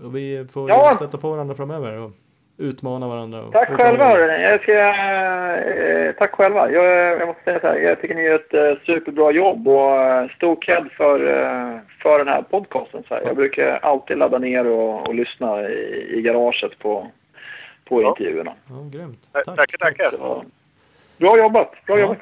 Och 0.04 0.16
vi 0.16 0.48
får 0.52 0.70
Ja. 0.70 0.90
ju 0.92 0.96
stöta 0.96 1.18
på 1.18 1.30
varandra 1.32 1.56
framöver 1.56 1.98
och 1.98 2.12
utmana 2.58 3.08
varandra. 3.08 3.42
Och 3.44 3.54
Tack 3.54 3.70
själva 3.70 4.06
hörni. 4.06 4.44
Jag 4.44 4.62
ska, 4.62 4.74
eh, 4.74 6.12
tack 6.16 6.32
själva. 6.36 6.72
Jag, 6.72 6.86
jag 7.20 7.28
måste 7.28 7.44
säga 7.44 7.60
så 7.60 7.68
här, 7.68 7.76
jag 7.76 8.02
tycker 8.02 8.16
ni 8.16 8.22
gör 8.24 8.36
ett 8.36 8.54
eh, 8.54 8.86
superbra 8.86 9.32
jobb 9.32 9.68
och 9.68 9.96
eh, 10.02 10.30
stor 10.30 10.58
cred 10.62 10.88
för, 10.98 11.20
eh, 11.28 11.80
för 12.02 12.18
den 12.20 12.28
här 12.28 12.42
podcasten. 12.42 13.04
Så 13.08 13.14
här. 13.16 13.22
Jag 13.26 13.36
brukar 13.36 13.80
alltid 13.82 14.18
ladda 14.18 14.38
ner 14.38 14.68
och, 14.68 15.08
och 15.08 15.16
lyssna 15.16 15.62
i, 15.70 16.14
i 16.18 16.22
garaget 16.22 16.80
på, 16.80 17.08
på 17.86 18.02
Ja. 18.02 18.10
intervjuerna. 18.10 18.54
Ja, 18.70 18.76
grymt. 19.00 19.30
Ta- 19.34 19.56
Tackar, 19.56 19.78
tackar. 19.78 20.10
Så, 20.12 20.44
bra 21.18 21.38
jobbat! 21.38 21.72
Bra 21.88 22.00
Ja. 22.00 22.02
jobbat. 22.02 22.20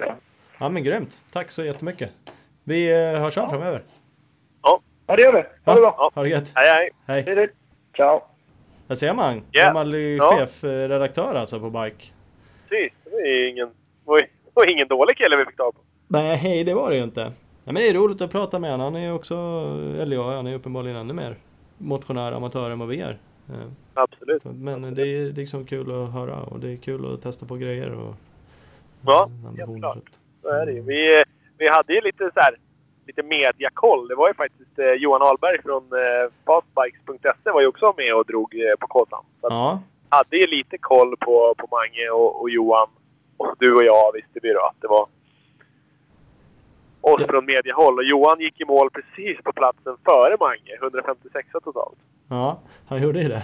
Ja 0.59 0.69
men 0.69 0.83
grymt. 0.83 1.17
Tack 1.33 1.51
så 1.51 1.63
jättemycket. 1.63 2.09
Vi 2.63 2.91
eh, 3.13 3.21
hörs 3.21 3.37
av 3.37 3.49
framöver. 3.49 3.81
Ja, 4.63 4.79
det 5.15 5.21
gör 5.21 5.33
vi. 5.33 5.43
Ha 5.65 5.73
det 5.75 5.81
bra. 5.81 6.11
Ha 6.15 6.23
det 6.23 6.29
gött. 6.29 6.51
Hej, 6.55 6.69
hej. 6.69 6.89
Hej. 7.07 7.23
Hej, 7.27 7.35
hej. 7.35 7.49
Ciao. 7.97 8.21
Där 8.93 8.97
ser 8.97 9.13
man. 9.13 9.41
Ja. 9.51 9.63
Gammal 9.65 9.93
Ja. 9.93 10.37
chefredaktör 10.37 11.35
alltså 11.35 11.59
på 11.59 11.69
Bike. 11.69 12.05
Precis. 12.69 12.91
Det 13.03 13.09
var 13.11 13.49
ingen, 13.49 13.69
var 14.53 14.71
ingen 14.71 14.87
dålig 14.87 15.17
kille 15.17 15.35
vi 15.37 15.45
fick 15.45 15.57
tag 15.57 15.73
på. 15.73 15.79
Nej, 16.07 16.35
hej, 16.37 16.63
det 16.63 16.73
var 16.73 16.89
det 16.89 16.95
ju 16.97 17.03
inte. 17.03 17.23
Nej, 17.23 17.33
men 17.63 17.75
det 17.75 17.87
är 17.89 17.93
roligt 17.93 18.21
att 18.21 18.31
prata 18.31 18.59
med 18.59 18.71
honom. 18.71 18.93
Han 18.93 18.95
är 19.01 19.05
ju 19.05 19.11
också, 19.11 19.35
eller 19.99 20.15
ja, 20.15 20.35
han 20.35 20.47
är 20.47 20.55
uppenbarligen 20.55 20.97
ännu 20.97 21.13
mer 21.13 21.35
motionär, 21.77 22.31
amatör 22.31 22.69
än 22.71 22.79
vad 22.79 22.87
vi 22.87 23.01
är. 23.01 23.17
Eh, 23.49 23.55
Absolut. 23.93 24.43
Men 24.43 24.93
det 24.93 25.01
är 25.01 25.31
liksom 25.33 25.65
kul 25.65 25.91
att 26.03 26.11
höra 26.13 26.35
och 26.43 26.59
det 26.59 26.71
är 26.73 26.77
kul 26.77 27.13
att 27.13 27.21
testa 27.21 27.45
på 27.45 27.55
grejer 27.55 27.89
och 27.91 28.15
Ja, 29.05 29.23
ambitioner. 29.23 29.67
helt 29.67 29.79
klart. 29.79 30.09
Så 30.41 30.47
är 30.49 30.65
det 30.65 30.71
ju. 30.71 30.81
Vi, 30.81 31.23
vi 31.57 31.67
hade 31.69 31.93
ju 31.93 32.01
lite 32.01 32.31
så 32.33 32.39
här, 32.39 32.55
lite 33.07 33.23
mediakoll. 33.23 34.07
Det 34.07 34.15
var 34.15 34.27
ju 34.27 34.33
faktiskt 34.33 34.79
eh, 34.79 34.91
Johan 34.91 35.21
Ahlberg 35.21 35.61
från 35.61 35.83
eh, 35.83 36.31
fastbikes.se 36.45 37.51
var 37.51 37.61
ju 37.61 37.67
också 37.67 37.93
med 37.97 38.15
och 38.15 38.25
drog 38.25 38.55
eh, 38.55 38.75
på 38.79 38.87
Kåsan. 38.87 39.23
Så 39.41 39.47
Ja, 39.49 39.81
hade 40.09 40.37
ju 40.37 40.47
lite 40.47 40.77
koll 40.77 41.17
på, 41.17 41.55
på 41.57 41.67
Mange 41.71 42.09
och, 42.09 42.41
och 42.41 42.49
Johan. 42.49 42.89
Och 43.37 43.55
du 43.59 43.75
och 43.75 43.83
jag 43.83 44.11
visste 44.13 44.39
vi 44.41 44.53
då 44.53 44.59
att 44.59 44.81
det 44.81 44.87
var 44.87 45.01
oss 47.01 47.21
Ja. 47.21 47.27
från 47.27 47.45
mediehåll. 47.45 47.97
Och 47.97 48.03
Johan 48.03 48.39
gick 48.39 48.61
i 48.61 48.65
mål 48.65 48.89
precis 48.89 49.43
på 49.43 49.53
platsen 49.53 49.97
före 50.05 50.37
Mange. 50.39 50.75
156 50.81 51.47
totalt. 51.63 51.97
ja, 52.29 52.59
han 52.87 53.01
gjorde 53.01 53.21
ju 53.21 53.27
det. 53.29 53.43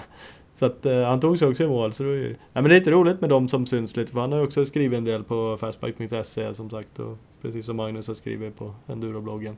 Så 0.59 0.65
att 0.65 0.85
eh, 0.85 1.01
han 1.03 1.19
tog 1.19 1.39
sig 1.39 1.47
också 1.47 1.63
i 1.63 1.67
mål. 1.67 1.93
Så 1.93 2.03
det, 2.03 2.09
var 2.09 2.15
ju... 2.15 2.29
ja, 2.53 2.61
men 2.61 2.63
det 2.63 2.69
är 2.75 2.79
lite 2.79 2.91
roligt 2.91 3.21
med 3.21 3.29
de 3.29 3.49
som 3.49 3.65
syns 3.65 3.95
lite. 3.95 4.11
För 4.11 4.19
han 4.19 4.31
har 4.31 4.43
också 4.43 4.65
skrivit 4.65 4.97
en 4.97 5.05
del 5.05 5.23
på 5.23 5.57
fastbike.se 5.57 6.53
som 6.55 6.69
sagt. 6.69 6.99
Och 6.99 7.17
precis 7.41 7.65
som 7.65 7.75
Magnus 7.77 8.07
har 8.07 8.15
skrivit 8.15 8.57
på 8.57 8.73
endurobloggen. 8.87 9.57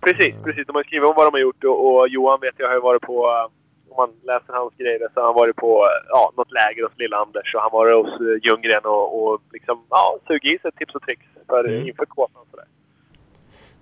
Precis, 0.00 0.34
Ja. 0.38 0.44
precis. 0.44 0.66
De 0.66 0.76
har 0.76 0.82
skrivit 0.82 1.08
om 1.08 1.14
vad 1.16 1.26
de 1.26 1.30
har 1.34 1.40
gjort 1.40 1.64
och, 1.64 1.86
och 1.96 2.08
Johan 2.08 2.40
vet 2.40 2.54
jag 2.56 2.66
har 2.66 2.74
ju 2.74 2.80
varit 2.80 3.02
på, 3.02 3.26
eh, 3.26 3.44
om 3.90 3.96
man 3.96 4.10
läser 4.22 4.52
hans 4.52 4.74
grejer, 4.76 5.08
så 5.14 5.20
har 5.20 5.26
han 5.26 5.34
varit 5.34 5.56
på 5.56 5.70
eh, 5.84 6.06
ja, 6.08 6.32
något 6.36 6.52
läger 6.52 6.82
hos 6.82 6.92
Lill-Anders 6.96 7.54
och 7.54 7.60
han 7.60 7.70
varit 7.72 7.94
hos 7.96 8.20
Ljunggren 8.44 8.84
och, 8.84 9.06
och 9.32 9.40
liksom, 9.52 9.78
ja, 9.90 10.18
sugit 10.26 10.44
i 10.54 10.58
sig 10.62 10.72
tips 10.72 10.94
och 10.94 11.02
tricks 11.02 11.26
för, 11.46 11.64
Mm. 11.68 11.88
inför 11.88 12.04
kåsan. 12.06 12.42
Sådär. 12.50 12.66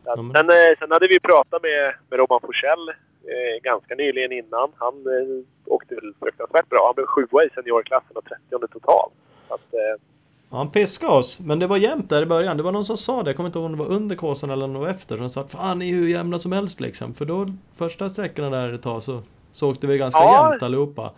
Så 0.05 0.11
att, 0.11 0.17
Ja, 0.17 0.23
men- 0.23 0.35
sen, 0.35 0.77
sen 0.79 0.91
hade 0.91 1.09
vi 1.09 1.21
pratat 1.21 1.63
med, 1.63 1.95
med 2.11 2.19
Robban 2.19 2.41
Forsell 2.41 2.85
eh, 3.33 3.63
ganska 3.63 3.95
nyligen 3.95 4.33
innan. 4.33 4.73
Han 4.77 4.95
eh, 4.95 5.73
åkte 5.73 5.95
väl 5.95 6.15
fruktansvärt 6.21 6.69
bra. 6.69 6.85
Han 6.87 6.95
blev 6.95 7.07
sjua 7.07 7.45
i 7.45 7.49
seniorklassen 7.55 8.17
och 8.17 8.25
30 8.25 8.69
totalt. 8.73 9.13
Eh, 9.51 10.03
Ja, 10.51 10.57
han 10.57 10.71
piskade 10.71 11.13
oss, 11.13 11.41
men 11.41 11.59
det 11.59 11.67
var 11.67 11.77
jämnt 11.77 12.11
där 12.11 12.23
i 12.23 12.27
början. 12.27 12.57
Det 12.57 12.63
var 12.63 12.73
någon 12.73 12.85
som 12.87 12.97
sa 12.97 13.23
det, 13.23 13.31
jag 13.31 13.37
kommer 13.37 13.47
inte 13.47 13.59
ihåg 13.59 13.67
om 13.67 13.73
det 13.73 13.79
var 13.85 13.91
under 13.91 14.17
kåsan 14.17 14.51
eller 14.51 14.69
var 14.69 14.89
efter. 14.89 15.17
Som 15.17 15.31
sa 15.31 15.41
att 15.41 15.51
fan 15.51 15.79
ni 15.79 15.91
är 15.91 15.95
hur 15.95 16.09
jämna 16.09 16.39
som 16.39 16.53
helst 16.53 16.81
liksom. 16.81 17.15
För 17.15 17.25
då 17.25 17.47
första 17.77 18.11
sträckorna 18.11 18.51
där 18.51 18.73
ett 18.73 18.83
tag 18.83 19.03
så, 19.03 19.23
så 19.53 19.71
åkte 19.71 19.87
vi 19.87 19.99
ganska 19.99 20.21
Ja. 20.21 20.49
jämnt 20.51 20.63
allihopa. 20.63 21.13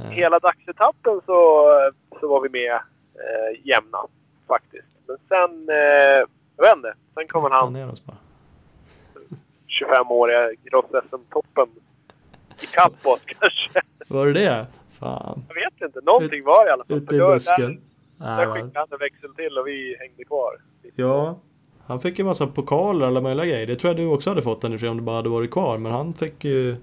Eh, 0.00 0.06
hela 0.10 0.38
dagsetappen 0.38 1.20
så, 1.26 1.66
så 2.20 2.28
var 2.28 2.40
vi 2.40 2.48
med 2.48 2.72
eh, 2.72 3.60
jämna 3.66 3.98
faktiskt. 4.48 4.88
Men 5.06 5.16
sen, 5.28 5.68
eh, 5.68 5.76
jag 6.56 6.64
vet 6.64 6.76
inte, 6.76 6.94
sen 7.14 7.28
kom 7.28 7.42
väl 7.42 7.52
ta 7.52 7.56
han 7.58 7.72
bara. 8.06 8.16
25-åriga 9.80 10.50
cross-SM-toppen 10.64 11.68
ikapp 12.60 13.06
oss 13.06 13.20
kanske. 13.26 13.80
Var 14.08 14.26
det 14.26 14.32
det? 14.32 14.66
Fan. 14.98 15.42
Jag 15.48 15.54
vet 15.54 15.82
inte, 15.82 16.00
någonting 16.00 16.44
var 16.44 16.64
det 16.64 16.68
i 16.68 16.72
alla 16.72 16.84
fall. 16.84 16.96
Ute 16.96 17.14
i 17.14 17.18
busken. 17.18 17.80
Där, 18.16 18.36
där 18.36 18.52
skickade 18.52 18.78
han 18.78 18.88
en 18.90 18.98
växel 18.98 19.34
till 19.34 19.58
och 19.58 19.66
vi 19.66 19.96
hängde 20.00 20.24
kvar. 20.24 20.56
Ja. 20.96 21.38
Han 21.86 22.00
fick 22.00 22.18
ju 22.18 22.24
massa 22.24 22.46
pokaler 22.46 23.00
och 23.00 23.06
alla 23.06 23.20
möjliga 23.20 23.46
grejer. 23.46 23.66
Det 23.66 23.76
tror 23.76 23.88
jag 23.88 23.96
du 23.96 24.06
också 24.06 24.30
hade 24.30 24.42
fått 24.42 24.64
Anders 24.64 24.82
om 24.82 24.96
du 24.96 25.02
bara 25.02 25.16
hade 25.16 25.28
varit 25.28 25.50
kvar. 25.50 25.78
Men 25.78 25.92
han 25.92 26.14
fick 26.14 26.44
ju... 26.44 26.76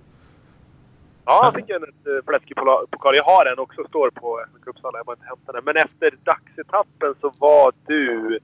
Ja, 1.26 1.40
han 1.44 1.54
fick 1.54 1.70
en 1.70 1.84
ett 1.84 2.26
fläskig 2.26 2.56
pokal. 2.56 3.16
Jag 3.16 3.24
har 3.24 3.46
den 3.46 3.60
också, 3.60 3.84
står 3.88 4.10
på 4.10 4.46
Cupsala. 4.64 4.98
Jag 4.98 5.06
har 5.06 5.14
inte 5.14 5.26
hämtat 5.26 5.56
den. 5.56 5.64
Men 5.66 5.78
efter 5.78 6.14
dagsetappen 6.24 7.16
så 7.22 7.34
var 7.38 7.74
du... 7.86 8.40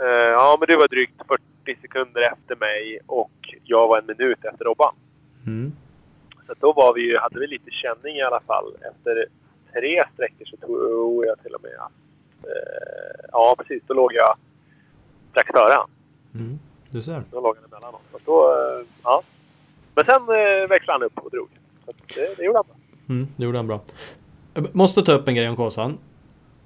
Eh, 0.00 0.06
ja, 0.06 0.56
men 0.60 0.66
du 0.66 0.76
var 0.76 0.88
drygt 0.88 1.22
40 1.28 1.42
sekunder 1.82 2.22
efter 2.32 2.56
mig 2.56 2.98
och 3.06 3.54
jag 3.64 3.88
var 3.88 3.98
en 3.98 4.06
minut 4.06 4.44
efter 4.44 4.64
Robban. 4.64 4.94
Mm. 5.46 5.72
Så 6.46 6.54
då 6.60 6.72
var 6.72 6.94
vi 6.94 7.00
ju, 7.00 7.18
hade 7.18 7.40
vi 7.40 7.46
lite 7.46 7.70
känning 7.70 8.16
i 8.16 8.22
alla 8.22 8.40
fall. 8.40 8.76
Efter 8.80 9.26
tre 9.72 10.04
sträckor 10.14 10.44
så 10.44 10.56
tror 10.56 11.26
jag 11.26 11.42
till 11.42 11.54
och 11.54 11.62
med 11.62 11.72
att 11.78 11.92
Eh, 12.44 13.24
ja, 13.32 13.54
precis. 13.58 13.82
Då 13.86 13.94
låg 13.94 14.14
jag 14.14 14.36
strax 15.30 15.50
före 15.52 15.72
han. 15.72 15.90
Mm, 16.34 16.58
du 16.90 17.02
ser. 17.02 17.22
Då 17.30 17.40
låg 17.40 17.56
han 17.56 17.64
emellan 17.64 17.94
oss. 17.94 18.00
Så 18.12 18.18
då, 18.24 18.52
eh, 18.52 18.86
ja. 19.02 19.22
Men 19.94 20.04
sen 20.04 20.22
eh, 20.22 20.68
växlade 20.68 20.92
han 20.92 21.02
upp 21.02 21.18
och 21.18 21.30
drog. 21.30 21.48
Så 21.86 21.92
det, 22.14 22.36
det 22.36 22.44
gjorde 22.44 22.58
han 22.58 22.64
bra. 22.66 22.76
Mm, 23.08 23.26
det 23.36 23.44
gjorde 23.44 23.58
han 23.58 23.66
bra. 23.66 23.80
Jag 24.54 24.74
måste 24.74 25.02
ta 25.02 25.12
upp 25.12 25.28
en 25.28 25.34
grej 25.34 25.48
om 25.48 25.56
Kåsan. 25.56 25.98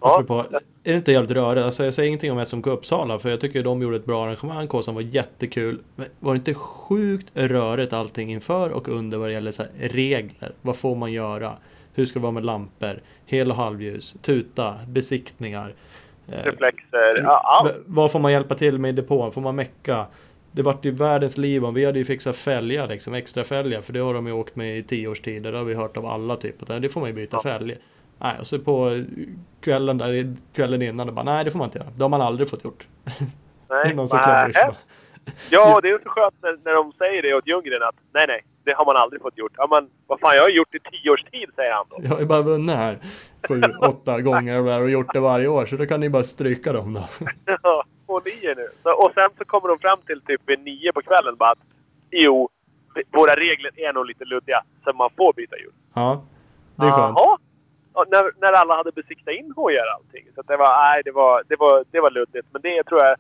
Ja, 0.01 0.15
Apropå, 0.21 0.45
är 0.85 0.93
det 0.93 0.97
inte 0.97 1.13
jävligt 1.13 1.31
rörigt? 1.33 1.65
Alltså 1.65 1.85
jag 1.85 1.95
säger 1.95 2.07
ingenting 2.09 2.33
om 2.33 2.47
SMK 2.47 2.67
Uppsala 2.67 3.19
för 3.19 3.31
jag 3.31 3.41
tycker 3.41 3.63
de 3.63 3.83
gjorde 3.83 3.97
ett 3.97 4.05
bra 4.05 4.25
arrangemang. 4.25 4.69
Kåsan 4.69 4.95
var 4.95 5.03
jättekul. 5.03 5.79
Men 5.97 6.07
var 6.21 6.35
det 6.35 6.39
inte 6.39 6.55
sjukt 6.55 7.27
rörigt 7.35 7.93
allting 7.93 8.33
inför 8.33 8.71
och 8.71 8.89
under 8.89 9.19
vad 9.19 9.29
det 9.29 9.33
gäller 9.33 9.51
så 9.51 9.63
regler? 9.81 10.53
Vad 10.63 10.77
får 10.77 10.97
man 10.97 11.13
göra? 11.13 11.53
Hur 11.95 12.07
ska 12.07 12.19
det 12.19 12.23
vara 12.23 12.33
med 12.33 12.45
lampor? 12.45 13.01
Hel 13.27 13.51
och 13.51 13.57
halvljus? 13.57 14.17
Tuta? 14.23 14.75
Besiktningar? 14.89 15.75
eh, 16.29 16.45
reflexer. 16.45 17.23
Ja, 17.23 17.41
allt. 17.45 17.75
Vad 17.87 18.13
får 18.13 18.19
man 18.19 18.33
hjälpa 18.33 18.55
till 18.55 18.79
med 18.79 18.89
i 18.89 18.93
depån? 18.93 19.33
Får 19.33 19.41
man 19.41 19.57
mecka? 19.57 20.07
Det 20.53 20.63
vart 20.63 20.85
ju 20.85 20.91
världens 20.91 21.39
liv 21.39 21.65
om 21.65 21.75
vi 21.75 21.85
hade 21.85 21.99
ju 21.99 22.05
fixat 22.05 22.37
fälgar 22.37 22.89
liksom, 22.89 23.15
extra 23.15 23.45
fälgar 23.45 23.81
för 23.81 23.93
det 23.93 23.99
har 24.01 24.15
de 24.15 24.27
ju 24.27 24.33
åkt 24.33 24.57
med 24.57 24.79
i 24.79 24.83
tio 24.83 25.09
års 25.09 25.21
tid. 25.21 25.43
Det 25.43 25.57
har 25.57 25.65
vi 25.65 25.75
hört 25.75 25.97
av 25.97 26.07
alla 26.07 26.37
typ. 26.37 26.67
Det 26.81 26.89
får 26.89 27.01
man 27.01 27.09
ju 27.11 27.15
byta 27.15 27.37
Ja. 27.37 27.43
fälg. 27.43 27.77
Nej, 28.19 28.37
och 28.39 28.47
så 28.47 28.59
på 28.59 29.05
kvällen 29.61 29.99
där, 29.99 30.37
kvällen 30.53 30.83
innan, 30.83 31.09
och 31.09 31.15
bara, 31.15 31.25
nej 31.25 31.45
det 31.45 31.51
får 31.51 31.59
man 31.59 31.67
inte 31.69 31.79
göra. 31.79 31.89
Det 31.97 32.05
har 32.05 32.09
man 32.09 32.21
aldrig 32.21 32.51
fått 32.51 32.65
gjort. 32.65 32.87
Nej, 33.71 33.95
någon 33.95 34.09
som 34.09 34.19
klämmer. 34.19 34.77
Ja, 35.51 35.81
det 35.83 35.89
är 35.91 35.99
så 35.99 36.09
skönt 36.09 36.35
när, 36.43 36.59
när 36.65 36.75
de 36.75 36.93
säger 36.93 37.23
det 37.23 37.35
åt 37.35 37.47
Ljunggren 37.47 37.83
att 37.83 37.95
nej, 38.13 38.25
nej, 38.29 38.45
det 38.65 38.73
har 38.73 38.85
man 38.85 38.97
aldrig 38.97 39.23
fått 39.23 39.39
gjort. 39.39 39.53
Ja, 39.57 39.67
men 39.71 39.91
vad 40.07 40.21
fan, 40.21 40.37
jag 40.37 40.43
har 40.43 40.49
gjort 40.49 40.69
det 40.71 40.77
i 40.77 40.81
tio 40.91 41.11
års 41.11 41.25
tid, 41.25 41.51
säger 41.57 41.73
han 41.73 41.85
då. 41.91 41.97
Jag 42.03 42.11
har 42.11 42.21
ju 42.21 42.27
bara 42.27 42.43
vunnit 42.43 42.77
här 42.77 42.99
sju, 43.49 43.63
åtta 43.81 44.21
gånger 44.29 44.61
och 44.61 44.83
och 44.83 44.91
gjort 44.91 45.13
det 45.13 45.21
varje 45.21 45.49
år 45.49 45.67
så 45.67 45.77
då 45.77 45.87
kan 45.87 46.01
ni 46.01 46.09
bara 46.11 46.25
stryka 46.25 46.73
dem 46.73 46.95
då. 46.95 47.05
Ja, 47.63 47.85
i 48.27 48.47
er 48.47 48.55
nu. 48.55 48.69
Så, 48.83 48.93
och 48.93 49.11
sen 49.15 49.31
så 49.39 49.45
kommer 49.45 49.69
de 49.69 49.79
fram 49.79 49.99
till 50.07 50.21
typ 50.21 50.41
vid 50.47 50.61
nio 50.61 50.93
på 50.93 51.03
kvällen 51.03 51.37
bara 51.37 51.51
att 51.51 51.59
jo, 52.11 52.49
våra 53.13 53.35
regler 53.37 53.71
är 53.77 53.93
nog 53.93 54.07
lite 54.07 54.25
luddiga, 54.25 54.63
så 54.85 54.93
man 54.93 55.11
får 55.17 55.33
byta 55.33 55.57
hjul. 55.57 55.73
Ja, 55.95 56.25
det 56.77 56.87
är 56.87 56.91
skönt. 56.91 57.19
Jaha. 57.19 57.39
När, 58.09 58.33
när 58.41 58.53
alla 58.53 58.75
hade 58.77 58.93
besiktat 58.93 59.35
in 59.35 59.53
hojar 59.57 59.85
och 59.87 59.95
allting. 59.95 60.27
Så 60.35 60.43
det 60.43 60.57
var, 60.57 60.79
nej, 60.83 61.03
det 61.05 61.11
var, 61.13 61.43
det 61.49 61.57
var, 61.57 61.85
det 61.91 62.01
var 62.01 62.11
luddigt. 62.11 62.49
Men 62.53 62.63
det 62.63 62.83
tror 62.85 63.03
jag, 63.05 63.17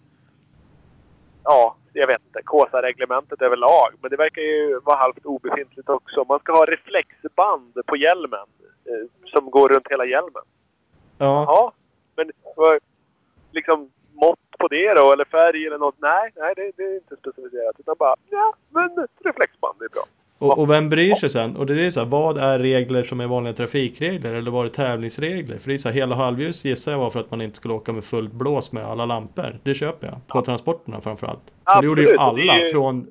ja, 1.45 1.77
jag 1.93 2.07
vet 2.07 2.23
inte, 2.27 2.43
KSA-reglementet 2.43 3.43
överlag. 3.43 3.93
Men 4.01 4.11
det 4.11 4.17
verkar 4.17 4.43
ju 4.43 4.81
vara 4.85 4.97
halvt 4.97 5.25
obefintligt 5.27 5.89
också. 5.89 6.25
Man 6.29 6.39
ska 6.41 6.53
ha 6.53 6.65
reflexband 6.67 7.79
på 7.87 7.97
hjälmen 7.97 8.47
eh, 8.85 9.31
som 9.31 9.51
går 9.51 9.69
runt 9.69 9.87
hela 9.91 10.05
hjälmen. 10.05 10.43
Ja, 11.19 11.45
Ja, 11.49 11.73
men 12.17 12.31
vad- 12.57 12.79
liksom 13.53 13.91
mått 14.13 14.39
på 14.59 14.69
det 14.69 14.95
då? 14.95 15.13
Eller 15.13 15.25
färg 15.25 15.67
eller 15.67 15.79
något? 15.79 15.95
Nej, 15.99 16.33
nej 16.37 16.53
det, 16.57 16.73
det 16.77 16.83
är 16.83 16.95
inte 16.95 17.17
specificerat. 17.17 17.77
Utan 17.81 17.97
bara, 17.99 18.15
ja, 18.31 18.55
men 18.71 19.07
reflexband 19.25 19.83
är 19.83 19.89
bra. 19.89 20.05
Och, 20.39 20.59
och 20.59 20.71
vem 20.71 20.89
bryr 20.89 21.15
sig 21.15 21.31
sen? 21.31 21.57
Och 21.57 21.67
det 21.67 21.81
är 21.87 21.91
så 21.91 22.01
här, 22.01 22.07
vad 22.07 22.39
är 22.39 22.59
regler 22.59 23.03
som 23.05 23.21
är 23.21 23.27
vanliga 23.27 23.53
trafikregler 23.55 24.35
eller 24.35 24.51
vad 24.51 24.65
är 24.65 24.69
tävlingsregler? 24.71 25.59
För 25.59 25.69
det 25.69 25.75
är 25.75 25.79
så 25.79 25.89
här, 25.89 25.95
hela 25.97 26.15
halvljus 26.15 26.65
gissar 26.65 26.93
jag 26.93 26.99
var 26.99 27.11
för 27.11 27.21
att 27.21 27.31
man 27.31 27.41
inte 27.41 27.57
skulle 27.57 27.75
åka 27.75 27.93
med 27.93 28.05
fullt 28.05 28.33
blås 28.33 28.73
med 28.73 28.85
alla 28.85 29.07
lampor. 29.07 29.59
Det 29.63 29.75
köper 29.75 30.07
jag. 30.07 30.17
På 30.27 30.43
transporterna 30.43 31.01
framförallt. 31.01 31.41
Det 31.81 31.87
gjorde 31.87 32.03
ju 32.03 32.09
det 32.09 32.19
alla 32.19 32.59
ju- 32.61 32.71
från 32.71 33.07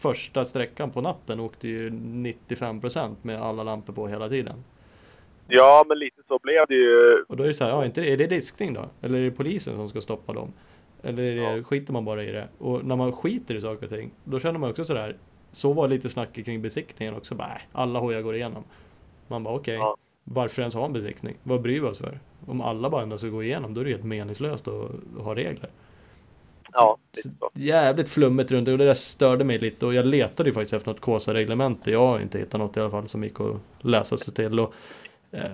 första 0.00 0.44
sträckan 0.44 0.90
på 0.90 1.00
natten 1.00 1.40
åkte 1.40 1.68
ju 1.68 1.90
95% 1.90 3.14
med 3.22 3.42
alla 3.42 3.62
lampor 3.62 3.92
på 3.92 4.06
hela 4.08 4.28
tiden. 4.28 4.54
Ja, 5.48 5.84
men 5.88 5.98
lite 5.98 6.22
så 6.28 6.38
blev 6.42 6.64
det 6.68 6.74
ju. 6.74 7.24
Och 7.28 7.36
då 7.36 7.42
är 7.44 7.48
det 7.48 7.54
så 7.54 7.64
här, 7.64 7.70
ja, 7.70 7.84
inte, 7.84 8.04
är 8.04 8.16
det 8.16 8.26
diskning 8.26 8.74
då? 8.74 8.84
Eller 9.02 9.18
är 9.18 9.24
det 9.24 9.30
polisen 9.30 9.76
som 9.76 9.88
ska 9.88 10.00
stoppa 10.00 10.32
dem? 10.32 10.52
Eller 11.02 11.22
är 11.22 11.36
det, 11.36 11.56
Ja. 11.56 11.62
skiter 11.62 11.92
man 11.92 12.04
bara 12.04 12.24
i 12.24 12.32
det? 12.32 12.48
Och 12.58 12.84
när 12.84 12.96
man 12.96 13.12
skiter 13.12 13.54
i 13.54 13.60
saker 13.60 13.86
och 13.86 13.92
ting, 13.92 14.10
då 14.24 14.40
känner 14.40 14.58
man 14.58 14.70
också 14.70 14.84
sådär, 14.84 15.16
så 15.52 15.72
var 15.72 15.88
lite 15.88 16.10
snacket 16.10 16.44
kring 16.44 16.62
besiktningen 16.62 17.14
också, 17.14 17.34
bara, 17.34 17.48
äh, 17.48 17.60
alla 17.72 17.98
hojar 17.98 18.22
går 18.22 18.34
igenom. 18.34 18.64
Man 19.28 19.42
bara 19.42 19.54
okej, 19.54 19.74
Ja. 19.74 19.96
varför 20.24 20.62
ens 20.62 20.74
ha 20.74 20.84
en 20.84 20.92
besiktning? 20.92 21.36
Vad 21.42 21.60
bryr 21.62 21.80
vi 21.80 21.86
oss 21.86 21.98
för? 21.98 22.18
Om 22.46 22.60
alla 22.60 22.90
bara 22.90 23.02
ändå 23.02 23.18
ska 23.18 23.28
gå 23.28 23.42
igenom, 23.42 23.74
då 23.74 23.80
är 23.80 23.84
det 23.84 23.90
helt 23.90 24.04
meningslöst 24.04 24.68
att 24.68 24.90
ha 25.24 25.34
regler. 25.34 25.70
Ja. 26.72 26.98
Jävligt 27.54 28.08
flummigt 28.08 28.50
runt 28.50 28.66
det 28.66 28.72
och 28.72 28.78
det 28.78 28.84
där 28.84 28.94
störde 28.94 29.44
mig 29.44 29.58
lite 29.58 29.86
och 29.86 29.94
jag 29.94 30.06
letade 30.06 30.48
ju 30.48 30.54
faktiskt 30.54 30.72
efter 30.72 30.90
något 30.90 31.00
KSA-reglemente. 31.00 31.90
Jag 31.90 32.06
har 32.06 32.20
inte 32.20 32.38
hittat 32.38 32.60
något 32.60 32.76
i 32.76 32.80
alla 32.80 32.90
fall 32.90 33.08
som 33.08 33.24
gick 33.24 33.40
att 33.40 33.56
läsa 33.78 34.16
sig 34.16 34.34
till. 34.34 34.60
Och, 34.60 34.74
eh. 35.30 35.50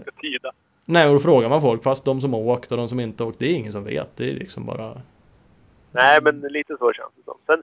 Nej, 0.84 1.06
och 1.06 1.14
då 1.14 1.20
frågar 1.20 1.48
man 1.48 1.60
folk, 1.60 1.82
fast 1.82 2.04
de 2.04 2.20
som 2.20 2.32
har 2.32 2.40
åkt 2.40 2.70
och 2.72 2.78
de 2.78 2.88
som 2.88 3.00
inte 3.00 3.22
har 3.22 3.28
åkt, 3.28 3.38
det 3.38 3.46
är 3.46 3.54
ingen 3.54 3.72
som 3.72 3.84
vet. 3.84 4.16
Det 4.16 4.30
är 4.30 4.34
liksom 4.34 4.66
bara... 4.66 5.02
Nej, 5.92 6.18
men 6.22 6.40
lite 6.40 6.76
så 6.78 6.92
känns 6.92 7.12
det 7.16 7.22
som. 7.24 7.34
Sen 7.46 7.62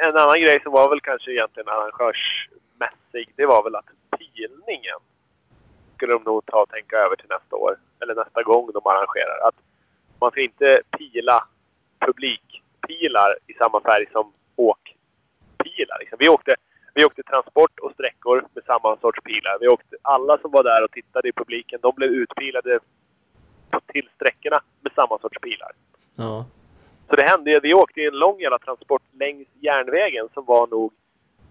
en 0.00 0.16
annan 0.16 0.40
grej 0.40 0.60
som 0.62 0.72
var 0.72 0.88
väl 0.90 1.00
kanske 1.00 1.30
egentligen 1.32 1.68
arrangörsmässig, 1.68 3.32
det 3.36 3.46
var 3.46 3.62
väl 3.62 3.74
att 3.74 3.90
pilningen 4.18 5.00
skulle 5.96 6.12
de 6.12 6.22
nog 6.22 6.46
ta 6.46 6.62
och 6.62 6.68
tänka 6.68 6.96
över 6.96 7.16
till 7.16 7.28
nästa 7.28 7.56
år. 7.56 7.76
Eller 8.00 8.14
nästa 8.14 8.42
gång 8.42 8.70
de 8.74 8.86
arrangerar. 8.86 9.48
Att 9.48 9.54
man 10.20 10.30
ska 10.30 10.40
inte 10.40 10.82
pila 10.98 11.44
publikpilar 11.98 13.30
i 13.46 13.54
samma 13.54 13.80
färg 13.80 14.06
som 14.12 14.32
åkpilar. 14.56 15.96
Liksom. 16.00 16.16
Vi, 16.18 16.28
åkte, 16.28 16.56
vi 16.94 17.04
åkte 17.04 17.22
transport 17.22 17.78
och 17.78 17.92
sträckor 17.92 18.44
med 18.54 18.64
samma 18.64 18.96
sorts 18.96 19.20
pilar. 19.20 19.58
Vi 19.60 19.68
åkte, 19.68 19.96
alla 20.02 20.38
som 20.38 20.50
var 20.50 20.64
där 20.64 20.84
och 20.84 20.90
tittade 20.90 21.28
i 21.28 21.32
publiken, 21.32 21.78
de 21.82 21.92
blev 21.96 22.10
utpilade 22.10 22.80
till 23.86 24.08
sträckorna 24.14 24.60
med 24.80 24.92
samma 24.92 25.18
sorts 25.18 25.38
pilar. 25.40 25.72
Ja. 26.14 26.44
Så 27.10 27.16
det 27.16 27.22
hände 27.22 27.50
ju, 27.50 27.60
vi 27.60 27.74
åkte 27.74 28.00
i 28.00 28.06
en 28.06 28.18
lång 28.18 28.40
jävla 28.40 28.58
transport 28.58 29.02
längs 29.12 29.48
järnvägen 29.60 30.28
som 30.34 30.44
var 30.44 30.66
nog, 30.66 30.92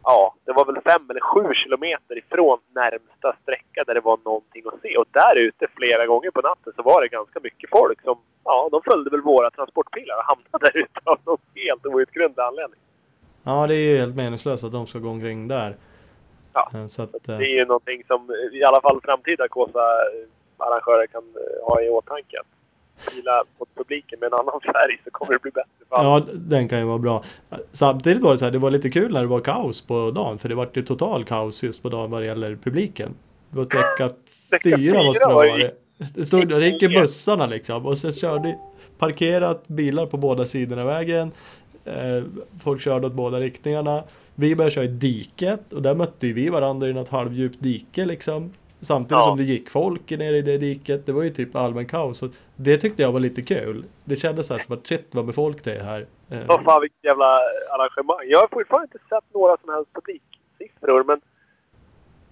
ja, 0.03 0.35
det 0.45 0.53
var 0.53 0.65
väl 0.65 0.81
fem 0.81 1.09
eller 1.09 1.19
sju 1.21 1.53
kilometer 1.53 2.17
ifrån 2.17 2.59
närmsta 2.75 3.35
sträcka 3.41 3.83
där 3.87 3.93
det 3.93 3.99
var 4.01 4.19
någonting 4.25 4.63
att 4.65 4.81
se. 4.81 4.97
Och 4.97 5.05
där 5.11 5.35
ute 5.35 5.67
flera 5.77 6.05
gånger 6.05 6.31
på 6.31 6.41
natten 6.41 6.73
så 6.75 6.81
var 6.81 7.01
det 7.01 7.07
ganska 7.07 7.39
mycket 7.43 7.69
folk 7.69 8.01
som, 8.01 8.17
ja, 8.43 8.69
de 8.71 8.81
följde 8.81 9.09
väl 9.09 9.21
våra 9.21 9.51
transportpilar 9.51 10.15
och 10.17 10.23
hamnade 10.23 10.59
där 10.73 10.77
ute 10.77 10.99
av 11.03 11.19
någon 11.25 11.37
helt 11.55 11.85
outgrundlig 11.85 12.43
anledning. 12.43 12.79
ja, 13.43 13.67
det 13.67 13.75
är 13.75 13.91
ju 13.91 13.97
helt 13.97 14.15
meningslöst 14.15 14.63
att 14.63 14.71
de 14.71 14.87
ska 14.87 14.99
gå 14.99 15.09
omkring 15.09 15.47
där. 15.47 15.75
Ja. 16.53 16.71
Eh, 16.73 16.87
Så 16.87 17.03
att, 17.03 17.11
Det 17.25 17.33
eh, 17.33 17.39
är 17.39 17.55
ju 17.59 17.65
någonting 17.65 18.03
som 18.07 18.31
i 18.51 18.63
alla 18.63 18.81
fall 18.81 19.01
framtida 19.01 19.47
Kåsa-arrangörer 19.47 21.07
kan 21.07 21.23
eh, 21.23 21.67
ha 21.67 21.81
i 21.81 21.89
åtanke. 21.89 22.39
Att 22.39 22.47
pila 23.11 23.43
mot 23.59 23.75
publiken 23.75 24.19
med 24.19 24.27
en 24.27 24.33
annan 24.33 24.61
färg 24.61 25.01
så 25.03 25.11
kommer 25.11 25.33
det 25.33 25.39
bli 25.41 25.51
bättre 25.51 25.79
alla. 25.89 26.09
ja, 26.09 26.25
den 26.33 26.69
kan 26.69 26.79
ju 26.79 26.85
vara 26.85 26.97
bra. 26.97 27.23
Samtidigt 27.71 28.23
var 28.23 28.31
det 28.31 28.37
så 28.37 28.45
här, 28.45 28.51
det 28.51 28.57
var 28.57 28.71
lite 28.71 28.89
kul 28.89 29.13
när 29.13 29.21
det 29.21 29.27
var 29.27 29.39
kaos 29.39 29.81
på 29.81 30.11
dagen. 30.11 30.39
För 30.39 30.49
det 30.49 30.55
var 30.55 30.69
ju 30.73 30.83
total 30.83 31.25
kaos 31.25 31.63
just 31.63 31.83
på 31.83 31.89
dagen 31.89 32.11
vad 32.11 32.21
det 32.21 32.25
gäller 32.25 32.55
publiken. 32.55 33.15
Det 33.49 33.57
var 33.57 33.65
sträcka 33.65 34.09
fyra 34.63 35.03
måste 35.03 35.23
det 35.23 35.25
ha 35.25 35.33
varit. 35.33 35.73
Det, 36.15 36.25
stod, 36.25 36.47
det 36.47 36.67
gick 36.67 36.81
ju 36.81 36.89
bussarna 36.89 37.45
liksom 37.45 37.85
och 37.85 37.97
så 37.97 38.11
körde 38.11 38.59
parkerat 38.97 39.67
bilar 39.67 40.05
på 40.05 40.17
båda 40.17 40.45
sidorna 40.45 40.81
av 40.81 40.87
vägen. 40.87 41.31
Eh, 41.85 42.23
folk 42.63 42.81
körde 42.81 43.07
åt 43.07 43.13
båda 43.13 43.39
riktningarna. 43.39 44.03
Vi 44.35 44.55
började 44.55 44.71
köra 44.71 44.85
i 44.85 44.87
diket 44.87 45.73
och 45.73 45.81
där 45.81 45.95
mötte 45.95 46.27
vi 46.27 46.49
varandra 46.49 46.89
i 46.89 46.93
något 46.93 47.09
halvdjupt 47.09 47.59
dike 47.59 48.05
liksom. 48.05 48.53
Samtidigt 48.81 49.11
Ja. 49.11 49.23
som 49.25 49.37
det 49.37 49.43
gick 49.43 49.69
folk 49.69 50.09
nere 50.11 50.37
i 50.37 50.41
det 50.41 50.57
diket. 50.57 51.05
Det 51.05 51.11
var 51.11 51.23
ju 51.23 51.29
typ 51.29 51.55
allmän 51.55 51.85
kaos. 51.87 52.17
Så 52.17 52.29
det 52.55 52.77
tyckte 52.77 53.01
jag 53.01 53.11
var 53.11 53.19
lite 53.19 53.41
kul. 53.41 53.85
Det 54.05 54.15
kändes 54.15 54.47
så 54.47 54.53
här 54.53 54.61
som 54.65 54.77
att 54.77 54.87
shit 54.87 55.07
vad 55.15 55.25
med 55.25 55.35
folk 55.35 55.63
det 55.63 55.75
är 55.75 55.83
här. 55.83 56.05
Eh, 56.29 56.45
Vad 56.47 56.63
fan 56.63 56.81
vilket 56.81 57.03
jävla 57.03 57.39
arrangemang. 57.73 58.23
Jag 58.27 58.39
har 58.39 58.47
fortfarande 58.47 58.85
inte 58.93 59.07
sett 59.09 59.33
några 59.33 59.57
som 59.57 59.69
helst 59.73 59.89
publiksiffror 59.93 61.03
men 61.03 61.21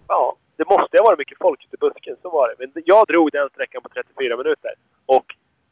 ja, 0.08 0.36
det 0.58 0.70
måste 0.70 0.98
ha 0.98 1.04
varit 1.04 1.20
mycket 1.20 1.38
folk 1.38 1.66
ute 1.66 1.76
i 1.76 1.80
busken. 1.80 2.16
Så 2.22 2.30
var 2.30 2.48
det. 2.50 2.56
Men 2.60 2.84
jag 2.86 3.08
drog 3.08 3.32
den 3.32 3.50
sträckan 3.50 3.82
på 3.82 3.90
34 3.90 4.38
minuter. 4.38 4.72
Och 5.06 5.26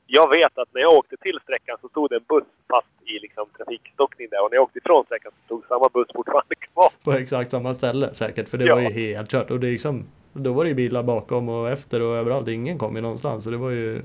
jag 0.08 0.30
vet 0.30 0.58
att 0.58 0.74
när 0.74 0.82
jag 0.82 0.94
åkte 0.94 1.18
till 1.18 1.40
sträckan 1.44 1.78
så 1.82 1.90
stod 1.90 2.10
det 2.10 2.16
en 2.16 2.24
buss 2.28 2.44
fast 2.70 2.88
i 3.06 3.20
liksom 3.20 3.46
trafikstockning 3.58 4.28
där. 4.32 4.44
Och 4.44 4.52
när 4.52 4.56
jag 4.56 4.64
åkte 4.64 4.80
ifrån 4.80 5.06
sträckan 5.06 5.32
så 5.40 5.46
stod 5.46 5.66
samma 5.68 5.90
buss 5.90 6.08
fortfarande 6.16 6.56
kvar. 6.56 6.90
på 7.04 7.12
exakt 7.12 7.52
samma 7.52 7.74
ställe 7.74 8.14
säkert. 8.14 8.50
För 8.50 8.58
det 8.58 8.66
Ja. 8.66 8.76
var 8.76 8.82
ju 8.82 8.90
helt 8.90 9.30
kört. 9.32 9.52
Och 9.52 9.60
det 9.60 9.68
är 9.68 9.72
liksom, 9.72 10.06
då 10.36 10.54
var 10.54 10.64
det 10.64 10.68
ju 10.70 10.76
bilar 10.76 11.04
bakom 11.04 11.50
och 11.50 11.70
efter 11.70 12.02
och 12.02 12.16
överallt. 12.16 12.48
Ingen 12.48 12.78
kom 12.78 12.96
ju 12.96 13.02
någonstans. 13.02 13.44
Så 13.44 13.50
det 13.50 13.58
var 13.58 13.70
ju 13.70 14.02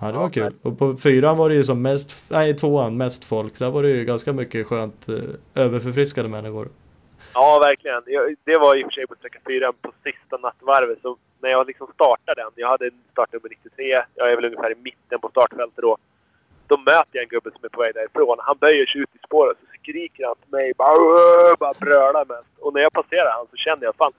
Ja, 0.00 0.12
det 0.12 0.18
var 0.18 0.30
kul. 0.30 0.54
Och 0.62 0.78
på 0.78 0.96
fyran 0.96 1.36
var 1.36 1.48
det 1.48 1.54
ju 1.54 1.64
som 1.64 1.82
mest, 1.82 2.22
nej 2.28 2.58
tvåan 2.58 2.96
mest 2.96 3.24
folk. 3.24 3.58
Där 3.58 3.70
var 3.70 3.82
det 3.82 3.88
ju 3.88 4.04
ganska 4.04 4.32
mycket 4.32 4.66
skönt 4.66 5.08
eh, 5.08 5.14
överförfriskade 5.64 6.28
människor. 6.28 6.68
Ja, 7.34 7.58
verkligen. 7.58 8.02
Det 8.44 8.56
var 8.56 8.76
i 8.76 8.84
och 8.84 8.86
för 8.86 8.90
sig 8.90 9.06
på 9.06 9.14
sträcka 9.14 9.38
4 9.46 9.72
på 9.82 9.92
sista 10.04 10.36
nattvarvet. 10.36 10.98
Så 11.02 11.16
när 11.40 11.50
jag 11.50 11.66
liksom 11.66 11.86
startade 11.94 12.42
den, 12.42 12.50
jag 12.54 12.68
hade 12.68 12.90
startnummer 13.12 13.48
93, 13.48 14.02
jag 14.14 14.32
är 14.32 14.36
väl 14.36 14.44
ungefär 14.44 14.72
i 14.72 14.74
mitten 14.82 15.20
på 15.20 15.28
startfältet 15.28 15.82
då. 15.82 15.96
Då 16.66 16.76
möter 16.76 17.12
jag 17.12 17.22
en 17.22 17.28
gubbe 17.28 17.50
som 17.50 17.64
är 17.64 17.68
på 17.68 17.80
väg 17.80 17.94
därifrån. 17.94 18.36
Han 18.40 18.56
böjer 18.60 18.86
sig 18.86 19.00
ut 19.00 19.14
i 19.14 19.18
spåret 19.26 19.56
så 19.60 19.66
skriker 19.82 20.26
han 20.26 20.36
till 20.36 20.50
mig. 20.50 20.72
Bara, 20.76 21.56
bara 21.58 21.72
brölar 21.80 22.24
mest. 22.24 22.52
Och 22.58 22.74
när 22.74 22.80
jag 22.80 22.92
passerar 22.92 23.30
han 23.30 23.46
så 23.50 23.56
kände 23.56 23.86
jag 23.86 23.94
fan, 23.96 24.12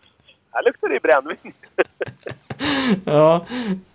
här 0.52 0.64
luktar 0.66 0.90
det 0.90 1.00
brännvin. 1.02 1.54
ja, 3.06 3.46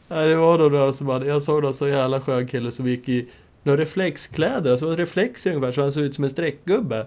det 0.09 0.37
var 0.37 0.59
nog 0.59 0.73
några 0.73 0.93
som 0.93 1.09
hade, 1.09 1.27
jag 1.27 1.43
såg 1.43 1.63
någon 1.63 1.75
så 1.75 1.89
jävla 1.89 2.21
skön 2.21 2.47
kille 2.47 2.71
som 2.71 2.87
gick 2.87 3.09
i 3.09 3.29
några 3.63 3.81
reflexkläder, 3.81 4.71
alltså 4.71 4.87
en 4.91 4.97
reflex 4.97 5.47
ungefär 5.47 5.73
så 5.73 5.83
han 5.83 5.93
såg 5.93 6.03
ut 6.03 6.15
som 6.15 6.25
en 6.25 6.31
streckgubbe. 6.31 7.07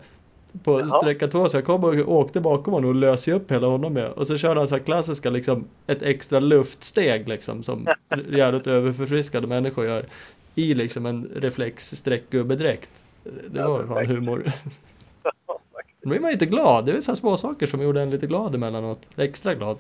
På 0.64 0.80
Jaha. 0.80 0.88
sträcka 1.02 1.28
två 1.28 1.50
så 1.50 1.58
jag 1.58 1.66
kom 1.66 1.84
och 1.84 2.12
åkte 2.12 2.41
bakom 2.41 2.74
honom 2.74 2.89
och 2.89 2.96
löste 2.96 3.32
upp 3.34 3.52
hela 3.52 3.68
honom 3.68 3.93
med. 3.93 4.12
Och 4.12 4.28
så 4.28 4.38
körde 4.38 4.60
han 4.60 4.70
så 4.70 4.76
här 4.76 4.84
klassiska 4.84 5.30
liksom, 5.30 5.66
ett 5.88 6.02
extra 6.02 6.39
luftsteg 6.39 7.28
liksom 7.30 7.64
som 7.64 7.88
jävligt 8.30 8.68
överförfriskade 8.68 9.48
människor 9.48 9.86
gör. 9.86 10.06
I 10.56 10.74
liksom 10.74 11.06
en 11.06 11.30
reflex 11.36 11.96
streckgubbedräkt. 11.96 12.89
Det 13.24 13.60
Ja, 13.60 13.68
var 13.70 13.80
fan 13.80 13.88
perfekt. 13.88 14.10
humor. 14.10 14.52
Då 16.06 16.10
blir 16.10 16.20
man 16.20 16.30
ju 16.30 16.34
inte 16.34 16.45
glad. 16.45 16.86
Det 16.86 16.91
är 16.91 17.01
så 17.01 17.12
här 17.12 17.16
små 17.16 17.38
saker 17.38 17.68
som 17.68 17.82
gjorde 17.82 18.01
en 18.01 18.10
lite 18.10 18.28
glad 18.28 18.56
emellanåt. 18.56 19.10
Extra 19.18 19.53
glad. 19.56 19.78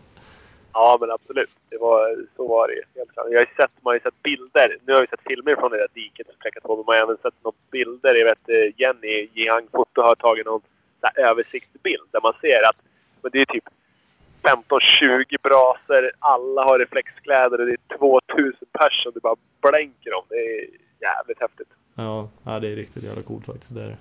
Ja, 0.73 0.97
men 1.01 1.11
absolut. 1.11 1.49
Det 1.69 1.77
var, 1.77 2.15
så 2.35 2.47
var 2.47 2.67
det. 2.67 3.03
Jag 3.31 3.39
har 3.39 3.45
sett, 3.45 3.71
man 3.81 3.91
har 3.91 3.93
ju 3.93 3.99
sett 3.99 4.23
bilder. 4.23 4.77
Nu 4.85 4.93
har 4.93 5.01
vi 5.01 5.07
sett 5.07 5.27
filmer 5.27 5.55
från 5.55 5.71
det 5.71 5.77
där 5.77 5.87
diket 5.93 6.27
som 6.27 6.61
på, 6.61 6.75
men 6.75 6.85
man 6.85 6.95
har 6.95 7.03
även 7.03 7.17
sett 7.17 7.43
några 7.43 7.57
bilder. 7.71 8.15
Jag 8.15 8.25
vet 8.25 8.49
eh, 8.49 8.81
Jenny 8.81 9.29
Jiang 9.33 9.67
Foto 9.71 10.01
har 10.01 10.15
tagit 10.15 10.45
någon 10.45 10.61
översiktsbild 11.15 12.07
där 12.11 12.21
man 12.21 12.33
ser 12.41 12.69
att 12.69 12.79
men 13.21 13.31
det 13.31 13.41
är 13.41 13.45
typ 13.45 13.67
15-20 14.43 15.35
brasor. 15.43 16.11
Alla 16.19 16.63
har 16.63 16.79
reflexkläder 16.79 17.59
och 17.59 17.65
det 17.65 17.73
är 17.73 17.97
2000 17.97 18.53
personer. 18.71 19.13
Det 19.13 19.19
bara 19.19 19.35
blänker 19.61 20.13
om. 20.13 20.23
Det 20.29 20.35
är 20.35 20.67
jävligt 21.01 21.41
häftigt. 21.41 21.69
Ja, 21.95 22.29
ja 22.43 22.59
det 22.59 22.67
är 22.67 22.75
riktigt 22.75 23.03
jävla 23.03 23.21
coolt 23.21 23.45
faktiskt. 23.45 23.75
Det 23.75 23.81
är 23.81 23.87
det. 23.87 23.97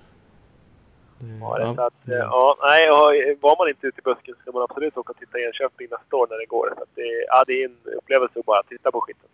Det- 1.19 1.37
Ja, 1.39 1.69
att, 1.87 2.07
eh, 2.09 2.15
ja, 2.15 2.57
nej, 2.63 2.89
var 3.41 3.57
man 3.57 3.69
inte 3.69 3.87
ute 3.87 3.99
i 3.99 4.01
busken 4.03 4.35
ska 4.41 4.51
man 4.51 4.63
absolut 4.69 4.97
åka 4.97 5.11
och 5.11 5.17
titta 5.19 5.39
i 5.39 5.45
Enköping 5.45 5.87
nästa 5.91 6.15
år 6.15 6.27
när 6.29 6.37
det 6.37 6.45
går. 6.45 6.73
Så 6.77 6.83
att 6.83 6.89
det, 6.95 7.25
ja, 7.27 7.43
det 7.47 7.53
är 7.63 7.65
en 7.65 7.77
upplevelse 7.97 8.39
att 8.39 8.45
bara 8.45 8.63
titta 8.63 8.91
på 8.91 9.01
skiten. 9.01 9.29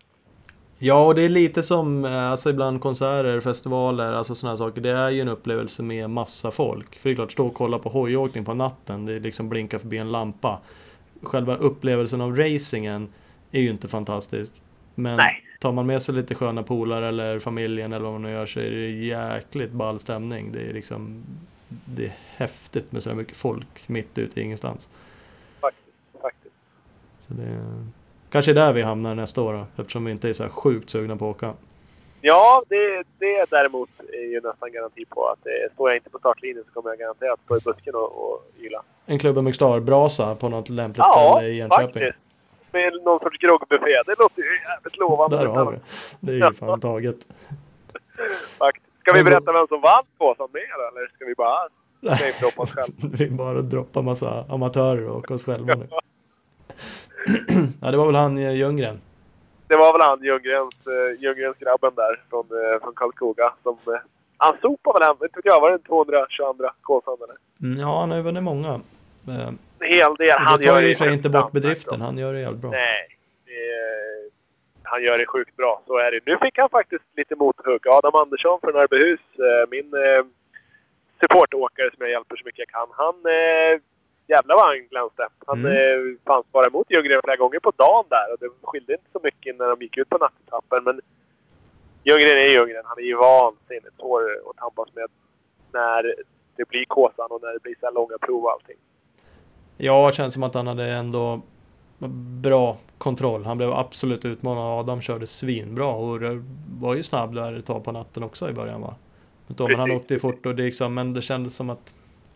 Ja, 0.83 1.05
och 1.05 1.15
det 1.15 1.21
är 1.21 1.29
lite 1.29 1.63
som 1.63 2.05
eh, 2.05 2.31
alltså 2.31 2.49
ibland 2.49 2.81
konserter, 2.81 3.39
festivaler, 3.39 4.13
alltså 4.13 4.35
sådana 4.35 4.57
saker. 4.57 4.81
Det 4.81 4.89
är 4.89 5.09
ju 5.09 5.21
en 5.21 5.27
upplevelse 5.27 5.83
med 5.83 6.09
massa 6.09 6.51
folk. 6.51 6.99
För 6.99 7.09
det 7.09 7.13
är 7.13 7.15
klart, 7.15 7.31
stå 7.31 7.47
och 7.47 7.53
kolla 7.53 7.79
på 7.79 7.89
hojåkning 7.89 8.45
på 8.45 8.53
natten, 8.53 9.05
det 9.05 9.13
är 9.13 9.19
liksom 9.19 9.49
blinka 9.49 9.79
förbi 9.79 9.97
en 9.97 10.11
lampa. 10.11 10.59
Själva 11.23 11.55
upplevelsen 11.55 12.21
av 12.21 12.37
racingen 12.37 13.07
är 13.51 13.61
ju 13.61 13.69
inte 13.69 13.87
fantastisk. 13.87 14.53
Men 14.95 15.17
Nej. 15.17 15.43
tar 15.59 15.71
man 15.71 15.85
med 15.85 16.01
sig 16.03 16.15
lite 16.15 16.35
sköna 16.35 16.63
polare 16.63 17.07
eller 17.07 17.39
familjen 17.39 17.93
eller 17.93 18.03
vad 18.03 18.13
man 18.13 18.21
nu 18.21 18.31
gör 18.31 18.45
så 18.45 18.59
är 18.59 18.69
det 18.71 18.89
jäkligt 18.89 19.71
ball 19.71 19.99
stämning. 19.99 20.51
Det 20.51 20.59
är 20.69 20.73
liksom 20.73 21.23
det 21.85 22.05
är 22.05 22.13
häftigt 22.35 22.91
med 22.91 23.03
så 23.03 23.13
mycket 23.13 23.37
folk 23.37 23.87
mitt 23.87 24.17
ute 24.17 24.39
i 24.39 24.43
ingenstans. 24.43 24.89
Faktiskt. 25.61 26.21
faktiskt. 26.21 26.55
Så 27.19 27.33
det 27.33 27.43
är 27.43 27.85
kanske 28.29 28.51
är 28.51 28.55
där 28.55 28.73
vi 28.73 28.81
hamnar 28.81 29.15
nästa 29.15 29.41
år 29.41 29.53
då, 29.53 29.81
eftersom 29.81 30.05
vi 30.05 30.11
inte 30.11 30.29
är 30.29 30.33
så 30.33 30.43
här 30.43 30.49
sjukt 30.49 30.89
sugna 30.89 31.15
på 31.17 31.29
att 31.29 31.35
åka. 31.35 31.53
Ja, 32.21 32.63
det, 32.69 33.03
det 33.19 33.49
däremot 33.49 33.89
är 34.13 34.31
ju 34.31 34.41
nästan 34.41 34.71
garanti 34.71 35.05
på 35.05 35.27
att 35.27 35.39
det, 35.43 35.73
står 35.73 35.89
jag 35.89 35.97
inte 35.97 36.09
på 36.09 36.19
startlinjen 36.19 36.63
så 36.67 36.71
kommer 36.71 36.89
jag 36.89 36.99
garanterat 36.99 37.39
stå 37.45 37.57
i 37.57 37.59
busken 37.59 37.95
och, 37.95 38.31
och 38.31 38.45
yla. 38.59 38.83
En 39.05 39.19
Klubben 39.19 39.43
McStar-brasa 39.45 40.35
på 40.35 40.49
något 40.49 40.69
lämpligt 40.69 40.99
Ja, 41.07 41.33
ställe 41.37 41.47
i 41.49 41.59
Enköping. 41.59 41.85
faktiskt. 41.87 42.17
Med 42.71 42.93
någon 43.03 43.19
sorts 43.19 43.37
groggbuffé. 43.37 44.01
Det 44.05 44.19
låter 44.19 44.41
ju 44.41 44.59
jävligt 44.69 44.97
lovande. 44.97 45.37
Där 45.37 45.45
har 45.45 45.71
vi 45.71 45.77
det. 45.77 45.83
Det 46.19 46.31
är 46.31 46.49
ju 46.49 46.53
fan 46.59 46.79
taget. 46.79 47.17
Faktiskt. 48.57 48.90
Ska 49.01 49.13
vi 49.13 49.23
berätta 49.23 49.51
vem 49.53 49.67
som 49.67 49.81
vann 49.81 50.03
påsen 50.17 50.47
med 50.53 50.61
eller 50.61 51.07
ska 51.15 51.25
vi 51.25 51.35
bara 51.35 51.59
namedroppa 51.99 52.61
oss 52.61 52.71
själva? 52.71 53.17
Vi 53.17 53.29
bara 53.29 53.61
droppar 53.61 54.01
massa 54.01 54.45
amatörer 54.49 55.07
och 55.07 55.31
oss 55.31 55.43
själva 55.43 55.73
nu. 55.75 55.87
Ja, 57.81 57.91
det 57.91 57.97
var 57.97 58.05
väl 58.05 58.15
han 58.15 58.37
eh, 58.37 58.51
Ljunggren. 58.53 59.01
Det 59.67 59.75
var 59.77 59.93
väl 59.93 60.01
han 60.01 60.23
Ljunggrens, 60.23 60.87
uh, 60.87 61.21
Ljunggrens 61.23 61.57
grabben 61.57 61.91
där 61.95 62.21
från, 62.29 62.45
uh, 62.51 62.83
från 62.83 62.93
Karlskoga 62.95 63.53
som... 63.63 63.77
Han 64.37 64.57
sopade 64.61 64.99
väl 64.99 65.07
hem, 65.07 65.15
inte 65.23 65.35
vet 65.35 65.45
jag, 65.45 65.61
var 65.61 65.71
det 65.71 65.79
222 65.79 66.69
Kåsan 66.81 67.17
eller? 67.23 67.35
Mm, 67.69 67.79
Ja, 67.81 67.99
han 67.99 68.09
har 68.09 68.17
ju 68.17 68.23
vunnit 68.23 68.43
många. 68.43 68.69
Eh, 69.27 69.47
En 69.47 69.57
hel 69.79 70.15
del. 70.15 70.37
Han 70.39 70.59
det 70.59 70.67
tar 70.67 70.81
ju 70.81 70.95
sig 70.95 71.13
inte 71.13 71.29
bort 71.29 71.51
bedriften. 71.51 71.99
bra. 71.99 72.05
Han 72.05 72.17
gör 72.17 72.33
det 72.33 72.39
jävligt 72.39 72.61
bra. 72.61 72.71
Nej. 72.71 73.07
Det 73.45 73.51
han 74.91 75.03
gör 75.03 75.17
det 75.17 75.25
sjukt 75.25 75.55
bra, 75.57 75.81
så 75.87 75.97
är 75.97 76.11
det. 76.11 76.19
Nu 76.25 76.37
fick 76.37 76.57
han 76.57 76.69
faktiskt 76.69 77.03
lite 77.17 77.35
mothugg. 77.35 77.87
Adam 77.87 78.15
Andersson 78.15 78.59
från 78.61 78.75
Arbyhus, 78.75 79.19
eh, 79.47 79.63
min 79.69 79.89
eh, 79.93 80.23
supportåkare 81.21 81.89
som 81.93 81.97
jag 82.05 82.09
hjälper 82.11 82.35
så 82.35 82.45
mycket 82.45 82.59
jag 82.59 82.67
kan. 82.67 82.87
Han... 82.91 83.15
Eh, 83.25 83.79
jävlar 84.27 84.55
vad 84.55 84.65
han 84.65 84.87
glänste. 84.87 85.27
Han 85.47 85.65
Mm. 85.65 86.17
fanns 86.25 86.45
bara 86.51 86.67
emot 86.67 86.87
Ljunggren 86.89 87.21
flera 87.23 87.35
gånger 87.35 87.59
på 87.59 87.71
dagen 87.75 88.05
där 88.09 88.33
och 88.33 88.39
det 88.39 88.49
skilde 88.63 88.93
inte 88.93 89.05
så 89.11 89.19
mycket 89.23 89.57
när 89.57 89.67
de 89.69 89.81
gick 89.81 89.97
ut 89.97 90.09
på 90.09 90.17
nattetappen. 90.17 90.83
Men 90.83 91.01
Ljunggren 92.03 92.37
är 92.37 92.49
Ljunggren. 92.55 92.83
Han 92.85 92.97
är 92.97 93.03
ju 93.03 93.15
vansinnigt 93.15 93.95
svår 93.99 94.21
att 94.49 94.57
tampas 94.57 94.89
med 94.95 95.07
när 95.73 96.15
det 96.55 96.67
blir 96.69 96.85
Kåsan 96.85 97.27
och 97.31 97.41
när 97.41 97.53
det 97.53 97.59
blir 97.63 97.75
så 97.79 97.85
här 97.85 97.93
långa 97.93 98.17
prov 98.17 98.43
och 98.43 98.51
allting. 98.51 98.77
Ja, 99.77 100.07
det 100.07 100.13
känns 100.13 100.33
som 100.33 100.43
att 100.43 100.53
han 100.53 100.67
hade 100.67 100.85
ändå 100.85 101.41
bra 102.41 102.77
kontroll. 102.97 103.45
Han 103.45 103.57
blev 103.57 103.73
absolut 103.73 104.25
utmanad. 104.25 104.79
Adam 104.79 105.01
körde 105.01 105.27
svinbra 105.27 105.87
och 105.87 106.19
var 106.79 106.95
ju 106.95 107.03
snabb 107.03 107.35
där 107.35 107.59
ett 107.59 107.65
tag 107.65 107.83
på 107.83 107.91
natten 107.91 108.23
också 108.23 108.49
i 108.49 108.53
början 108.53 108.81
va? 108.81 108.95
Men, 109.57 109.79
han 109.79 109.91
åkte 109.91 110.13
ju 110.13 110.19
fort 110.19 110.45
och 110.45 110.55
det 110.55 110.63
liksom, 110.63 110.93
men 110.93 111.13
det 111.13 111.21
kändes 111.21 111.55
som 111.55 111.69
att 111.69 111.93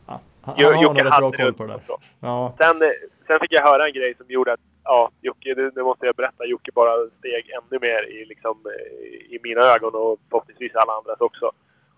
ja, 0.08 0.20
han, 0.42 0.56
Jo- 0.58 0.68
han 0.68 0.76
har 0.76 0.94
nog 0.94 1.06
rätt 1.06 1.18
bra 1.18 1.32
koll 1.32 1.54
på 1.54 1.64
det 1.64 1.74
där. 1.74 1.82
Ja, 2.20 2.54
Sen, 2.58 2.80
sen 3.28 3.40
fick 3.40 3.54
jag 3.54 3.62
höra 3.62 3.88
en 3.88 3.94
grej 3.94 4.16
som 4.18 4.26
gjorde 4.30 4.54
att, 4.54 4.60
ja, 4.84 5.10
Jocke, 5.22 5.54
det 5.54 5.84
måste 5.84 6.06
jag 6.06 6.16
berätta, 6.16 6.46
Jocke 6.46 6.72
bara 6.76 7.10
steg 7.20 7.50
ännu 7.50 7.80
mer 7.82 8.10
i, 8.10 8.26
liksom, 8.26 8.58
i 9.30 9.40
mina 9.44 9.62
ögon 9.62 9.96
och 9.96 10.20
förhoppningsvis 10.30 10.76
alla 10.76 10.94
andras 10.94 11.22
också. 11.22 11.52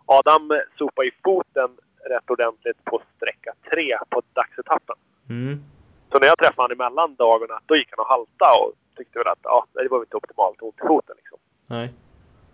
Adam 0.06 0.52
sopade 0.78 1.08
i 1.08 1.12
foten 1.24 1.70
rätt 2.10 2.30
ordentligt 2.30 2.86
på 2.86 3.02
sträcka 3.16 3.54
tre 3.72 3.98
på 4.10 4.22
dagsetappen. 4.34 4.96
mm. 5.30 5.64
Så 6.12 6.20
när 6.20 6.28
jag 6.28 6.38
träffade 6.38 6.62
honom 6.62 6.82
emellan 6.82 7.16
dagarna, 7.16 7.60
då 7.66 7.76
gick 7.76 7.90
han 7.92 8.06
och 8.06 8.10
halta 8.10 8.50
och 8.64 8.74
tyckte 8.98 9.20
väl 9.20 9.28
att 9.28 9.40
ja, 9.44 9.66
det 9.74 9.88
var 9.88 10.00
inte 10.00 10.18
optimalt 10.18 10.62
ont 10.62 10.76
i 10.84 10.88
foten. 10.88 11.16
Liksom. 11.18 11.40
nej. 11.68 11.94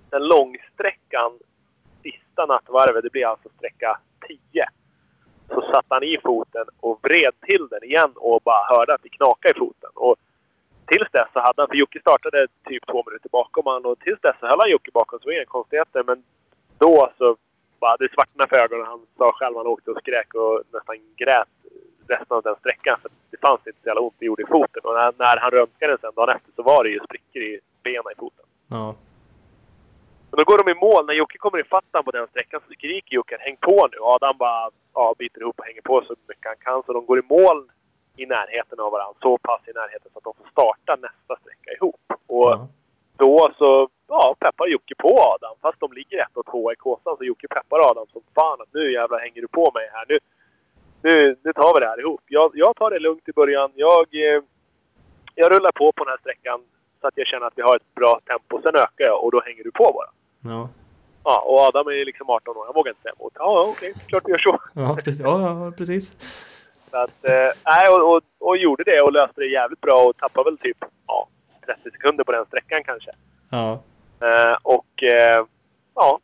Den 0.09 0.27
långsträckan, 0.27 1.39
sista 2.03 2.45
nattvarvet, 2.45 3.03
det 3.03 3.11
blir 3.11 3.27
alltså 3.27 3.49
sträcka 3.57 3.99
10. 4.27 4.39
Så 5.47 5.61
satte 5.61 5.87
han 5.89 6.03
i 6.03 6.17
foten 6.23 6.65
och 6.79 6.99
vred 7.03 7.33
till 7.41 7.67
den 7.67 7.83
igen 7.83 8.11
och 8.15 8.41
bara 8.43 8.63
hörde 8.75 8.93
att 8.93 9.03
det 9.03 9.09
knakade 9.09 9.55
i 9.55 9.59
foten. 9.59 9.89
Och 9.93 10.15
tills 10.85 11.11
dess 11.11 11.27
så 11.33 11.39
hade 11.39 11.61
han, 11.61 11.67
för 11.67 11.75
Jocke 11.75 11.99
startade 11.99 12.47
typ 12.67 12.87
två 12.87 13.03
minuter 13.07 13.29
bakom 13.29 13.65
han 13.65 13.85
och 13.85 13.99
tills 13.99 14.21
dess 14.21 14.35
så 14.39 14.47
höll 14.47 14.59
han 14.59 14.69
Jocke 14.69 14.91
bakom 14.93 15.19
så 15.19 15.25
det 15.25 15.29
var 15.29 15.37
inga 15.37 15.45
konstigheter. 15.45 16.03
Men 16.03 16.23
då 16.77 17.11
så 17.17 17.37
bara 17.79 17.97
det 17.97 18.13
svartnade 18.13 18.49
för 18.49 18.57
ögonen. 18.57 18.85
Han 18.85 19.05
sa 19.17 19.31
själv 19.33 19.57
han 19.57 19.67
åkte 19.67 19.91
och 19.91 19.97
skrek 19.97 20.33
och 20.33 20.63
nästan 20.73 20.95
grät 21.15 21.62
resten 22.07 22.37
av 22.37 22.43
den 22.43 22.55
sträckan. 22.55 22.99
För 23.01 23.11
det 23.31 23.37
fanns 23.37 23.67
inte 23.67 23.79
så 23.83 23.87
jävla 23.89 24.01
ont 24.01 24.15
det 24.19 24.25
gjorde 24.25 24.43
i 24.43 24.45
foten. 24.45 24.81
Och 24.83 24.93
när, 24.93 25.13
när 25.17 25.37
han 25.41 25.51
röntgade 25.51 25.97
sen 26.01 26.11
dagen 26.15 26.35
efter 26.35 26.51
så 26.55 26.63
var 26.63 26.83
det 26.83 26.89
ju 26.89 26.99
sprickor 26.99 27.41
i 27.41 27.59
benen 27.83 28.11
i 28.15 28.19
foten. 28.19 28.45
Ja. 28.67 28.95
Men 30.29 30.37
då 30.37 30.43
går 30.43 30.63
de 30.63 30.71
i 30.71 30.75
mål. 30.75 31.05
När 31.05 31.13
Jocke 31.13 31.37
kommer 31.37 31.59
ifatt 31.59 32.05
på 32.05 32.11
den 32.11 32.27
sträckan 32.27 32.61
så 32.67 32.73
skriker 32.73 33.15
Jocke 33.15 33.37
häng 33.39 33.57
på 33.61 33.87
nu. 33.91 33.97
Adam 34.01 34.37
bara 34.37 34.69
ja, 34.93 35.15
biter 35.17 35.41
ihop 35.41 35.59
och 35.59 35.65
hänger 35.65 35.81
på 35.81 36.03
så 36.07 36.15
mycket 36.27 36.45
han 36.45 36.55
kan. 36.65 36.83
Så 36.85 36.93
de 36.93 37.05
går 37.05 37.19
i 37.19 37.27
mål 37.29 37.71
i 38.15 38.25
närheten 38.25 38.79
av 38.79 38.91
varandra. 38.91 39.15
Så 39.21 39.37
pass 39.37 39.61
i 39.67 39.71
närheten 39.73 40.11
så 40.11 40.17
att 40.17 40.23
de 40.23 40.33
får 40.33 40.49
starta 40.51 40.91
nästa 41.07 41.33
sträcka 41.41 41.71
ihop. 41.77 42.05
Och 42.27 42.49
ja. 42.51 42.67
då 43.17 43.51
så 43.57 43.89
ja, 44.07 44.35
peppar 44.39 44.67
Jocke 44.67 44.95
på 44.95 45.19
Adam. 45.33 45.55
Fast 45.61 45.79
de 45.79 45.93
ligger 45.93 46.17
ett 46.21 46.37
och 46.37 46.45
två 46.45 46.73
i 46.73 46.75
kåsan 46.75 47.17
så 47.17 47.23
Jocke 47.23 47.47
peppar 47.47 47.79
Adam 47.89 48.05
som 48.13 48.21
fan 48.35 48.61
att 48.61 48.73
nu 48.73 48.91
jävlar 48.91 49.19
hänger 49.19 49.41
du 49.41 49.47
på 49.47 49.71
mig 49.73 49.89
här. 49.93 50.05
Nu, 50.09 50.19
nu, 51.03 51.35
nu 51.43 51.53
tar 51.53 51.73
vi 51.73 51.79
det 51.79 51.87
här 51.87 51.99
ihop. 51.99 52.21
Jag, 52.27 52.51
jag 52.53 52.75
tar 52.75 52.91
det 52.91 52.99
lugnt 52.99 53.29
i 53.29 53.31
början. 53.31 53.71
Jag, 53.75 54.07
eh, 54.15 54.41
jag 55.35 55.51
rullar 55.51 55.71
på 55.71 55.91
på 55.91 56.03
den 56.03 56.11
här 56.11 56.17
sträckan 56.17 56.59
så 57.01 57.07
att 57.07 57.13
jag 57.17 57.27
känner 57.27 57.47
att 57.47 57.53
vi 57.55 57.61
har 57.61 57.75
ett 57.75 57.95
bra 57.95 58.19
tempo. 58.25 58.61
Sen 58.63 58.75
ökar 58.75 59.05
jag 59.05 59.23
och 59.23 59.31
då 59.31 59.41
hänger 59.45 59.63
du 59.63 59.71
på 59.71 59.83
bara. 59.83 60.09
Ja, 60.53 60.69
Ja, 61.25 61.43
och 61.45 61.59
Adam 61.59 61.87
är 61.87 62.05
liksom 62.05 62.29
18 62.29 62.57
år. 62.57 62.65
Han 62.65 62.73
vågar 62.75 62.91
inte 62.91 63.01
säga 63.01 63.13
emot. 63.19 63.33
Ja, 63.35 63.65
okej. 63.69 63.93
Klart 64.07 64.23
vi 64.25 64.31
gör 64.31 64.37
så. 64.37 64.59
ja, 64.73 64.97
precis. 65.03 65.21
Ja, 65.21 65.73
precis. 65.77 66.17
Så 66.91 66.97
att, 66.97 67.25
eh, 67.25 67.93
och, 67.93 68.13
och, 68.13 68.21
och 68.39 68.57
gjorde 68.57 68.83
det 68.83 69.01
och 69.01 69.11
löste 69.11 69.41
det 69.41 69.47
jävligt 69.47 69.81
bra 69.81 70.05
och 70.05 70.17
tappade 70.17 70.49
väl 70.49 70.57
typ 70.57 70.77
ja, 71.07 71.27
30 71.65 71.91
sekunder 71.91 72.23
på 72.23 72.31
den 72.31 72.45
sträckan 72.45 72.83
kanske. 72.83 73.11
Ja, 73.51 73.79
Eh, 74.23 74.57
och 74.61 75.03
eh, 75.03 75.45
ja, 75.95 76.19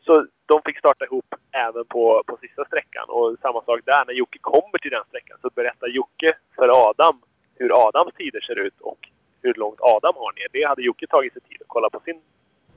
så 0.00 0.26
de 0.46 0.62
fick 0.64 0.78
starta 0.78 1.04
ihop 1.04 1.34
även 1.52 1.84
på, 1.84 2.22
på 2.26 2.36
sista 2.40 2.64
sträckan. 2.64 3.04
Och 3.08 3.36
samma 3.42 3.62
sak 3.62 3.80
där, 3.84 4.04
när 4.04 4.14
Jocke 4.14 4.38
kommer 4.40 4.78
till 4.78 4.90
den 4.90 5.04
sträckan 5.08 5.38
så 5.42 5.50
berättar 5.54 5.88
Jocke 5.88 6.34
för 6.56 6.88
Adam 6.88 7.20
hur 7.54 7.88
Adams 7.88 8.14
tider 8.14 8.40
ser 8.40 8.58
ut 8.58 8.80
och 8.80 9.08
hur 9.42 9.54
långt 9.54 9.80
Adam 9.80 10.14
har 10.16 10.32
ner. 10.32 10.46
Det 10.52 10.64
hade 10.64 10.82
Jocke 10.82 11.06
tagit 11.06 11.32
sig 11.32 11.42
tid 11.42 11.58
att 11.60 11.68
kolla 11.68 11.90
på 11.90 12.00
sin 12.04 12.20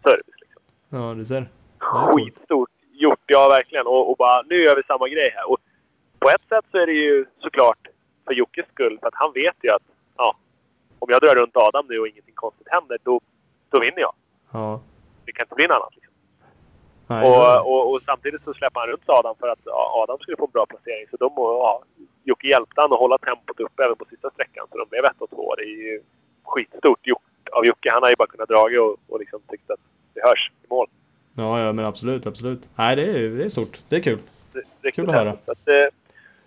service. 0.03 0.39
Liksom. 0.41 0.61
ja, 0.89 1.13
du 1.13 1.25
ser. 1.25 1.49
Skitstort 1.79 2.69
gjort, 2.91 3.23
ja 3.25 3.49
verkligen. 3.49 3.87
Och, 3.87 4.09
och 4.09 4.17
bara, 4.17 4.41
nu 4.41 4.55
gör 4.55 4.75
vi 4.75 4.83
samma 4.83 5.07
grej 5.07 5.31
här. 5.35 5.49
Och 5.51 5.57
på 6.19 6.29
ett 6.29 6.47
sätt 6.49 6.65
så 6.71 6.77
är 6.77 6.85
det 6.85 6.93
ju 6.93 7.25
såklart 7.39 7.87
för 8.25 8.33
Jockes 8.33 8.65
skull, 8.67 8.99
för 8.99 9.07
att 9.07 9.15
han 9.15 9.33
vet 9.33 9.55
ju 9.61 9.69
att 9.69 9.83
ja, 10.17 10.37
om 10.99 11.09
jag 11.09 11.21
drar 11.21 11.35
runt 11.35 11.57
Adam 11.57 11.85
nu 11.89 11.99
och 11.99 12.07
ingenting 12.07 12.35
konstigt 12.35 12.67
händer, 12.69 12.97
då 13.03 13.21
då 13.69 13.79
vinner 13.79 13.99
jag. 13.99 14.13
Ja. 14.51 14.81
Det 15.25 15.31
kan 15.31 15.43
inte 15.43 15.55
bli 15.55 15.67
något 15.67 15.75
annat. 15.75 15.95
Liksom. 15.95 16.06
Och, 17.07 17.71
och, 17.71 17.91
och 17.91 18.01
samtidigt 18.05 18.43
så 18.43 18.53
släpper 18.53 18.79
han 18.79 18.89
runt 18.89 19.09
Adam 19.09 19.35
för 19.39 19.47
att 19.47 19.67
Adam 20.01 20.19
skulle 20.19 20.37
få 20.37 20.45
en 20.45 20.51
bra 20.51 20.65
placering. 20.65 21.05
Så 21.11 21.17
de, 21.17 21.31
ja, 21.35 21.83
Jocke 22.23 22.47
hjälpte 22.47 22.81
han 22.81 22.93
att 22.93 22.99
hålla 22.99 23.17
tempot 23.17 23.59
uppe 23.59 23.83
även 23.83 23.95
på 23.95 24.05
sista 24.05 24.29
sträckan. 24.29 24.67
Så 24.71 24.77
de 24.77 24.89
blev 24.89 25.05
1 25.05 25.11
och 25.17 25.29
2. 25.29 25.55
Det 25.55 25.63
är 25.63 25.91
ju 25.91 26.01
skitstort 26.43 27.07
av 27.51 27.65
Jocke. 27.65 27.91
Han 27.91 28.03
har 28.03 28.09
ju 28.09 28.15
bara 28.15 28.27
kunnat 28.27 28.49
dra 28.49 28.61
och, 28.61 28.97
och 29.07 29.19
liksom 29.19 29.39
tyckt 29.49 29.69
att 29.71 29.79
det 30.13 30.21
hörs 30.23 30.51
i 30.63 30.67
mål. 30.69 30.87
ja, 31.35 31.59
ja, 31.59 31.73
men 31.73 31.85
absolut, 31.85 32.27
absolut. 32.27 32.61
Nej, 32.75 32.95
det 32.95 33.03
är, 33.03 33.29
det 33.29 33.45
är 33.45 33.49
stort. 33.49 33.79
Det 33.89 33.95
är 33.95 34.01
kul. 34.01 34.19
Det, 34.53 34.63
det 34.81 34.87
är 34.87 34.91
Kul 34.91 35.09
att 35.09 35.15
höra. 35.15 35.29
Att, 35.29 35.67
eh, 35.67 35.87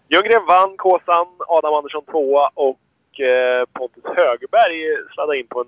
Ljunggren 0.08 0.46
vann 0.46 0.76
Kåsan, 0.76 1.26
Adam 1.48 1.74
Andersson 1.74 2.04
tvåa 2.04 2.50
och 2.54 3.20
eh, 3.20 3.64
Pontus 3.72 4.04
Högberg 4.04 5.06
sladdade 5.14 5.38
in 5.38 5.46
på 5.46 5.60
en 5.60 5.66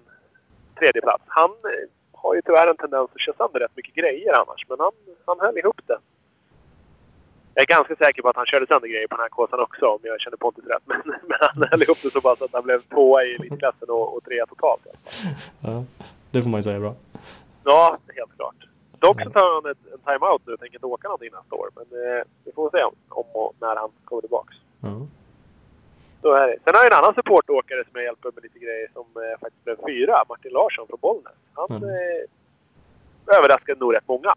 tredje 0.78 1.02
plats. 1.02 1.24
Han 1.26 1.50
eh, 1.50 1.88
har 2.22 2.34
ju 2.34 2.42
tyvärr 2.42 2.66
en 2.66 2.76
tendens 2.76 3.10
att 3.14 3.20
köra 3.20 3.36
sönder 3.36 3.60
rätt 3.60 3.76
mycket 3.76 3.94
grejer 3.94 4.32
annars, 4.40 4.66
men 4.68 4.78
han, 4.80 4.92
han 5.26 5.40
höll 5.40 5.58
ihop 5.58 5.80
det. 5.86 5.98
Jag 7.54 7.62
är 7.62 7.76
ganska 7.76 7.96
säker 7.96 8.22
på 8.22 8.28
att 8.28 8.36
han 8.36 8.46
körde 8.46 8.66
sönder 8.66 8.88
grejer 8.88 9.08
på 9.08 9.16
den 9.16 9.22
här 9.22 9.28
Kåsan 9.28 9.60
också 9.60 9.86
om 9.86 9.98
jag 10.02 10.20
känner 10.20 10.36
Pontus 10.36 10.64
rätt. 10.66 10.82
Men, 10.86 11.02
men 11.04 11.38
han 11.40 11.68
höll 11.70 11.82
ihop 11.82 11.98
det 12.02 12.10
så 12.10 12.20
pass 12.20 12.42
att 12.42 12.52
han 12.52 12.62
blev 12.62 12.80
tvåa 12.80 13.24
i 13.24 13.34
elitklassen 13.34 13.88
och, 13.88 14.16
och 14.16 14.24
trea 14.24 14.46
totalt. 14.46 14.86
Ja, 15.60 15.84
det 16.30 16.42
får 16.42 16.50
man 16.50 16.58
ju 16.58 16.62
säga 16.62 16.80
bra. 16.80 16.94
Ja, 17.64 17.98
helt 18.16 18.36
klart. 18.36 18.54
Dock 18.98 19.22
så 19.22 19.30
tar 19.30 19.54
han 19.54 19.70
ett, 19.70 19.78
en 19.92 19.98
timeout 19.98 20.42
nu 20.46 20.52
och 20.52 20.60
tänker 20.60 20.76
inte 20.76 20.86
åka 20.86 21.08
någonting 21.08 21.30
nästa 21.32 21.54
år. 21.54 21.68
Men 21.76 21.86
eh, 22.02 22.22
vi 22.44 22.52
får 22.52 22.70
se 22.70 22.82
om, 22.82 22.94
om 23.08 23.24
och 23.34 23.54
när 23.60 23.76
han 23.76 23.90
kommer 24.04 24.20
tillbaks. 24.20 24.54
Ja. 24.80 25.06
Så 26.22 26.32
är 26.32 26.46
det. 26.48 26.56
Sen 26.64 26.74
har 26.74 26.82
jag 26.84 26.92
en 26.92 26.98
annan 26.98 27.14
supportåkare 27.14 27.84
som 27.84 27.92
jag 27.94 28.04
hjälper 28.04 28.30
med 28.34 28.42
lite 28.42 28.58
grejer 28.58 28.88
som 28.92 29.06
eh, 29.22 29.40
faktiskt 29.40 29.64
blev 29.64 29.76
fyra. 29.86 30.24
Martin 30.28 30.52
Larsson 30.52 30.86
från 30.88 30.98
Bollnäs. 31.00 31.32
Han 31.54 31.70
Mm. 31.76 31.88
eh, 31.88 33.36
överraskade 33.38 33.80
nog 33.80 33.94
rätt 33.94 34.08
många. 34.08 34.34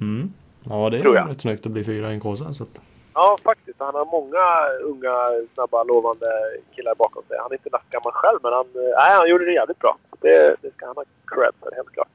Mm. 0.00 0.32
Ja, 0.68 0.90
det 0.90 0.98
är 0.98 1.02
rätt 1.28 1.40
snyggt 1.40 1.66
att 1.66 1.72
bli 1.72 1.84
fyra 1.84 2.10
i 2.10 2.14
en 2.14 2.20
kåsa. 2.20 2.54
Så 2.54 2.62
att, 2.62 2.80
Ja, 3.14 3.36
faktiskt. 3.44 3.80
Han 3.80 3.94
har 3.94 4.04
många 4.12 4.44
unga, 4.92 5.46
snabba, 5.54 5.84
lovande 5.84 6.26
killar 6.74 6.94
bakom 6.94 7.22
sig. 7.28 7.36
Han 7.38 7.50
är 7.52 7.54
inte 7.54 7.68
nattgammal 7.72 8.12
själv, 8.12 8.38
men 8.42 8.52
han, 8.52 8.66
eh, 8.66 8.82
nej, 8.98 9.10
han 9.18 9.28
gjorde 9.30 9.44
det 9.44 9.52
jävligt 9.52 9.78
bra. 9.78 9.96
Det, 10.20 10.56
det 10.62 10.74
ska 10.74 10.86
han 10.86 10.96
ha 10.96 11.04
cred 11.26 11.52
för, 11.62 11.72
helt 11.76 11.90
klart. 11.92 12.08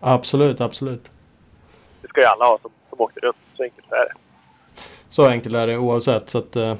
absolut, 0.00 0.60
absolut. 0.60 1.10
Det 2.02 2.08
ska 2.08 2.20
ju 2.20 2.26
alla 2.26 2.44
ha 2.44 2.58
som, 2.62 2.70
som 2.90 3.00
åkte 3.00 3.20
runt. 3.20 3.36
Så 3.56 3.62
enkelt 3.62 3.92
är 3.92 3.96
det. 4.04 4.12
Så 5.10 5.26
enkelt 5.26 5.54
är 5.54 5.66
det 5.66 5.76
oavsett. 5.76 6.30
Så 6.30 6.38
att, 6.38 6.56
eh, 6.56 6.74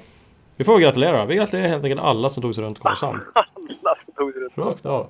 vi 0.59 0.65
får 0.65 0.79
gratulera. 0.79 1.25
Vi 1.27 1.35
gratulerar 1.37 1.69
helt 1.69 1.85
enkelt 1.85 2.01
alla 2.01 2.29
som 2.29 2.43
tog 2.43 2.55
sig 2.55 2.65
runt 2.65 2.79
Karlshamn. 2.81 3.21
Alla 3.35 3.97
som 4.05 4.15
tog 4.15 4.33
sig 4.33 4.43
runt. 4.43 4.59
Rakt 4.59 4.87
av. 4.87 5.07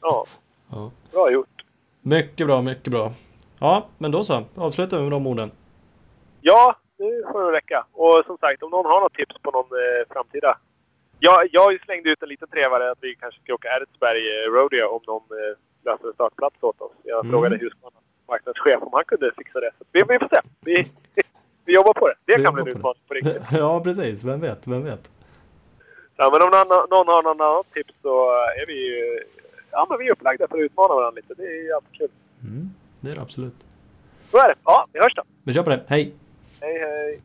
Ja, 0.00 0.26
Ja. 0.70 0.90
bra 1.12 1.30
gjort. 1.32 1.48
Mycket 2.02 2.46
bra, 2.46 2.62
mycket 2.62 2.90
bra. 2.92 3.12
Ja, 3.58 3.86
men 3.98 4.10
då 4.10 4.24
så. 4.24 4.44
Avslutar 4.56 4.96
vi 4.96 5.02
med 5.02 5.12
de 5.12 5.26
orden. 5.26 5.50
Ja, 6.40 6.76
nu 6.98 7.22
får 7.32 7.42
det 7.50 7.56
räcka. 7.56 7.84
Och 7.92 8.22
som 8.26 8.38
sagt, 8.38 8.62
om 8.62 8.70
någon 8.70 8.84
har 8.86 9.00
något 9.00 9.14
tips 9.14 9.36
på 9.42 9.50
någon 9.50 9.64
eh, 9.80 10.12
framtida... 10.14 10.58
Ja, 11.22 11.44
jag 11.52 11.80
slängde 11.84 12.10
ut 12.10 12.22
en 12.22 12.28
liten 12.28 12.48
trevare 12.48 12.90
att 12.90 12.98
vi 13.00 13.14
kanske 13.14 13.40
ska 13.42 13.54
åka 13.54 13.68
Eritsberg 13.68 14.18
eh, 14.18 14.52
Rodeo 14.52 14.86
om 14.88 15.00
någon 15.06 15.22
eh, 15.38 15.56
löser 15.84 16.12
startplats 16.14 16.56
åt 16.62 16.80
oss. 16.80 16.92
Jag 17.04 17.18
Mm. 17.24 17.30
frågade 17.32 17.56
Husqvarna 17.56 17.96
marknadschef 18.28 18.82
om 18.82 18.90
han 18.92 19.04
kunde 19.06 19.32
fixa 19.38 19.60
det. 19.60 19.70
Så 19.78 19.84
vi, 19.92 20.02
vi 20.08 20.18
får 20.18 20.28
se. 20.28 20.40
Vi, 20.60 20.74
vi 21.70 21.74
jobbar 21.74 21.92
på 21.92 22.08
det. 22.08 22.14
Det 22.24 22.44
kan 22.44 22.54
bli 22.54 22.60
en 22.60 22.64
på 22.64 22.70
utmaning 22.78 23.02
på 23.08 23.14
riktigt. 23.14 23.42
Ja, 23.62 23.80
precis. 23.80 24.24
Vem 24.24 24.40
vet, 24.40 24.66
vem 24.66 24.84
vet. 24.84 25.00
Ja, 26.16 26.30
men 26.32 26.42
om 26.42 26.50
någon, 26.50 26.68
någon 26.90 27.08
har 27.14 27.22
någon 27.22 27.40
annan 27.40 27.64
tips 27.74 27.94
så 28.02 28.30
är 28.60 28.66
vi 28.66 28.76
ju... 28.88 29.20
Ja, 29.70 29.86
men 29.90 29.98
vi 29.98 30.08
är 30.08 30.12
upplagda 30.12 30.48
för 30.48 30.58
att 30.58 30.62
utmana 30.62 30.94
varandra 30.94 31.16
lite. 31.20 31.34
Det 31.34 31.42
är 31.42 31.74
alltid 31.74 31.92
kul. 31.98 32.08
Mm, 32.42 32.70
det 33.00 33.10
är 33.10 33.14
det 33.14 33.20
absolut. 33.20 33.54
Så 34.30 34.38
är 34.38 34.48
det. 34.48 34.54
Ja, 34.64 34.86
vi 34.92 35.00
hörs 35.00 35.14
då. 35.14 35.22
Vi 35.44 35.54
kör 35.54 35.62
på 35.62 35.70
det. 35.70 35.80
Hej! 35.86 36.14
Hej, 36.60 36.78
hej. 36.78 37.20